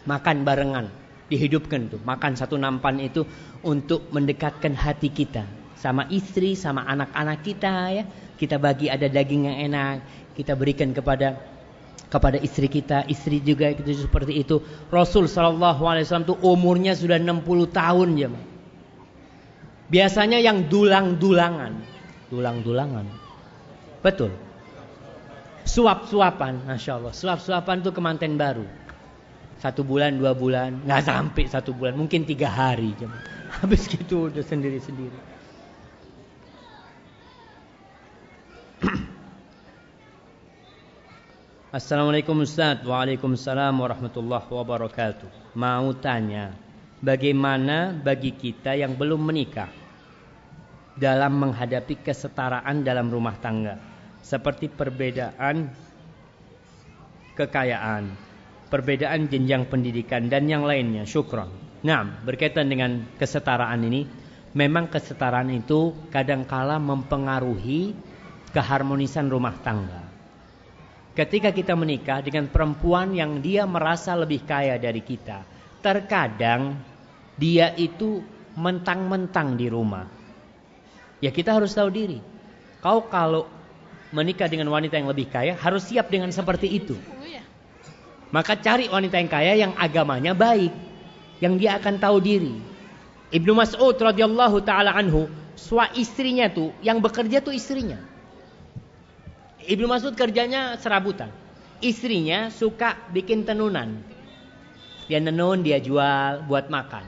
makan 0.06 0.46
barengan, 0.46 0.86
dihidupkan 1.26 1.90
tuh. 1.90 2.02
Makan 2.06 2.38
satu 2.38 2.54
nampan 2.54 3.02
itu 3.02 3.26
untuk 3.66 4.06
mendekatkan 4.14 4.78
hati 4.78 5.10
kita 5.10 5.42
sama 5.74 6.06
istri, 6.14 6.54
sama 6.54 6.86
anak-anak 6.86 7.42
kita 7.42 7.74
ya. 7.90 8.04
Kita 8.36 8.62
bagi 8.62 8.94
ada 8.94 9.10
daging 9.10 9.50
yang 9.50 9.58
enak, 9.72 9.96
kita 10.38 10.54
berikan 10.54 10.94
kepada 10.94 11.34
kepada 12.06 12.38
istri 12.38 12.70
kita, 12.70 13.10
istri 13.10 13.42
juga 13.42 13.74
itu 13.74 14.06
seperti 14.06 14.46
itu. 14.46 14.62
Rasul 14.94 15.26
Wasallam 15.26 16.30
tuh 16.30 16.38
umurnya 16.46 16.94
sudah 16.94 17.18
60 17.18 17.42
tahun 17.74 18.10
ya. 18.14 18.30
Biasanya 19.90 20.38
yang 20.42 20.70
dulang-dulangan, 20.70 21.74
dulang-dulangan, 22.30 23.06
betul 24.02 24.45
suap-suapan, 25.66 26.70
masya 26.70 27.02
Allah. 27.02 27.12
Suap-suapan 27.12 27.82
itu 27.82 27.92
kemanten 27.92 28.38
baru. 28.38 28.64
Satu 29.60 29.82
bulan, 29.82 30.22
dua 30.22 30.38
bulan, 30.38 30.86
nggak 30.86 31.04
sampai 31.04 31.50
satu 31.50 31.74
bulan, 31.74 31.98
mungkin 31.98 32.24
tiga 32.24 32.48
hari. 32.48 32.94
Habis 33.60 33.90
gitu 33.90 34.30
udah 34.30 34.46
sendiri-sendiri. 34.46 35.18
Assalamualaikum 41.76 42.44
Ustaz 42.44 42.84
Waalaikumsalam 42.84 43.72
warahmatullahi 43.72 44.52
wabarakatuh 44.52 45.56
Mau 45.56 45.96
tanya 45.96 46.52
Bagaimana 47.00 47.96
bagi 47.96 48.36
kita 48.36 48.76
yang 48.76 49.00
belum 49.00 49.24
menikah 49.24 49.72
Dalam 50.96 51.40
menghadapi 51.40 52.04
kesetaraan 52.04 52.84
dalam 52.84 53.08
rumah 53.08 53.40
tangga 53.40 53.95
seperti 54.26 54.74
perbedaan 54.74 55.70
kekayaan, 57.38 58.10
perbedaan 58.74 59.30
jenjang 59.30 59.70
pendidikan 59.70 60.26
dan 60.26 60.50
yang 60.50 60.66
lainnya. 60.66 61.06
Syukron. 61.06 61.54
Nah, 61.86 62.02
berkaitan 62.26 62.66
dengan 62.66 63.06
kesetaraan 63.22 63.86
ini, 63.86 64.10
memang 64.58 64.90
kesetaraan 64.90 65.54
itu 65.54 65.94
kadangkala 66.10 66.82
mempengaruhi 66.82 67.94
keharmonisan 68.50 69.30
rumah 69.30 69.54
tangga. 69.62 70.02
Ketika 71.14 71.54
kita 71.54 71.78
menikah 71.78 72.26
dengan 72.26 72.50
perempuan 72.50 73.14
yang 73.14 73.40
dia 73.40 73.70
merasa 73.70 74.18
lebih 74.18 74.42
kaya 74.44 74.76
dari 74.82 75.06
kita, 75.06 75.46
terkadang 75.86 76.76
dia 77.38 77.72
itu 77.78 78.26
mentang-mentang 78.58 79.54
di 79.54 79.70
rumah. 79.70 80.10
Ya 81.22 81.30
kita 81.32 81.56
harus 81.56 81.72
tahu 81.72 81.88
diri. 81.94 82.20
Kau 82.84 83.08
kalau 83.08 83.48
menikah 84.16 84.48
dengan 84.48 84.72
wanita 84.72 84.96
yang 84.96 85.12
lebih 85.12 85.28
kaya 85.28 85.60
harus 85.60 85.92
siap 85.92 86.08
dengan 86.08 86.32
seperti 86.32 86.72
itu. 86.72 86.96
Oh, 86.96 87.28
iya. 87.28 87.44
Maka 88.32 88.56
cari 88.56 88.88
wanita 88.88 89.20
yang 89.20 89.32
kaya 89.32 89.54
yang 89.60 89.72
agamanya 89.76 90.32
baik, 90.32 90.72
yang 91.44 91.60
dia 91.60 91.76
akan 91.76 92.00
tahu 92.00 92.24
diri. 92.24 92.56
Ibnu 93.36 93.52
Mas'ud 93.52 94.00
radhiyallahu 94.00 94.64
taala 94.64 94.96
anhu, 94.96 95.28
sua 95.60 95.92
istrinya 96.00 96.48
tuh 96.48 96.72
yang 96.80 97.04
bekerja 97.04 97.44
tuh 97.44 97.52
istrinya. 97.52 98.00
Ibnu 99.68 99.84
Mas'ud 99.92 100.16
kerjanya 100.16 100.80
serabutan. 100.80 101.28
Istrinya 101.84 102.48
suka 102.56 102.96
bikin 103.12 103.44
tenunan. 103.44 104.00
Dia 105.12 105.20
nenun, 105.20 105.62
dia 105.62 105.78
jual 105.78 106.48
buat 106.48 106.72
makan. 106.72 107.04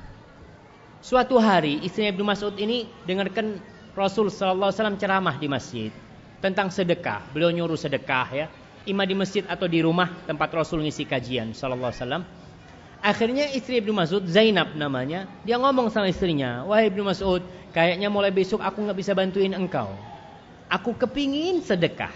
Suatu 1.00 1.40
hari 1.40 1.80
istrinya 1.88 2.12
Ibnu 2.12 2.26
Mas'ud 2.28 2.54
ini 2.60 2.84
dengarkan 3.08 3.64
Rasul 3.96 4.28
sallallahu 4.28 4.70
alaihi 4.70 4.78
wasallam 4.78 5.00
ceramah 5.00 5.36
di 5.40 5.48
masjid 5.48 5.92
tentang 6.40 6.70
sedekah. 6.70 7.26
Beliau 7.34 7.50
nyuruh 7.50 7.78
sedekah 7.78 8.28
ya, 8.34 8.46
ima 8.88 9.04
di 9.04 9.14
masjid 9.18 9.44
atau 9.46 9.68
di 9.68 9.84
rumah 9.84 10.24
tempat 10.24 10.50
Rasul 10.54 10.86
ngisi 10.86 11.04
kajian 11.04 11.52
sallallahu 11.52 11.92
alaihi 11.92 12.02
wasallam. 12.02 12.24
Akhirnya 12.98 13.46
istri 13.54 13.78
Ibnu 13.78 13.94
Mas'ud, 13.94 14.26
Zainab 14.26 14.74
namanya, 14.74 15.30
dia 15.46 15.62
ngomong 15.62 15.94
sama 15.94 16.10
istrinya, 16.10 16.66
"Wahai 16.66 16.90
Ibnu 16.90 17.06
Mas'ud, 17.06 17.46
kayaknya 17.70 18.10
mulai 18.10 18.34
besok 18.34 18.58
aku 18.66 18.82
nggak 18.82 18.98
bisa 18.98 19.14
bantuin 19.14 19.54
engkau. 19.54 19.94
Aku 20.66 20.98
kepingin 20.98 21.62
sedekah." 21.62 22.10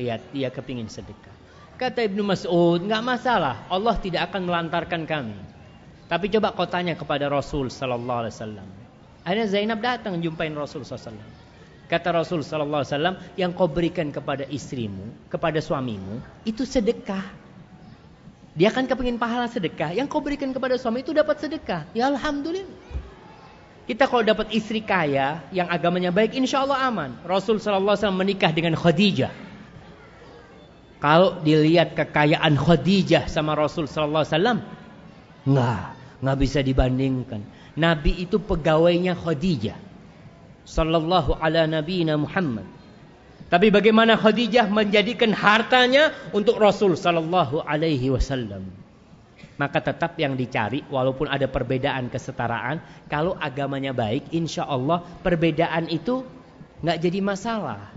Lihat, 0.00 0.32
dia 0.32 0.48
kepingin 0.48 0.88
sedekah. 0.88 1.34
Kata 1.76 2.00
Ibnu 2.00 2.24
Mas'ud, 2.24 2.80
nggak 2.80 3.04
masalah, 3.04 3.68
Allah 3.68 3.96
tidak 4.00 4.32
akan 4.32 4.48
melantarkan 4.48 5.04
kami. 5.04 5.36
Tapi 6.08 6.26
coba 6.32 6.56
kau 6.56 6.66
tanya 6.66 6.96
kepada 6.96 7.28
Rasul 7.28 7.68
sallallahu 7.68 8.26
alaihi 8.26 8.34
wasallam. 8.34 8.68
Akhirnya 9.22 9.46
Zainab 9.46 9.78
datang 9.84 10.18
jumpain 10.24 10.50
Rasul 10.56 10.82
sallallahu 10.82 10.98
alaihi 11.04 11.20
wasallam. 11.20 11.39
Kata 11.90 12.14
Rasul 12.14 12.46
sallallahu 12.46 12.86
alaihi 12.86 12.92
wasallam, 12.94 13.16
yang 13.34 13.50
kau 13.50 13.66
berikan 13.66 14.14
kepada 14.14 14.46
istrimu, 14.46 15.10
kepada 15.26 15.58
suamimu, 15.58 16.22
itu 16.46 16.62
sedekah. 16.62 17.26
Dia 18.54 18.70
kan 18.70 18.86
kepingin 18.86 19.18
pahala 19.18 19.50
sedekah. 19.50 19.90
Yang 19.90 20.06
kau 20.06 20.22
berikan 20.22 20.54
kepada 20.54 20.78
suami 20.78 21.02
itu 21.02 21.10
dapat 21.10 21.42
sedekah. 21.42 21.90
Ya 21.90 22.06
Alhamdulillah. 22.06 22.78
Kita 23.90 24.06
kalau 24.06 24.22
dapat 24.22 24.54
istri 24.54 24.86
kaya 24.86 25.42
yang 25.50 25.66
agamanya 25.66 26.14
baik, 26.14 26.38
insya 26.38 26.62
Allah 26.62 26.78
aman. 26.86 27.10
Rasul 27.26 27.58
Sallallahu 27.58 27.98
Alaihi 27.98 28.06
Wasallam 28.06 28.22
menikah 28.22 28.54
dengan 28.54 28.78
Khadijah. 28.78 29.34
Kalau 31.02 31.42
dilihat 31.42 31.98
kekayaan 31.98 32.54
Khadijah 32.54 33.26
sama 33.26 33.58
Rasul 33.58 33.90
Sallallahu 33.90 34.22
Alaihi 34.22 34.34
Wasallam, 34.38 34.58
nggak, 35.42 35.84
nggak 36.22 36.38
bisa 36.38 36.62
dibandingkan. 36.62 37.42
Nabi 37.74 38.22
itu 38.22 38.38
pegawainya 38.38 39.18
Khadijah. 39.18 39.89
Sallallahu 40.70 41.34
ala 41.42 41.66
nabiyina 41.66 42.14
Muhammad. 42.14 42.62
Tapi 43.50 43.74
bagaimana 43.74 44.14
Khadijah 44.14 44.70
menjadikan 44.70 45.34
hartanya 45.34 46.14
untuk 46.30 46.62
Rasul 46.62 46.94
sallallahu 46.94 47.66
alaihi 47.66 48.14
wasallam. 48.14 48.70
Maka 49.58 49.82
tetap 49.82 50.14
yang 50.22 50.38
dicari 50.38 50.86
walaupun 50.86 51.26
ada 51.26 51.50
perbedaan 51.50 52.06
kesetaraan, 52.06 52.78
kalau 53.10 53.34
agamanya 53.34 53.90
baik, 53.90 54.30
insya 54.30 54.62
Allah 54.64 55.02
perbedaan 55.26 55.90
itu 55.90 56.22
nggak 56.86 56.98
jadi 57.02 57.18
masalah. 57.18 57.90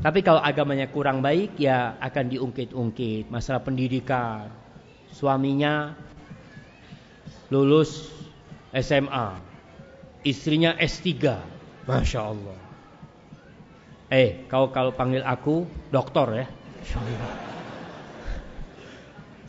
Tapi 0.00 0.24
kalau 0.24 0.40
agamanya 0.40 0.88
kurang 0.88 1.20
baik, 1.20 1.60
ya 1.60 2.00
akan 2.00 2.32
diungkit-ungkit. 2.32 3.28
Masalah 3.28 3.60
pendidikan, 3.60 4.48
suaminya 5.12 5.94
lulus 7.52 8.08
SMA, 8.74 9.38
istrinya 10.26 10.74
S3, 10.80 11.14
masya 11.84 12.20
Allah. 12.32 12.58
Eh, 14.12 14.44
kau 14.46 14.68
kalau 14.68 14.92
panggil 14.92 15.24
aku 15.24 15.64
dokter 15.88 16.44
ya. 16.44 16.46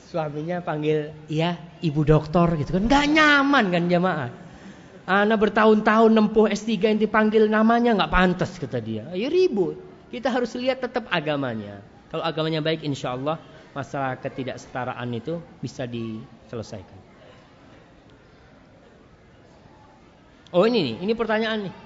Suaminya 0.10 0.64
panggil, 0.64 1.12
iya 1.28 1.60
ibu 1.84 2.08
dokter 2.08 2.48
gitu 2.56 2.80
kan. 2.80 2.88
Gak 2.88 3.06
nyaman 3.12 3.66
kan 3.68 3.84
jamaah. 3.92 4.32
Anak 5.06 5.38
bertahun-tahun 5.38 6.10
nempuh 6.10 6.50
S3 6.50 6.82
yang 6.82 6.98
dipanggil 6.98 7.46
namanya 7.46 7.94
nggak 7.94 8.10
pantas 8.10 8.58
kata 8.58 8.82
dia. 8.82 9.06
Ya 9.14 9.30
ribut. 9.30 9.78
Kita 10.10 10.34
harus 10.34 10.56
lihat 10.58 10.82
tetap 10.82 11.06
agamanya. 11.14 11.84
Kalau 12.10 12.26
agamanya 12.26 12.64
baik 12.64 12.82
insya 12.82 13.14
Allah 13.14 13.38
masalah 13.76 14.18
ketidaksetaraan 14.18 15.06
itu 15.14 15.38
bisa 15.62 15.84
diselesaikan. 15.86 16.98
Oh 20.56 20.64
ini 20.64 20.96
nih, 20.96 20.96
ini 21.04 21.14
pertanyaan 21.14 21.68
nih. 21.68 21.85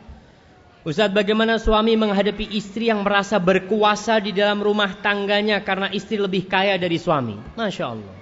Ustaz 0.88 1.11
bagaimana 1.11 1.60
suami 1.60 1.99
menghadapi 1.99 2.56
istri 2.56 2.88
yang 2.88 3.03
merasa 3.03 3.35
berkuasa 3.35 4.23
di 4.23 4.31
dalam 4.31 4.64
rumah 4.64 4.95
tangganya 5.03 5.60
karena 5.60 5.91
istri 5.91 6.15
lebih 6.15 6.47
kaya 6.47 6.80
dari 6.80 6.95
suami? 6.95 7.35
Masya 7.60 7.84
Allah. 7.84 8.15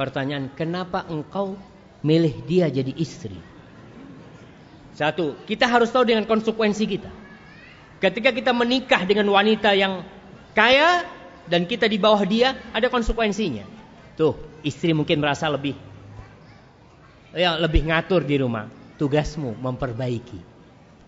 Pertanyaan, 0.00 0.48
kenapa 0.56 1.04
engkau 1.04 1.60
milih 2.00 2.40
dia 2.48 2.72
jadi 2.72 2.88
istri? 2.96 3.36
Satu, 4.96 5.36
kita 5.44 5.68
harus 5.68 5.92
tahu 5.92 6.08
dengan 6.08 6.24
konsekuensi 6.24 6.84
kita. 6.88 7.12
Ketika 8.00 8.32
kita 8.32 8.56
menikah 8.56 9.04
dengan 9.04 9.28
wanita 9.28 9.76
yang 9.76 10.08
kaya 10.56 11.04
dan 11.44 11.68
kita 11.68 11.84
di 11.84 12.00
bawah 12.00 12.24
dia, 12.24 12.56
ada 12.72 12.88
konsekuensinya. 12.88 13.68
Tuh, 14.16 14.40
istri 14.64 14.96
mungkin 14.96 15.20
merasa 15.20 15.52
lebih 15.52 15.76
ya 17.36 17.60
lebih 17.60 17.92
ngatur 17.92 18.24
di 18.24 18.40
rumah. 18.40 18.72
Tugasmu 18.96 19.58
memperbaiki. 19.58 20.53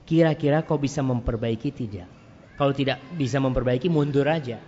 Kira-kira 0.07 0.63
kau 0.63 0.79
bisa 0.79 1.03
memperbaiki 1.03 1.75
tidak? 1.75 2.07
Kalau 2.55 2.71
tidak 2.71 3.03
bisa 3.19 3.43
memperbaiki 3.43 3.91
mundur 3.91 4.31
aja. 4.31 4.63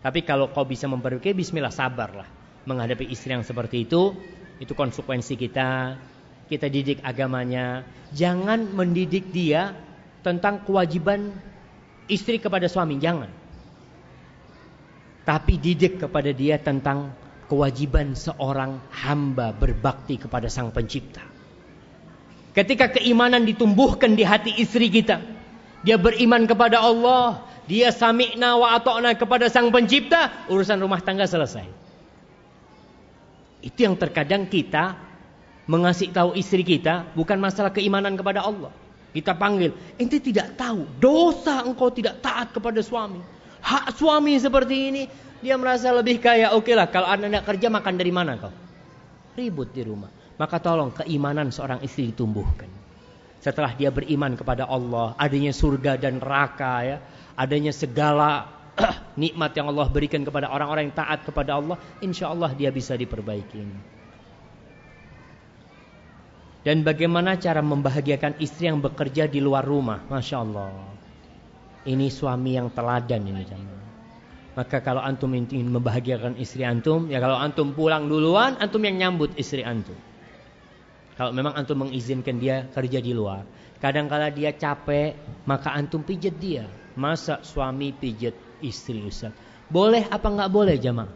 Tapi 0.00 0.24
kalau 0.24 0.48
kau 0.48 0.64
bisa 0.64 0.88
memperbaiki 0.88 1.36
bismillah 1.36 1.70
sabarlah 1.70 2.24
menghadapi 2.64 3.04
istri 3.12 3.36
yang 3.36 3.44
seperti 3.44 3.84
itu. 3.84 4.16
Itu 4.58 4.72
konsekuensi 4.72 5.36
kita. 5.36 6.00
Kita 6.48 6.66
didik 6.72 7.04
agamanya. 7.04 7.84
Jangan 8.16 8.72
mendidik 8.72 9.28
dia 9.28 9.76
tentang 10.24 10.64
kewajiban 10.64 11.28
istri 12.08 12.40
kepada 12.40 12.64
suami, 12.64 12.96
jangan. 12.96 13.28
Tapi 15.28 15.60
didik 15.60 16.00
kepada 16.00 16.32
dia 16.32 16.56
tentang 16.56 17.12
kewajiban 17.52 18.16
seorang 18.16 18.80
hamba 18.88 19.52
berbakti 19.52 20.16
kepada 20.16 20.48
Sang 20.48 20.72
Pencipta. 20.72 21.27
Ketika 22.58 22.90
keimanan 22.90 23.46
ditumbuhkan 23.46 24.18
di 24.18 24.26
hati 24.26 24.50
istri 24.58 24.90
kita. 24.90 25.22
Dia 25.86 25.94
beriman 25.94 26.42
kepada 26.42 26.82
Allah. 26.82 27.46
Dia 27.70 27.94
sami'na 27.94 28.58
wa 28.58 28.74
ato'na 28.74 29.14
kepada 29.14 29.46
sang 29.46 29.70
pencipta. 29.70 30.50
Urusan 30.50 30.82
rumah 30.82 30.98
tangga 30.98 31.22
selesai. 31.30 31.62
Itu 33.62 33.78
yang 33.86 33.94
terkadang 33.94 34.50
kita 34.50 34.98
mengasih 35.70 36.10
tahu 36.10 36.34
istri 36.34 36.66
kita. 36.66 37.06
Bukan 37.14 37.38
masalah 37.38 37.70
keimanan 37.70 38.18
kepada 38.18 38.42
Allah. 38.42 38.74
Kita 39.14 39.38
panggil. 39.38 39.70
Ente 39.94 40.18
tidak 40.18 40.58
tahu. 40.58 40.82
Dosa 40.98 41.62
engkau 41.62 41.94
tidak 41.94 42.18
taat 42.18 42.50
kepada 42.50 42.82
suami. 42.82 43.22
Hak 43.62 43.94
suami 43.94 44.34
seperti 44.34 44.76
ini. 44.90 45.02
Dia 45.46 45.54
merasa 45.54 45.94
lebih 45.94 46.18
kaya. 46.18 46.58
Oke 46.58 46.74
lah 46.74 46.90
kalau 46.90 47.06
anda 47.06 47.30
tidak 47.30 47.54
kerja 47.54 47.70
makan 47.70 47.94
dari 47.94 48.10
mana 48.10 48.34
kau? 48.34 48.50
Ribut 49.38 49.70
di 49.70 49.86
rumah. 49.86 50.17
Maka 50.38 50.62
tolong 50.62 50.94
keimanan 50.94 51.50
seorang 51.50 51.82
istri 51.82 52.14
ditumbuhkan. 52.14 52.70
Setelah 53.42 53.74
dia 53.74 53.90
beriman 53.90 54.38
kepada 54.38 54.66
Allah, 54.70 55.14
adanya 55.18 55.50
surga 55.50 55.98
dan 55.98 56.22
neraka 56.22 56.74
ya, 56.86 56.96
adanya 57.34 57.74
segala 57.74 58.50
nikmat 59.22 59.54
yang 59.54 59.70
Allah 59.70 59.86
berikan 59.90 60.22
kepada 60.22 60.50
orang-orang 60.50 60.90
yang 60.90 60.96
taat 60.98 61.26
kepada 61.26 61.58
Allah, 61.58 61.78
insya 62.02 62.30
Allah 62.30 62.54
dia 62.54 62.70
bisa 62.70 62.94
diperbaiki. 62.94 63.62
Dan 66.66 66.82
bagaimana 66.82 67.38
cara 67.38 67.62
membahagiakan 67.62 68.42
istri 68.42 68.66
yang 68.66 68.82
bekerja 68.82 69.30
di 69.30 69.38
luar 69.38 69.62
rumah? 69.62 70.02
Masya 70.10 70.36
Allah. 70.42 70.74
Ini 71.86 72.10
suami 72.10 72.58
yang 72.58 72.68
teladan 72.74 73.22
ini. 73.24 73.46
Maka 74.58 74.82
kalau 74.82 74.98
antum 74.98 75.30
ingin 75.32 75.70
membahagiakan 75.70 76.34
istri 76.42 76.66
antum, 76.66 77.06
ya 77.06 77.22
kalau 77.22 77.38
antum 77.38 77.70
pulang 77.72 78.10
duluan, 78.10 78.58
antum 78.58 78.82
yang 78.82 78.98
nyambut 78.98 79.38
istri 79.38 79.62
antum. 79.62 79.94
Kalau 81.18 81.34
memang 81.34 81.50
antum 81.58 81.82
mengizinkan 81.82 82.38
dia 82.38 82.70
kerja 82.70 83.02
di 83.02 83.10
luar. 83.10 83.42
Kadang-kala 83.82 84.30
dia 84.30 84.54
capek, 84.54 85.18
maka 85.50 85.74
antum 85.74 86.06
pijet 86.06 86.38
dia. 86.38 86.70
Masa 86.94 87.42
suami 87.42 87.90
pijet 87.90 88.38
istri 88.62 89.02
Ustaz? 89.02 89.34
Boleh 89.66 90.06
apa 90.06 90.30
nggak 90.30 90.50
boleh 90.50 90.78
jamaah? 90.78 91.10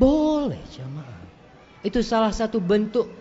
Boleh 0.00 0.60
jamaah. 0.72 1.20
Itu 1.84 2.00
salah 2.00 2.32
satu 2.32 2.64
bentuk 2.64 3.12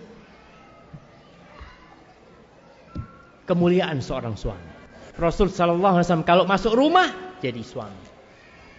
kemuliaan 3.43 3.99
seorang 3.99 4.39
suami. 4.39 4.71
Rasul 5.19 5.51
Shallallahu 5.51 5.99
Alaihi 5.99 6.07
Wasallam 6.07 6.27
kalau 6.27 6.47
masuk 6.47 6.73
rumah 6.79 7.11
jadi 7.43 7.59
suami. 7.59 8.07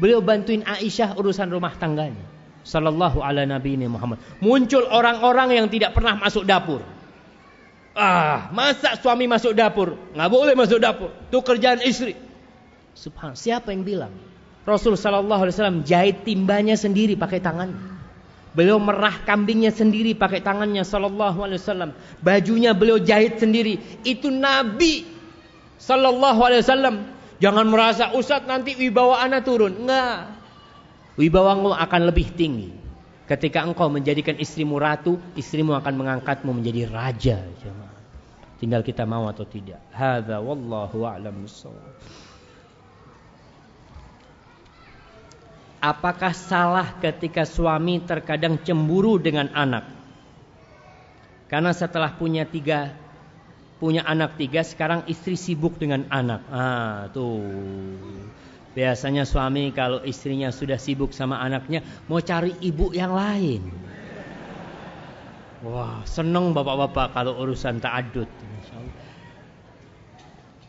Beliau 0.00 0.24
bantuin 0.24 0.64
Aisyah 0.64 1.20
urusan 1.20 1.52
rumah 1.52 1.76
tangganya. 1.76 2.32
Sallallahu 2.64 3.20
ala 3.20 3.44
Nabi 3.44 3.76
Muhammad. 3.84 4.18
Muncul 4.40 4.88
orang-orang 4.88 5.52
yang 5.60 5.66
tidak 5.68 5.92
pernah 5.92 6.16
masuk 6.16 6.48
dapur. 6.48 6.93
Ah, 7.94 8.50
masa 8.50 8.98
suami 8.98 9.30
masuk 9.30 9.54
dapur? 9.54 9.94
Nggak 10.18 10.30
boleh 10.30 10.54
masuk 10.58 10.82
dapur. 10.82 11.14
Itu 11.30 11.38
kerjaan 11.46 11.78
istri. 11.86 12.18
Subhan, 12.98 13.38
siapa 13.38 13.70
yang 13.70 13.86
bilang? 13.86 14.14
Rasul 14.66 14.98
Sallallahu 14.98 15.46
Alaihi 15.46 15.54
Wasallam 15.54 15.80
jahit 15.86 16.26
timbanya 16.26 16.74
sendiri 16.74 17.14
pakai 17.14 17.38
tangannya. 17.38 17.94
Beliau 18.54 18.78
merah 18.78 19.22
kambingnya 19.26 19.74
sendiri 19.74 20.14
pakai 20.14 20.42
tangannya 20.42 20.82
Sallallahu 20.82 21.38
Alaihi 21.42 21.58
Wasallam. 21.62 21.90
Bajunya 22.22 22.74
beliau 22.74 22.98
jahit 22.98 23.38
sendiri. 23.38 23.78
Itu 24.02 24.30
Nabi 24.30 25.06
Sallallahu 25.78 26.40
Alaihi 26.42 26.62
Wasallam. 26.66 26.96
Jangan 27.42 27.66
merasa 27.66 28.14
Ustadz 28.14 28.46
nanti 28.46 28.78
wibawa 28.78 29.22
anak 29.22 29.42
turun. 29.46 29.86
Enggak. 29.86 30.38
Wibawamu 31.14 31.74
akan 31.74 32.00
lebih 32.10 32.30
tinggi. 32.34 32.70
Ketika 33.24 33.64
engkau 33.64 33.88
menjadikan 33.88 34.36
istrimu 34.36 34.76
ratu, 34.76 35.16
istrimu 35.34 35.72
akan 35.78 35.94
mengangkatmu 35.96 36.50
menjadi 36.52 36.90
raja. 36.90 37.38
Tinggal 38.64 38.80
kita 38.80 39.04
mau 39.04 39.28
atau 39.28 39.44
tidak. 39.44 39.76
Hadza 39.92 40.40
wallahu 40.40 41.04
a'lam 41.04 41.44
Apakah 45.84 46.32
salah 46.32 46.96
ketika 46.96 47.44
suami 47.44 48.00
terkadang 48.00 48.56
cemburu 48.64 49.20
dengan 49.20 49.52
anak? 49.52 49.84
Karena 51.52 51.76
setelah 51.76 52.16
punya 52.16 52.48
tiga 52.48 52.96
punya 53.76 54.00
anak 54.00 54.40
tiga, 54.40 54.64
sekarang 54.64 55.04
istri 55.12 55.36
sibuk 55.36 55.76
dengan 55.76 56.08
anak. 56.08 56.40
Ah, 56.48 57.12
tuh. 57.12 57.44
Biasanya 58.72 59.28
suami 59.28 59.76
kalau 59.76 60.00
istrinya 60.08 60.48
sudah 60.48 60.80
sibuk 60.80 61.12
sama 61.12 61.36
anaknya 61.36 61.84
mau 62.08 62.24
cari 62.24 62.56
ibu 62.64 62.96
yang 62.96 63.12
lain. 63.12 63.60
Wah, 65.68 66.00
seneng 66.08 66.56
bapak-bapak 66.56 67.12
kalau 67.12 67.44
urusan 67.44 67.84
ta'adud. 67.84 68.53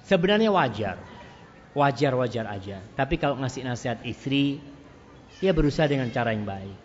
Sebenarnya 0.06 0.54
wajar. 0.54 1.02
Wajar-wajar 1.76 2.46
aja. 2.48 2.78
Tapi 2.96 3.18
kalau 3.20 3.42
ngasih 3.42 3.66
nasihat 3.66 4.00
istri, 4.06 4.62
dia 5.42 5.52
berusaha 5.52 5.90
dengan 5.90 6.08
cara 6.14 6.32
yang 6.32 6.48
baik. 6.48 6.78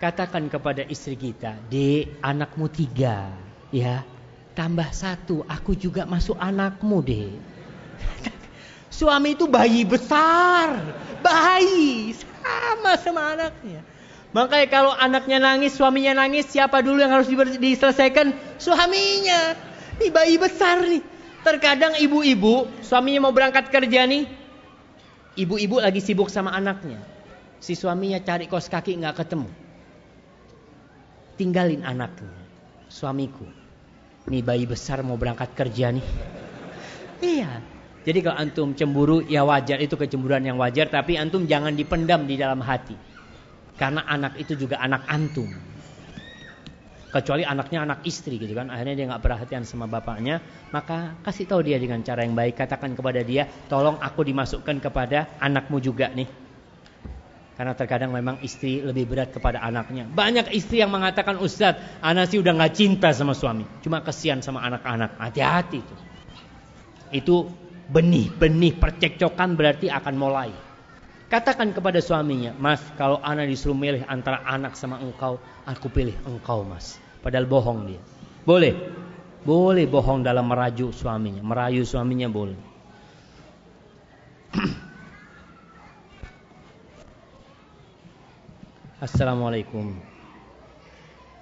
Katakan 0.00 0.48
kepada 0.48 0.86
istri 0.86 1.18
kita, 1.18 1.58
Dek, 1.68 2.22
anakmu 2.24 2.70
tiga. 2.70 3.28
Ya, 3.74 4.06
tambah 4.56 4.88
satu, 4.94 5.44
aku 5.44 5.76
juga 5.76 6.08
masuk 6.08 6.38
anakmu, 6.38 7.02
Dek. 7.04 7.36
Suami 8.96 9.36
itu 9.36 9.44
bayi 9.50 9.84
besar. 9.84 10.80
Bayi. 11.20 12.16
Sama 12.16 12.92
sama 12.96 13.22
anaknya. 13.36 13.82
Makanya 14.32 14.68
kalau 14.68 14.92
anaknya 14.92 15.40
nangis, 15.40 15.74
suaminya 15.74 16.12
nangis, 16.12 16.46
siapa 16.48 16.84
dulu 16.84 17.00
yang 17.00 17.08
harus 17.08 17.28
diselesaikan? 17.56 18.36
Suaminya. 18.60 19.56
Ini 19.96 20.12
bayi 20.12 20.36
besar 20.36 20.84
nih. 20.84 21.15
Terkadang 21.46 21.94
ibu-ibu, 22.02 22.66
suaminya 22.82 23.30
mau 23.30 23.30
berangkat 23.30 23.70
kerja 23.70 24.02
nih. 24.02 24.26
Ibu-ibu 25.38 25.78
lagi 25.78 26.02
sibuk 26.02 26.26
sama 26.26 26.50
anaknya. 26.50 26.98
Si 27.62 27.78
suaminya 27.78 28.18
cari 28.18 28.50
kos 28.50 28.66
kaki 28.66 28.98
nggak 28.98 29.14
ketemu. 29.22 29.46
Tinggalin 31.38 31.86
anaknya. 31.86 32.34
Suamiku. 32.90 33.46
Nih 34.26 34.42
bayi 34.42 34.66
besar 34.66 35.06
mau 35.06 35.14
berangkat 35.14 35.54
kerja 35.54 35.94
nih. 35.94 36.06
Iya, 37.22 37.62
jadi 38.02 38.26
kalau 38.26 38.42
antum 38.42 38.68
cemburu 38.74 39.22
ya 39.22 39.46
wajar 39.46 39.78
itu 39.78 39.94
kecemburuan 39.94 40.42
yang 40.42 40.58
wajar 40.58 40.90
tapi 40.90 41.14
antum 41.14 41.46
jangan 41.46 41.78
dipendam 41.78 42.26
di 42.26 42.34
dalam 42.34 42.58
hati. 42.58 42.98
Karena 43.78 44.02
anak 44.02 44.34
itu 44.42 44.58
juga 44.58 44.82
anak 44.82 45.06
antum. 45.06 45.46
Kecuali 47.16 47.48
anaknya 47.48 47.88
anak 47.88 48.04
istri 48.04 48.36
gitu 48.36 48.52
kan. 48.52 48.68
Akhirnya 48.68 48.92
dia 48.92 49.06
nggak 49.08 49.24
perhatian 49.24 49.64
sama 49.64 49.88
bapaknya, 49.88 50.44
maka 50.68 51.16
kasih 51.24 51.48
tahu 51.48 51.64
dia 51.64 51.80
dengan 51.80 52.04
cara 52.04 52.28
yang 52.28 52.36
baik. 52.36 52.60
Katakan 52.60 52.92
kepada 52.92 53.24
dia, 53.24 53.48
"Tolong 53.72 53.96
aku 53.96 54.20
dimasukkan 54.20 54.76
kepada 54.84 55.40
anakmu 55.40 55.80
juga 55.80 56.12
nih." 56.12 56.28
Karena 57.56 57.72
terkadang 57.72 58.12
memang 58.12 58.36
istri 58.44 58.84
lebih 58.84 59.08
berat 59.08 59.32
kepada 59.32 59.64
anaknya. 59.64 60.04
Banyak 60.04 60.52
istri 60.52 60.84
yang 60.84 60.92
mengatakan, 60.92 61.40
Ustadz, 61.40 62.04
anak 62.04 62.28
sih 62.28 62.36
udah 62.36 62.52
nggak 62.52 62.72
cinta 62.76 63.08
sama 63.16 63.32
suami. 63.32 63.64
Cuma 63.80 64.04
kesian 64.04 64.44
sama 64.44 64.60
anak-anak. 64.60 65.16
Hati-hati 65.16 65.80
itu. 65.80 65.96
Itu 67.16 67.36
benih-benih 67.88 68.76
percekcokan 68.76 69.56
berarti 69.56 69.88
akan 69.88 70.14
mulai. 70.20 70.52
Katakan 71.32 71.72
kepada 71.72 71.98
suaminya, 72.04 72.52
Mas, 72.60 72.84
kalau 73.00 73.24
anak 73.24 73.48
disuruh 73.48 73.74
milih 73.74 74.04
antara 74.04 74.44
anak 74.44 74.76
sama 74.76 75.00
engkau, 75.00 75.40
aku 75.64 75.88
pilih 75.88 76.14
engkau, 76.28 76.60
Mas. 76.60 77.05
Padahal 77.26 77.50
bohong 77.50 77.90
dia. 77.90 77.98
Boleh. 78.46 78.78
Boleh 79.42 79.90
bohong 79.90 80.22
dalam 80.22 80.46
merayu 80.46 80.94
suaminya. 80.94 81.42
Merayu 81.42 81.82
suaminya 81.82 82.30
boleh. 82.30 82.54
Assalamualaikum. 89.02 89.98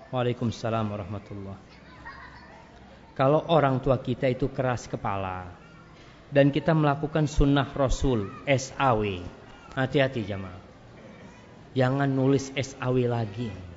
Waalaikumsalam 0.08 0.88
warahmatullah. 0.88 1.60
Kalau 3.12 3.44
orang 3.52 3.84
tua 3.84 4.00
kita 4.00 4.32
itu 4.32 4.48
keras 4.48 4.88
kepala, 4.88 5.52
dan 6.32 6.48
kita 6.48 6.72
melakukan 6.72 7.28
sunnah 7.28 7.68
Rasul 7.76 8.32
SAW. 8.48 9.20
Hati-hati 9.76 10.24
jamaah. 10.24 10.64
Jangan 11.76 12.08
nulis 12.08 12.56
SAW 12.56 13.04
lagi. 13.04 13.73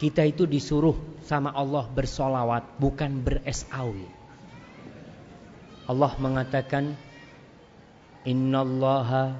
Kita 0.00 0.24
itu 0.24 0.48
disuruh 0.48 0.96
sama 1.28 1.52
Allah 1.52 1.84
bersolawat 1.92 2.80
bukan 2.80 3.20
ber-SAW. 3.20 4.00
Allah 5.84 6.12
mengatakan 6.16 6.96
Innallaha 8.24 9.36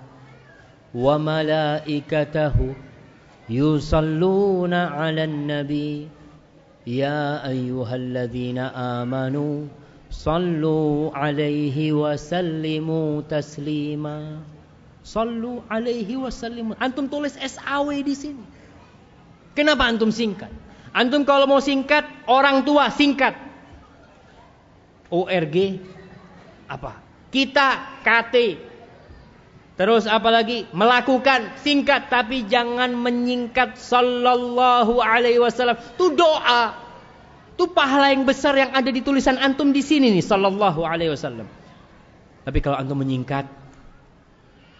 wa 0.93 1.17
malaikatahu 1.17 2.77
yusalluna 3.49 4.93
'alan 4.93 5.49
nabi 5.49 6.13
ya 6.85 7.41
ayyuhalladzina 7.41 8.69
amanu 9.01 9.73
Sallu 10.11 11.15
alaihi 11.15 11.95
wasallimu 11.95 13.23
taslima. 13.31 14.43
Sallu 15.07 15.63
alaihi 15.71 16.19
wasallimu. 16.19 16.75
Antum 16.83 17.07
tulis 17.07 17.39
SAW 17.39 17.95
di 18.03 18.15
sini. 18.19 18.60
Kenapa 19.61 19.85
antum 19.93 20.09
singkat? 20.09 20.49
Antum 20.97 21.29
kalau 21.29 21.45
mau 21.45 21.61
singkat, 21.61 22.09
orang 22.25 22.65
tua 22.65 22.89
singkat. 22.89 23.37
ORG 25.13 25.57
apa? 26.65 26.97
Kita 27.29 28.01
KT. 28.01 28.35
Terus 29.77 30.09
apa 30.09 30.33
lagi? 30.33 30.65
Melakukan 30.73 31.61
singkat 31.61 32.09
tapi 32.09 32.49
jangan 32.49 32.97
menyingkat 32.97 33.77
sallallahu 33.77 34.97
alaihi 35.05 35.45
wasallam. 35.45 35.77
Itu 35.77 36.17
doa. 36.17 36.73
Itu 37.53 37.69
pahala 37.77 38.17
yang 38.17 38.25
besar 38.25 38.57
yang 38.57 38.73
ada 38.73 38.89
di 38.89 39.05
tulisan 39.05 39.37
antum 39.37 39.77
di 39.77 39.85
sini 39.85 40.09
nih 40.09 40.25
sallallahu 40.25 40.81
alaihi 40.89 41.13
wasallam. 41.13 41.45
Tapi 42.49 42.59
kalau 42.65 42.81
antum 42.81 42.97
menyingkat 42.97 43.45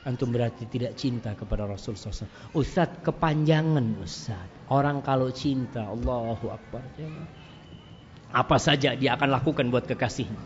antum 0.09 0.33
berarti 0.33 0.65
tidak 0.65 0.97
cinta 0.97 1.37
kepada 1.37 1.69
Rasul 1.69 1.93
SAW. 1.93 2.57
Ustaz 2.57 2.89
kepanjangan 3.05 4.01
Ustaz. 4.01 4.60
Orang 4.71 5.03
kalau 5.03 5.35
cinta 5.35 5.83
Allahu 5.83 6.47
Akbar. 6.47 6.87
Apa 8.31 8.57
saja 8.63 8.95
dia 8.95 9.19
akan 9.19 9.35
lakukan 9.35 9.67
buat 9.67 9.91
kekasihnya. 9.91 10.39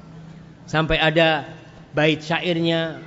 Sampai 0.65 0.97
ada 0.97 1.45
bait 1.93 2.25
syairnya 2.25 3.05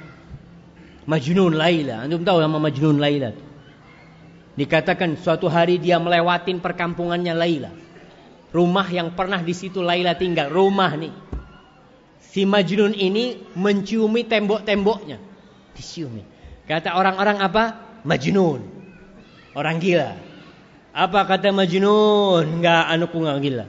Majnun 1.10 1.58
Laila. 1.58 2.06
Antum 2.06 2.22
tahu 2.22 2.38
nama 2.38 2.62
Majnun 2.62 3.02
Laila? 3.02 3.34
Dikatakan 4.54 5.18
suatu 5.18 5.50
hari 5.50 5.82
dia 5.82 5.98
melewatin 5.98 6.62
perkampungannya 6.62 7.34
Laila. 7.34 7.74
Rumah 8.54 8.88
yang 8.94 9.18
pernah 9.18 9.42
di 9.42 9.58
situ 9.58 9.82
Laila 9.82 10.14
tinggal, 10.14 10.54
rumah 10.54 10.94
nih. 10.94 11.14
Si 12.22 12.46
Majnun 12.46 12.94
ini 12.94 13.42
menciumi 13.58 14.22
tembok-temboknya. 14.30 15.18
Diciumi. 15.74 16.22
Kata 16.70 16.94
orang-orang 16.94 17.42
apa? 17.42 17.64
Majnun. 18.06 18.62
Orang 19.58 19.82
gila. 19.82 20.27
Apa 20.98 21.30
kata 21.30 21.54
Majnun? 21.54 22.58
Enggak, 22.58 22.90
anakku 22.90 23.22
enggak 23.22 23.38
gila. 23.46 23.66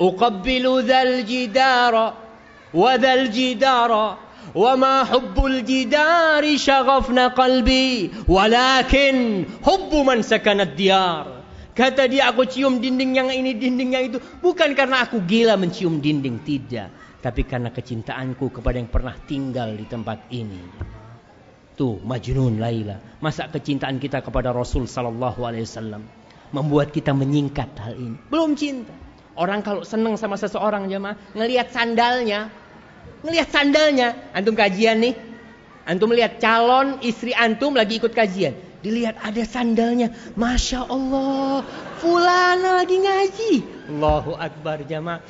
Uqabbilu 0.00 0.80
dhal 0.88 1.28
jidara 1.28 2.16
wa 2.72 2.92
dhal 2.96 3.28
jidara 3.28 4.16
wa 4.56 4.72
ma 4.80 5.04
hubbul 5.04 5.60
jidari 5.60 6.56
syaghafna 6.56 7.36
qalbi 7.36 8.08
walakin 8.24 9.44
hubbu 9.60 10.00
man 10.00 10.24
sakanad 10.24 10.80
diyar. 10.80 11.44
Kata 11.76 12.08
dia 12.08 12.32
aku 12.32 12.48
cium 12.48 12.80
dinding 12.80 13.20
yang 13.20 13.28
ini, 13.28 13.52
dinding 13.52 13.90
yang 13.92 14.04
itu. 14.08 14.16
Bukan 14.40 14.72
karena 14.72 15.04
aku 15.04 15.20
gila 15.20 15.60
mencium 15.60 16.00
dinding, 16.00 16.40
tidak. 16.40 16.88
Tapi 17.20 17.44
karena 17.44 17.68
kecintaanku 17.68 18.48
kepada 18.48 18.80
yang 18.80 18.88
pernah 18.88 19.12
tinggal 19.28 19.76
di 19.76 19.84
tempat 19.84 20.32
ini. 20.32 20.60
Tuh, 21.76 22.00
Majnun 22.00 22.56
Laila. 22.60 22.96
Masa 23.20 23.48
kecintaan 23.48 24.00
kita 24.00 24.24
kepada 24.24 24.52
Rasul 24.56 24.88
Sallallahu 24.88 25.40
Alaihi 25.44 25.64
Wasallam 25.64 26.19
membuat 26.50 26.90
kita 26.94 27.14
menyingkat 27.14 27.70
hal 27.78 27.94
ini. 27.98 28.18
Belum 28.30 28.54
cinta. 28.58 28.94
Orang 29.38 29.64
kalau 29.64 29.86
senang 29.86 30.18
sama 30.20 30.36
seseorang 30.36 30.90
jemaah 30.90 31.16
ngelihat 31.32 31.72
sandalnya 31.72 32.50
Ngelihat 33.20 33.48
sandalnya. 33.52 34.16
Antum 34.32 34.56
kajian 34.56 35.00
nih. 35.00 35.14
Antum 35.84 36.12
melihat 36.12 36.38
calon 36.40 37.00
istri 37.04 37.36
antum 37.36 37.76
lagi 37.76 38.00
ikut 38.00 38.12
kajian. 38.12 38.56
Dilihat 38.80 39.20
ada 39.20 39.44
sandalnya. 39.44 40.12
Masya 40.36 40.88
Allah. 40.88 41.64
Fulana 42.00 42.80
lagi 42.80 42.96
ngaji. 42.96 43.52
Allahu 43.92 44.32
Akbar 44.40 44.88
jamaah. 44.88 45.20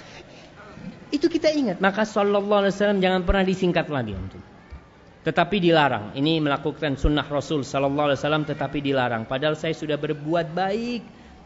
Itu 1.11 1.27
kita 1.27 1.51
ingat. 1.51 1.83
Maka 1.83 2.07
sallallahu 2.07 2.63
alaihi 2.67 2.75
wasallam 2.79 3.03
jangan 3.03 3.27
pernah 3.27 3.43
disingkat 3.43 3.91
lagi 3.91 4.15
antum. 4.15 4.43
Tetapi 5.21 5.57
dilarang. 5.61 6.17
Ini 6.17 6.41
melakukan 6.41 6.97
sunnah 6.97 7.29
Rasul 7.29 7.61
sallallahu 7.61 8.13
alaihi 8.13 8.21
wasallam 8.25 8.45
tetapi 8.49 8.81
dilarang. 8.81 9.29
Padahal 9.29 9.53
saya 9.53 9.77
sudah 9.77 10.01
berbuat 10.01 10.57
baik, 10.57 11.03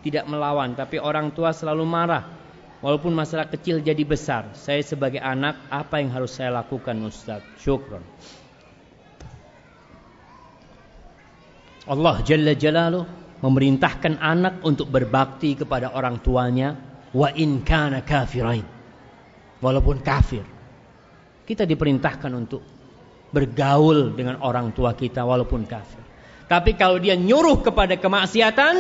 tidak 0.07 0.31
melawan, 0.31 0.79
tapi 0.79 1.03
orang 1.03 1.35
tua 1.35 1.51
selalu 1.51 1.83
marah. 1.83 2.23
Walaupun 2.85 3.17
masalah 3.17 3.49
kecil 3.49 3.81
jadi 3.81 4.05
besar. 4.05 4.53
Saya 4.55 4.85
sebagai 4.85 5.19
anak, 5.19 5.57
apa 5.73 5.99
yang 5.99 6.13
harus 6.13 6.37
saya 6.37 6.53
lakukan 6.53 6.95
Ustaz? 7.03 7.41
Syukron. 7.59 8.05
Allah 11.89 12.21
Jalla 12.21 12.53
Jalaluh 12.53 13.05
memerintahkan 13.41 14.21
anak 14.21 14.61
untuk 14.63 14.93
berbakti 14.93 15.57
kepada 15.57 15.97
orang 15.97 16.21
tuanya. 16.21 16.77
Wa 17.11 17.33
in 17.33 17.65
kana 17.65 18.05
kafirain. 18.05 18.69
Walaupun 19.65 20.05
kafir. 20.05 20.45
Kita 21.49 21.65
diperintahkan 21.65 22.33
untuk 22.37 22.61
bergaul 23.31 24.13
dengan 24.13 24.43
orang 24.43 24.75
tua 24.75 24.93
kita 24.93 25.25
walaupun 25.25 25.65
kafir. 25.65 26.03
Tapi 26.45 26.77
kalau 26.77 27.01
dia 27.01 27.17
nyuruh 27.17 27.65
kepada 27.65 27.97
kemaksiatan, 27.97 28.77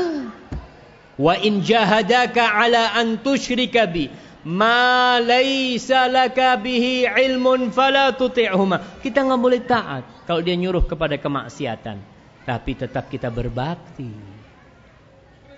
Wa 1.14 1.38
in 1.38 1.62
jahadaka 1.62 2.42
ala 2.42 2.98
an 2.98 3.22
tusyrika 3.22 3.86
bi 3.86 4.10
ma 4.44 5.16
laisa 5.22 6.10
laka 6.10 6.58
bihi 6.58 7.06
ilmun 7.06 7.70
fala 7.70 8.10
tuti'huma. 8.18 8.98
Kita 8.98 9.22
nggak 9.22 9.40
boleh 9.40 9.62
taat 9.62 10.02
kalau 10.26 10.42
dia 10.42 10.58
nyuruh 10.58 10.84
kepada 10.84 11.14
kemaksiatan, 11.16 12.02
tapi 12.42 12.70
tetap 12.74 13.06
kita 13.06 13.30
berbakti. 13.30 14.10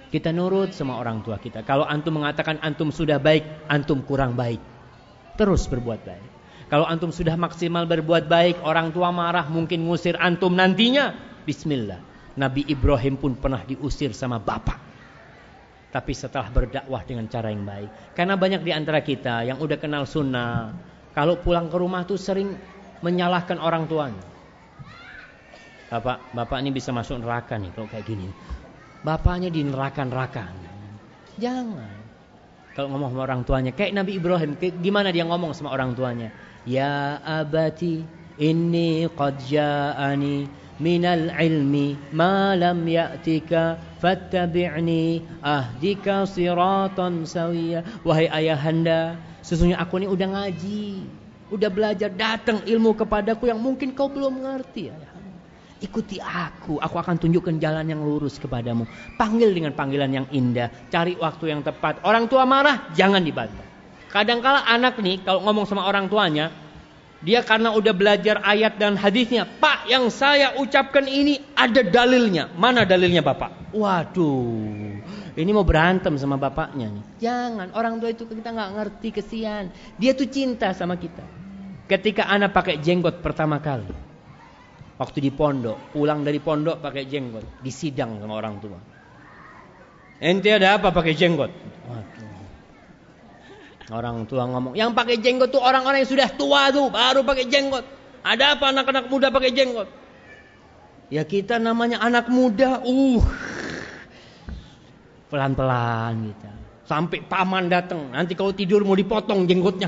Kita 0.07 0.31
nurut 0.31 0.71
sama 0.71 1.03
orang 1.03 1.25
tua 1.25 1.37
kita. 1.41 1.67
Kalau 1.67 1.83
antum 1.83 2.15
mengatakan 2.15 2.63
antum 2.63 2.95
sudah 2.95 3.19
baik, 3.19 3.43
antum 3.67 4.07
kurang 4.07 4.39
baik. 4.39 4.63
Terus 5.35 5.67
berbuat 5.67 6.01
baik. 6.07 6.36
Kalau 6.67 6.87
antum 6.87 7.15
sudah 7.15 7.39
maksimal 7.39 7.87
berbuat 7.87 8.27
baik, 8.27 8.63
orang 8.67 8.91
tua 8.91 9.15
marah 9.15 9.47
mungkin 9.47 9.87
ngusir 9.87 10.19
antum 10.19 10.55
nantinya. 10.55 11.15
Bismillah. 11.47 12.03
Nabi 12.37 12.67
Ibrahim 12.69 13.17
pun 13.17 13.33
pernah 13.39 13.65
diusir 13.65 14.13
sama 14.13 14.37
bapak 14.37 14.87
tapi 15.97 16.13
setelah 16.13 16.53
berdakwah 16.53 17.01
dengan 17.09 17.25
cara 17.25 17.49
yang 17.49 17.65
baik. 17.65 18.13
Karena 18.13 18.37
banyak 18.37 18.61
di 18.61 18.69
antara 18.69 19.01
kita 19.01 19.49
yang 19.49 19.57
udah 19.57 19.81
kenal 19.81 20.05
sunnah, 20.05 20.77
kalau 21.17 21.41
pulang 21.41 21.73
ke 21.73 21.77
rumah 21.81 22.05
tuh 22.05 22.21
sering 22.21 22.53
menyalahkan 23.01 23.57
orang 23.57 23.89
tuanya. 23.89 24.25
Bapak, 25.89 26.37
bapak 26.37 26.59
ini 26.61 26.77
bisa 26.77 26.93
masuk 26.93 27.25
neraka 27.25 27.57
nih 27.57 27.73
kalau 27.73 27.89
kayak 27.89 28.05
gini. 28.05 28.29
Bapaknya 29.01 29.49
di 29.49 29.65
neraka-neraka. 29.65 30.45
Jangan. 31.41 31.97
Kalau 32.77 32.93
ngomong 32.93 33.17
sama 33.17 33.23
orang 33.25 33.41
tuanya, 33.49 33.73
kayak 33.73 33.97
Nabi 33.97 34.21
Ibrahim, 34.21 34.53
gimana 34.61 35.09
dia 35.09 35.25
ngomong 35.25 35.57
sama 35.57 35.73
orang 35.73 35.97
tuanya? 35.97 36.29
Ya 36.67 37.23
abati, 37.23 38.03
inni 38.43 39.07
qad 39.15 39.39
ja'ani 39.39 40.51
minal 40.83 41.33
ilmi 41.33 41.97
ma 42.13 42.53
lam 42.59 42.85
ya'tika 42.85 43.79
fattabi'ni 44.03 45.23
ahdika 45.41 46.27
siratan 46.27 47.23
sawiya. 47.25 47.87
Wahai 48.03 48.27
ayahanda 48.29 49.17
sesungguhnya 49.47 49.79
aku 49.79 50.03
ini 50.03 50.11
udah 50.11 50.29
ngaji 50.35 50.85
udah 51.55 51.71
belajar 51.71 52.11
datang 52.11 52.59
ilmu 52.67 52.99
kepadaku 52.99 53.47
yang 53.47 53.63
mungkin 53.63 53.95
kau 53.95 54.11
belum 54.11 54.43
mengerti 54.43 54.91
ikuti 55.79 56.19
aku 56.19 56.83
aku 56.83 56.97
akan 56.99 57.15
tunjukkan 57.21 57.63
jalan 57.63 57.87
yang 57.87 58.03
lurus 58.03 58.43
kepadamu. 58.43 58.89
Panggil 59.15 59.55
dengan 59.55 59.71
panggilan 59.71 60.11
yang 60.11 60.27
indah 60.35 60.73
cari 60.91 61.15
waktu 61.15 61.55
yang 61.55 61.63
tepat. 61.63 62.03
Orang 62.03 62.27
tua 62.27 62.43
marah 62.43 62.91
jangan 62.97 63.23
dibantah 63.23 63.76
kadangkala 64.17 64.65
anak 64.65 64.97
nih 64.97 65.21
kalau 65.21 65.45
ngomong 65.45 65.69
sama 65.69 65.85
orang 65.85 66.09
tuanya 66.09 66.49
dia 67.25 67.41
karena 67.41 67.73
udah 67.73 67.91
belajar 67.97 68.45
ayat 68.45 68.77
dan 68.77 68.95
hadisnya. 68.95 69.49
Pak 69.49 69.89
yang 69.89 70.13
saya 70.13 70.55
ucapkan 70.61 71.09
ini 71.09 71.41
ada 71.57 71.81
dalilnya. 71.81 72.53
Mana 72.53 72.85
dalilnya 72.85 73.25
bapak? 73.25 73.73
Waduh. 73.73 75.01
Ini 75.37 75.51
mau 75.53 75.65
berantem 75.65 76.13
sama 76.21 76.37
bapaknya 76.37 76.93
nih. 76.93 77.05
Jangan. 77.25 77.73
Orang 77.73 77.99
tua 78.01 78.13
itu 78.13 78.29
kita 78.29 78.53
nggak 78.53 78.71
ngerti 78.79 79.09
kesian. 79.17 79.73
Dia 79.97 80.13
tuh 80.13 80.29
cinta 80.29 80.77
sama 80.77 81.01
kita. 81.01 81.25
Ketika 81.89 82.29
anak 82.29 82.53
pakai 82.53 82.79
jenggot 82.85 83.25
pertama 83.25 83.59
kali. 83.65 83.89
Waktu 85.01 85.19
di 85.19 85.33
pondok. 85.33 85.97
Pulang 85.97 86.21
dari 86.21 86.41
pondok 86.41 86.85
pakai 86.85 87.09
jenggot. 87.09 87.65
Disidang 87.65 88.21
sama 88.21 88.37
orang 88.37 88.55
tua. 88.61 88.79
Ente 90.21 90.53
ada 90.53 90.81
apa 90.81 90.93
pakai 90.93 91.13
jenggot? 91.17 91.53
Waduh. 91.89 92.16
Orang 93.87 94.27
tua 94.27 94.51
ngomong, 94.51 94.75
yang 94.75 94.91
pakai 94.99 95.23
jenggot 95.23 95.55
tuh 95.55 95.63
orang-orang 95.63 96.03
yang 96.03 96.11
sudah 96.11 96.27
tua 96.35 96.75
tuh, 96.75 96.91
baru 96.91 97.23
pakai 97.23 97.47
jenggot. 97.47 97.87
Ada 98.27 98.59
apa 98.59 98.75
anak-anak 98.75 99.07
muda 99.07 99.31
pakai 99.31 99.55
jenggot? 99.55 99.87
Ya 101.07 101.23
kita 101.23 101.63
namanya 101.63 102.03
anak 102.03 102.27
muda, 102.27 102.83
uh. 102.83 103.23
Pelan-pelan 105.31 106.35
kita. 106.35 106.51
Sampai 106.87 107.23
paman 107.23 107.71
datang, 107.71 108.11
nanti 108.11 108.35
kalau 108.35 108.51
tidur 108.51 108.83
mau 108.83 108.99
dipotong 108.99 109.47
jenggotnya. 109.47 109.87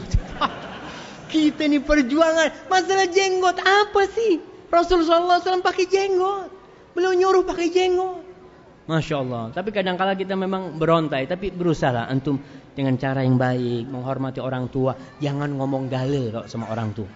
kita 1.34 1.66
ini 1.66 1.82
perjuangan, 1.82 2.70
masalah 2.70 3.10
jenggot 3.10 3.58
apa 3.58 4.02
sih? 4.14 4.38
Rasulullah 4.70 5.42
SAW 5.42 5.64
pakai 5.64 5.90
jenggot. 5.90 6.50
Beliau 6.94 7.18
nyuruh 7.18 7.42
pakai 7.42 7.66
jenggot. 7.72 8.27
Masya 8.88 9.20
Allah. 9.20 9.44
Tapi 9.52 9.68
kadang-kala 9.68 10.16
kita 10.16 10.32
memang 10.32 10.80
berontai. 10.80 11.28
Tapi 11.28 11.52
berusaha 11.52 12.08
antum 12.08 12.40
dengan 12.72 12.96
cara 12.96 13.20
yang 13.20 13.36
baik. 13.36 13.84
Menghormati 13.84 14.40
orang 14.40 14.72
tua. 14.72 14.96
Jangan 15.20 15.52
ngomong 15.52 15.92
kok 15.92 16.48
sama 16.48 16.72
orang 16.72 16.96
tua. 16.96 17.10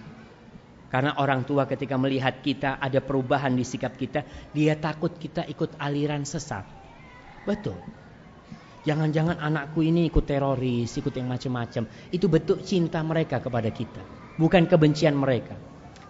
Karena 0.93 1.17
orang 1.17 1.49
tua 1.49 1.65
ketika 1.65 1.97
melihat 1.97 2.45
kita 2.45 2.77
ada 2.77 3.01
perubahan 3.01 3.57
di 3.57 3.65
sikap 3.65 3.97
kita. 3.97 4.21
Dia 4.53 4.77
takut 4.77 5.17
kita 5.17 5.49
ikut 5.49 5.81
aliran 5.81 6.29
sesat. 6.29 6.69
Betul. 7.49 7.81
Jangan-jangan 8.85 9.41
anakku 9.41 9.81
ini 9.81 10.13
ikut 10.13 10.29
teroris, 10.29 10.93
ikut 10.93 11.15
yang 11.17 11.33
macam-macam. 11.33 11.89
Itu 12.13 12.29
bentuk 12.29 12.61
cinta 12.61 13.01
mereka 13.01 13.41
kepada 13.41 13.73
kita. 13.73 14.05
Bukan 14.37 14.69
kebencian 14.69 15.17
mereka. 15.17 15.57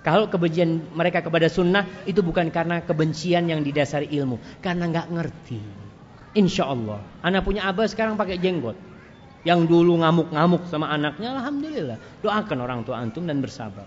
Kalau 0.02 0.26
kebencian 0.26 0.90
mereka 0.98 1.22
kepada 1.22 1.46
sunnah 1.46 1.86
itu 2.10 2.26
bukan 2.26 2.50
karena 2.50 2.82
kebencian 2.82 3.46
yang 3.46 3.62
didasari 3.62 4.10
ilmu, 4.10 4.42
karena 4.58 4.90
nggak 4.90 5.08
ngerti. 5.14 5.62
Insya 6.34 6.66
Allah, 6.66 6.98
anak 7.22 7.46
punya 7.46 7.70
abah 7.70 7.86
sekarang 7.86 8.18
pakai 8.18 8.42
jenggot. 8.42 8.74
Yang 9.46 9.70
dulu 9.70 10.02
ngamuk-ngamuk 10.02 10.66
sama 10.70 10.90
anaknya, 10.90 11.34
alhamdulillah. 11.38 11.98
Doakan 12.22 12.58
orang 12.62 12.82
tua 12.86 12.98
antum 12.98 13.26
dan 13.26 13.38
bersabar. 13.42 13.86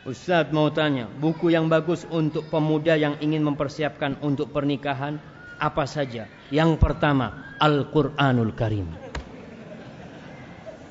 Ustaz 0.00 0.48
mau 0.50 0.72
tanya, 0.72 1.06
buku 1.06 1.52
yang 1.52 1.68
bagus 1.68 2.08
untuk 2.08 2.48
pemuda 2.48 2.96
yang 2.96 3.20
ingin 3.20 3.44
mempersiapkan 3.44 4.18
untuk 4.24 4.48
pernikahan 4.50 5.20
apa 5.60 5.84
saja? 5.84 6.24
Yang 6.48 6.80
pertama, 6.80 7.54
Al-Qur'anul 7.60 8.56
Karim. 8.56 9.09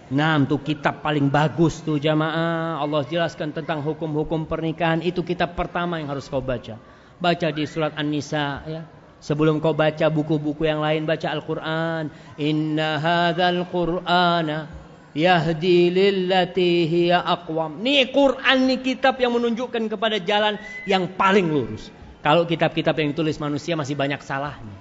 Nah, 0.09 0.41
itu 0.41 0.57
kitab 0.65 1.05
paling 1.05 1.29
bagus 1.29 1.85
tuh 1.85 2.01
jamaah. 2.01 2.81
Allah 2.81 3.05
jelaskan 3.05 3.53
tentang 3.53 3.85
hukum-hukum 3.85 4.49
pernikahan. 4.49 5.05
Itu 5.05 5.21
kitab 5.21 5.53
pertama 5.53 6.01
yang 6.01 6.09
harus 6.09 6.25
kau 6.25 6.41
baca. 6.41 6.81
Baca 7.21 7.47
di 7.53 7.63
surat 7.69 7.93
An-Nisa 7.93 8.65
ya. 8.65 8.81
Sebelum 9.19 9.61
kau 9.61 9.75
baca 9.75 10.07
buku-buku 10.09 10.65
yang 10.65 10.81
lain, 10.81 11.05
baca 11.05 11.29
Al-Quran. 11.29 12.09
Inna 12.41 12.97
hadzal 12.97 13.67
Qur'ana 13.69 14.71
yahdi 15.13 15.93
lillati 15.93 16.89
hiya 16.89 17.21
aqwam. 17.21 17.77
Ini 17.83 18.09
Quran, 18.09 18.65
ini 18.65 18.81
kitab 18.81 19.19
yang 19.21 19.37
menunjukkan 19.37 19.93
kepada 19.93 20.17
jalan 20.23 20.57
yang 20.89 21.05
paling 21.13 21.51
lurus. 21.51 21.93
Kalau 22.25 22.49
kitab-kitab 22.49 22.97
yang 22.97 23.13
ditulis 23.13 23.37
manusia 23.37 23.77
masih 23.77 23.93
banyak 23.93 24.19
salahnya. 24.25 24.75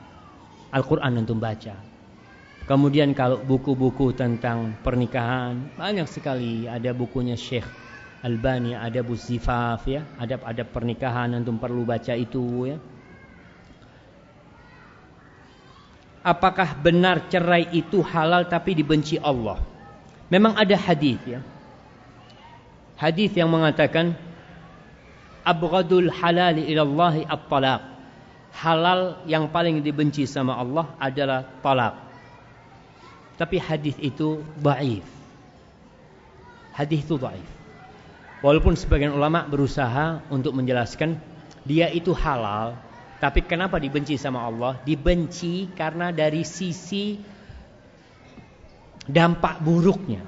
Al-Quran 0.73 1.21
untuk 1.21 1.37
baca. 1.37 1.98
Kemudian 2.69 3.17
kalau 3.17 3.41
buku-buku 3.41 4.13
tentang 4.13 4.77
pernikahan 4.85 5.73
banyak 5.73 6.05
sekali 6.05 6.69
ada 6.69 6.93
bukunya 6.93 7.33
Syekh 7.33 7.65
Albani, 8.21 8.77
ada 8.77 9.01
Zifaf 9.17 9.89
ya, 9.89 10.05
adab-adab 10.21 10.69
pernikahan 10.69 11.33
antum 11.33 11.57
perlu 11.57 11.89
baca 11.89 12.13
itu 12.13 12.69
ya. 12.69 12.77
Apakah 16.21 16.77
benar 16.77 17.33
cerai 17.33 17.73
itu 17.73 18.05
halal 18.05 18.45
tapi 18.53 18.77
dibenci 18.77 19.17
Allah? 19.17 19.65
Memang 20.29 20.53
ada 20.53 20.77
hadis 20.77 21.17
ya. 21.25 21.41
Hadis 23.01 23.33
yang 23.33 23.49
mengatakan 23.49 24.13
abghadul 25.41 26.13
halali 26.13 26.69
ilallahi 26.69 27.25
at-talaq. 27.25 27.81
Halal 28.53 29.25
yang 29.25 29.49
paling 29.49 29.81
dibenci 29.81 30.29
sama 30.29 30.59
Allah 30.61 30.93
adalah 31.01 31.49
talak. 31.65 32.08
Tapi 33.39 33.57
hadis 33.63 33.95
itu 34.03 34.43
baif. 34.59 35.07
Hadis 36.75 37.07
itu 37.07 37.15
baif. 37.15 37.47
Walaupun 38.43 38.75
sebagian 38.75 39.15
ulama 39.15 39.47
berusaha 39.47 40.23
untuk 40.31 40.55
menjelaskan 40.55 41.19
dia 41.63 41.91
itu 41.91 42.15
halal, 42.15 42.79
tapi 43.19 43.43
kenapa 43.43 43.83
dibenci 43.83 44.15
sama 44.15 44.47
Allah? 44.47 44.79
Dibenci 44.87 45.71
karena 45.75 46.15
dari 46.15 46.47
sisi 46.47 47.19
dampak 49.07 49.59
buruknya. 49.59 50.23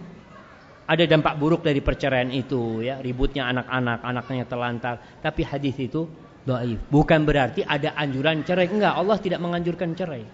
Ada 0.90 1.06
dampak 1.06 1.38
buruk 1.38 1.62
dari 1.62 1.78
perceraian 1.78 2.34
itu 2.34 2.82
ya, 2.82 2.98
ributnya 2.98 3.46
anak-anak, 3.46 3.98
anaknya 4.02 4.44
terlantar. 4.50 4.94
Tapi 5.22 5.46
hadis 5.46 5.78
itu 5.78 6.10
dhaif. 6.42 6.82
Bukan 6.90 7.22
berarti 7.22 7.62
ada 7.62 7.94
anjuran 7.94 8.42
cerai. 8.42 8.66
Enggak, 8.66 8.98
Allah 8.98 9.18
tidak 9.22 9.38
menganjurkan 9.38 9.94
cerai. 9.94 10.26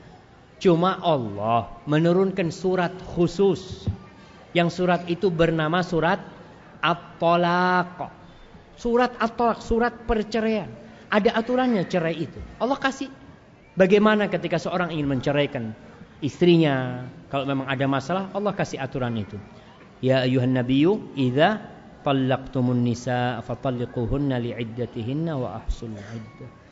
Cuma 0.56 0.96
Allah 1.04 1.68
menurunkan 1.84 2.48
surat 2.48 2.92
khusus. 3.12 3.84
Yang 4.56 4.80
surat 4.80 5.04
itu 5.04 5.28
bernama 5.28 5.84
surat 5.84 6.16
At-Talaq. 6.80 8.08
Surat 8.80 9.12
At-Talaq, 9.20 9.60
surat 9.60 9.92
perceraian. 10.08 10.68
Ada 11.12 11.36
aturannya 11.36 11.84
cerai 11.86 12.16
itu. 12.24 12.40
Allah 12.56 12.80
kasih 12.80 13.12
bagaimana 13.76 14.26
ketika 14.32 14.56
seorang 14.56 14.90
ingin 14.96 15.06
menceraikan 15.06 15.76
istrinya. 16.24 17.04
Kalau 17.28 17.44
memang 17.44 17.68
ada 17.68 17.84
masalah, 17.84 18.32
Allah 18.32 18.56
kasih 18.56 18.80
aturan 18.80 19.14
itu. 19.20 19.36
Ya 20.00 20.24
ayuhan 20.24 20.56
nabiyyu 20.56 21.12
idza 21.16 21.60
talaqtumun 22.00 22.80
nisa 22.80 23.44
fatalliquhunna 23.44 24.40
li'iddatihinna 24.40 25.36
wa 25.36 25.60
ahsul 25.60 25.92
iddah. 25.92 26.65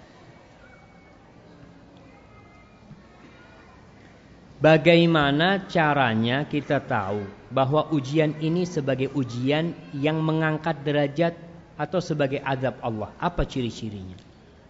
Bagaimana 4.65 5.69
caranya 5.69 6.49
kita 6.49 6.81
tahu 6.81 7.21
bahwa 7.53 7.85
ujian 7.93 8.33
ini 8.41 8.65
sebagai 8.65 9.13
ujian 9.13 9.77
yang 9.93 10.25
mengangkat 10.25 10.81
derajat 10.81 11.37
atau 11.77 12.01
sebagai 12.01 12.41
azab 12.41 12.81
Allah? 12.81 13.13
Apa 13.21 13.45
ciri-cirinya? 13.45 14.17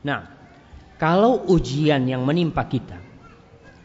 Nah, 0.02 0.26
kalau 0.98 1.46
ujian 1.46 2.10
yang 2.10 2.26
menimpa 2.26 2.66
kita 2.66 2.98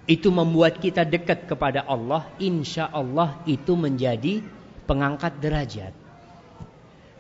itu 0.10 0.34
membuat 0.34 0.82
kita 0.82 1.06
dekat 1.06 1.46
kepada 1.46 1.86
Allah, 1.86 2.26
insya 2.42 2.90
Allah 2.90 3.38
itu 3.46 3.78
menjadi 3.78 4.42
pengangkat 4.90 5.38
derajat. 5.38 5.94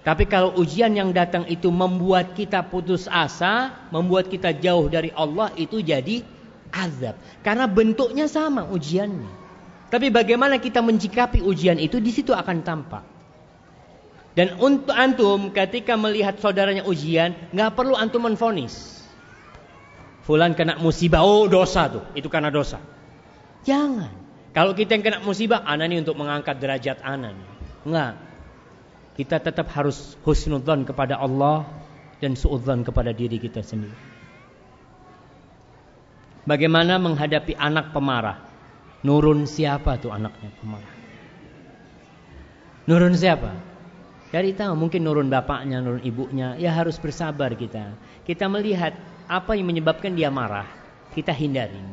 Tapi 0.01 0.25
kalau 0.25 0.57
ujian 0.57 0.89
yang 0.97 1.13
datang 1.13 1.45
itu 1.45 1.69
membuat 1.69 2.33
kita 2.33 2.65
putus 2.65 3.05
asa, 3.05 3.85
membuat 3.93 4.33
kita 4.33 4.49
jauh 4.49 4.89
dari 4.89 5.13
Allah, 5.13 5.53
itu 5.61 5.77
jadi 5.77 6.25
azab. 6.73 7.17
Karena 7.41 7.65
bentuknya 7.65 8.25
sama 8.29 8.65
ujiannya. 8.69 9.31
Tapi 9.89 10.13
bagaimana 10.13 10.61
kita 10.61 10.85
mencikapi 10.85 11.41
ujian 11.41 11.81
itu 11.81 11.97
di 11.97 12.13
situ 12.13 12.29
akan 12.29 12.61
tampak. 12.61 13.03
Dan 14.37 14.61
untuk 14.61 14.93
antum 14.93 15.49
ketika 15.49 15.97
melihat 15.97 16.37
saudaranya 16.37 16.85
ujian, 16.85 17.33
nggak 17.49 17.73
perlu 17.73 17.97
antum 17.97 18.23
menfonis. 18.23 19.01
Fulan 20.29 20.53
kena 20.53 20.77
musibah, 20.77 21.25
oh 21.25 21.49
dosa 21.49 21.89
tuh, 21.89 22.05
itu 22.13 22.29
karena 22.29 22.53
dosa. 22.53 22.77
Jangan. 23.65 24.13
Kalau 24.53 24.77
kita 24.77 24.93
yang 24.93 25.03
kena 25.03 25.19
musibah, 25.25 25.65
anak 25.65 25.89
ini 25.89 26.05
untuk 26.05 26.15
mengangkat 26.21 26.61
derajat 26.61 27.01
anak. 27.01 27.33
Enggak. 27.81 28.13
Kita 29.17 29.41
tetap 29.41 29.67
harus 29.73 30.15
husnudzon 30.23 30.85
kepada 30.85 31.17
Allah 31.17 31.65
dan 32.21 32.37
suudzon 32.37 32.85
kepada 32.85 33.11
diri 33.11 33.41
kita 33.41 33.65
sendiri. 33.65 34.08
Bagaimana 36.49 36.97
menghadapi 36.97 37.53
anak 37.53 37.93
pemarah? 37.93 38.41
Nurun 39.05 39.45
siapa 39.45 40.01
tuh 40.01 40.09
anaknya 40.09 40.49
pemarah? 40.57 40.95
Nurun 42.89 43.13
siapa? 43.13 43.53
Dari 44.33 44.57
tahu 44.57 44.73
mungkin 44.73 45.05
nurun 45.05 45.29
bapaknya, 45.29 45.77
nurun 45.77 46.01
ibunya. 46.01 46.57
Ya 46.57 46.73
harus 46.73 46.97
bersabar 46.97 47.53
kita. 47.53 47.93
Kita 48.25 48.49
melihat 48.49 48.97
apa 49.29 49.53
yang 49.53 49.69
menyebabkan 49.69 50.17
dia 50.17 50.33
marah. 50.33 50.65
Kita 51.13 51.29
hindarin. 51.29 51.85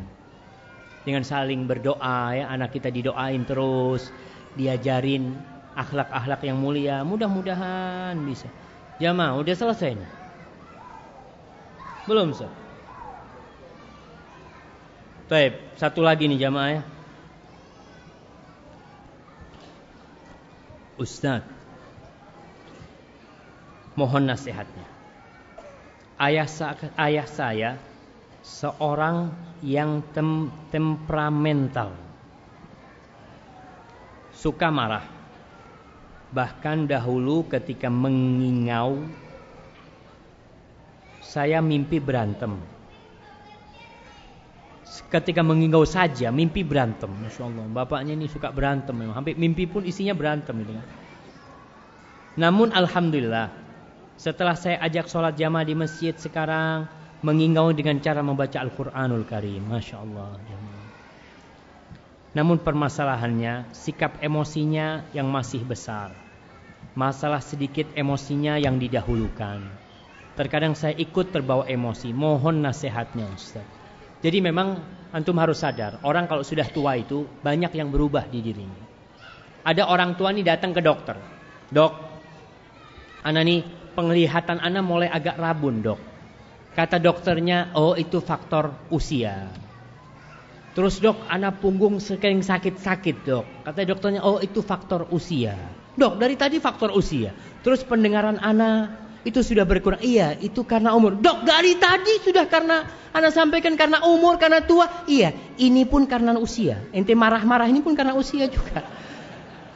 Dengan 1.04 1.20
saling 1.20 1.68
berdoa 1.68 2.32
ya, 2.32 2.48
anak 2.48 2.72
kita 2.72 2.88
didoain 2.88 3.44
terus, 3.44 4.08
diajarin 4.56 5.36
akhlak-akhlak 5.76 6.40
yang 6.48 6.56
mulia. 6.56 7.04
Mudah-mudahan 7.04 8.16
bisa. 8.24 8.48
Jamaah, 8.96 9.36
udah 9.36 9.52
selesai 9.52 10.00
nih? 10.00 10.10
Belum, 12.08 12.32
Sob? 12.32 12.65
Baik, 15.26 15.58
satu 15.74 16.06
lagi 16.06 16.30
nih 16.30 16.38
jamaah 16.38 16.70
ya. 16.70 16.82
Ustaz, 21.02 21.42
mohon 23.98 24.30
nasihatnya. 24.30 24.86
Ayah, 26.14 26.46
ayah 26.94 27.26
saya 27.26 27.70
seorang 28.38 29.34
yang 29.66 29.98
tem 30.14 30.46
temperamental, 30.70 31.90
suka 34.30 34.70
marah. 34.70 35.10
Bahkan 36.30 36.86
dahulu 36.86 37.50
ketika 37.50 37.90
mengingau, 37.90 39.02
saya 41.18 41.58
mimpi 41.58 41.98
berantem 41.98 42.75
ketika 44.86 45.42
mengingau 45.42 45.82
saja 45.82 46.30
mimpi 46.30 46.62
berantem. 46.62 47.10
Masya 47.10 47.42
Allah, 47.50 47.66
bapaknya 47.66 48.14
ini 48.14 48.30
suka 48.30 48.54
berantem 48.54 48.94
memang. 48.94 49.18
Hampir 49.18 49.34
mimpi 49.34 49.66
pun 49.66 49.82
isinya 49.82 50.14
berantem 50.14 50.54
gitu 50.62 50.72
kan. 50.78 50.86
Namun 52.36 52.70
Alhamdulillah, 52.70 53.50
setelah 54.14 54.54
saya 54.54 54.78
ajak 54.84 55.10
sholat 55.10 55.34
jamaah 55.34 55.66
di 55.66 55.74
masjid 55.74 56.14
sekarang, 56.14 56.86
mengingau 57.24 57.72
dengan 57.74 57.98
cara 57.98 58.22
membaca 58.22 58.60
Al-Quranul 58.62 59.24
Karim. 59.26 59.64
Masya 59.66 59.96
Allah. 59.98 60.38
Namun 62.36 62.60
permasalahannya, 62.60 63.72
sikap 63.72 64.20
emosinya 64.20 65.08
yang 65.16 65.26
masih 65.32 65.64
besar. 65.64 66.12
Masalah 66.92 67.40
sedikit 67.40 67.88
emosinya 67.96 68.60
yang 68.60 68.76
didahulukan. 68.76 69.64
Terkadang 70.36 70.76
saya 70.76 70.92
ikut 71.00 71.32
terbawa 71.32 71.64
emosi. 71.64 72.12
Mohon 72.12 72.60
nasihatnya 72.60 73.24
Ustaz. 73.32 73.64
Jadi 74.26 74.42
memang 74.42 74.82
antum 75.14 75.38
harus 75.38 75.62
sadar, 75.62 76.02
orang 76.02 76.26
kalau 76.26 76.42
sudah 76.42 76.66
tua 76.66 76.98
itu 76.98 77.30
banyak 77.46 77.70
yang 77.78 77.94
berubah 77.94 78.26
di 78.26 78.42
dirinya. 78.42 78.82
Ada 79.62 79.86
orang 79.86 80.18
tua 80.18 80.34
nih 80.34 80.42
datang 80.42 80.74
ke 80.74 80.82
dokter. 80.82 81.14
Dok, 81.70 81.92
anak 83.22 83.42
nih 83.46 83.62
penglihatan 83.94 84.58
anak 84.58 84.82
mulai 84.82 85.06
agak 85.06 85.38
rabun, 85.38 85.78
Dok. 85.78 86.00
Kata 86.74 86.98
dokternya, 86.98 87.70
"Oh, 87.78 87.94
itu 87.94 88.18
faktor 88.18 88.74
usia." 88.90 89.46
Terus, 90.74 90.98
"Dok, 90.98 91.22
anak 91.30 91.62
punggung 91.62 92.02
sering 92.02 92.42
sakit-sakit, 92.42 93.22
Dok." 93.22 93.46
Kata 93.62 93.86
dokternya, 93.86 94.26
"Oh, 94.26 94.42
itu 94.42 94.58
faktor 94.58 95.06
usia." 95.14 95.54
Dok, 95.94 96.18
dari 96.18 96.34
tadi 96.34 96.58
faktor 96.58 96.90
usia. 96.90 97.30
Terus 97.62 97.86
pendengaran 97.86 98.42
anak 98.42 99.05
itu 99.26 99.42
sudah 99.42 99.66
berkurang. 99.66 99.98
Iya, 99.98 100.38
itu 100.38 100.62
karena 100.62 100.94
umur. 100.94 101.18
Dok, 101.18 101.42
dari 101.42 101.74
tadi 101.74 102.22
sudah 102.22 102.46
karena 102.46 102.86
Anda 103.10 103.34
sampaikan 103.34 103.74
karena 103.74 104.06
umur, 104.06 104.38
karena 104.38 104.62
tua. 104.62 104.86
Iya, 105.10 105.34
ini 105.58 105.82
pun 105.82 106.06
karena 106.06 106.38
usia. 106.38 106.78
Ente 106.94 107.18
marah-marah 107.18 107.66
ini 107.66 107.82
pun 107.82 107.98
karena 107.98 108.14
usia 108.14 108.46
juga. 108.46 108.86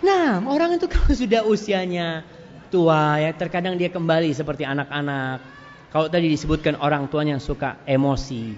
Nah, 0.07 0.39
orang 0.47 0.79
itu 0.79 0.87
kalau 0.87 1.11
sudah 1.11 1.43
usianya 1.43 2.23
tua 2.71 3.19
ya, 3.19 3.35
terkadang 3.35 3.75
dia 3.75 3.91
kembali 3.91 4.31
seperti 4.31 4.63
anak-anak. 4.63 5.43
Kalau 5.91 6.07
tadi 6.07 6.31
disebutkan 6.31 6.79
orang 6.79 7.11
tuanya 7.11 7.43
suka 7.43 7.83
emosi, 7.83 8.55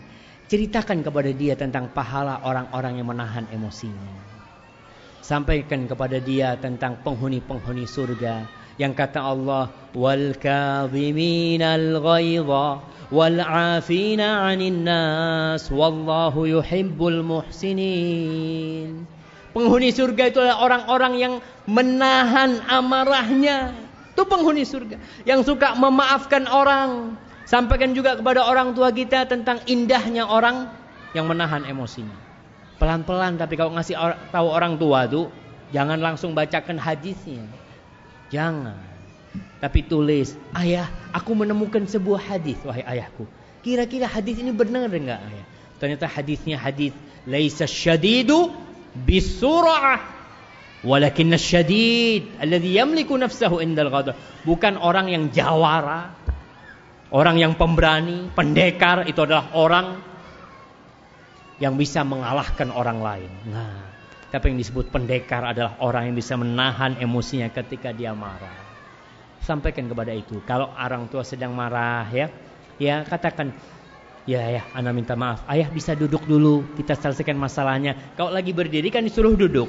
ceritakan 0.52 1.00
kepada 1.00 1.32
dia 1.32 1.56
tentang 1.56 1.88
pahala 1.88 2.44
orang-orang 2.44 3.00
yang 3.00 3.08
menahan 3.08 3.48
emosinya. 3.48 4.28
Sampaikan 5.24 5.88
kepada 5.88 6.20
dia 6.20 6.60
tentang 6.60 7.00
penghuni-penghuni 7.00 7.88
surga 7.88 8.61
yang 8.80 8.92
kata 8.96 9.20
Allah 9.20 9.72
wal 9.92 10.36
kadhiminal 10.36 12.00
ghaidha 12.00 12.66
wal 13.12 13.38
'afina 13.40 14.48
'anil 14.48 14.80
nas 14.80 15.68
wallahu 15.68 16.48
yuhibbul 16.48 17.20
muhsinin 17.20 19.04
Penghuni 19.52 19.92
surga 19.92 20.32
itu 20.32 20.40
adalah 20.40 20.64
orang-orang 20.64 21.14
yang 21.20 21.34
menahan 21.68 22.64
amarahnya. 22.72 23.76
Itu 24.16 24.24
penghuni 24.24 24.64
surga. 24.64 24.96
Yang 25.28 25.52
suka 25.52 25.76
memaafkan 25.76 26.48
orang. 26.48 27.20
Sampaikan 27.44 27.92
juga 27.92 28.16
kepada 28.16 28.48
orang 28.48 28.72
tua 28.72 28.88
kita 28.88 29.28
tentang 29.28 29.60
indahnya 29.68 30.24
orang 30.24 30.72
yang 31.12 31.28
menahan 31.28 31.68
emosinya. 31.68 32.16
Pelan-pelan 32.80 33.36
tapi 33.36 33.60
kalau 33.60 33.76
ngasih 33.76 33.94
tahu 34.32 34.46
orang 34.48 34.80
tua 34.80 35.04
tuh 35.04 35.28
jangan 35.68 36.00
langsung 36.00 36.32
bacakan 36.32 36.80
hadisnya. 36.80 37.44
Jangan. 38.32 38.80
Tapi 39.60 39.86
tulis, 39.86 40.34
ayah, 40.58 40.90
aku 41.14 41.36
menemukan 41.38 41.86
sebuah 41.86 42.34
hadis, 42.34 42.58
wahai 42.66 42.82
ayahku. 42.82 43.28
Kira-kira 43.62 44.10
hadis 44.10 44.42
ini 44.42 44.50
benar 44.50 44.90
enggak 44.90 45.22
ayah? 45.22 45.46
Ternyata 45.78 46.10
hadisnya 46.10 46.58
hadis 46.58 46.90
laisa 47.28 47.68
syadidu 47.68 48.50
bisur'ah 49.06 50.02
walakin 50.82 51.30
syadid 51.38 52.26
alladhi 52.42 52.74
yamliku 52.74 53.14
nafsahu 53.14 53.62
indal 53.62 53.90
ghadab. 53.90 54.18
Bukan 54.42 54.74
orang 54.78 55.06
yang 55.14 55.30
jawara, 55.30 56.10
orang 57.14 57.38
yang 57.38 57.54
pemberani, 57.54 58.34
pendekar 58.34 59.06
itu 59.06 59.22
adalah 59.22 59.54
orang 59.54 60.02
yang 61.62 61.78
bisa 61.78 62.02
mengalahkan 62.02 62.74
orang 62.74 62.98
lain. 62.98 63.30
Nah, 63.46 63.91
tapi 64.32 64.48
yang 64.48 64.58
disebut 64.64 64.88
pendekar 64.88 65.44
adalah 65.44 65.76
orang 65.84 66.08
yang 66.08 66.16
bisa 66.16 66.40
menahan 66.40 66.96
emosinya 66.96 67.52
ketika 67.52 67.92
dia 67.92 68.16
marah. 68.16 68.56
Sampaikan 69.44 69.84
kepada 69.92 70.16
itu. 70.16 70.40
Kalau 70.48 70.72
orang 70.72 71.04
tua 71.12 71.20
sedang 71.20 71.52
marah 71.52 72.08
ya, 72.08 72.32
ya 72.80 73.04
katakan 73.04 73.52
Ya 74.22 74.38
ya, 74.46 74.62
anak 74.70 74.94
minta 74.94 75.18
maaf. 75.18 75.42
Ayah 75.50 75.66
bisa 75.66 75.98
duduk 75.98 76.22
dulu, 76.30 76.62
kita 76.78 76.94
selesaikan 76.94 77.34
masalahnya. 77.34 77.98
Kalau 78.14 78.30
lagi 78.30 78.54
berdiri 78.54 78.86
kan 78.86 79.02
disuruh 79.02 79.34
duduk. 79.34 79.66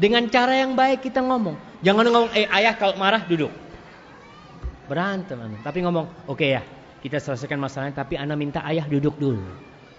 Dengan 0.00 0.24
cara 0.32 0.56
yang 0.56 0.72
baik 0.72 1.04
kita 1.04 1.20
ngomong. 1.20 1.84
Jangan 1.84 2.08
ngomong, 2.08 2.32
eh 2.32 2.48
ayah 2.56 2.72
kalau 2.80 2.96
marah 2.96 3.20
duduk. 3.28 3.52
Berantem, 4.88 5.36
anak. 5.36 5.60
tapi 5.60 5.84
ngomong, 5.84 6.08
oke 6.24 6.40
okay, 6.40 6.56
ya, 6.56 6.62
kita 7.04 7.20
selesaikan 7.20 7.60
masalahnya. 7.60 8.00
Tapi 8.00 8.16
anak 8.16 8.36
minta 8.40 8.64
ayah 8.64 8.88
duduk 8.88 9.20
dulu. 9.20 9.44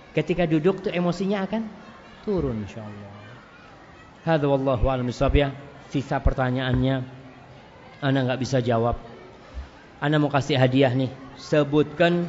Ketika 0.09 0.49
duduk 0.49 0.81
tuh 0.81 0.89
emosinya 0.89 1.45
akan 1.45 1.61
turun 2.26 2.65
insya 2.65 2.81
Allah. 2.81 3.16
Hadza 4.27 4.43
wallahu 4.43 4.91
a'lam 4.91 5.07
ya. 5.31 5.55
Sisa 5.87 6.19
pertanyaannya 6.19 6.99
Anda 8.03 8.19
nggak 8.27 8.43
bisa 8.43 8.59
jawab. 8.59 8.99
Anda 10.03 10.19
mau 10.19 10.27
kasih 10.27 10.59
hadiah 10.59 10.91
nih. 10.91 11.09
Sebutkan 11.39 12.27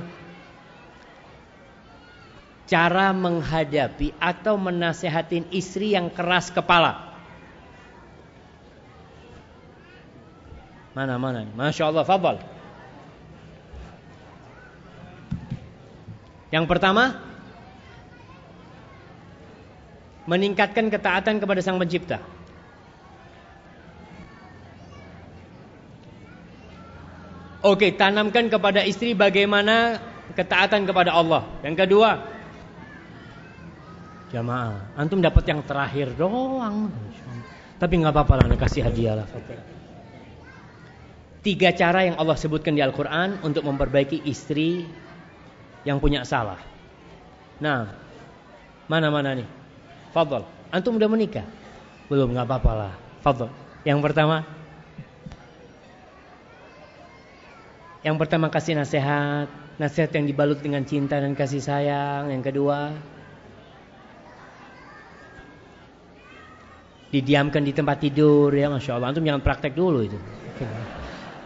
cara 2.70 3.10
menghadapi 3.10 4.14
atau 4.22 4.54
menasehatin 4.60 5.50
istri 5.50 5.98
yang 5.98 6.06
keras 6.14 6.54
kepala. 6.54 7.10
Mana 10.94 11.18
mana? 11.18 11.50
Masya 11.50 11.90
Allah, 11.90 12.06
fabel. 12.06 12.36
Yang 16.48 16.64
pertama, 16.64 17.27
meningkatkan 20.28 20.92
ketaatan 20.92 21.40
kepada 21.40 21.64
Sang 21.64 21.80
Pencipta. 21.80 22.20
Oke, 27.64 27.96
tanamkan 27.96 28.52
kepada 28.52 28.84
istri 28.84 29.16
bagaimana 29.16 29.98
ketaatan 30.36 30.84
kepada 30.84 31.16
Allah. 31.16 31.48
Yang 31.64 31.76
kedua, 31.88 32.22
jamaah, 34.30 34.94
antum 34.94 35.18
dapat 35.18 35.42
yang 35.48 35.64
terakhir 35.64 36.14
doang. 36.14 36.92
Tapi 37.80 37.94
nggak 37.98 38.14
apa-apa 38.14 38.34
lah, 38.38 38.46
kasih 38.54 38.86
hadiah 38.86 39.18
lah. 39.18 39.26
Tiga 41.42 41.72
cara 41.74 42.04
yang 42.06 42.20
Allah 42.20 42.36
sebutkan 42.38 42.76
di 42.76 42.82
Al-Quran 42.84 43.42
untuk 43.42 43.64
memperbaiki 43.66 44.22
istri 44.28 44.86
yang 45.82 45.98
punya 45.98 46.22
salah. 46.22 46.60
Nah, 47.58 47.90
mana-mana 48.86 49.34
nih? 49.34 49.57
Fadl. 50.12 50.44
Antum 50.72 50.96
udah 50.96 51.08
menikah? 51.08 51.44
Belum, 52.08 52.32
nggak 52.32 52.46
apa-apa 52.48 52.72
lah. 52.72 52.92
Fadl. 53.24 53.48
Yang 53.84 54.00
pertama, 54.04 54.44
yang 58.04 58.16
pertama 58.16 58.46
kasih 58.52 58.76
nasihat, 58.76 59.48
nasihat 59.80 60.10
yang 60.12 60.24
dibalut 60.28 60.60
dengan 60.60 60.84
cinta 60.84 61.20
dan 61.20 61.32
kasih 61.32 61.60
sayang. 61.60 62.32
Yang 62.32 62.52
kedua, 62.52 62.92
didiamkan 67.08 67.64
di 67.64 67.72
tempat 67.72 67.96
tidur 68.04 68.52
ya 68.52 68.68
masya 68.68 69.00
Allah. 69.00 69.08
Antum 69.12 69.24
jangan 69.24 69.40
praktek 69.40 69.72
dulu 69.72 70.04
itu. 70.04 70.18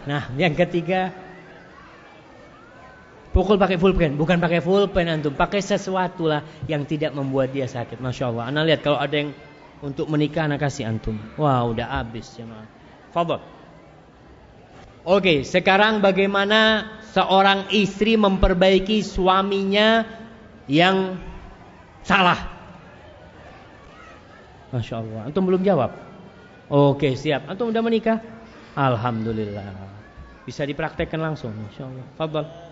Nah, 0.03 0.35
yang 0.35 0.59
ketiga, 0.59 1.15
Pukul 3.33 3.57
pakai 3.57 3.81
full 3.81 3.97
pen, 3.97 4.21
bukan 4.21 4.37
pakai 4.37 4.61
full 4.61 4.93
pen 4.93 5.09
antum, 5.09 5.33
pakai 5.33 5.65
sesuatu 5.65 6.29
lah 6.29 6.45
yang 6.69 6.85
tidak 6.85 7.17
membuat 7.17 7.49
dia 7.49 7.65
sakit. 7.65 7.97
Masya 7.97 8.29
Allah. 8.29 8.45
Anda 8.53 8.61
lihat 8.69 8.85
kalau 8.85 9.01
ada 9.01 9.17
yang 9.17 9.33
untuk 9.81 10.05
menikah 10.13 10.45
anak 10.45 10.69
kasih 10.69 10.85
antum. 10.85 11.17
Wah 11.41 11.65
udah 11.65 11.89
habis 11.89 12.29
ya 12.37 12.45
Fadol. 13.09 13.41
Oke, 15.03 15.43
sekarang 15.43 16.05
bagaimana 16.05 16.93
seorang 17.11 17.73
istri 17.75 18.21
memperbaiki 18.21 19.03
suaminya 19.03 20.07
yang 20.71 21.17
salah? 22.07 22.39
Masya 24.77 24.95
Allah. 25.01 25.21
Antum 25.33 25.49
belum 25.49 25.65
jawab. 25.65 25.97
Oke, 26.69 27.17
siap. 27.17 27.49
Antum 27.49 27.73
udah 27.73 27.83
menikah? 27.83 28.21
Alhamdulillah. 28.79 29.73
Bisa 30.45 30.63
dipraktekkan 30.69 31.19
langsung. 31.19 31.53
Masya 31.53 31.83
Allah. 31.89 32.07
Fadol. 32.17 32.72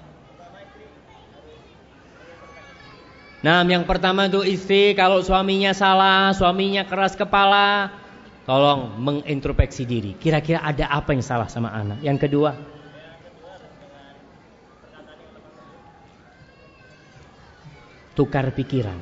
Nah, 3.41 3.65
yang 3.65 3.89
pertama 3.89 4.29
itu 4.29 4.45
istri 4.45 4.93
kalau 4.93 5.25
suaminya 5.25 5.73
salah, 5.73 6.29
suaminya 6.37 6.85
keras 6.85 7.17
kepala, 7.17 7.89
tolong 8.45 9.01
mengintrospeksi 9.01 9.89
diri. 9.89 10.13
Kira-kira 10.21 10.61
ada 10.61 10.93
apa 10.93 11.17
yang 11.17 11.25
salah 11.25 11.49
sama 11.49 11.73
anak? 11.73 12.05
Yang 12.05 12.29
kedua, 12.29 12.53
tukar 18.13 18.53
pikiran. 18.53 19.01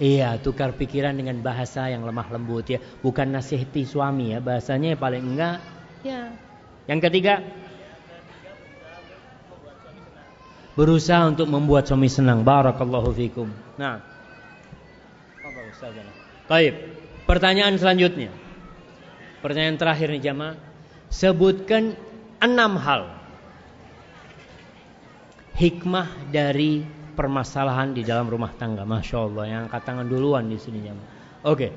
Iya, 0.00 0.38
tukar 0.40 0.78
pikiran 0.78 1.12
dengan 1.12 1.42
bahasa 1.42 1.90
yang 1.90 2.06
lemah 2.06 2.30
lembut 2.32 2.70
ya, 2.70 2.78
bukan 3.02 3.34
nasihati 3.34 3.84
suami 3.84 4.32
ya, 4.32 4.40
bahasanya 4.40 4.94
paling 4.96 5.34
enggak 5.34 5.58
ya. 6.06 6.30
Yang 6.86 7.10
ketiga, 7.10 7.44
berusaha 10.80 11.28
untuk 11.28 11.44
membuat 11.44 11.84
suami 11.84 12.08
senang. 12.08 12.40
Barakallahu 12.40 13.12
fikum. 13.12 13.52
Nah. 13.76 14.00
Baik. 16.48 16.72
Pertanyaan 17.28 17.76
selanjutnya. 17.76 18.32
Pertanyaan 19.44 19.76
terakhir 19.76 20.08
nih 20.08 20.32
jamaah. 20.32 20.56
Sebutkan 21.12 22.00
enam 22.40 22.80
hal 22.80 23.12
hikmah 25.60 26.32
dari 26.32 26.80
permasalahan 27.12 27.92
di 27.92 28.00
dalam 28.00 28.32
rumah 28.32 28.56
tangga. 28.56 28.88
Masya 28.88 29.16
Allah, 29.20 29.44
yang 29.44 29.60
angkat 29.68 29.84
tangan 29.84 30.08
duluan 30.08 30.48
di 30.48 30.56
sini 30.56 30.80
jamaah. 30.80 31.08
Oke. 31.44 31.68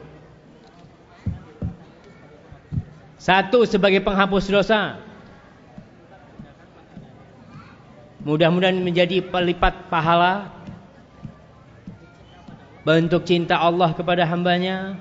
Satu 3.19 3.67
sebagai 3.67 3.99
penghapus 3.99 4.47
dosa. 4.47 4.99
Mudah-mudahan 8.23 8.79
menjadi 8.79 9.19
pelipat 9.19 9.91
pahala 9.91 10.63
Bentuk 12.83 13.23
cinta 13.23 13.55
Allah 13.63 13.95
kepada 13.95 14.27
hambanya. 14.27 14.99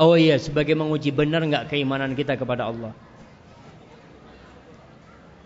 Oh 0.00 0.16
iya 0.16 0.40
sebagai 0.40 0.72
menguji 0.72 1.12
benar 1.12 1.44
nggak 1.44 1.68
keimanan 1.68 2.16
kita 2.16 2.40
kepada 2.40 2.72
Allah? 2.72 2.96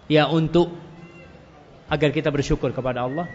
Ya 0.07 0.31
untuk 0.31 0.71
Agar 1.85 2.17
kita 2.17 2.33
bersyukur 2.33 2.73
kepada 2.73 3.05
Allah. 3.05 3.29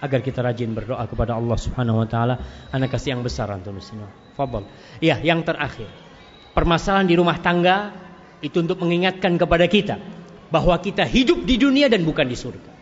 Agar 0.00 0.24
kita 0.24 0.40
rajin 0.40 0.72
berdoa 0.72 1.04
kepada 1.04 1.36
Allah 1.36 1.58
Subhanahu 1.58 2.00
wa 2.00 2.08
taala. 2.08 2.40
Anak 2.72 2.96
kasih 2.96 3.18
yang 3.18 3.22
besar 3.26 3.50
antum. 3.52 3.76
Fadhal. 4.38 4.64
Ya, 5.02 5.20
yang 5.20 5.44
terakhir 5.44 6.05
permasalahan 6.56 7.04
di 7.04 7.20
rumah 7.20 7.36
tangga 7.36 7.92
itu 8.40 8.64
untuk 8.64 8.80
mengingatkan 8.80 9.36
kepada 9.36 9.68
kita 9.68 10.00
bahwa 10.48 10.72
kita 10.80 11.04
hidup 11.04 11.44
di 11.44 11.60
dunia 11.60 11.92
dan 11.92 12.00
bukan 12.08 12.24
di 12.24 12.32
surga. 12.32 12.72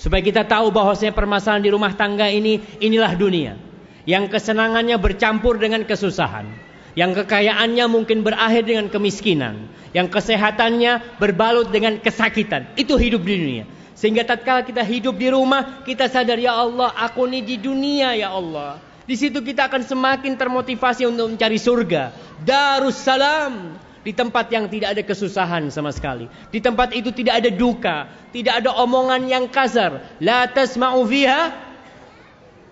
Supaya 0.00 0.24
kita 0.24 0.48
tahu 0.48 0.72
bahwasanya 0.72 1.12
permasalahan 1.12 1.60
di 1.60 1.68
rumah 1.68 1.92
tangga 1.92 2.32
ini 2.32 2.64
inilah 2.80 3.12
dunia 3.12 3.60
yang 4.08 4.32
kesenangannya 4.32 4.96
bercampur 4.96 5.60
dengan 5.60 5.84
kesusahan, 5.84 6.48
yang 6.96 7.12
kekayaannya 7.12 7.84
mungkin 7.92 8.24
berakhir 8.24 8.64
dengan 8.64 8.88
kemiskinan, 8.88 9.68
yang 9.92 10.08
kesehatannya 10.08 11.20
berbalut 11.20 11.68
dengan 11.68 12.00
kesakitan. 12.00 12.72
Itu 12.80 12.96
hidup 12.96 13.20
di 13.20 13.34
dunia. 13.36 13.64
Sehingga 13.98 14.24
tatkala 14.24 14.64
kita 14.64 14.80
hidup 14.86 15.18
di 15.18 15.28
rumah, 15.28 15.82
kita 15.82 16.06
sadar 16.08 16.38
ya 16.38 16.56
Allah, 16.56 16.94
aku 16.94 17.26
ini 17.28 17.42
di 17.44 17.56
dunia 17.58 18.14
ya 18.14 18.32
Allah. 18.32 18.87
Di 19.08 19.16
situ 19.16 19.40
kita 19.40 19.72
akan 19.72 19.88
semakin 19.88 20.36
termotivasi 20.36 21.08
untuk 21.08 21.32
mencari 21.32 21.56
surga. 21.56 22.12
Darussalam 22.44 23.80
di 24.04 24.12
tempat 24.12 24.52
yang 24.52 24.68
tidak 24.68 24.92
ada 24.92 25.02
kesusahan 25.02 25.72
sama 25.72 25.96
sekali. 25.96 26.28
Di 26.52 26.60
tempat 26.60 26.92
itu 26.92 27.08
tidak 27.16 27.40
ada 27.40 27.48
duka, 27.48 28.04
tidak 28.36 28.60
ada 28.60 28.76
omongan 28.76 29.24
yang 29.24 29.48
kasar. 29.48 30.20
La 30.20 30.44
tasma'u 30.44 31.08
fiha 31.08 31.56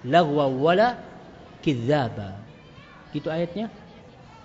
lagwa 0.04 0.44
wala 0.52 1.00
kidzaba. 1.64 2.36
Gitu 3.16 3.32
ayatnya. 3.32 3.72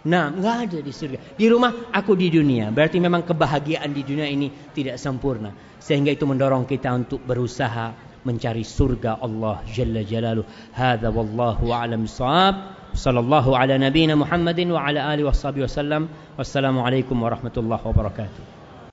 Nah, 0.07 0.31
nggak 0.31 0.55
ada 0.72 0.80
di 0.80 0.95
surga. 0.95 1.35
Di 1.35 1.45
rumah 1.51 1.91
aku 1.91 2.15
di 2.15 2.31
dunia. 2.31 2.72
Berarti 2.72 3.03
memang 3.03 3.27
kebahagiaan 3.27 3.91
di 3.91 4.01
dunia 4.07 4.31
ini 4.31 4.47
tidak 4.72 4.95
sempurna. 4.95 5.51
Sehingga 5.77 6.09
itu 6.15 6.23
mendorong 6.23 6.63
kita 6.63 6.88
untuk 6.95 7.19
berusaha 7.22 8.11
mencari 8.26 8.61
surga 8.61 9.18
Allah 9.22 9.61
Jalla 9.73 10.06
Jalaluh. 10.06 10.45
Hadza 10.73 11.10
wallahu 11.10 11.73
a'lam 11.73 12.06
shawab. 12.06 12.77
Sallallahu 12.93 13.56
ala 13.56 13.80
nabiyyina 13.80 14.19
Muhammadin 14.19 14.69
wa 14.69 14.84
ala 14.84 15.10
alihi 15.10 15.26
washabihi 15.26 15.64
wasallam. 15.64 16.11
Wassalamualaikum 16.38 17.15
warahmatullahi 17.15 17.81
wabarakatuh. 17.81 18.61